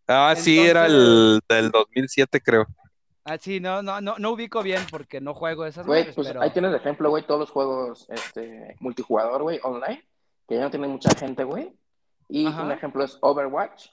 Ah, 0.07 0.35
sí, 0.37 0.59
era 0.59 0.85
el 0.85 1.39
del 1.47 1.71
2007, 1.71 2.41
creo. 2.41 2.67
Ah, 3.25 3.37
sí, 3.39 3.61
no, 3.61 3.81
no, 3.81 4.01
no, 4.01 4.15
no 4.19 4.31
ubico 4.31 4.61
bien 4.61 4.81
porque 4.91 5.21
no 5.21 5.33
juego 5.33 5.65
esas 5.65 5.85
Güey, 5.85 6.13
pues 6.13 6.27
pero... 6.27 6.41
ahí 6.41 6.49
tienes 6.49 6.71
de 6.71 6.77
ejemplo, 6.77 7.09
güey, 7.09 7.25
todos 7.25 7.39
los 7.39 7.49
juegos 7.51 8.05
este, 8.09 8.75
multijugador, 8.81 9.43
güey, 9.43 9.61
online, 9.63 10.03
que 10.47 10.55
ya 10.55 10.61
no 10.61 10.69
tienen 10.71 10.91
mucha 10.91 11.09
gente, 11.17 11.43
güey. 11.43 11.73
Y 12.29 12.45
Ajá. 12.47 12.63
un 12.63 12.71
ejemplo 12.71 13.03
es 13.03 13.17
Overwatch. 13.21 13.87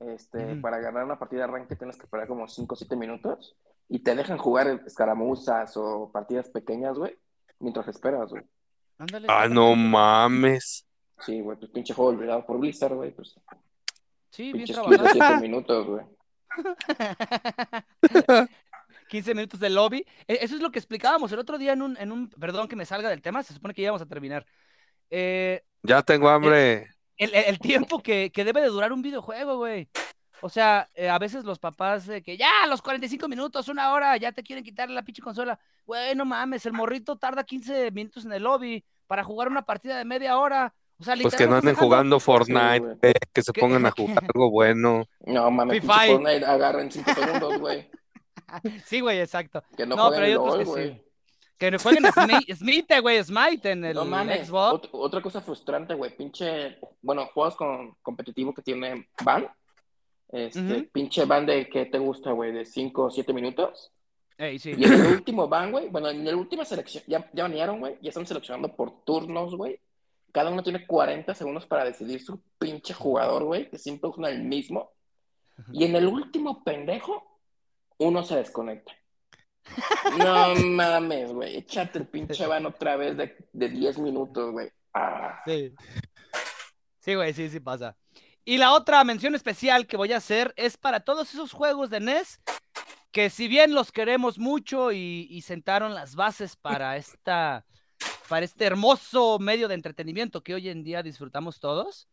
Este. 0.00 0.56
Para 0.56 0.78
ganar 0.78 1.04
una 1.04 1.18
partida 1.18 1.40
de 1.40 1.44
arranque 1.44 1.76
tienes 1.76 1.96
que 1.96 2.02
esperar 2.04 2.26
como 2.26 2.46
5 2.48 2.74
o 2.74 2.76
7 2.76 2.96
minutos 2.96 3.56
y 3.88 4.00
te 4.00 4.14
dejan 4.14 4.38
jugar 4.38 4.66
escaramuzas 4.86 5.76
o 5.76 6.10
partidas 6.12 6.48
pequeñas, 6.48 6.98
güey, 6.98 7.16
mientras 7.60 7.86
esperas, 7.88 8.30
güey. 8.30 8.42
Ándale, 8.98 9.26
Ah, 9.30 9.46
no 9.48 9.74
mames. 9.76 10.86
Sí, 11.20 11.40
güey, 11.40 11.56
pues 11.58 11.70
pinche 11.70 11.94
juego 11.94 12.10
olvidado 12.10 12.44
por 12.44 12.58
Blizzard, 12.58 12.94
güey, 12.94 13.12
pues 13.12 13.34
Sí, 14.30 14.52
bien 14.52 14.64
pinches 14.64 14.78
15 14.80 14.96
trabajado. 14.96 15.38
7 15.38 15.40
minutos, 15.48 15.86
güey. 15.86 16.04
15 19.08 19.34
minutos 19.34 19.60
de 19.60 19.70
lobby. 19.70 20.06
E- 20.26 20.38
Eso 20.42 20.56
es 20.56 20.62
lo 20.62 20.70
que 20.70 20.78
explicábamos 20.78 21.30
el 21.32 21.38
otro 21.38 21.58
día 21.58 21.72
en 21.72 21.82
un, 21.82 21.96
en 21.98 22.10
un, 22.12 22.28
perdón 22.30 22.68
que 22.68 22.76
me 22.76 22.86
salga 22.86 23.08
del 23.08 23.22
tema, 23.22 23.42
se 23.42 23.54
supone 23.54 23.74
que 23.74 23.82
ya 23.82 23.86
íbamos 23.86 24.02
a 24.02 24.06
terminar. 24.06 24.46
Eh, 25.16 25.62
Ya 25.82 26.02
tengo 26.02 26.28
hambre. 26.28 26.88
el, 27.16 27.32
el- 27.34 27.44
el 27.44 27.58
tiempo 27.58 28.00
que, 28.02 28.30
que 28.32 28.44
debe 28.44 28.60
de 28.60 28.68
durar 28.68 28.92
un 28.92 29.02
videojuego, 29.02 29.56
güey. 29.58 29.88
O 30.40 30.48
sea, 30.48 30.88
eh, 30.94 31.08
a 31.08 31.18
veces 31.18 31.44
los 31.44 31.58
papás 31.58 32.06
de 32.06 32.20
que 32.22 32.36
ya, 32.36 32.66
los 32.68 32.82
45 32.82 33.28
minutos, 33.28 33.68
una 33.68 33.92
hora, 33.92 34.16
ya 34.16 34.32
te 34.32 34.42
quieren 34.42 34.64
quitar 34.64 34.90
la 34.90 35.02
pinche 35.02 35.22
consola. 35.22 35.58
Güey, 35.86 36.14
no 36.14 36.24
mames, 36.24 36.66
el 36.66 36.72
morrito 36.72 37.16
tarda 37.16 37.44
15 37.44 37.90
minutos 37.92 38.24
en 38.24 38.32
el 38.32 38.42
lobby 38.42 38.84
para 39.06 39.24
jugar 39.24 39.48
una 39.48 39.62
partida 39.62 39.96
de 39.96 40.04
media 40.04 40.36
hora. 40.38 40.74
O 40.98 41.04
sea, 41.04 41.14
Pues 41.20 41.34
que 41.34 41.46
no 41.46 41.56
anden 41.56 41.74
jugando 41.74 42.20
Fortnite, 42.20 42.78
güey, 42.80 43.12
que 43.32 43.42
se 43.42 43.52
pongan 43.52 43.86
a 43.86 43.90
jugar 43.92 44.18
algo 44.34 44.50
bueno. 44.50 45.06
No 45.20 45.50
mames, 45.50 45.82
Fortnite 45.84 46.44
agarra 46.44 46.82
en 46.82 46.90
5 46.92 47.14
segundos, 47.14 47.58
güey. 47.58 47.88
Sí, 48.84 49.00
güey, 49.00 49.20
exacto. 49.20 49.62
Que 49.76 49.86
no, 49.86 49.96
No, 49.96 50.10
pero 50.10 50.26
hay 50.26 50.34
otros 50.34 50.66
LOL, 50.66 50.76
que 50.76 50.82
sí. 50.94 51.02
Que 51.58 51.70
no 51.70 51.78
jueguen 51.78 52.04
Smite, 52.56 53.00
güey, 53.00 53.22
Smite 53.22 53.70
en 53.72 53.84
el 53.84 53.94
No 53.94 54.04
mames, 54.04 54.48
Xbox. 54.48 54.82
ot- 54.84 54.88
otra 54.92 55.22
cosa 55.22 55.40
frustrante, 55.40 55.94
güey, 55.94 56.16
pinche, 56.16 56.78
bueno, 57.00 57.26
juegos 57.32 57.54
con 57.56 57.94
competitivo 58.02 58.52
que 58.52 58.62
tiene 58.62 59.08
ban, 59.24 59.48
este, 60.32 60.82
pinche 60.92 61.24
ban 61.24 61.46
de 61.46 61.68
que 61.68 61.86
te 61.86 61.98
gusta, 61.98 62.32
güey, 62.32 62.52
de 62.52 62.64
5 62.64 63.04
o 63.04 63.10
7 63.10 63.32
minutos, 63.32 63.92
Ey, 64.36 64.58
sí. 64.58 64.72
y 64.76 64.84
en 64.84 64.92
el 64.94 65.06
último 65.12 65.46
ban, 65.48 65.70
güey, 65.70 65.88
bueno, 65.88 66.08
en 66.10 66.24
la 66.24 66.36
última 66.36 66.64
selección, 66.64 67.04
ya, 67.06 67.30
ya 67.32 67.44
banearon, 67.44 67.78
güey, 67.78 67.98
ya 68.02 68.08
están 68.08 68.26
seleccionando 68.26 68.74
por 68.74 69.04
turnos, 69.04 69.54
güey, 69.54 69.78
cada 70.32 70.50
uno 70.50 70.62
tiene 70.64 70.84
40 70.84 71.32
segundos 71.36 71.66
para 71.66 71.84
decidir 71.84 72.20
su 72.20 72.40
pinche 72.58 72.92
jugador, 72.94 73.44
güey, 73.44 73.70
que 73.70 73.78
siempre 73.78 74.10
usan 74.10 74.24
el 74.24 74.42
mismo, 74.42 74.90
y 75.72 75.84
en 75.84 75.94
el 75.94 76.08
último 76.08 76.64
pendejo, 76.64 77.22
uno 77.98 78.24
se 78.24 78.34
desconecta. 78.34 78.92
No 80.18 80.54
mames, 80.54 81.32
güey, 81.32 81.56
échate 81.56 81.98
el 81.98 82.06
pinche 82.06 82.46
ban 82.46 82.66
otra 82.66 82.96
vez 82.96 83.16
de, 83.16 83.36
de 83.52 83.68
10 83.68 83.98
minutos, 83.98 84.52
güey. 84.52 84.70
Ah. 84.92 85.40
Sí. 85.46 85.74
Sí, 87.00 87.14
güey, 87.14 87.32
sí, 87.34 87.48
sí 87.48 87.60
pasa. 87.60 87.96
Y 88.44 88.58
la 88.58 88.72
otra 88.72 89.02
mención 89.04 89.34
especial 89.34 89.86
que 89.86 89.96
voy 89.96 90.12
a 90.12 90.18
hacer 90.18 90.52
es 90.56 90.76
para 90.76 91.00
todos 91.00 91.32
esos 91.32 91.52
juegos 91.52 91.90
de 91.90 92.00
NES 92.00 92.40
que 93.10 93.30
si 93.30 93.46
bien 93.46 93.74
los 93.74 93.92
queremos 93.92 94.38
mucho 94.38 94.90
y, 94.92 95.28
y 95.30 95.42
sentaron 95.42 95.94
las 95.94 96.16
bases 96.16 96.56
para 96.56 96.96
esta 96.96 97.64
para 98.28 98.44
este 98.44 98.64
hermoso 98.64 99.38
medio 99.38 99.68
de 99.68 99.74
entretenimiento 99.74 100.42
que 100.42 100.54
hoy 100.54 100.68
en 100.68 100.82
día 100.82 101.02
disfrutamos 101.02 101.60
todos, 101.60 102.08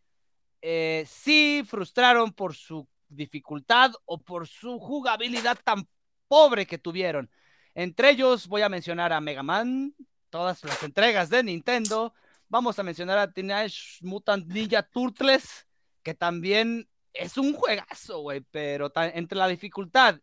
eh, 0.61 1.06
sí 1.07 1.64
frustraron 1.68 2.32
por 2.32 2.56
su 2.56 2.88
dificultad 3.07 3.91
o 4.06 4.19
por 4.19 4.48
su 4.48 4.80
jugabilidad 4.80 5.57
tan 5.64 5.88
pobre 6.28 6.65
que 6.65 6.78
tuvieron. 6.78 7.30
Entre 7.76 8.10
ellos 8.11 8.48
voy 8.48 8.61
a 8.61 8.69
mencionar 8.69 9.14
a 9.14 9.22
Mega 9.22 9.43
Man, 9.43 9.95
todas 10.30 10.64
las 10.64 10.81
entregas 10.84 11.30
de 11.30 11.43
Nintendo, 11.43 12.14
Vamos 12.52 12.77
a 12.77 12.84
mencionar 12.84 13.18
a 13.18 13.31
Teenage 13.31 13.99
Mutant 14.02 14.45
Ninja 14.45 14.84
Turtles, 14.84 15.65
que 16.03 16.14
también 16.14 16.85
es 17.14 17.38
un 17.38 17.53
juegazo, 17.53 18.19
güey, 18.19 18.41
pero 18.52 18.91
entre 18.93 19.38
la 19.38 19.48
dificultad 19.48 20.19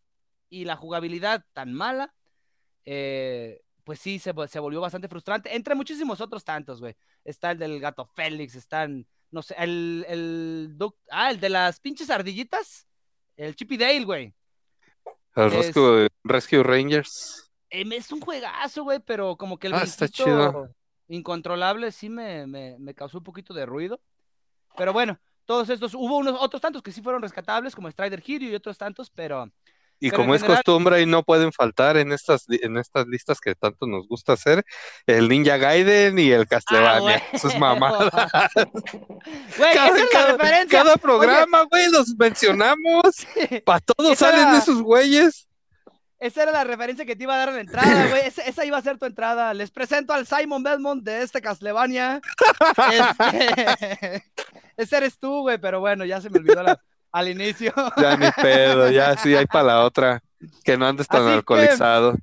y 0.51 0.67
la 0.67 0.77
jugabilidad 0.77 1.43
tan 1.55 1.73
mala, 1.73 2.15
eh, 2.85 3.63
pues 3.83 4.01
sí, 4.01 4.19
se, 4.19 4.35
vo- 4.35 4.47
se 4.47 4.59
volvió 4.59 4.79
bastante 4.83 5.09
frustrante, 5.09 5.57
entre 5.57 5.75
muchísimos 5.75 6.21
otros 6.21 6.45
tantos, 6.45 6.81
güey. 6.81 6.95
Está 7.25 7.53
el 7.53 7.59
del 7.61 7.81
gato 7.81 8.05
Félix, 8.05 8.57
están, 8.57 9.07
no 9.31 9.41
sé, 9.41 9.55
el, 9.57 10.05
el, 10.07 10.77
ah, 11.11 11.31
el 11.31 11.41
de 11.41 11.49
las 11.49 11.81
pinches 11.81 12.11
ardillitas, 12.11 12.87
el 13.39 13.57
Chippy 13.57 13.79
Dale, 13.79 14.05
güey. 14.05 14.35
Es- 15.47 15.53
Rescue, 15.53 16.09
Rescue 16.25 16.63
Rangers. 16.63 17.51
Em, 17.71 17.93
es 17.93 18.11
un 18.13 18.21
juegazo, 18.21 18.83
güey, 18.85 18.99
pero 19.01 19.37
como 19.37 19.59
que 19.59 19.67
el 19.67 19.75
Ah, 19.75 19.83
está 19.83 20.07
brinquito 20.07 20.25
chido. 20.25 20.71
incontrolable 21.09 21.93
sí 21.93 22.09
me, 22.09 22.47
me, 22.47 22.77
me 22.79 22.95
causó 22.95 23.19
un 23.19 23.25
poquito 23.25 23.53
de 23.55 23.67
ruido. 23.67 24.01
Pero 24.77 24.93
bueno, 24.93 25.19
todos 25.45 25.69
estos, 25.71 25.95
hubo 25.95 26.17
unos 26.19 26.37
otros 26.41 26.61
tantos 26.63 26.83
que 26.83 26.93
sí 26.93 27.03
fueron 27.03 27.23
rescatables, 27.23 27.75
como 27.75 27.91
Strider 27.91 28.23
Hero 28.27 28.45
y 28.45 28.55
otros 28.55 28.79
tantos, 28.79 29.11
pero 29.11 29.51
Y 30.01 30.11
Pero 30.11 30.23
como 30.23 30.35
es 30.35 30.45
costumbre 30.45 31.01
y 31.03 31.07
no 31.07 31.25
pueden 31.25 31.53
faltar 31.53 31.97
en 31.97 32.13
estas, 32.13 32.45
en 32.49 32.77
estas 32.79 33.07
listas 33.09 33.41
que 33.41 33.55
tanto 33.57 33.87
nos 33.87 34.07
gusta 34.07 34.35
hacer, 34.35 34.65
el 35.07 35.29
Ninja 35.29 35.57
Gaiden 35.57 36.19
y 36.19 36.31
el 36.31 36.47
Castlevania. 36.47 37.21
Ah, 37.33 37.39
Sus 37.39 37.59
mamadas. 37.59 38.11
Güey, 39.57 39.75
Cada, 39.75 39.99
es 39.99 40.11
cada- 40.11 40.67
cada 40.69 40.97
programa, 40.97 41.63
güey, 41.71 41.91
los 41.91 42.15
mencionamos. 42.17 43.27
Para 43.65 43.81
todos 43.81 44.13
Esa 44.13 44.31
salen 44.31 44.49
era- 44.49 44.59
esos 44.59 44.83
güeyes. 44.83 45.47
Esa 46.21 46.43
era 46.43 46.51
la 46.53 46.65
referencia 46.65 47.05
que 47.07 47.15
te 47.15 47.23
iba 47.23 47.35
a 47.35 47.39
dar 47.39 47.49
en 47.51 47.55
la 47.55 47.61
entrada, 47.61 48.07
güey. 48.09 48.23
Esa, 48.27 48.43
esa 48.43 48.65
iba 48.65 48.77
a 48.77 48.83
ser 48.83 48.99
tu 48.99 49.07
entrada. 49.07 49.55
Les 49.55 49.71
presento 49.71 50.13
al 50.13 50.27
Simon 50.27 50.65
Belmont 50.65 51.05
de 51.05 51.23
este 51.23 51.41
Castlevania. 51.41 52.21
Este, 52.91 54.25
Ese 54.77 54.97
eres 54.97 55.19
tú, 55.19 55.43
güey, 55.43 55.59
pero 55.59 55.79
bueno, 55.81 56.05
ya 56.05 56.21
se 56.21 56.29
me 56.31 56.39
olvidó 56.41 56.63
la- 56.63 56.81
al 57.13 57.29
inicio. 57.29 57.73
Ya 57.97 58.17
ni 58.17 58.31
pedo, 58.43 58.91
ya 58.91 59.17
sí 59.17 59.35
hay 59.35 59.47
para 59.47 59.65
la 59.65 59.85
otra. 59.85 60.23
Que 60.65 60.77
no 60.77 60.87
andes 60.87 61.07
tan 61.09 61.23
Así 61.23 61.29
que- 61.31 61.35
alcoholizado. 61.35 62.15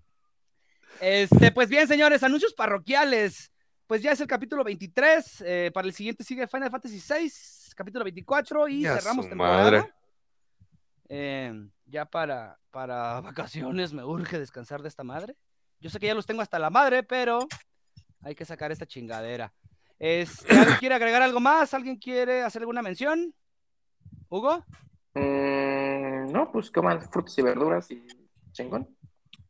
Este, 1.01 1.51
pues 1.51 1.69
bien, 1.69 1.87
señores, 1.87 2.23
anuncios 2.23 2.53
parroquiales. 2.53 3.51
Pues 3.87 4.01
ya 4.01 4.11
es 4.13 4.21
el 4.21 4.27
capítulo 4.27 4.63
23. 4.63 5.41
eh, 5.45 5.71
para 5.73 5.87
el 5.87 5.93
siguiente 5.93 6.23
sigue 6.23 6.47
Final 6.47 6.71
Fantasy 6.71 6.99
VI, 7.07 7.31
capítulo 7.75 8.03
24 8.03 8.67
y 8.67 8.81
Ya 8.81 8.95
cerramos 8.97 9.27
temporada. 9.29 9.63
madre. 9.63 9.93
Eh, 11.09 11.53
ya 11.85 12.05
para, 12.05 12.57
para 12.71 13.21
vacaciones 13.21 13.93
me 13.93 14.03
urge 14.03 14.39
descansar 14.39 14.81
de 14.81 14.87
esta 14.87 15.03
madre. 15.03 15.35
Yo 15.79 15.89
sé 15.89 15.99
que 15.99 16.07
ya 16.07 16.15
los 16.15 16.25
tengo 16.25 16.41
hasta 16.41 16.57
la 16.57 16.69
madre, 16.71 17.03
pero 17.03 17.47
hay 18.21 18.33
que 18.33 18.45
sacar 18.45 18.71
esta 18.71 18.87
chingadera. 18.87 19.53
Este, 19.99 20.51
¿Alguien 20.57 20.77
quiere 20.79 20.95
agregar 20.95 21.21
algo 21.21 21.39
más? 21.39 21.73
¿Alguien 21.73 21.97
quiere 21.97 22.41
hacer 22.41 22.61
alguna 22.63 22.81
mención? 22.81 23.35
¿Hugo? 24.29 24.63
Mm, 25.13 26.31
no, 26.31 26.51
pues 26.51 26.71
coman 26.71 27.01
frutas 27.09 27.37
y 27.37 27.41
verduras 27.41 27.89
y 27.91 28.05
chingón. 28.51 28.87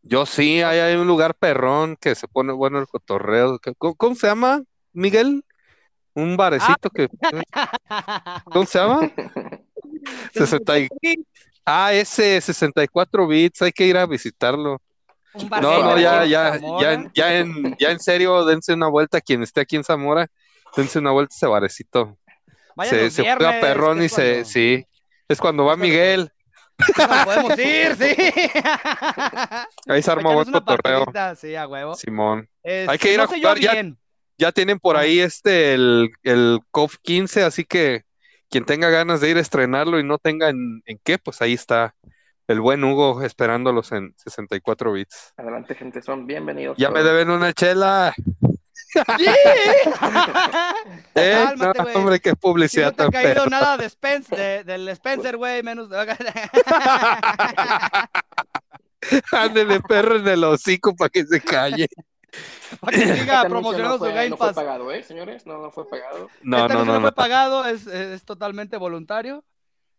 Yo 0.03 0.25
sí, 0.25 0.61
hay, 0.61 0.79
hay 0.79 0.95
un 0.95 1.07
lugar 1.07 1.33
perrón 1.35 1.97
que 1.99 2.13
se 2.13 2.27
pone 2.27 2.53
bueno 2.53 2.79
el 2.79 2.87
cotorreo. 2.87 3.59
¿Cómo, 3.77 3.95
cómo 3.95 4.15
se 4.15 4.27
llama, 4.27 4.61
Miguel? 4.93 5.43
Un 6.13 6.37
barecito 6.37 6.89
que... 6.89 7.09
¿Cómo 8.45 8.65
se 8.65 8.79
llama? 8.79 8.99
60 10.33 10.79
y- 10.79 10.87
Ah, 11.65 11.91
ese 11.93 12.39
64 12.39 13.27
bits, 13.27 13.63
hay 13.63 13.71
que 13.71 13.87
ir 13.87 13.97
a 13.97 14.05
visitarlo. 14.05 14.79
Un 15.33 15.49
No, 15.49 15.81
no, 15.81 15.97
ya, 15.97 16.23
ya, 16.25 16.59
ya, 16.79 17.11
ya 17.13 17.39
en, 17.39 17.75
ya 17.79 17.89
en 17.89 17.99
serio, 17.99 18.45
dense 18.45 18.73
una 18.73 18.87
vuelta, 18.87 19.19
quien 19.19 19.41
esté 19.41 19.61
aquí 19.61 19.75
en 19.75 19.83
Zamora, 19.83 20.27
dense 20.77 20.99
una 20.99 21.11
vuelta 21.11 21.33
a 21.33 21.37
ese 21.37 21.47
barecito. 21.47 22.17
Vayan 22.75 22.95
Se, 22.95 23.11
se 23.11 23.21
juega 23.23 23.59
perrón 23.59 24.01
y 24.03 24.09
se, 24.09 24.31
cuando- 24.33 24.49
sí, 24.49 24.85
es 25.29 25.39
cuando 25.39 25.65
va 25.65 25.75
Miguel, 25.77 26.29
podemos 27.25 27.57
ir, 27.57 27.95
sí. 27.95 28.15
ahí 29.87 30.01
se 30.01 30.11
arma 30.11 30.33
buen 30.33 30.51
cotorreo, 30.51 31.05
Sí, 31.37 31.55
a 31.55 31.67
huevo. 31.67 31.95
Simón. 31.95 32.49
Hay 32.63 32.97
que 32.97 33.11
ir 33.13 33.17
no 33.17 33.23
a 33.23 33.27
jugar, 33.27 33.59
ya- 33.59 33.71
bien. 33.73 33.97
Ya 34.37 34.51
tienen 34.51 34.79
por 34.79 34.97
ahí 34.97 35.21
este, 35.21 35.73
el, 35.73 36.09
el 36.23 36.59
COF 36.71 36.97
15, 37.01 37.43
así 37.43 37.63
que 37.63 38.03
quien 38.49 38.65
tenga 38.65 38.89
ganas 38.89 39.21
de 39.21 39.29
ir 39.29 39.37
a 39.37 39.39
estrenarlo 39.39 39.97
y 39.97 40.03
no 40.03 40.17
tenga 40.17 40.49
en, 40.49 40.81
en 40.85 40.99
qué, 41.05 41.17
pues 41.17 41.41
ahí 41.41 41.53
está 41.53 41.95
el 42.49 42.59
buen 42.59 42.83
Hugo 42.83 43.21
esperándolos 43.23 43.93
en 43.93 44.13
64 44.17 44.91
bits. 44.91 45.33
Adelante, 45.37 45.73
gente, 45.73 46.01
son 46.01 46.27
bienvenidos. 46.27 46.77
Ya 46.77 46.89
me 46.91 47.01
deben 47.01 47.29
una 47.29 47.53
chela. 47.53 48.13
¡Sí! 49.17 49.25
Eh, 51.17 51.45
Cálmate, 51.57 51.93
no, 51.93 51.99
hombre, 51.99 52.19
qué 52.19 52.31
Si 52.31 52.35
publicidad 52.35 52.91
no 52.91 52.95
te 52.95 53.03
ha 53.03 53.09
caído 53.09 53.33
perra. 53.45 53.49
nada 53.49 53.77
de 53.77 53.89
Spence, 53.89 54.35
de- 54.35 54.63
del 54.65 54.87
Spencer, 54.89 55.37
güey, 55.37 55.63
menos 55.63 55.89
de... 55.89 55.97
Ándele, 59.31 59.79
perro 59.81 60.17
en 60.17 60.27
el 60.27 60.43
hocico 60.43 60.95
para 60.95 61.09
que 61.09 61.25
se 61.25 61.41
calle. 61.41 61.87
para 62.79 62.97
que 62.97 63.15
siga 63.15 63.35
Este 63.37 63.49
promocionando 63.49 63.93
no 63.93 63.99
fue, 63.99 64.09
su 64.09 64.15
Game 64.15 64.29
no 64.29 64.37
fue 64.37 64.47
Pass. 64.47 64.55
pagado, 64.55 64.91
¿eh, 64.91 65.03
señores? 65.03 65.45
No, 65.45 65.61
no 65.61 65.71
fue 65.71 65.87
pagado. 65.87 66.29
No, 66.41 66.57
este 66.57 66.73
no, 66.73 66.79
anuncio 66.81 66.93
no, 66.95 67.01
fue 67.01 67.09
no. 67.11 67.15
pagado, 67.15 67.65
es, 67.65 67.87
es 67.87 68.23
totalmente 68.25 68.77
voluntario. 68.77 69.43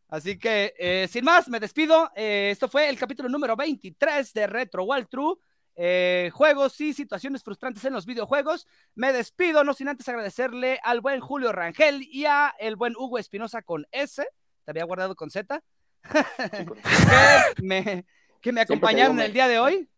Así 0.08 0.38
que, 0.38 0.74
eh, 0.78 1.08
sin 1.10 1.24
más, 1.24 1.48
me 1.48 1.60
despido. 1.60 2.10
Eh, 2.14 2.50
esto 2.52 2.68
fue 2.68 2.88
el 2.88 2.98
capítulo 2.98 3.28
número 3.28 3.56
23 3.56 4.32
de 4.32 4.46
Retro 4.46 4.84
Wall 4.84 5.08
True. 5.08 5.34
Eh, 5.78 6.30
juegos 6.32 6.80
y 6.80 6.94
situaciones 6.94 7.42
frustrantes 7.44 7.84
en 7.84 7.92
los 7.92 8.06
videojuegos. 8.06 8.66
Me 8.94 9.12
despido, 9.12 9.62
no 9.62 9.74
sin 9.74 9.88
antes 9.88 10.08
agradecerle 10.08 10.80
al 10.82 11.00
buen 11.02 11.20
Julio 11.20 11.52
Rangel 11.52 12.02
y 12.02 12.24
a 12.24 12.54
el 12.58 12.76
buen 12.76 12.94
Hugo 12.96 13.18
Espinosa 13.18 13.60
con 13.62 13.86
S. 13.92 14.26
Te 14.64 14.70
había 14.70 14.84
guardado 14.84 15.14
con 15.14 15.30
Z. 15.30 15.62
que 17.56 17.62
me, 17.62 18.06
que 18.40 18.52
me 18.52 18.60
Siempre 18.60 18.62
acompañaron 18.62 19.20
el 19.20 19.32
día 19.32 19.48
de 19.48 19.58
hoy. 19.58 19.88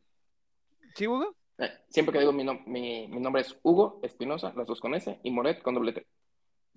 ¿Sí, 0.95 1.07
Hugo? 1.07 1.37
Eh, 1.59 1.71
Siempre 1.91 2.13
que 2.13 2.19
digo 2.21 2.33
mi, 2.33 2.45
nom- 2.45 2.65
mi, 2.67 3.07
mi 3.09 3.21
nombre 3.21 3.43
es 3.43 3.57
Hugo 3.63 4.01
Espinosa, 4.03 4.53
las 4.57 4.67
dos 4.67 4.81
con 4.81 4.95
S, 4.95 5.21
y 5.23 5.31
Moret 5.31 5.63
con 5.63 5.75
doble 5.75 5.93
T. 5.93 6.07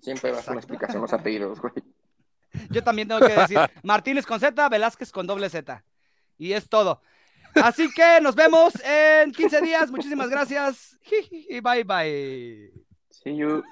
Siempre 0.00 0.32
va 0.32 0.38
a 0.38 0.42
ser 0.42 0.52
una 0.52 0.60
explicación 0.60 1.02
los 1.02 1.12
apellidos, 1.12 1.60
güey. 1.60 1.72
Yo 2.70 2.82
también 2.84 3.08
tengo 3.08 3.20
que 3.26 3.32
decir 3.34 3.58
Martínez 3.82 4.26
con 4.26 4.38
Z, 4.38 4.68
Velázquez 4.68 5.10
con 5.10 5.26
doble 5.26 5.48
Z. 5.48 5.84
Y 6.38 6.52
es 6.52 6.68
todo. 6.68 7.00
Así 7.54 7.92
que 7.92 8.20
nos 8.20 8.34
vemos 8.34 8.74
en 8.84 9.32
15 9.32 9.60
días. 9.60 9.90
Muchísimas 9.90 10.28
gracias. 10.28 10.98
Bye 11.62 11.84
bye. 11.84 12.72
See 13.10 13.36
you. 13.36 13.62